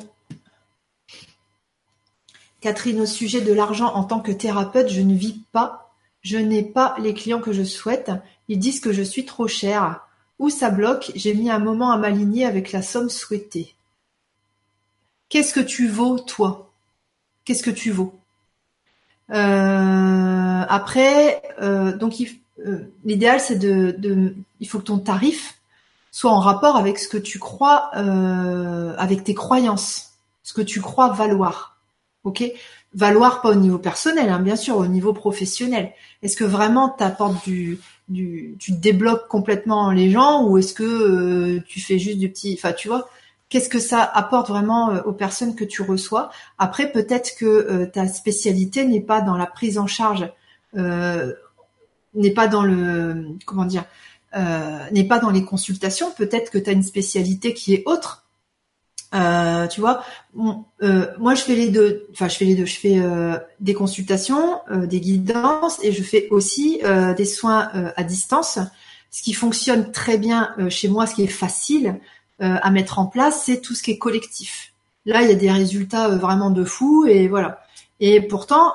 Catherine, 2.63 3.01
au 3.01 3.05
sujet 3.05 3.41
de 3.41 3.51
l'argent 3.51 3.93
en 3.93 4.05
tant 4.05 4.21
que 4.21 4.31
thérapeute, 4.31 4.87
je 4.87 5.01
ne 5.01 5.13
vis 5.13 5.41
pas, 5.51 5.91
je 6.21 6.37
n'ai 6.37 6.63
pas 6.63 6.95
les 6.97 7.13
clients 7.13 7.41
que 7.41 7.51
je 7.51 7.65
souhaite, 7.65 8.09
ils 8.47 8.57
disent 8.57 8.79
que 8.79 8.93
je 8.93 9.03
suis 9.03 9.25
trop 9.25 9.49
chère. 9.49 9.99
Où 10.39 10.49
ça 10.49 10.69
bloque, 10.69 11.11
j'ai 11.13 11.33
mis 11.33 11.51
un 11.51 11.59
moment 11.59 11.91
à 11.91 11.97
m'aligner 11.97 12.45
avec 12.45 12.71
la 12.71 12.81
somme 12.81 13.09
souhaitée. 13.09 13.75
Qu'est-ce 15.27 15.53
que 15.53 15.59
tu 15.59 15.89
vaux, 15.89 16.19
toi? 16.19 16.71
Qu'est-ce 17.43 17.63
que 17.63 17.69
tu 17.69 17.91
vaux? 17.91 18.13
Euh, 19.31 20.63
Après, 20.69 21.41
euh, 21.61 21.91
donc 21.97 22.13
euh, 22.65 22.93
l'idéal 23.03 23.41
c'est 23.41 23.59
de, 23.59 24.35
il 24.61 24.69
faut 24.69 24.79
que 24.79 24.85
ton 24.85 24.99
tarif 24.99 25.59
soit 26.11 26.31
en 26.31 26.39
rapport 26.39 26.77
avec 26.77 26.97
ce 26.97 27.09
que 27.09 27.17
tu 27.17 27.39
crois, 27.39 27.89
avec 28.97 29.25
tes 29.25 29.33
croyances, 29.33 30.13
ce 30.43 30.53
que 30.53 30.61
tu 30.61 30.79
crois 30.79 31.09
valoir. 31.09 31.72
Ok, 32.23 32.43
valoir 32.93 33.41
pas 33.41 33.49
au 33.49 33.55
niveau 33.55 33.77
personnel, 33.77 34.29
hein, 34.29 34.39
bien 34.39 34.55
sûr, 34.55 34.77
au 34.77 34.87
niveau 34.87 35.11
professionnel. 35.11 35.91
Est-ce 36.21 36.37
que 36.37 36.45
vraiment 36.45 36.87
t'apportes 36.87 37.43
du, 37.43 37.79
du, 38.07 38.55
tu 38.59 38.71
débloques 38.71 39.27
complètement 39.27 39.91
les 39.91 40.09
gens 40.09 40.45
ou 40.45 40.57
est-ce 40.57 40.73
que 40.73 40.83
euh, 40.83 41.63
tu 41.67 41.81
fais 41.81 41.99
juste 41.99 42.19
du 42.19 42.29
petit, 42.29 42.53
enfin 42.57 42.71
tu 42.71 42.87
vois, 42.87 43.09
qu'est-ce 43.49 43.67
que 43.67 43.79
ça 43.79 44.01
apporte 44.03 44.47
vraiment 44.47 44.93
aux 45.05 45.11
personnes 45.11 45.53
que 45.55 45.65
tu 45.65 45.81
reçois? 45.81 46.31
Après, 46.57 46.91
peut-être 46.91 47.35
que 47.37 47.85
ta 47.85 48.07
spécialité 48.07 48.85
n'est 48.85 49.01
pas 49.01 49.19
dans 49.21 49.35
la 49.35 49.45
prise 49.45 49.77
en 49.77 49.87
charge, 49.87 50.27
n'est 50.73 52.33
pas 52.33 52.47
dans 52.47 52.63
le 52.63 53.27
comment 53.45 53.65
dire, 53.65 53.83
n'est 54.91 55.07
pas 55.07 55.19
dans 55.19 55.29
les 55.29 55.43
consultations. 55.43 56.11
Peut-être 56.11 56.51
que 56.51 56.57
tu 56.57 56.69
as 56.69 56.73
une 56.73 56.83
spécialité 56.83 57.53
qui 57.53 57.73
est 57.73 57.83
autre 57.85 58.22
euh, 59.13 59.67
tu 59.67 59.79
vois, 59.81 60.03
euh, 60.81 61.05
moi 61.19 61.35
je 61.35 61.41
fais 61.41 61.55
les 61.55 61.69
deux. 61.69 62.07
Enfin, 62.11 62.27
je 62.27 62.35
fais 62.35 62.45
les 62.45 62.55
deux. 62.55 62.65
Je 62.65 62.79
fais 62.79 62.99
euh, 62.99 63.37
des 63.59 63.73
consultations, 63.73 64.61
des 64.71 64.99
guidances, 64.99 65.83
et 65.83 65.91
je 65.91 66.03
fais 66.03 66.27
aussi 66.29 66.81
des 67.17 67.25
soins 67.25 67.69
à 67.95 68.03
distance. 68.03 68.59
Ce 69.11 69.21
qui 69.21 69.33
fonctionne 69.33 69.91
très 69.91 70.17
bien 70.17 70.55
chez 70.69 70.87
moi, 70.87 71.05
ce 71.05 71.15
qui 71.15 71.23
est 71.23 71.27
facile 71.27 71.99
à 72.39 72.71
mettre 72.71 72.99
en 72.99 73.05
place, 73.05 73.43
c'est 73.45 73.61
tout 73.61 73.75
ce 73.75 73.83
qui 73.83 73.91
est 73.91 73.97
collectif. 73.97 74.73
Là, 75.05 75.21
il 75.21 75.29
y 75.29 75.31
a 75.31 75.35
des 75.35 75.51
résultats 75.51 76.09
vraiment 76.09 76.49
de 76.49 76.63
fou, 76.63 77.05
et 77.05 77.27
voilà. 77.27 77.63
Et 77.99 78.21
pourtant, 78.21 78.73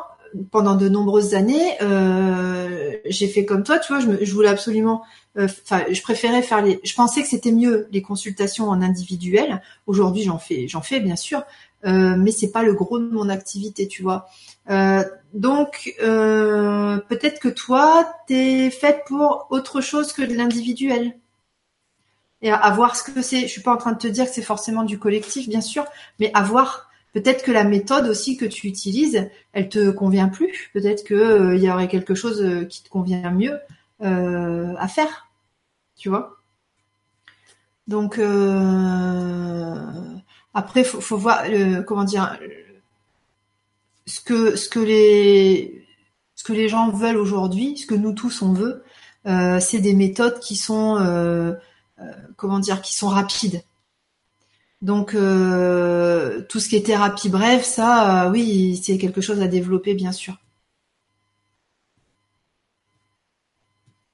pendant 0.51 0.74
de 0.74 0.89
nombreuses 0.89 1.35
années, 1.35 1.77
j'ai 3.06 3.28
fait 3.28 3.44
comme 3.44 3.62
toi, 3.62 3.78
tu 3.78 3.93
vois, 3.93 4.01
je, 4.01 4.24
je 4.24 4.32
voulais 4.32 4.48
absolument 4.48 5.02
euh, 5.39 5.47
enfin, 5.65 5.85
je 5.90 6.02
préférais 6.02 6.43
faire 6.43 6.62
les. 6.62 6.81
Je 6.82 6.94
pensais 6.94 7.23
que 7.23 7.28
c'était 7.28 7.52
mieux 7.52 7.86
les 7.93 8.02
consultations 8.02 8.69
en 8.69 8.82
individuel. 8.82 9.62
Aujourd'hui, 9.86 10.23
j'en 10.24 10.39
fais, 10.39 10.66
j'en 10.69 10.82
fais 10.82 11.01
bien 11.01 11.16
sûr, 11.16 11.44
euh, 11.86 12.16
mais 12.16 12.32
c'est 12.32 12.51
pas 12.51 12.62
le 12.62 12.74
gros 12.74 12.98
de 12.98 13.09
mon 13.10 13.28
activité, 13.28 13.86
tu 13.86 14.02
vois. 14.02 14.28
Euh, 14.70 15.05
donc, 15.35 15.94
euh, 16.02 16.98
peut-être 17.09 17.40
que 17.40 17.48
toi, 17.48 18.12
t'es 18.27 18.70
faite 18.70 19.02
pour 19.06 19.47
autre 19.51 19.81
chose 19.81 20.12
que 20.12 20.23
de 20.23 20.35
l'individuel. 20.35 21.16
Et 22.40 22.51
à, 22.51 22.70
voir 22.70 22.97
ce 22.97 23.02
que 23.02 23.23
c'est. 23.23 23.43
Je 23.43 23.47
suis 23.47 23.62
pas 23.62 23.73
en 23.73 23.77
train 23.77 23.93
de 23.93 23.98
te 23.98 24.06
dire 24.06 24.27
que 24.27 24.32
c'est 24.32 24.43
forcément 24.43 24.85
du 24.85 24.98
collectif, 24.98 25.48
bien 25.48 25.60
sûr, 25.60 25.85
mais 26.19 26.31
à 26.35 26.43
voir. 26.43 26.88
Peut-être 27.14 27.44
que 27.44 27.52
la 27.52 27.64
méthode 27.64 28.06
aussi 28.06 28.36
que 28.36 28.44
tu 28.44 28.66
utilises, 28.66 29.28
elle 29.52 29.68
te 29.68 29.90
convient 29.90 30.28
plus. 30.28 30.70
Peut-être 30.72 31.05
que 31.05 31.55
il 31.55 31.62
y 31.62 31.70
aurait 31.70 31.89
quelque 31.89 32.14
chose 32.14 32.66
qui 32.68 32.82
te 32.82 32.89
convient 32.89 33.30
mieux 33.30 33.59
à 34.01 34.89
faire 34.89 35.28
tu 35.98 36.09
vois? 36.09 36.39
Donc 37.86 38.18
euh, 38.18 39.74
après, 40.55 40.85
faut, 40.85 41.01
faut 41.01 41.18
voir 41.18 41.43
euh, 41.47 41.82
comment 41.82 42.05
dire 42.05 42.39
ce 44.06 44.20
que 44.20 44.56
ce 44.56 44.68
que 44.68 44.80
les 44.80 45.86
ce 46.35 46.44
que 46.44 46.52
les 46.52 46.68
gens 46.68 46.90
veulent 46.90 47.16
aujourd'hui, 47.16 47.76
ce 47.76 47.86
que 47.86 47.94
nous 47.94 48.12
tous 48.12 48.43
on 48.43 48.52
veut, 48.52 48.85
euh, 49.26 49.60
c'est 49.60 49.80
des 49.80 49.94
méthodes 49.94 50.39
qui 50.40 50.56
sont 50.56 50.97
comment 52.36 52.60
dire, 52.60 52.80
qui 52.80 52.94
sont 52.94 53.09
rapides. 53.09 53.62
Donc 54.80 55.10
tout 55.10 56.60
ce 56.60 56.68
qui 56.68 56.76
est 56.76 56.86
thérapie 56.86 57.28
brève, 57.28 57.64
ça, 57.64 58.30
oui, 58.30 58.80
c'est 58.82 58.98
quelque 58.98 59.20
chose 59.20 59.40
à 59.40 59.48
développer 59.48 59.94
bien 59.94 60.12
sûr. 60.12 60.36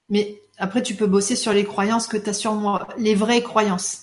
Mais 0.08 0.40
après, 0.58 0.82
tu 0.82 0.94
peux 0.94 1.06
bosser 1.06 1.36
sur 1.36 1.52
les 1.52 1.64
croyances 1.64 2.06
que 2.06 2.16
tu 2.16 2.30
as 2.30 2.34
sur 2.34 2.54
moi, 2.54 2.88
les 2.98 3.14
vraies 3.14 3.42
croyances. 3.42 4.02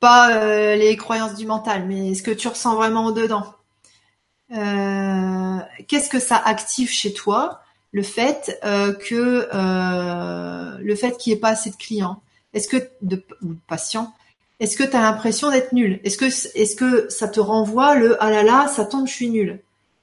Pas 0.00 0.32
euh, 0.34 0.76
les 0.76 0.96
croyances 0.96 1.34
du 1.34 1.46
mental, 1.46 1.86
mais 1.86 2.14
ce 2.14 2.22
que 2.22 2.30
tu 2.30 2.48
ressens 2.48 2.76
vraiment 2.76 3.06
au-dedans. 3.06 3.54
Euh, 4.52 5.58
qu'est-ce 5.88 6.08
que 6.08 6.20
ça 6.20 6.36
active 6.36 6.90
chez 6.90 7.12
toi? 7.12 7.60
Le 7.92 8.02
fait 8.02 8.58
euh, 8.64 8.92
que 8.92 9.48
le 10.82 10.94
fait 10.94 11.16
qu'il 11.16 11.32
n'y 11.32 11.38
ait 11.38 11.40
pas 11.40 11.50
assez 11.50 11.70
de 11.70 11.76
clients 11.76 12.22
Est-ce 12.52 12.68
que 12.68 12.90
de 13.02 13.24
ou 13.42 13.54
de 13.54 13.60
patients 13.66 14.14
Est-ce 14.60 14.76
que 14.76 14.84
tu 14.84 14.96
as 14.96 15.00
l'impression 15.00 15.50
d'être 15.50 15.72
nul? 15.72 16.00
Est-ce 16.04 16.76
que 16.76 17.08
ça 17.10 17.28
te 17.28 17.40
renvoie 17.40 17.94
le 17.94 18.22
ah 18.22 18.30
là 18.30 18.42
là, 18.42 18.68
ça 18.68 18.84
tombe, 18.84 19.06
je 19.06 19.12
suis 19.12 19.30
nul 19.30 19.62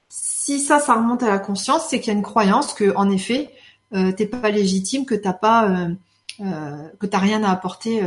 Si 0.09 0.61
ça, 0.61 0.79
ça 0.79 0.93
remonte 0.93 1.23
à 1.23 1.29
la 1.29 1.39
conscience, 1.39 1.87
c'est 1.89 1.99
qu'il 1.99 2.13
y 2.13 2.15
a 2.15 2.17
une 2.17 2.23
croyance 2.23 2.73
que 2.73 2.95
en 2.95 3.09
effet, 3.09 3.51
euh, 3.93 4.11
t'es 4.11 4.25
pas 4.25 4.49
légitime, 4.49 5.05
que 5.05 5.15
t'as 5.15 5.33
pas, 5.33 5.69
euh, 5.69 5.93
euh, 6.41 6.89
que 6.99 7.05
t'as 7.05 7.19
rien 7.19 7.43
à 7.43 7.51
apporter 7.51 8.01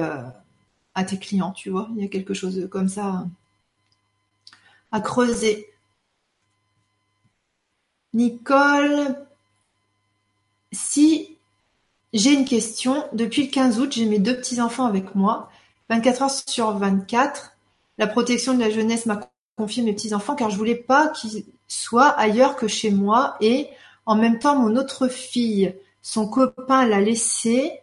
à 0.95 1.05
tes 1.05 1.19
clients, 1.19 1.53
tu 1.53 1.71
vois? 1.71 1.89
Il 1.97 2.03
y 2.03 2.05
a 2.05 2.09
quelque 2.09 2.35
chose 2.35 2.69
comme 2.71 2.89
ça 2.89 3.27
à 4.91 5.01
creuser. 5.01 5.69
Nicole, 8.15 9.17
si 10.73 11.37
j'ai 12.13 12.33
une 12.33 12.47
question, 12.47 13.05
depuis 13.13 13.45
le 13.45 13.51
15 13.51 13.81
août, 13.81 13.93
j'ai 13.93 14.07
mes 14.07 14.19
deux 14.19 14.37
petits-enfants 14.37 14.87
avec 14.87 15.15
moi, 15.15 15.51
24 15.89 16.23
heures 16.23 16.31
sur 16.31 16.71
24. 16.73 17.53
La 17.99 18.07
protection 18.07 18.55
de 18.55 18.61
la 18.61 18.71
jeunesse 18.71 19.07
m'a 19.07 19.31
confié 19.57 19.83
mes 19.83 19.93
petits-enfants 19.93 20.35
car 20.35 20.51
je 20.51 20.57
voulais 20.57 20.75
pas 20.75 21.09
qu'ils 21.09 21.45
soient 21.67 22.09
ailleurs 22.11 22.57
que 22.57 22.69
chez 22.69 22.91
moi 22.91 23.37
et 23.41 23.69
en 24.07 24.15
même 24.15 24.39
temps, 24.39 24.59
mon 24.59 24.77
autre 24.77 25.09
fille, 25.09 25.75
son 26.01 26.29
copain 26.29 26.87
l'a 26.87 27.01
laissée 27.01 27.81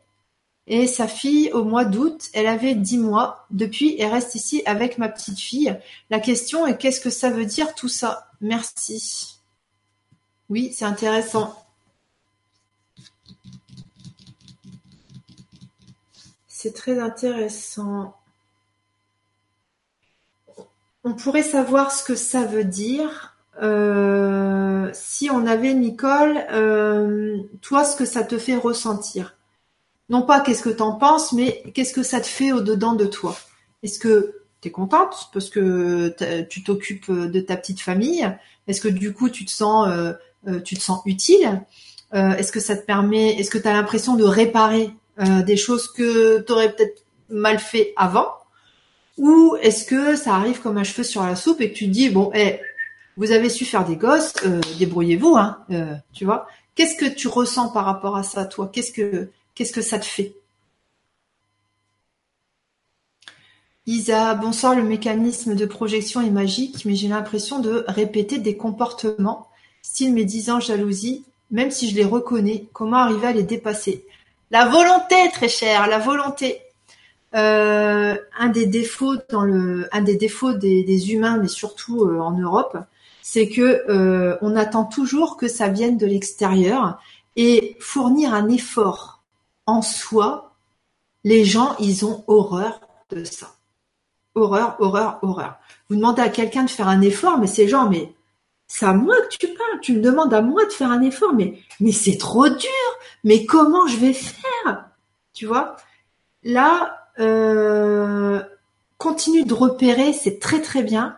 et 0.67 0.87
sa 0.87 1.07
fille 1.07 1.51
au 1.51 1.63
mois 1.63 1.85
d'août, 1.85 2.29
elle 2.33 2.47
avait 2.47 2.73
dix 2.73 2.97
mois. 2.97 3.45
Depuis, 3.51 3.95
elle 3.99 4.11
reste 4.11 4.33
ici 4.33 4.63
avec 4.65 4.97
ma 4.97 5.09
petite 5.09 5.39
fille. 5.39 5.77
La 6.09 6.19
question 6.19 6.65
est 6.65 6.77
qu'est-ce 6.77 7.01
que 7.01 7.11
ça 7.11 7.29
veut 7.29 7.45
dire 7.45 7.75
tout 7.75 7.87
ça? 7.87 8.31
Merci. 8.41 9.39
Oui, 10.49 10.73
c'est 10.73 10.85
intéressant. 10.85 11.64
C'est 16.65 16.73
très 16.73 16.97
intéressant. 16.99 18.15
On 21.03 21.13
pourrait 21.13 21.43
savoir 21.43 21.91
ce 21.91 22.03
que 22.03 22.15
ça 22.15 22.43
veut 22.43 22.63
dire 22.63 23.37
euh, 23.61 24.89
si 24.91 25.29
on 25.29 25.45
avait 25.45 25.75
Nicole, 25.75 26.43
euh, 26.49 27.37
toi, 27.61 27.83
ce 27.83 27.95
que 27.95 28.05
ça 28.05 28.23
te 28.23 28.39
fait 28.39 28.55
ressentir. 28.55 29.37
Non 30.09 30.23
pas 30.23 30.39
qu'est-ce 30.39 30.63
que 30.63 30.71
t'en 30.71 30.93
penses, 30.93 31.33
mais 31.33 31.61
qu'est-ce 31.75 31.93
que 31.93 32.01
ça 32.01 32.19
te 32.19 32.25
fait 32.25 32.51
au-dedans 32.51 32.93
de 32.93 33.05
toi. 33.05 33.37
Est-ce 33.83 33.99
que 33.99 34.41
tu 34.61 34.69
es 34.69 34.71
contente 34.71 35.29
parce 35.33 35.51
que 35.51 36.15
tu 36.49 36.63
t'occupes 36.63 37.11
de 37.11 37.41
ta 37.41 37.57
petite 37.57 37.79
famille? 37.79 38.27
Est-ce 38.65 38.81
que 38.81 38.87
du 38.87 39.13
coup 39.13 39.29
tu 39.29 39.45
te 39.45 39.51
sens, 39.51 39.87
euh, 39.87 40.13
tu 40.61 40.73
te 40.73 40.81
sens 40.81 41.03
utile? 41.05 41.61
Est-ce 42.11 42.51
que 42.51 42.59
ça 42.59 42.75
te 42.75 42.83
permet 42.87 43.35
Est-ce 43.35 43.51
que 43.51 43.59
tu 43.59 43.67
as 43.67 43.73
l'impression 43.73 44.15
de 44.15 44.23
réparer 44.23 44.91
des 45.17 45.57
choses 45.57 45.87
que 45.91 46.39
tu 46.39 46.51
aurais 46.51 46.73
peut-être 46.73 47.03
mal 47.29 47.59
fait 47.59 47.93
avant 47.95 48.33
Ou 49.17 49.55
est-ce 49.61 49.85
que 49.85 50.15
ça 50.15 50.35
arrive 50.35 50.61
comme 50.61 50.77
un 50.77 50.83
cheveu 50.83 51.03
sur 51.03 51.23
la 51.23 51.35
soupe 51.35 51.61
et 51.61 51.71
que 51.71 51.77
tu 51.77 51.85
te 51.85 51.91
dis 51.91 52.09
bon, 52.09 52.31
eh, 52.33 52.59
vous 53.17 53.31
avez 53.31 53.49
su 53.49 53.65
faire 53.65 53.85
des 53.85 53.95
gosses, 53.95 54.33
euh, 54.45 54.59
débrouillez-vous, 54.77 55.35
hein, 55.37 55.59
euh, 55.71 55.93
tu 56.13 56.25
vois. 56.25 56.47
Qu'est-ce 56.75 56.95
que 56.95 57.05
tu 57.05 57.27
ressens 57.27 57.69
par 57.69 57.85
rapport 57.85 58.17
à 58.17 58.23
ça, 58.23 58.45
toi? 58.45 58.69
Qu'est-ce 58.71 58.91
que 58.91 59.29
qu'est-ce 59.55 59.71
que 59.71 59.81
ça 59.81 59.99
te 59.99 60.05
fait? 60.05 60.35
Isa, 63.87 64.33
bonsoir. 64.33 64.75
Le 64.75 64.83
mécanisme 64.83 65.55
de 65.55 65.65
projection 65.65 66.19
est 66.21 66.31
magique, 66.31 66.83
mais 66.85 66.95
j'ai 66.95 67.07
l'impression 67.07 67.59
de 67.59 67.85
répéter 67.87 68.39
des 68.39 68.57
comportements, 68.57 69.47
style 69.81 70.13
mes 70.13 70.25
10 70.25 70.49
ans 70.49 70.59
jalousie, 70.59 71.23
même 71.51 71.71
si 71.71 71.89
je 71.89 71.95
les 71.95 72.03
reconnais. 72.03 72.65
Comment 72.73 72.97
arriver 72.97 73.27
à 73.27 73.31
les 73.31 73.43
dépasser? 73.43 74.03
La 74.51 74.65
volonté, 74.65 75.15
très 75.33 75.49
cher, 75.49 75.87
la 75.87 75.99
volonté. 75.99 76.61
Euh, 77.33 78.15
un 78.37 78.47
des 78.49 78.65
défauts 78.65 79.15
des 80.53 81.11
humains, 81.11 81.37
mais 81.37 81.47
surtout 81.47 82.07
en 82.07 82.31
Europe, 82.31 82.77
c'est 83.21 83.49
que 83.49 83.83
euh, 83.89 84.37
on 84.41 84.55
attend 84.55 84.85
toujours 84.85 85.35
que 85.35 85.47
ça 85.47 85.67
vienne 85.67 85.97
de 85.97 86.05
l'extérieur 86.05 86.99
et 87.35 87.75
fournir 87.79 88.35
un 88.35 88.47
effort 88.49 89.23
en 89.65 89.81
soi, 89.81 90.53
les 91.23 91.43
gens, 91.43 91.75
ils 91.79 92.05
ont 92.05 92.23
horreur 92.27 92.79
de 93.09 93.23
ça. 93.23 93.55
Horreur, 94.35 94.75
horreur, 94.79 95.17
horreur. 95.23 95.55
Vous 95.89 95.95
demandez 95.95 96.21
à 96.21 96.29
quelqu'un 96.29 96.65
de 96.65 96.69
faire 96.69 96.87
un 96.87 97.01
effort, 97.01 97.39
mais 97.39 97.47
c'est 97.47 97.67
genre, 97.67 97.89
mais 97.89 98.13
c'est 98.67 98.85
à 98.85 98.93
moi 98.93 99.15
que 99.21 99.37
tu 99.37 99.47
parles. 99.47 99.79
Tu 99.81 99.93
me 99.93 100.01
demandes 100.01 100.33
à 100.33 100.41
moi 100.41 100.65
de 100.65 100.71
faire 100.71 100.91
un 100.91 101.01
effort, 101.01 101.33
mais, 101.33 101.61
c'est 101.91 102.17
trop 102.17 102.49
dur. 102.49 102.69
Mais 103.23 103.45
comment 103.45 103.87
je 103.87 103.97
vais 103.97 104.13
faire? 104.13 104.89
Tu 105.33 105.45
vois? 105.45 105.75
Là, 106.43 107.09
euh, 107.19 108.41
continue 108.97 109.43
de 109.43 109.53
repérer, 109.53 110.13
c'est 110.13 110.39
très 110.39 110.61
très 110.61 110.83
bien. 110.83 111.17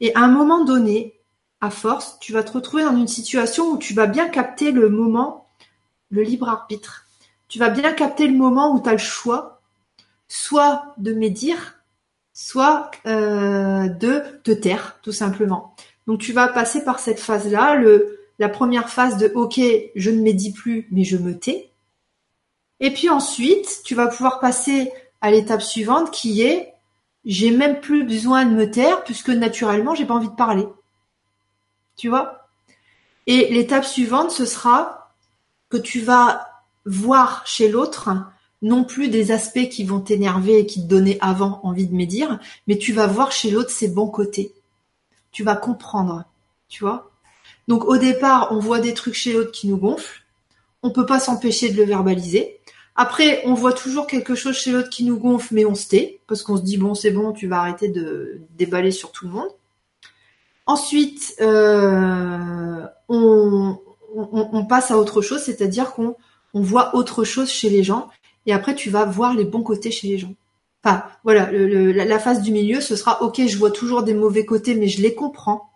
Et 0.00 0.14
à 0.14 0.20
un 0.20 0.28
moment 0.28 0.64
donné, 0.64 1.20
à 1.60 1.70
force, 1.70 2.18
tu 2.20 2.32
vas 2.32 2.42
te 2.42 2.52
retrouver 2.52 2.84
dans 2.84 2.96
une 2.96 3.08
situation 3.08 3.70
où 3.70 3.78
tu 3.78 3.94
vas 3.94 4.06
bien 4.06 4.28
capter 4.28 4.72
le 4.72 4.88
moment, 4.88 5.48
le 6.10 6.22
libre 6.22 6.48
arbitre. 6.48 7.06
Tu 7.48 7.58
vas 7.58 7.70
bien 7.70 7.92
capter 7.92 8.26
le 8.26 8.36
moment 8.36 8.74
où 8.74 8.80
tu 8.80 8.88
as 8.88 8.92
le 8.92 8.98
choix, 8.98 9.60
soit 10.28 10.94
de 10.98 11.12
médire, 11.12 11.76
soit 12.32 12.90
euh, 13.06 13.88
de 13.88 14.22
te 14.42 14.50
taire, 14.50 14.98
tout 15.02 15.12
simplement. 15.12 15.75
Donc 16.06 16.20
tu 16.20 16.32
vas 16.32 16.48
passer 16.48 16.84
par 16.84 16.98
cette 16.98 17.20
phase-là, 17.20 17.80
la 18.38 18.48
première 18.48 18.88
phase 18.88 19.16
de 19.16 19.28
OK, 19.34 19.60
je 19.94 20.10
ne 20.10 20.22
médis 20.22 20.52
plus, 20.52 20.86
mais 20.90 21.04
je 21.04 21.16
me 21.16 21.38
tais. 21.38 21.70
Et 22.80 22.92
puis 22.92 23.08
ensuite, 23.08 23.80
tu 23.84 23.94
vas 23.94 24.06
pouvoir 24.06 24.38
passer 24.38 24.92
à 25.20 25.30
l'étape 25.30 25.62
suivante 25.62 26.10
qui 26.10 26.42
est 26.42 26.72
j'ai 27.24 27.50
même 27.50 27.80
plus 27.80 28.04
besoin 28.04 28.44
de 28.44 28.54
me 28.54 28.70
taire 28.70 29.02
puisque 29.02 29.30
naturellement 29.30 29.94
j'ai 29.94 30.06
pas 30.06 30.14
envie 30.14 30.28
de 30.28 30.34
parler. 30.34 30.66
Tu 31.96 32.08
vois? 32.08 32.48
Et 33.26 33.48
l'étape 33.52 33.84
suivante, 33.84 34.30
ce 34.30 34.44
sera 34.44 35.12
que 35.68 35.76
tu 35.76 36.00
vas 36.00 36.46
voir 36.84 37.44
chez 37.46 37.68
l'autre 37.68 38.10
non 38.62 38.84
plus 38.84 39.08
des 39.08 39.32
aspects 39.32 39.68
qui 39.68 39.84
vont 39.84 40.00
t'énerver 40.00 40.60
et 40.60 40.66
qui 40.66 40.82
te 40.82 40.86
donnaient 40.88 41.18
avant 41.20 41.60
envie 41.64 41.86
de 41.86 41.94
médire, 41.94 42.38
mais 42.66 42.78
tu 42.78 42.92
vas 42.92 43.06
voir 43.06 43.32
chez 43.32 43.50
l'autre 43.50 43.70
ses 43.70 43.88
bons 43.88 44.08
côtés. 44.08 44.54
Tu 45.36 45.44
vas 45.44 45.54
comprendre, 45.54 46.24
tu 46.66 46.82
vois. 46.82 47.10
Donc 47.68 47.84
au 47.84 47.98
départ, 47.98 48.48
on 48.52 48.58
voit 48.58 48.80
des 48.80 48.94
trucs 48.94 49.12
chez 49.12 49.34
l'autre 49.34 49.52
qui 49.52 49.68
nous 49.68 49.76
gonflent. 49.76 50.22
On 50.82 50.88
peut 50.88 51.04
pas 51.04 51.20
s'empêcher 51.20 51.68
de 51.68 51.76
le 51.76 51.84
verbaliser. 51.84 52.58
Après, 52.94 53.42
on 53.44 53.52
voit 53.52 53.74
toujours 53.74 54.06
quelque 54.06 54.34
chose 54.34 54.56
chez 54.56 54.72
l'autre 54.72 54.88
qui 54.88 55.04
nous 55.04 55.18
gonfle, 55.18 55.52
mais 55.52 55.66
on 55.66 55.74
se 55.74 55.88
tait 55.88 56.20
parce 56.26 56.42
qu'on 56.42 56.56
se 56.56 56.62
dit 56.62 56.78
bon, 56.78 56.94
c'est 56.94 57.10
bon, 57.10 57.32
tu 57.32 57.48
vas 57.48 57.58
arrêter 57.58 57.88
de 57.88 58.40
déballer 58.56 58.90
sur 58.90 59.12
tout 59.12 59.26
le 59.26 59.32
monde. 59.32 59.50
Ensuite, 60.64 61.36
euh, 61.42 62.86
on, 63.10 63.76
passe 64.66 64.90
à 64.90 64.96
autre 64.96 65.20
chose, 65.20 65.42
c'est-à-dire 65.42 65.92
qu'on 65.92 66.16
on 66.54 66.62
voit 66.62 66.96
autre 66.96 67.24
chose 67.24 67.50
chez 67.50 67.68
les 67.68 67.84
gens 67.84 68.08
et 68.46 68.54
après 68.54 68.74
tu 68.74 68.88
vas 68.88 69.04
voir 69.04 69.34
les 69.34 69.44
bons 69.44 69.62
côtés 69.62 69.90
chez 69.90 70.08
les 70.08 70.16
gens. 70.16 70.32
Enfin, 70.86 71.02
voilà, 71.24 71.50
la 71.50 72.18
phase 72.20 72.42
du 72.42 72.52
milieu, 72.52 72.80
ce 72.80 72.94
sera 72.94 73.20
ok, 73.20 73.44
je 73.44 73.58
vois 73.58 73.72
toujours 73.72 74.04
des 74.04 74.14
mauvais 74.14 74.44
côtés, 74.44 74.76
mais 74.76 74.86
je 74.86 75.02
les 75.02 75.16
comprends. 75.16 75.68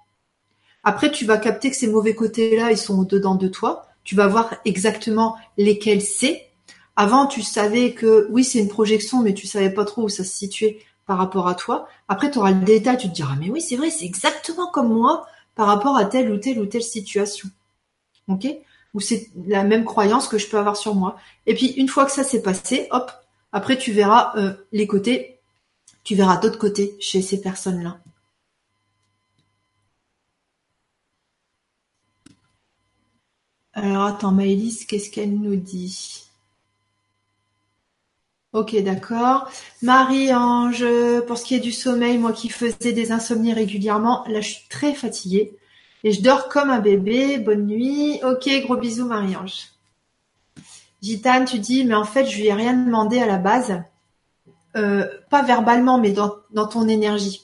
Après, 0.85 1.11
tu 1.11 1.25
vas 1.25 1.37
capter 1.37 1.69
que 1.69 1.77
ces 1.77 1.89
mauvais 1.89 2.15
côtés-là, 2.15 2.71
ils 2.71 2.79
sont 2.79 3.03
dedans 3.03 3.35
de 3.35 3.49
toi. 3.49 3.87
Tu 4.05 4.15
vas 4.15 4.29
voir 4.29 4.55
exactement 4.65 5.37
lesquels 5.59 6.01
c'est. 6.01 6.47
Avant, 6.95 7.27
tu 7.27 7.43
savais 7.43 7.93
que 7.93 8.29
oui, 8.31 8.45
c'est 8.45 8.61
une 8.61 8.69
projection, 8.69 9.21
mais 9.21 9.35
tu 9.35 9.49
savais 9.49 9.71
pas 9.71 9.85
trop 9.85 10.03
où 10.03 10.09
ça 10.09 10.23
se 10.23 10.31
situait 10.31 10.79
par 11.07 11.19
rapport 11.19 11.49
à 11.49 11.57
toi. 11.57 11.89
Après, 12.07 12.31
tu 12.31 12.39
auras 12.39 12.53
le 12.53 12.65
détail, 12.65 12.97
tu 12.97 13.09
te 13.09 13.15
diras, 13.15 13.35
mais 13.35 13.51
oui, 13.51 13.61
c'est 13.61 13.75
vrai, 13.75 13.91
c'est 13.91 14.05
exactement 14.05 14.69
comme 14.69 14.95
moi 14.95 15.27
par 15.57 15.67
rapport 15.67 15.97
à 15.97 16.05
telle 16.05 16.31
ou 16.31 16.37
telle 16.37 16.61
ou 16.61 16.67
telle 16.67 16.85
situation. 16.85 17.49
Ok? 18.29 18.47
Ou 18.95 19.01
c'est 19.01 19.29
la 19.45 19.65
même 19.65 19.85
croyance 19.85 20.29
que 20.29 20.39
je 20.39 20.47
peux 20.47 20.59
avoir 20.59 20.77
sur 20.77 20.95
moi. 20.95 21.17
Et 21.47 21.55
puis, 21.55 21.67
une 21.67 21.89
fois 21.89 22.05
que 22.05 22.13
ça 22.13 22.23
s'est 22.23 22.43
passé, 22.43 22.87
hop, 22.93 23.11
après, 23.53 23.79
tu 23.79 23.93
verras 23.93 24.33
euh, 24.37 24.53
les 24.73 24.87
côtés, 24.87 25.41
tu 26.05 26.15
verras 26.15 26.37
d'autres 26.39 26.59
côtés 26.59 26.97
chez 27.01 27.23
ces 27.23 27.41
personnes-là. 27.41 27.99
Alors, 33.73 34.05
attends, 34.05 34.31
Maëlys, 34.33 34.85
qu'est-ce 34.87 35.11
qu'elle 35.11 35.39
nous 35.41 35.57
dit? 35.57 36.25
Ok, 38.53 38.77
d'accord. 38.83 39.49
Marie-Ange, 39.83 40.85
pour 41.27 41.39
ce 41.39 41.45
qui 41.45 41.55
est 41.55 41.61
du 41.61 41.73
sommeil, 41.73 42.19
moi 42.19 42.33
qui 42.33 42.49
faisais 42.49 42.93
des 42.93 43.13
insomnies 43.13 43.53
régulièrement, 43.53 44.25
là 44.29 44.41
je 44.41 44.51
suis 44.51 44.69
très 44.69 44.95
fatiguée 44.95 45.57
et 46.05 46.13
je 46.13 46.21
dors 46.23 46.49
comme 46.49 46.71
un 46.71 46.81
bébé. 46.81 47.39
Bonne 47.39 47.67
nuit. 47.67 48.21
Ok, 48.25 48.49
gros 48.65 48.77
bisous 48.77 49.07
Marie-Ange. 49.07 49.69
Gitane, 51.03 51.45
tu 51.45 51.59
dis, 51.59 51.85
mais 51.85 51.95
en 51.95 52.05
fait 52.05 52.27
je 52.27 52.37
lui 52.37 52.47
ai 52.47 52.53
rien 52.53 52.75
demandé 52.75 53.21
à 53.21 53.27
la 53.27 53.39
base, 53.39 53.83
euh, 54.77 55.07
pas 55.31 55.43
verbalement, 55.43 55.99
mais 55.99 56.13
dans, 56.13 56.67
ton 56.67 56.89
énergie. 56.89 57.43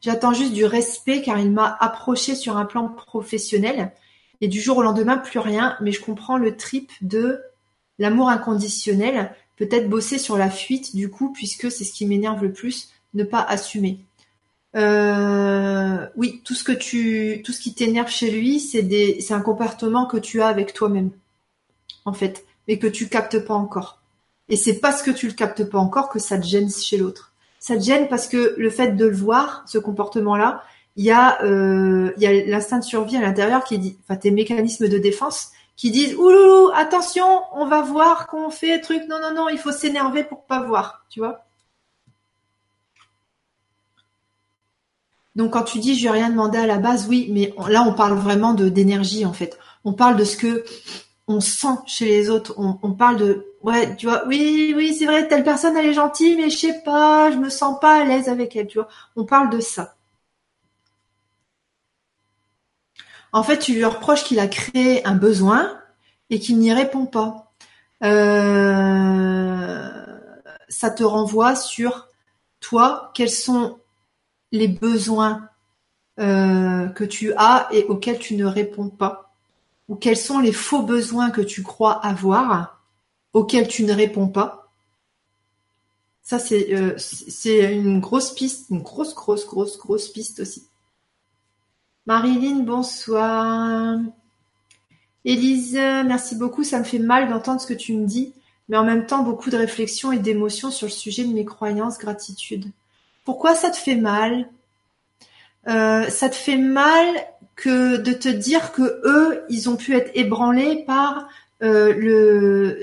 J'attends 0.00 0.32
juste 0.32 0.52
du 0.52 0.64
respect 0.64 1.22
car 1.22 1.38
il 1.38 1.50
m'a 1.50 1.76
approché 1.80 2.34
sur 2.34 2.56
un 2.56 2.66
plan 2.66 2.88
professionnel. 2.88 3.92
Et 4.40 4.48
du 4.48 4.60
jour 4.60 4.78
au 4.78 4.82
lendemain 4.82 5.16
plus 5.16 5.38
rien, 5.38 5.76
mais 5.80 5.92
je 5.92 6.02
comprends 6.02 6.36
le 6.36 6.56
trip 6.56 6.90
de 7.00 7.40
l'amour 7.98 8.28
inconditionnel. 8.28 9.34
Peut-être 9.56 9.88
bosser 9.88 10.18
sur 10.18 10.36
la 10.36 10.50
fuite 10.50 10.94
du 10.94 11.08
coup, 11.08 11.32
puisque 11.32 11.70
c'est 11.70 11.84
ce 11.84 11.92
qui 11.92 12.06
m'énerve 12.06 12.42
le 12.42 12.52
plus, 12.52 12.90
ne 13.14 13.24
pas 13.24 13.40
assumer. 13.40 14.04
Euh, 14.76 16.06
oui, 16.16 16.42
tout 16.44 16.54
ce 16.54 16.64
que 16.64 16.72
tu, 16.72 17.42
tout 17.44 17.52
ce 17.52 17.60
qui 17.60 17.74
t'énerve 17.74 18.10
chez 18.10 18.30
lui, 18.30 18.60
c'est 18.60 18.86
c'est 19.20 19.34
un 19.34 19.40
comportement 19.40 20.06
que 20.06 20.16
tu 20.16 20.42
as 20.42 20.48
avec 20.48 20.74
toi-même, 20.74 21.10
en 22.04 22.12
fait, 22.12 22.44
mais 22.68 22.78
que 22.78 22.86
tu 22.86 23.08
captes 23.08 23.38
pas 23.38 23.54
encore. 23.54 24.00
Et 24.48 24.56
c'est 24.56 24.80
parce 24.80 25.02
que 25.02 25.10
tu 25.10 25.26
le 25.26 25.32
captes 25.32 25.64
pas 25.64 25.78
encore 25.78 26.08
que 26.08 26.18
ça 26.18 26.38
te 26.38 26.44
gêne 26.44 26.70
chez 26.70 26.96
l'autre. 26.96 27.32
Ça 27.58 27.76
te 27.76 27.82
gêne 27.82 28.08
parce 28.08 28.28
que 28.28 28.54
le 28.58 28.70
fait 28.70 28.92
de 28.92 29.06
le 29.06 29.16
voir, 29.16 29.64
ce 29.66 29.78
comportement-là, 29.78 30.62
il 30.96 31.04
y 31.04 31.10
a, 31.10 31.42
euh, 31.42 32.12
l'instinct 32.18 32.78
de 32.78 32.84
survie 32.84 33.16
à 33.16 33.20
l'intérieur 33.20 33.64
qui 33.64 33.78
dit, 33.78 33.98
enfin 34.04 34.16
tes 34.16 34.30
mécanismes 34.30 34.88
de 34.88 34.98
défense 34.98 35.50
qui 35.76 35.90
disent 35.90 36.14
ouloulou, 36.14 36.70
attention, 36.74 37.42
on 37.52 37.66
va 37.66 37.82
voir 37.82 38.26
qu'on 38.28 38.50
fait 38.50 38.80
truc. 38.80 39.02
Non, 39.08 39.20
non, 39.20 39.34
non, 39.34 39.48
il 39.48 39.58
faut 39.58 39.72
s'énerver 39.72 40.22
pour 40.24 40.44
pas 40.44 40.62
voir, 40.62 41.04
tu 41.08 41.20
vois. 41.20 41.44
Donc 45.34 45.52
quand 45.52 45.64
tu 45.64 45.80
dis 45.80 45.98
je 45.98 46.04
vais 46.04 46.10
rien 46.10 46.30
demander 46.30 46.58
à 46.58 46.66
la 46.66 46.78
base, 46.78 47.06
oui, 47.08 47.28
mais 47.32 47.52
là 47.68 47.82
on 47.82 47.92
parle 47.92 48.14
vraiment 48.14 48.54
d'énergie 48.54 49.24
en 49.26 49.32
fait. 49.32 49.58
On 49.84 49.92
parle 49.92 50.16
de 50.16 50.24
ce 50.24 50.36
que 50.36 50.64
on 51.28 51.40
sent 51.40 51.76
chez 51.86 52.06
les 52.06 52.30
autres. 52.30 52.54
On, 52.58 52.92
parle 52.92 53.16
de 53.16 53.46
ouais, 53.62 53.96
tu 53.96 54.06
vois, 54.06 54.26
oui, 54.26 54.72
oui, 54.76 54.94
c'est 54.94 55.06
vrai, 55.06 55.28
telle 55.28 55.44
personne 55.44 55.76
elle 55.76 55.86
est 55.86 55.94
gentille, 55.94 56.36
mais 56.36 56.50
je 56.50 56.58
sais 56.58 56.82
pas, 56.84 57.30
je 57.30 57.36
me 57.38 57.48
sens 57.48 57.78
pas 57.80 58.02
à 58.02 58.04
l'aise 58.04 58.28
avec 58.28 58.56
elle, 58.56 58.66
tu 58.66 58.78
vois. 58.78 58.88
On 59.16 59.24
parle 59.24 59.50
de 59.50 59.60
ça. 59.60 59.96
En 63.32 63.42
fait, 63.42 63.58
tu 63.58 63.74
lui 63.74 63.84
reproches 63.84 64.24
qu'il 64.24 64.38
a 64.38 64.46
créé 64.46 65.04
un 65.06 65.16
besoin 65.16 65.78
et 66.30 66.38
qu'il 66.38 66.58
n'y 66.58 66.72
répond 66.72 67.06
pas. 67.06 67.52
Euh, 68.02 69.90
ça 70.68 70.90
te 70.90 71.02
renvoie 71.02 71.56
sur 71.56 72.08
toi, 72.60 73.10
quels 73.14 73.30
sont 73.30 73.78
les 74.52 74.68
besoins 74.68 75.48
euh, 76.20 76.86
que 76.88 77.04
tu 77.04 77.32
as 77.36 77.68
et 77.72 77.84
auxquels 77.84 78.18
tu 78.20 78.36
ne 78.36 78.46
réponds 78.46 78.88
pas, 78.88 79.23
ou 79.88 79.96
quels 79.96 80.16
sont 80.16 80.38
les 80.38 80.52
faux 80.52 80.82
besoins 80.82 81.30
que 81.30 81.40
tu 81.40 81.62
crois 81.62 82.04
avoir 82.04 82.82
auxquels 83.32 83.68
tu 83.68 83.84
ne 83.84 83.92
réponds 83.92 84.28
pas. 84.28 84.72
Ça, 86.22 86.38
c'est 86.38 86.74
euh, 86.74 86.96
une 87.70 88.00
grosse 88.00 88.32
piste, 88.32 88.70
une 88.70 88.80
grosse, 88.80 89.14
grosse, 89.14 89.46
grosse, 89.46 89.76
grosse 89.76 90.08
piste 90.08 90.40
aussi. 90.40 90.66
Marilyn, 92.06 92.60
bonsoir. 92.60 93.98
Élise, 95.24 95.74
merci 95.74 96.36
beaucoup. 96.36 96.64
Ça 96.64 96.78
me 96.78 96.84
fait 96.84 96.98
mal 96.98 97.28
d'entendre 97.28 97.60
ce 97.60 97.66
que 97.66 97.74
tu 97.74 97.94
me 97.94 98.06
dis, 98.06 98.34
mais 98.68 98.76
en 98.76 98.84
même 98.84 99.06
temps, 99.06 99.22
beaucoup 99.22 99.50
de 99.50 99.56
réflexion 99.56 100.12
et 100.12 100.18
d'émotions 100.18 100.70
sur 100.70 100.86
le 100.86 100.92
sujet 100.92 101.24
de 101.24 101.32
mes 101.32 101.44
croyances, 101.44 101.98
gratitude. 101.98 102.70
Pourquoi 103.24 103.54
ça 103.54 103.70
te 103.70 103.76
fait 103.76 103.96
mal? 103.96 104.48
Euh, 105.66 106.08
Ça 106.10 106.28
te 106.28 106.34
fait 106.34 106.58
mal 106.58 107.06
que 107.56 107.96
de 107.96 108.12
te 108.12 108.28
dire 108.28 108.72
que 108.72 108.82
eux, 109.04 109.44
ils 109.48 109.68
ont 109.68 109.76
pu 109.76 109.94
être 109.94 110.10
ébranlés 110.14 110.84
par 110.86 111.28
euh, 111.62 111.92
le 111.94 112.78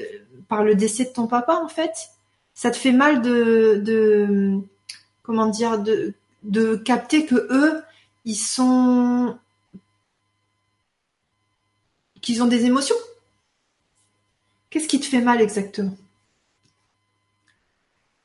par 0.48 0.64
le 0.64 0.76
décès 0.76 1.06
de 1.06 1.10
ton 1.10 1.28
papa, 1.28 1.56
en 1.56 1.68
fait. 1.68 1.92
Ça 2.54 2.72
te 2.72 2.78
fait 2.78 2.92
mal 2.92 3.22
de, 3.22 3.82
de 3.84 4.60
comment 5.24 5.48
dire 5.48 5.80
de 5.80 6.14
de 6.44 6.76
capter 6.76 7.26
que 7.26 7.36
eux 7.36 7.82
ils 8.26 8.36
sont 8.36 9.38
qu'ils 12.22 12.44
ont 12.44 12.48
des 12.48 12.66
émotions. 12.66 12.96
Qu'est-ce 14.70 14.88
qui 14.88 15.00
te 15.00 15.06
fait 15.06 15.22
mal 15.22 15.42
exactement? 15.42 15.98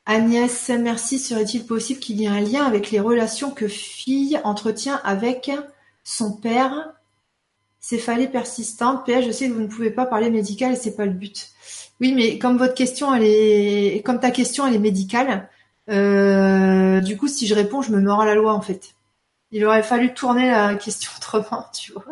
Agnès, 0.04 0.68
merci. 0.68 1.18
Serait-il 1.18 1.66
possible 1.66 1.98
qu'il 1.98 2.20
y 2.20 2.24
ait 2.24 2.28
un 2.28 2.40
lien 2.40 2.64
avec 2.64 2.90
les 2.90 3.00
relations 3.00 3.50
que 3.50 3.66
fille 3.66 4.40
entretient 4.44 5.00
avec 5.02 5.50
son 6.06 6.32
père 6.32 6.92
Céphalée 7.80 8.26
persistante. 8.26 9.06
PS, 9.06 9.26
je 9.26 9.30
sais 9.30 9.48
que 9.48 9.52
vous 9.52 9.60
ne 9.60 9.68
pouvez 9.68 9.90
pas 9.90 10.06
parler 10.06 10.28
médical 10.28 10.72
et 10.72 10.76
c'est 10.76 10.96
pas 10.96 11.04
le 11.04 11.12
but. 11.12 11.50
Oui, 12.00 12.12
mais 12.12 12.36
comme 12.38 12.58
votre 12.58 12.74
question, 12.74 13.14
elle 13.14 13.22
est, 13.22 14.02
comme 14.04 14.18
ta 14.18 14.32
question, 14.32 14.66
elle 14.66 14.74
est 14.74 14.80
médicale. 14.80 15.48
Euh, 15.88 17.00
du 17.00 17.16
coup, 17.16 17.28
si 17.28 17.46
je 17.46 17.54
réponds, 17.54 17.82
je 17.82 17.92
me 17.92 18.00
mords 18.00 18.22
à 18.22 18.26
la 18.26 18.34
loi 18.34 18.54
en 18.54 18.60
fait. 18.60 18.94
Il 19.52 19.64
aurait 19.64 19.84
fallu 19.84 20.14
tourner 20.14 20.50
la 20.50 20.74
question 20.74 21.10
autrement, 21.16 21.66
tu 21.72 21.92
vois. 21.92 22.04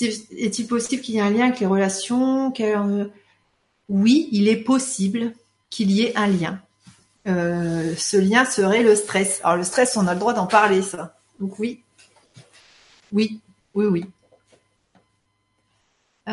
Est-il 0.00 0.66
possible 0.66 1.02
qu'il 1.02 1.16
y 1.16 1.18
ait 1.18 1.22
un 1.22 1.30
lien 1.30 1.46
avec 1.46 1.60
les 1.60 1.66
relations 1.66 2.52
Oui, 3.90 4.28
il 4.32 4.48
est 4.48 4.56
possible 4.56 5.34
qu'il 5.68 5.90
y 5.90 6.02
ait 6.02 6.16
un 6.16 6.28
lien. 6.28 6.60
Euh, 7.26 7.94
ce 7.98 8.16
lien 8.16 8.46
serait 8.46 8.82
le 8.82 8.94
stress. 8.96 9.40
Alors 9.44 9.56
le 9.56 9.64
stress, 9.64 9.98
on 9.98 10.06
a 10.06 10.14
le 10.14 10.20
droit 10.20 10.32
d'en 10.32 10.46
parler, 10.46 10.80
ça. 10.80 11.14
Donc 11.40 11.58
oui, 11.58 11.82
oui, 13.16 13.40
oui, 13.74 13.86
oui. 13.86 14.04
Euh, 16.28 16.32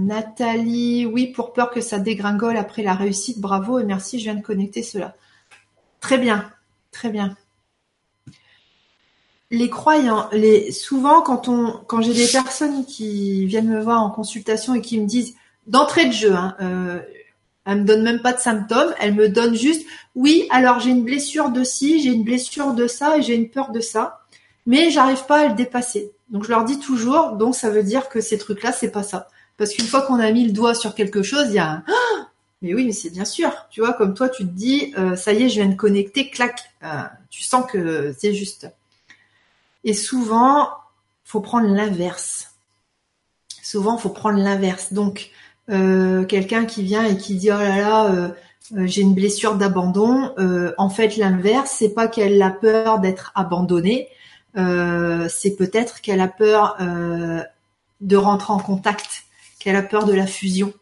Nathalie, 0.00 1.06
oui, 1.06 1.28
pour 1.28 1.52
peur 1.52 1.70
que 1.70 1.80
ça 1.80 1.98
dégringole 1.98 2.56
après 2.56 2.82
la 2.82 2.94
réussite, 2.94 3.40
bravo 3.40 3.78
et 3.78 3.84
merci, 3.84 4.18
je 4.18 4.24
viens 4.24 4.34
de 4.34 4.42
connecter 4.42 4.82
cela. 4.82 5.14
Très 6.00 6.18
bien, 6.18 6.50
très 6.90 7.10
bien 7.10 7.36
les 9.50 9.68
croyants, 9.68 10.28
les 10.32 10.70
souvent 10.70 11.22
quand 11.22 12.00
j'ai 12.00 12.14
des 12.14 12.28
personnes 12.28 12.84
qui 12.84 13.46
viennent 13.46 13.68
me 13.68 13.80
voir 13.80 14.02
en 14.02 14.10
consultation 14.10 14.74
et 14.74 14.80
qui 14.80 15.00
me 15.00 15.06
disent 15.06 15.34
d'entrée 15.66 16.06
de 16.06 16.12
jeu, 16.12 16.34
hein, 16.34 16.56
euh, 16.60 17.00
Elle 17.64 17.82
me 17.82 17.84
donne 17.84 18.02
même 18.02 18.22
pas 18.22 18.32
de 18.32 18.38
symptômes. 18.38 18.94
Elle 19.00 19.14
me 19.14 19.28
donne 19.28 19.54
juste, 19.54 19.86
oui, 20.14 20.46
alors 20.50 20.80
j'ai 20.80 20.90
une 20.90 21.04
blessure 21.04 21.50
de 21.50 21.64
ci, 21.64 22.00
j'ai 22.00 22.10
une 22.10 22.24
blessure 22.24 22.74
de 22.74 22.86
ça 22.86 23.18
et 23.18 23.22
j'ai 23.22 23.34
une 23.34 23.50
peur 23.50 23.70
de 23.70 23.80
ça, 23.80 24.19
mais 24.70 24.92
j'arrive 24.92 25.26
pas 25.26 25.40
à 25.40 25.48
le 25.48 25.54
dépasser. 25.54 26.12
Donc 26.28 26.44
je 26.44 26.48
leur 26.50 26.64
dis 26.64 26.78
toujours, 26.78 27.32
donc 27.32 27.56
ça 27.56 27.70
veut 27.70 27.82
dire 27.82 28.08
que 28.08 28.20
ces 28.20 28.38
trucs-là, 28.38 28.70
c'est 28.70 28.92
pas 28.92 29.02
ça. 29.02 29.26
Parce 29.56 29.72
qu'une 29.72 29.84
fois 29.84 30.02
qu'on 30.02 30.20
a 30.20 30.30
mis 30.30 30.46
le 30.46 30.52
doigt 30.52 30.74
sur 30.74 30.94
quelque 30.94 31.24
chose, 31.24 31.46
il 31.48 31.54
y 31.54 31.58
a 31.58 31.70
un 31.72 31.84
mais 32.62 32.72
oui, 32.72 32.84
mais 32.84 32.92
c'est 32.92 33.10
bien 33.10 33.24
sûr. 33.24 33.50
Tu 33.70 33.80
vois, 33.80 33.94
comme 33.94 34.14
toi, 34.14 34.28
tu 34.28 34.44
te 34.44 34.52
dis, 34.52 34.94
euh, 34.96 35.16
ça 35.16 35.32
y 35.32 35.42
est, 35.42 35.48
je 35.48 35.56
viens 35.56 35.68
de 35.68 35.74
connecter, 35.74 36.30
clac. 36.30 36.70
Euh, 36.84 37.02
tu 37.30 37.42
sens 37.42 37.64
que 37.68 38.14
c'est 38.16 38.32
juste. 38.32 38.70
Et 39.82 39.92
souvent, 39.92 40.68
faut 41.24 41.40
prendre 41.40 41.66
l'inverse. 41.66 42.54
Souvent, 43.64 43.98
faut 43.98 44.10
prendre 44.10 44.38
l'inverse. 44.38 44.92
Donc, 44.92 45.30
euh, 45.68 46.24
quelqu'un 46.24 46.64
qui 46.64 46.84
vient 46.84 47.04
et 47.04 47.16
qui 47.16 47.34
dit, 47.34 47.50
oh 47.50 47.58
là 47.58 47.76
là, 47.76 48.34
j'ai 48.84 49.02
une 49.02 49.14
blessure 49.14 49.56
d'abandon. 49.56 50.32
en 50.78 50.90
fait, 50.90 51.16
l'inverse, 51.16 51.74
c'est 51.76 51.92
pas 51.92 52.06
qu'elle 52.06 52.40
a 52.40 52.50
peur 52.50 53.00
d'être 53.00 53.32
abandonnée. 53.34 54.08
C'est 54.54 55.56
peut-être 55.56 56.00
qu'elle 56.00 56.20
a 56.20 56.28
peur 56.28 56.76
de 58.00 58.16
rentrer 58.16 58.52
en 58.52 58.58
contact, 58.58 59.24
qu'elle 59.58 59.76
a 59.76 59.82
peur 59.82 60.06
de 60.06 60.12
la 60.12 60.26
fusion 60.26 60.72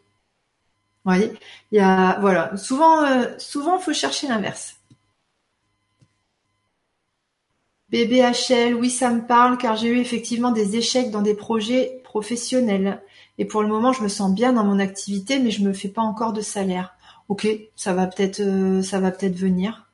voyez? 1.09 1.33
Il 1.71 1.77
y 1.77 1.79
a, 1.81 2.19
voilà. 2.19 2.55
Souvent, 2.57 3.03
euh, 3.05 3.25
souvent, 3.37 3.79
faut 3.79 3.93
chercher 3.93 4.27
l'inverse. 4.27 4.75
BBHL, 7.89 8.75
oui, 8.75 8.89
ça 8.89 9.09
me 9.09 9.25
parle 9.25 9.57
car 9.57 9.75
j'ai 9.75 9.87
eu 9.89 9.97
effectivement 9.99 10.51
des 10.51 10.75
échecs 10.75 11.09
dans 11.11 11.21
des 11.23 11.33
projets 11.33 12.01
professionnels. 12.03 13.01
Et 13.37 13.45
pour 13.45 13.63
le 13.63 13.67
moment, 13.67 13.93
je 13.93 14.03
me 14.03 14.07
sens 14.07 14.33
bien 14.33 14.53
dans 14.53 14.63
mon 14.63 14.79
activité, 14.79 15.39
mais 15.39 15.49
je 15.51 15.63
me 15.63 15.73
fais 15.73 15.87
pas 15.89 16.01
encore 16.01 16.33
de 16.33 16.41
salaire. 16.41 16.93
Ok, 17.29 17.47
ça 17.75 17.93
va 17.93 18.07
peut-être, 18.07 18.41
euh, 18.41 18.81
ça 18.83 18.99
va 18.99 19.11
peut-être 19.11 19.35
venir. 19.35 19.88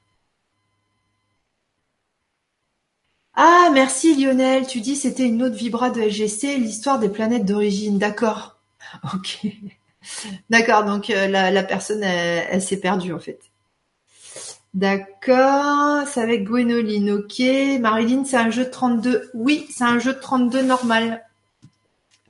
Ah, 3.36 3.70
merci 3.74 4.16
Lionel. 4.16 4.66
Tu 4.66 4.82
dis 4.82 4.96
c'était 4.96 5.26
une 5.26 5.44
autre 5.44 5.56
vibra 5.56 5.90
de 5.90 6.02
LGC, 6.02 6.58
l'histoire 6.58 7.00
des 7.00 7.10
planètes 7.10 7.46
d'origine. 7.46 7.98
D'accord. 7.98 8.56
Ok. 9.14 9.46
D'accord, 10.50 10.86
donc 10.86 11.10
euh, 11.10 11.28
la, 11.28 11.64
personne, 11.64 12.04
elle, 12.04 12.62
s'est 12.62 12.80
perdue 12.80 13.12
en 13.12 13.20
fait. 13.20 13.40
D'accord, 14.74 16.08
c'est 16.08 16.22
avec 16.22 16.44
Gwenoline, 16.44 17.12
ok. 17.12 17.42
Marilyn, 17.80 18.24
c'est 18.24 18.38
un 18.38 18.52
jeu 18.52 18.66
de 18.66 18.70
32. 18.70 19.32
Oui, 19.34 19.68
c'est 19.72 19.84
un 19.84 20.00
jeu 20.00 20.14
de 20.14 20.20
32 20.20 20.62
normal. 20.62 21.26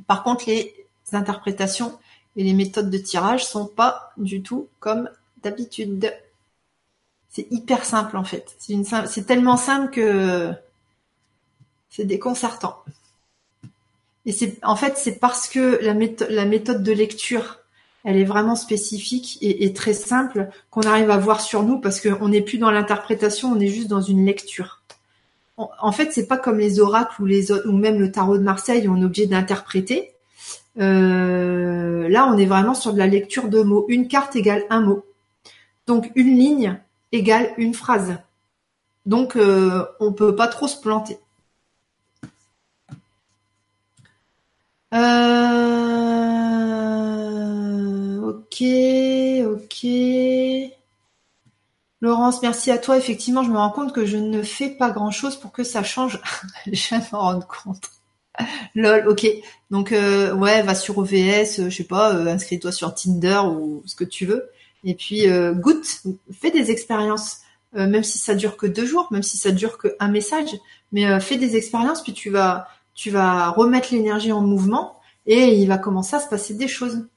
Par 0.08 0.24
contre, 0.24 0.46
les 0.48 0.74
interprétations 1.12 2.00
et 2.36 2.44
les 2.44 2.54
méthodes 2.54 2.90
de 2.90 2.98
tirage 2.98 3.46
sont 3.46 3.66
pas 3.66 4.14
du 4.18 4.42
tout 4.42 4.70
comme 4.80 5.10
d'habitude. 5.44 6.14
C'est 7.30 7.48
hyper 7.52 7.84
simple 7.84 8.16
en 8.16 8.24
fait. 8.24 8.56
C'est 8.60 9.26
tellement 9.26 9.58
simple 9.58 9.92
que 9.92 10.54
c'est 11.96 12.06
déconcertant. 12.06 12.84
Et 14.26 14.32
c'est 14.32 14.58
en 14.64 14.76
fait 14.76 14.98
c'est 14.98 15.20
parce 15.20 15.48
que 15.48 15.80
la, 15.82 15.94
méthode 16.46 16.84
de 16.84 16.92
lecture 16.92 17.60
elle 18.04 18.18
est 18.18 18.26
vraiment 18.26 18.56
spécifique 18.56 19.38
et, 19.42 19.74
très 19.74 19.94
simple 19.94 20.50
qu'on 20.70 20.82
arrive 20.82 21.10
à 21.10 21.18
voir 21.18 21.42
sur 21.42 21.64
nous 21.64 21.80
parce 21.80 22.02
qu'on 22.02 22.30
n'est 22.30 22.42
plus 22.42 22.58
dans 22.58 22.70
l'interprétation, 22.70 23.52
on 23.52 23.60
est 23.60 23.68
juste 23.68 23.88
dans 23.88 24.02
une 24.02 24.26
lecture. 24.26 24.82
En, 25.58 25.92
fait, 25.94 26.12
c'est 26.12 26.28
pas 26.28 26.38
comme 26.38 26.60
les 26.60 26.82
oracles 26.82 27.22
ou 27.22 27.26
les 27.26 27.52
ou 27.52 27.72
même 27.72 27.98
le 27.98 28.12
tarot 28.12 28.38
de 28.38 28.44
Marseille 28.44 28.88
où 28.88 28.94
on 28.94 29.02
est 29.02 29.06
obligé 29.06 29.26
d'interpréter. 29.26 30.12
Euh, 30.80 32.10
là, 32.10 32.28
on 32.28 32.38
est 32.38 32.46
vraiment 32.46 32.74
sur 32.74 32.94
de 32.94 32.98
la 32.98 33.08
lecture 33.08 33.48
de 33.48 33.64
mots. 33.64 33.86
Une 33.88 34.08
carte 34.08 34.36
égale 34.36 34.64
un 34.70 34.82
mot. 34.82 35.06
Donc 35.88 36.12
une 36.16 36.38
ligne 36.38 36.78
égale 37.12 37.54
une 37.58 37.74
phrase. 37.74 38.18
Donc 39.06 39.36
euh, 39.36 39.86
on 40.00 40.12
peut 40.12 40.36
pas 40.36 40.48
trop 40.48 40.68
se 40.68 40.80
planter. 40.80 41.18
Euh... 44.96 45.66
Ok, 48.22 48.64
ok. 49.46 49.88
Laurence, 52.02 52.42
merci 52.42 52.72
à 52.72 52.78
toi. 52.78 52.98
Effectivement, 52.98 53.44
je 53.44 53.50
me 53.50 53.58
rends 53.58 53.72
compte 53.72 53.94
que 53.94 54.06
je 54.06 54.18
ne 54.18 54.42
fais 54.44 54.70
pas 54.70 54.92
grand-chose 54.92 55.38
pour 55.38 55.52
que 55.52 55.64
ça 55.64 55.84
change. 55.84 56.22
je 56.66 56.96
de 56.96 57.02
m'en 57.12 57.20
rendre 57.20 57.48
compte. 57.48 57.90
Lol, 58.76 59.08
ok. 59.08 59.28
Donc 59.72 59.92
euh, 59.92 60.34
ouais, 60.34 60.62
va 60.62 60.76
sur 60.76 60.98
OVS, 60.98 61.60
euh, 61.60 61.70
je 61.70 61.76
sais 61.76 61.84
pas, 61.84 62.14
euh, 62.14 62.28
inscris-toi 62.28 62.72
sur 62.72 62.94
Tinder 62.94 63.42
ou 63.46 63.84
ce 63.86 63.96
que 63.96 64.04
tu 64.04 64.26
veux. 64.26 64.50
Et 64.84 64.94
puis 64.94 65.26
goûte, 65.56 66.04
fais 66.32 66.52
des 66.52 66.70
expériences, 66.70 67.40
même 67.74 68.04
si 68.04 68.20
ça 68.20 68.36
dure 68.36 68.56
que 68.56 68.68
deux 68.68 68.86
jours, 68.86 69.08
même 69.10 69.24
si 69.24 69.36
ça 69.36 69.50
dure 69.50 69.80
que 69.80 69.96
un 70.00 70.10
message, 70.10 70.52
mais 70.92 71.20
fais 71.20 71.38
des 71.38 71.56
expériences, 71.56 72.04
puis 72.04 72.14
tu 72.14 72.30
vas, 72.30 72.68
tu 72.96 73.12
vas 73.12 73.50
remettre 73.50 73.94
l'énergie 73.94 74.32
en 74.32 74.42
mouvement 74.42 75.00
et 75.28 75.60
il 75.60 75.68
va 75.68 75.78
commencer 75.78 76.16
à 76.16 76.20
se 76.20 76.30
passer 76.30 76.56
des 76.56 76.68
choses. 76.68 77.08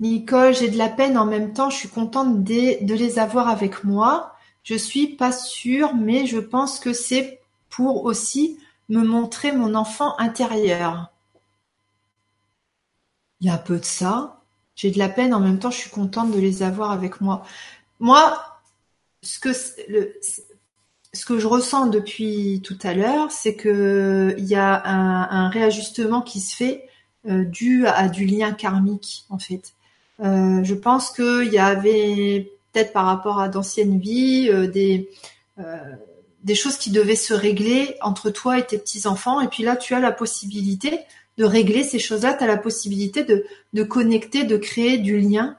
Nicole, 0.00 0.54
j'ai 0.54 0.68
de 0.68 0.78
la 0.78 0.88
peine 0.88 1.16
en 1.16 1.26
même 1.26 1.52
temps, 1.52 1.70
je 1.70 1.76
suis 1.76 1.88
contente 1.88 2.42
de 2.42 2.94
les 2.94 3.18
avoir 3.18 3.48
avec 3.48 3.84
moi. 3.84 4.34
Je 4.64 4.74
suis 4.74 5.08
pas 5.08 5.32
sûre, 5.32 5.94
mais 5.94 6.26
je 6.26 6.38
pense 6.38 6.80
que 6.80 6.92
c'est 6.92 7.40
pour 7.68 8.04
aussi 8.04 8.58
me 8.88 9.02
montrer 9.02 9.52
mon 9.52 9.74
enfant 9.74 10.18
intérieur. 10.18 11.12
Il 13.40 13.46
y 13.46 13.50
a 13.50 13.54
un 13.54 13.58
peu 13.58 13.78
de 13.78 13.84
ça. 13.84 14.42
J'ai 14.74 14.90
de 14.90 14.98
la 14.98 15.08
peine 15.08 15.34
en 15.34 15.40
même 15.40 15.58
temps, 15.58 15.70
je 15.70 15.78
suis 15.78 15.90
contente 15.90 16.32
de 16.32 16.40
les 16.40 16.62
avoir 16.62 16.90
avec 16.90 17.20
moi. 17.20 17.44
Moi, 18.00 18.36
ce 19.22 19.38
que 19.38 19.50
ce 21.14 21.24
que 21.24 21.38
je 21.38 21.46
ressens 21.46 21.86
depuis 21.86 22.60
tout 22.62 22.78
à 22.82 22.92
l'heure, 22.92 23.30
c'est 23.30 23.54
que 23.54 24.34
il 24.36 24.44
y 24.44 24.56
a 24.56 24.82
un, 24.84 25.48
réajustement 25.48 26.20
qui 26.20 26.40
se 26.40 26.54
fait 26.54 26.88
euh, 27.28 27.44
dû 27.44 27.86
à, 27.86 28.08
du 28.08 28.26
lien 28.26 28.52
karmique 28.52 29.24
en 29.30 29.38
fait. 29.38 29.74
Euh, 30.20 30.62
je 30.62 30.74
pense 30.74 31.10
qu'il 31.10 31.52
y 31.52 31.58
avait 31.58 32.52
peut-être 32.72 32.92
par 32.92 33.06
rapport 33.06 33.40
à 33.40 33.48
d'anciennes 33.48 33.98
vies 33.98 34.48
euh, 34.50 34.68
des 34.68 35.10
euh, 35.58 35.76
des 36.42 36.54
choses 36.54 36.76
qui 36.76 36.90
devaient 36.90 37.16
se 37.16 37.32
régler 37.32 37.96
entre 38.02 38.30
toi 38.30 38.58
et 38.58 38.66
tes 38.66 38.78
petits 38.78 39.06
enfants. 39.06 39.40
Et 39.40 39.48
puis 39.48 39.62
là, 39.62 39.76
tu 39.76 39.94
as 39.94 40.00
la 40.00 40.12
possibilité 40.12 41.00
de 41.38 41.44
régler 41.44 41.82
ces 41.82 41.98
choses-là. 41.98 42.34
Tu 42.34 42.44
as 42.44 42.46
la 42.46 42.58
possibilité 42.58 43.24
de 43.24 43.44
de 43.72 43.82
connecter, 43.82 44.44
de 44.44 44.56
créer 44.56 44.98
du 44.98 45.18
lien. 45.18 45.56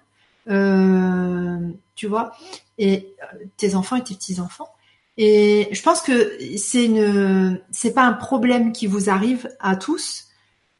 tu 1.95 2.07
vois 2.07 2.33
et 2.77 3.15
tes 3.57 3.75
enfants 3.75 3.95
et 3.95 4.03
tes 4.03 4.15
petits 4.15 4.39
enfants. 4.39 4.69
Et 5.17 5.69
je 5.71 5.81
pense 5.81 6.01
que 6.01 6.37
c'est 6.57 6.85
une, 6.85 7.61
c'est 7.71 7.93
pas 7.93 8.03
un 8.03 8.13
problème 8.13 8.71
qui 8.73 8.87
vous 8.87 9.09
arrive 9.09 9.49
à 9.59 9.75
tous. 9.75 10.25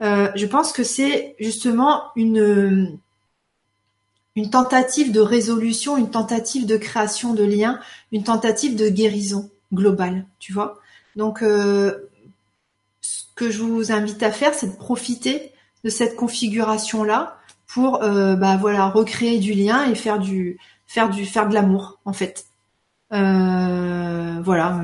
Euh, 0.02 0.30
je 0.36 0.45
pense 0.45 0.74
que 0.74 0.84
c'est 0.84 1.36
justement 1.40 2.03
une 2.16 2.99
une 4.36 4.49
tentative 4.49 5.12
de 5.12 5.22
résolution, 5.22 5.98
une 5.98 6.12
tentative 6.12 6.66
de 6.66 6.76
création 6.78 7.34
de 7.34 7.44
liens, 7.44 7.80
une 8.12 8.24
tentative 8.24 8.76
de 8.76 8.90
guérison 8.90 9.49
globale, 9.74 10.26
tu 10.40 10.52
vois. 10.52 10.80
Donc, 11.16 11.41
euh, 11.41 12.10
ce 13.02 13.24
que 13.36 13.49
je 13.49 13.60
vous 13.60 13.91
invite 13.91 14.22
à 14.24 14.32
faire, 14.32 14.53
c'est 14.53 14.68
de 14.68 14.76
profiter 14.76 15.53
de 15.84 15.90
cette 15.90 16.16
configuration-là 16.16 17.38
pour, 17.68 18.03
euh, 18.03 18.36
bah 18.36 18.57
voilà, 18.57 18.88
recréer 18.88 19.40
du 19.40 19.53
lien 19.53 19.90
et 19.90 19.95
faire 19.95 20.20
du, 20.20 20.60
faire 20.86 21.10
du, 21.10 21.26
faire 21.26 21.48
de 21.48 21.53
l'amour, 21.53 21.99
en 22.03 22.14
fait. 22.14 22.45
Euh, 23.15 24.41
voilà, 24.41 24.81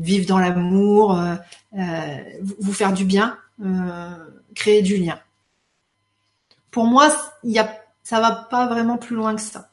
vivre 0.00 0.26
dans 0.26 0.38
l'amour, 0.38 1.18
vous 1.72 2.72
faire 2.72 2.92
du 2.92 3.04
bien, 3.04 3.38
créer 4.54 4.82
du 4.82 4.96
lien. 4.96 5.18
Pour 6.70 6.86
moi, 6.86 7.14
y 7.44 7.58
a 7.58 7.68
ça 8.04 8.20
va 8.20 8.32
pas 8.32 8.66
vraiment 8.66 8.98
plus 8.98 9.16
loin 9.16 9.34
que 9.34 9.40
ça. 9.40 9.70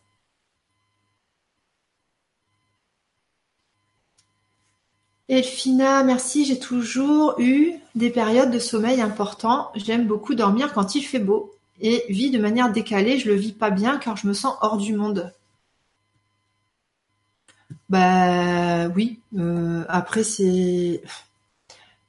Elfina, 5.27 6.03
merci. 6.03 6.45
J'ai 6.45 6.59
toujours 6.59 7.35
eu 7.39 7.73
des 7.95 8.09
périodes 8.09 8.51
de 8.51 8.59
sommeil 8.59 9.01
importants. 9.01 9.71
J'aime 9.75 10.07
beaucoup 10.07 10.33
dormir 10.33 10.73
quand 10.73 10.95
il 10.95 11.03
fait 11.03 11.19
beau 11.19 11.53
et 11.81 12.03
vis 12.09 12.31
de 12.31 12.39
manière 12.39 12.71
décalée. 12.71 13.19
Je 13.19 13.29
le 13.29 13.35
vis 13.35 13.53
pas 13.53 13.69
bien 13.69 13.97
car 13.97 14.17
je 14.17 14.27
me 14.27 14.33
sens 14.33 14.55
hors 14.61 14.77
du 14.77 14.93
monde. 14.93 15.33
Bah 17.91 18.87
oui. 18.95 19.19
Euh, 19.37 19.83
après 19.89 20.23
c'est, 20.23 21.01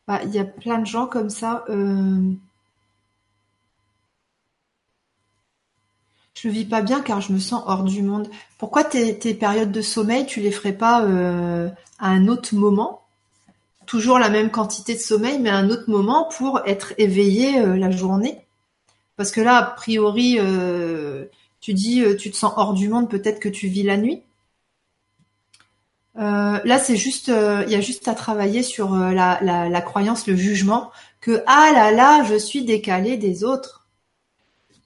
bah, 0.06 0.20
il 0.24 0.30
y 0.30 0.38
a 0.38 0.44
plein 0.44 0.78
de 0.78 0.86
gens 0.86 1.06
comme 1.06 1.28
ça. 1.30 1.64
Euh, 1.70 2.32
Je 6.34 6.48
le 6.48 6.54
vis 6.54 6.64
pas 6.64 6.82
bien 6.82 7.00
car 7.02 7.20
je 7.20 7.32
me 7.32 7.38
sens 7.38 7.62
hors 7.66 7.84
du 7.84 8.02
monde. 8.02 8.28
Pourquoi 8.58 8.84
tes, 8.84 9.34
périodes 9.34 9.72
de 9.72 9.80
sommeil, 9.80 10.26
tu 10.26 10.40
les 10.40 10.50
ferais 10.52 10.72
pas 10.72 11.02
euh, 11.04 11.68
à 11.98 12.08
un 12.08 12.28
autre 12.28 12.54
moment? 12.54 13.02
Toujours 13.86 14.18
la 14.18 14.30
même 14.30 14.50
quantité 14.50 14.94
de 14.94 15.00
sommeil, 15.00 15.38
mais 15.40 15.50
à 15.50 15.56
un 15.56 15.70
autre 15.70 15.88
moment 15.90 16.28
pour 16.36 16.60
être 16.66 16.94
éveillé 16.98 17.60
la 17.76 17.90
journée? 17.90 18.46
Parce 19.16 19.32
que 19.32 19.40
là, 19.40 19.56
a 19.58 19.62
priori, 19.62 20.38
tu 21.60 21.74
dis, 21.74 22.04
tu 22.18 22.30
te 22.30 22.36
sens 22.36 22.52
hors 22.56 22.74
du 22.74 22.88
monde, 22.88 23.10
peut-être 23.10 23.40
que 23.40 23.48
tu 23.50 23.68
vis 23.68 23.84
la 23.84 23.96
nuit? 23.96 24.22
Là, 26.14 26.78
c'est 26.78 26.96
juste, 26.96 27.28
il 27.28 27.72
y 27.72 27.74
a 27.74 27.80
juste 27.80 28.08
à 28.08 28.14
travailler 28.14 28.62
sur 28.62 28.94
la, 28.94 29.40
la, 29.42 29.80
croyance, 29.80 30.26
le 30.26 30.36
jugement, 30.36 30.90
que 31.20 31.42
ah 31.46 31.70
là 31.72 31.90
là, 31.92 32.24
je 32.24 32.34
suis 32.34 32.64
décalé 32.64 33.16
des 33.16 33.44
autres. 33.44 33.86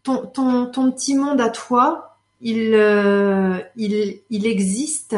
Ton, 0.03 0.27
ton, 0.27 0.67
ton 0.67 0.93
petit 0.93 1.15
monde 1.15 1.41
à 1.41 1.49
toi, 1.49 2.19
il, 2.41 2.75
il, 3.77 4.21
il 4.31 4.47
existe 4.47 5.17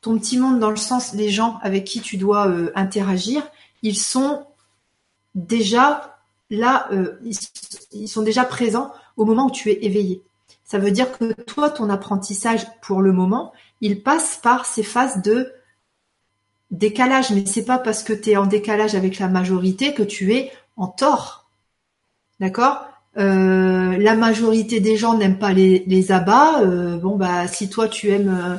ton 0.00 0.18
petit 0.18 0.38
monde 0.38 0.58
dans 0.58 0.70
le 0.70 0.76
sens 0.76 1.14
des 1.14 1.30
gens 1.30 1.58
avec 1.62 1.84
qui 1.84 2.00
tu 2.00 2.16
dois 2.16 2.48
euh, 2.48 2.70
interagir, 2.74 3.42
ils 3.82 3.96
sont 3.96 4.46
déjà 5.34 6.18
là, 6.50 6.88
euh, 6.92 7.18
ils, 7.92 8.08
sont 8.08 8.22
déjà 8.22 8.44
présents 8.44 8.92
au 9.16 9.24
moment 9.24 9.46
où 9.46 9.50
tu 9.50 9.70
es 9.70 9.84
éveillé. 9.84 10.22
Ça 10.64 10.78
veut 10.78 10.90
dire 10.90 11.16
que 11.16 11.32
toi, 11.42 11.70
ton 11.70 11.90
apprentissage 11.90 12.66
pour 12.80 13.02
le 13.02 13.12
moment, 13.12 13.52
il 13.80 14.02
passe 14.02 14.38
par 14.42 14.66
ces 14.66 14.82
phases 14.82 15.22
de 15.22 15.52
décalage, 16.70 17.30
mais 17.30 17.44
c'est 17.46 17.64
pas 17.64 17.78
parce 17.78 18.02
que 18.02 18.12
tu 18.12 18.30
es 18.30 18.36
en 18.36 18.46
décalage 18.46 18.94
avec 18.94 19.18
la 19.18 19.28
majorité 19.28 19.94
que 19.94 20.02
tu 20.02 20.34
es 20.34 20.52
en 20.76 20.88
tort. 20.88 21.48
D'accord? 22.40 22.86
Euh, 23.16 23.96
La 23.98 24.14
majorité 24.14 24.80
des 24.80 24.96
gens 24.96 25.14
n'aiment 25.16 25.38
pas 25.38 25.52
les, 25.52 25.84
les 25.86 26.12
abats. 26.12 26.64
bon 26.64 27.16
bah 27.16 27.48
si 27.48 27.68
toi 27.70 27.88
tu 27.88 28.10
aimes 28.10 28.58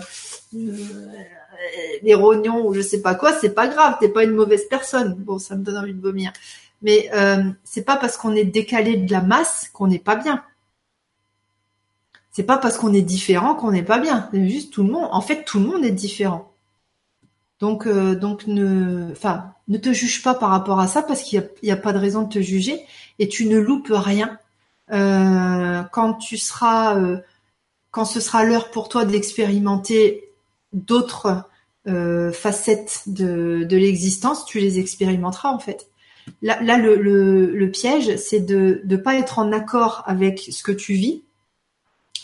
les 2.03 2.13
rognons 2.13 2.65
ou 2.65 2.73
je 2.73 2.81
sais 2.81 3.01
pas 3.01 3.15
quoi, 3.15 3.33
c'est 3.33 3.53
pas 3.53 3.67
grave, 3.67 3.97
t'es 3.99 4.09
pas 4.09 4.23
une 4.23 4.31
mauvaise 4.31 4.65
personne. 4.69 5.13
Bon, 5.15 5.39
ça 5.39 5.55
me 5.55 5.63
donne 5.63 5.77
envie 5.77 5.93
de 5.93 6.01
vomir. 6.01 6.31
Mais 6.81 7.09
euh, 7.13 7.43
c'est 7.63 7.83
pas 7.83 7.97
parce 7.97 8.17
qu'on 8.17 8.35
est 8.35 8.45
décalé 8.45 8.97
de 8.97 9.11
la 9.11 9.21
masse 9.21 9.69
qu'on 9.73 9.87
n'est 9.87 9.99
pas 9.99 10.15
bien. 10.15 10.43
C'est 12.39 12.45
pas 12.45 12.57
parce 12.57 12.77
qu'on 12.77 12.93
est 12.93 13.01
différent 13.01 13.53
qu'on 13.53 13.73
n'est 13.73 13.83
pas 13.83 13.99
bien. 13.99 14.29
C'est 14.31 14.47
juste 14.47 14.71
tout 14.71 14.83
le 14.83 14.89
monde. 14.89 15.09
En 15.11 15.19
fait, 15.19 15.43
tout 15.43 15.59
le 15.59 15.65
monde 15.65 15.83
est 15.83 15.91
différent. 15.91 16.53
Donc, 17.59 17.85
euh, 17.85 18.15
donc 18.15 18.47
ne, 18.47 19.11
enfin, 19.11 19.51
ne 19.67 19.77
te 19.77 19.91
juge 19.91 20.23
pas 20.23 20.33
par 20.33 20.49
rapport 20.49 20.79
à 20.79 20.87
ça 20.87 21.03
parce 21.03 21.21
qu'il 21.21 21.45
n'y 21.63 21.71
a, 21.71 21.75
pas 21.75 21.91
de 21.91 21.97
raison 21.97 22.21
de 22.21 22.29
te 22.29 22.39
juger 22.39 22.79
et 23.19 23.27
tu 23.27 23.45
ne 23.45 23.59
loupes 23.59 23.91
rien. 23.91 24.39
Euh, 24.93 25.83
quand 25.91 26.13
tu 26.13 26.37
seras, 26.37 26.97
quand 27.91 28.05
ce 28.05 28.21
sera 28.21 28.45
l'heure 28.45 28.71
pour 28.71 28.87
toi 28.87 29.03
d'expérimenter 29.03 30.31
d'autres 30.71 31.43
euh, 31.89 32.31
facettes 32.31 33.03
de, 33.07 33.67
l'existence, 33.69 34.45
tu 34.45 34.61
les 34.61 34.79
expérimenteras 34.79 35.49
en 35.49 35.59
fait. 35.59 35.89
Là, 36.41 36.57
là 36.63 36.77
le 36.77 37.69
piège, 37.69 38.15
c'est 38.15 38.39
de 38.39 38.81
ne 38.85 38.95
pas 38.95 39.15
être 39.15 39.39
en 39.39 39.51
accord 39.51 40.03
avec 40.05 40.39
ce 40.39 40.63
que 40.63 40.71
tu 40.71 40.93
vis 40.93 41.23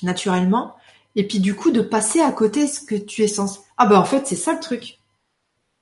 naturellement, 0.05 0.75
et 1.15 1.27
puis 1.27 1.39
du 1.39 1.55
coup 1.55 1.71
de 1.71 1.81
passer 1.81 2.21
à 2.21 2.31
côté 2.31 2.67
ce 2.67 2.81
que 2.81 2.95
tu 2.95 3.23
es 3.23 3.27
censé. 3.27 3.59
Ah 3.77 3.85
bah 3.85 3.99
en 3.99 4.05
fait 4.05 4.27
c'est 4.27 4.35
ça 4.35 4.53
le 4.53 4.59
truc. 4.59 4.99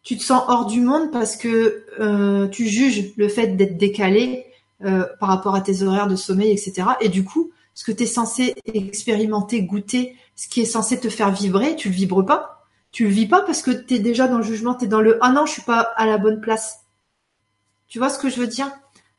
Tu 0.01 0.17
te 0.17 0.23
sens 0.23 0.43
hors 0.47 0.65
du 0.65 0.81
monde 0.81 1.11
parce 1.11 1.37
que 1.37 1.85
euh, 1.99 2.47
tu 2.47 2.67
juges 2.67 3.13
le 3.15 3.29
fait 3.29 3.55
d'être 3.55 3.77
décalé 3.77 4.45
euh, 4.83 5.05
par 5.19 5.29
rapport 5.29 5.55
à 5.55 5.61
tes 5.61 5.83
horaires 5.83 6.07
de 6.07 6.15
sommeil, 6.15 6.51
etc. 6.51 6.87
Et 6.99 7.07
du 7.07 7.23
coup, 7.23 7.51
ce 7.73 7.85
que 7.85 7.91
tu 7.91 8.03
es 8.03 8.07
censé 8.07 8.55
expérimenter, 8.65 9.63
goûter, 9.63 10.17
ce 10.35 10.49
qui 10.49 10.61
est 10.61 10.65
censé 10.65 10.99
te 10.99 11.07
faire 11.07 11.31
vibrer, 11.31 11.75
tu 11.77 11.89
le 11.89 11.95
vibres 11.95 12.25
pas 12.25 12.53
tu 12.93 13.05
le 13.05 13.09
vis 13.09 13.25
pas 13.25 13.41
parce 13.41 13.63
que 13.63 13.71
tu 13.71 13.95
es 13.95 13.99
déjà 13.99 14.27
dans 14.27 14.37
le 14.37 14.43
jugement, 14.43 14.75
tu 14.75 14.85
es 14.85 14.87
dans 14.87 15.01
le 15.01 15.17
ah 15.21 15.31
non, 15.31 15.45
je 15.45 15.53
suis 15.53 15.61
pas 15.63 15.79
à 15.79 16.05
la 16.05 16.19
bonne 16.19 16.39
place. 16.39 16.81
Tu 17.87 17.97
vois 17.97 18.09
ce 18.09 18.19
que 18.19 18.29
je 18.29 18.39
veux 18.39 18.47
dire? 18.47 18.71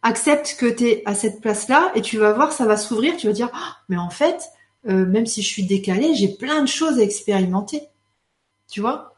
Accepte 0.03 0.57
que 0.59 0.67
tu 0.67 0.85
es 0.85 1.03
à 1.07 1.15
cette 1.15 1.41
place-là 1.41 1.91
et 1.97 2.01
tu 2.01 2.17
vas 2.17 2.33
voir, 2.33 2.53
ça 2.53 2.67
va 2.67 2.77
s'ouvrir, 2.77 3.17
tu 3.17 3.27
vas 3.27 3.33
dire 3.33 3.51
ah, 3.53 3.79
mais 3.89 3.97
en 3.97 4.11
fait, 4.11 4.45
euh, 4.89 5.07
même 5.07 5.27
si 5.27 5.43
je 5.43 5.49
suis 5.49 5.65
décalé, 5.65 6.15
j'ai 6.15 6.29
plein 6.29 6.63
de 6.63 6.69
choses 6.69 6.99
à 6.99 7.03
expérimenter. 7.03 7.83
Tu 8.71 8.81
vois? 8.81 9.15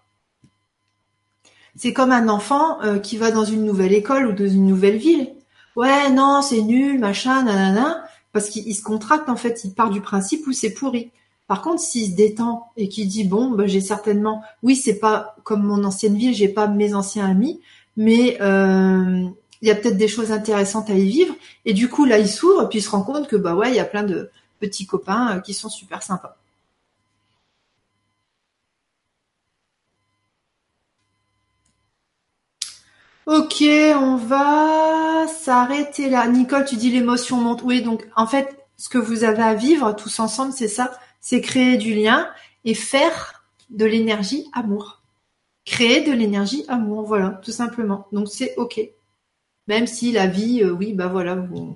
C'est 1.76 1.92
comme 1.92 2.12
un 2.12 2.28
enfant 2.28 2.80
euh, 2.82 2.98
qui 2.98 3.16
va 3.16 3.30
dans 3.30 3.44
une 3.44 3.64
nouvelle 3.64 3.92
école 3.92 4.26
ou 4.26 4.32
dans 4.32 4.48
une 4.48 4.66
nouvelle 4.66 4.96
ville. 4.96 5.34
Ouais, 5.76 6.10
non, 6.10 6.40
c'est 6.40 6.62
nul, 6.62 6.98
machin, 6.98 7.42
nanana, 7.42 8.04
parce 8.32 8.48
qu'il 8.48 8.74
se 8.74 8.82
contracte 8.82 9.28
en 9.28 9.36
fait, 9.36 9.62
il 9.64 9.74
part 9.74 9.90
du 9.90 10.00
principe 10.00 10.46
où 10.46 10.52
c'est 10.52 10.72
pourri. 10.72 11.10
Par 11.48 11.62
contre, 11.62 11.80
s'il 11.80 12.10
se 12.10 12.16
détend 12.16 12.68
et 12.76 12.88
qu'il 12.88 13.06
dit 13.08 13.24
bon, 13.24 13.50
bah, 13.50 13.66
j'ai 13.66 13.80
certainement, 13.80 14.42
oui, 14.62 14.74
c'est 14.74 14.98
pas 14.98 15.36
comme 15.44 15.62
mon 15.62 15.84
ancienne 15.84 16.16
ville, 16.16 16.34
j'ai 16.34 16.48
pas 16.48 16.66
mes 16.66 16.94
anciens 16.94 17.26
amis, 17.26 17.60
mais 17.96 18.38
euh, 18.40 19.26
il 19.60 19.68
y 19.68 19.70
a 19.70 19.74
peut-être 19.74 19.98
des 19.98 20.08
choses 20.08 20.32
intéressantes 20.32 20.90
à 20.90 20.94
y 20.94 21.08
vivre. 21.08 21.34
Et 21.66 21.74
du 21.74 21.88
coup, 21.88 22.04
là, 22.04 22.18
il 22.18 22.28
s'ouvre 22.28 22.68
puis 22.68 22.78
il 22.78 22.82
se 22.82 22.90
rend 22.90 23.02
compte 23.02 23.28
que 23.28 23.36
bah 23.36 23.54
ouais, 23.54 23.70
il 23.70 23.76
y 23.76 23.80
a 23.80 23.84
plein 23.84 24.02
de 24.02 24.30
petits 24.58 24.86
copains 24.86 25.36
euh, 25.36 25.40
qui 25.40 25.54
sont 25.54 25.68
super 25.68 26.02
sympas. 26.02 26.36
Ok, 33.26 33.62
on 33.62 34.16
va 34.16 35.26
s'arrêter 35.26 36.08
là. 36.08 36.28
Nicole, 36.28 36.64
tu 36.64 36.76
dis 36.76 36.90
l'émotion 36.90 37.38
monte. 37.38 37.62
Oui, 37.64 37.82
donc 37.82 38.08
en 38.14 38.26
fait, 38.26 38.56
ce 38.76 38.88
que 38.88 38.98
vous 38.98 39.24
avez 39.24 39.42
à 39.42 39.54
vivre 39.54 39.92
tous 39.92 40.20
ensemble, 40.20 40.52
c'est 40.52 40.68
ça 40.68 40.92
c'est 41.26 41.40
créer 41.40 41.76
du 41.76 41.92
lien 41.92 42.30
et 42.64 42.74
faire 42.74 43.44
de 43.70 43.84
l'énergie 43.84 44.48
amour. 44.52 45.02
Créer 45.64 46.02
de 46.04 46.12
l'énergie 46.12 46.64
amour, 46.68 47.02
voilà, 47.02 47.40
tout 47.44 47.50
simplement. 47.50 48.06
Donc 48.12 48.28
c'est 48.28 48.54
ok. 48.56 48.80
Même 49.66 49.88
si 49.88 50.12
la 50.12 50.28
vie, 50.28 50.62
euh, 50.62 50.70
oui, 50.70 50.92
bah 50.92 51.08
voilà, 51.08 51.32
euh, 51.32 51.72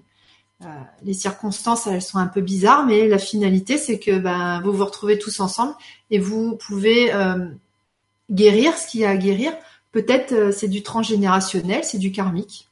les 1.03 1.15
circonstances, 1.15 1.87
elles 1.87 2.03
sont 2.03 2.19
un 2.19 2.27
peu 2.27 2.41
bizarres, 2.41 2.85
mais 2.85 3.09
la 3.09 3.19
finalité, 3.19 3.78
c'est 3.78 3.99
que 3.99 4.19
bah, 4.19 4.61
vous 4.62 4.73
vous 4.73 4.85
retrouvez 4.85 5.19
tous 5.19 5.41
ensemble 5.41 5.74
et 6.11 6.19
vous 6.19 6.57
pouvez 6.57 7.12
euh, 7.15 7.47
guérir 8.31 8.77
ce 8.77 8.87
qu'il 8.87 9.01
y 9.01 9.05
a 9.05 9.11
à 9.11 9.16
guérir. 9.16 9.53
Peut-être 9.93 10.53
c'est 10.53 10.69
du 10.69 10.82
transgénérationnel, 10.82 11.82
c'est 11.85 11.99
du 11.99 12.12
karmique. 12.12 12.69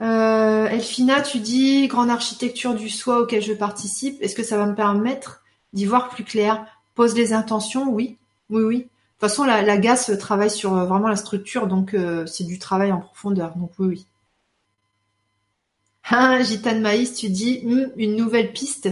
Euh, 0.00 0.66
Elfina, 0.66 1.20
tu 1.22 1.38
dis 1.38 1.86
grande 1.86 2.10
architecture 2.10 2.74
du 2.74 2.88
soi 2.88 3.20
auquel 3.20 3.42
je 3.42 3.52
participe. 3.52 4.20
Est-ce 4.20 4.34
que 4.34 4.42
ça 4.42 4.56
va 4.56 4.66
me 4.66 4.74
permettre 4.74 5.42
d'y 5.72 5.84
voir 5.84 6.08
plus 6.08 6.24
clair? 6.24 6.66
Pose 6.94 7.14
les 7.14 7.32
intentions, 7.32 7.88
oui, 7.90 8.18
oui, 8.50 8.62
oui. 8.62 8.88
De 9.22 9.28
toute 9.28 9.36
façon, 9.36 9.44
la, 9.44 9.62
la 9.62 9.78
GAS 9.78 10.10
travaille 10.18 10.50
sur 10.50 10.76
euh, 10.76 10.84
vraiment 10.84 11.06
la 11.06 11.14
structure, 11.14 11.68
donc 11.68 11.94
euh, 11.94 12.26
c'est 12.26 12.42
du 12.42 12.58
travail 12.58 12.90
en 12.90 13.00
profondeur, 13.00 13.54
donc 13.54 13.70
oui, 13.78 13.86
oui. 13.86 14.06
Ah, 16.10 16.42
Gitane 16.42 16.80
Maïs, 16.80 17.14
tu 17.14 17.28
dis 17.28 17.60
hmm, 17.64 17.92
une 17.98 18.16
nouvelle 18.16 18.52
piste. 18.52 18.88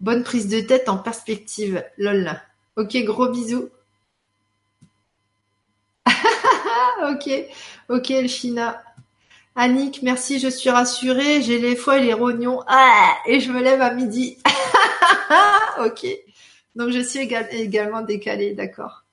Bonne 0.00 0.22
prise 0.22 0.48
de 0.48 0.60
tête 0.60 0.90
en 0.90 0.98
perspective. 0.98 1.82
Lol. 1.96 2.30
Ok, 2.76 2.94
gros 3.04 3.30
bisous. 3.30 3.70
ok, 7.10 7.30
ok, 7.88 8.10
Elfina. 8.10 8.82
Annick, 9.56 10.02
merci, 10.02 10.38
je 10.40 10.48
suis 10.48 10.68
rassurée. 10.68 11.40
J'ai 11.40 11.58
les 11.58 11.74
foies 11.74 12.00
et 12.00 12.04
les 12.04 12.12
rognons. 12.12 12.62
Ah, 12.66 13.14
et 13.26 13.40
je 13.40 13.50
me 13.50 13.62
lève 13.62 13.80
à 13.80 13.94
midi. 13.94 14.36
ok. 15.78 16.06
Donc 16.76 16.90
je 16.90 17.00
suis 17.00 17.20
également 17.20 18.02
décalée, 18.02 18.52
d'accord. 18.52 19.04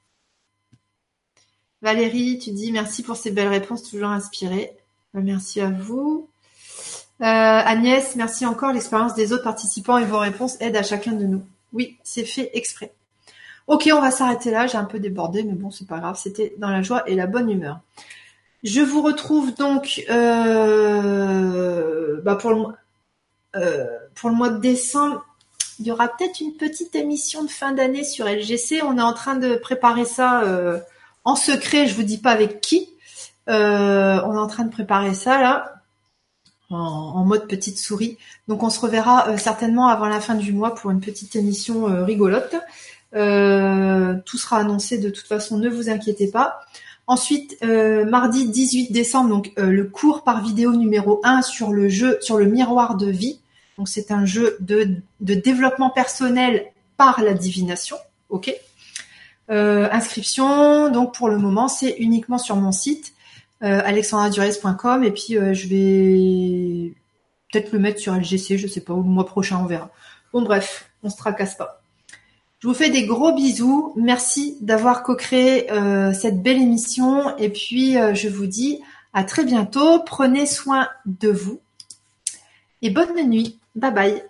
Valérie, 1.81 2.39
tu 2.39 2.51
dis 2.51 2.71
merci 2.71 3.03
pour 3.03 3.17
ces 3.17 3.29
belles 3.29 3.49
réponses, 3.49 3.83
toujours 3.83 4.09
inspirées. 4.09 4.71
Euh, 5.15 5.21
merci 5.23 5.61
à 5.61 5.69
vous. 5.69 6.27
Euh, 7.21 7.23
Agnès, 7.23 8.15
merci 8.15 8.47
encore. 8.47 8.73
L'expérience 8.73 9.13
des 9.13 9.31
autres 9.31 9.43
participants 9.43 9.97
et 9.97 10.05
vos 10.05 10.19
réponses 10.19 10.59
aident 10.59 10.77
à 10.77 10.83
chacun 10.83 11.13
de 11.13 11.25
nous. 11.25 11.43
Oui, 11.73 11.97
c'est 12.03 12.25
fait 12.25 12.49
exprès. 12.53 12.93
Ok, 13.67 13.89
on 13.93 14.01
va 14.01 14.11
s'arrêter 14.11 14.49
là. 14.49 14.65
J'ai 14.65 14.77
un 14.77 14.85
peu 14.85 14.99
débordé, 14.99 15.43
mais 15.43 15.53
bon, 15.53 15.69
c'est 15.69 15.87
pas 15.87 15.99
grave. 15.99 16.19
C'était 16.21 16.55
dans 16.57 16.69
la 16.69 16.81
joie 16.81 17.07
et 17.07 17.15
la 17.15 17.27
bonne 17.27 17.51
humeur. 17.51 17.79
Je 18.63 18.81
vous 18.81 19.03
retrouve 19.03 19.53
donc 19.53 20.03
euh, 20.09 22.19
bah, 22.23 22.35
pour, 22.35 22.51
le, 22.51 24.31
mois 24.31 24.49
de 24.49 24.59
décembre. 24.59 25.23
Il 25.79 25.85
y 25.85 25.91
aura 25.91 26.07
peut-être 26.07 26.39
une 26.39 26.53
petite 26.53 26.95
émission 26.95 27.43
de 27.43 27.49
fin 27.49 27.71
d'année 27.71 28.03
sur 28.03 28.25
LGC. 28.25 28.81
On 28.81 28.97
est 28.97 29.01
en 29.01 29.13
train 29.13 29.35
de 29.35 29.55
préparer 29.55 30.05
ça 30.05 30.41
en 31.27 31.35
secret. 31.35 31.87
Je 31.87 31.95
vous 31.95 32.03
dis 32.03 32.17
pas 32.17 32.31
avec 32.31 32.61
qui. 32.61 32.89
on 33.47 33.51
est 33.53 34.39
en 34.39 34.47
train 34.47 34.65
de 34.65 34.71
préparer 34.71 35.13
ça 35.13 35.41
là 35.41 35.73
en, 36.69 37.23
mode 37.23 37.47
petite 37.47 37.77
souris. 37.77 38.17
Donc 38.47 38.63
on 38.63 38.69
se 38.69 38.79
reverra 38.79 39.37
certainement 39.37 39.87
avant 39.87 40.07
la 40.07 40.19
fin 40.19 40.35
du 40.35 40.51
mois 40.51 40.75
pour 40.75 40.91
une 40.91 40.99
petite 40.99 41.35
émission 41.35 41.85
rigolote. 42.03 42.55
tout 43.11 44.37
sera 44.37 44.57
annoncé 44.57 44.97
de 44.97 45.09
toute 45.09 45.27
façon. 45.27 45.57
Ne 45.57 45.69
vous 45.69 45.89
inquiétez 45.89 46.29
pas. 46.29 46.59
Ensuite, 47.07 47.57
euh, 47.63 48.03
mardi 48.03 48.49
18 48.49 48.91
décembre, 48.91 49.29
donc 49.29 49.53
euh, 49.57 49.71
le 49.71 49.85
cours 49.85 50.23
par 50.23 50.43
vidéo 50.43 50.73
numéro 50.73 51.21
1 51.23 51.41
sur 51.41 51.71
le 51.71 51.87
jeu, 51.87 52.17
sur 52.21 52.37
le 52.37 52.45
miroir 52.45 52.97
de 52.97 53.09
vie. 53.09 53.39
Donc 53.77 53.87
c'est 53.87 54.11
un 54.11 54.25
jeu 54.25 54.57
de, 54.59 54.97
développement 55.21 55.89
personnel 55.89 56.65
par 56.97 57.21
la 57.21 57.33
divination. 57.33 57.95
Ok? 58.29 58.53
Euh, 59.49 59.87
inscription, 59.91 60.91
donc 60.91 61.13
pour 61.15 61.29
le 61.29 61.37
moment, 61.37 61.67
c'est 61.67 61.95
uniquement 61.99 62.37
sur 62.37 62.55
mon 62.57 62.71
site. 62.71 63.13
euh, 63.63 63.81
et 65.03 65.11
puis 65.11 65.37
euh, 65.37 65.53
je 65.53 65.67
vais 65.67 66.93
peut-être 67.51 67.71
le 67.71 67.79
mettre 67.79 67.99
sur 67.99 68.13
LGC, 68.13 68.57
je 68.57 68.67
sais 68.67 68.81
pas, 68.81 68.93
ou 68.93 69.01
le 69.01 69.09
mois 69.09 69.25
prochain 69.25 69.59
on 69.61 69.65
verra. 69.65 69.89
Bon 70.33 70.41
bref, 70.41 70.89
on 71.03 71.09
se 71.09 71.17
tracasse 71.17 71.55
pas. 71.55 71.81
Je 72.59 72.67
vous 72.67 72.73
fais 72.73 72.89
des 72.89 73.05
gros 73.05 73.33
bisous. 73.33 73.93
Merci 73.95 74.57
d'avoir 74.61 75.03
co-créé 75.03 75.71
euh, 75.71 76.11
cette 76.11 76.41
belle 76.41 76.61
émission 76.61 77.35
et 77.37 77.49
puis 77.49 77.93
je 78.13 78.27
vous 78.27 78.47
dis 78.47 78.81
à 79.13 79.23
très 79.23 79.45
bientôt. 79.45 79.99
Prenez 80.03 80.45
soin 80.45 80.89
de 81.05 81.29
vous 81.29 81.59
et 82.81 82.89
bonne 82.89 83.15
nuit. 83.29 83.59
Bye 83.75 83.93
bye. 83.93 84.23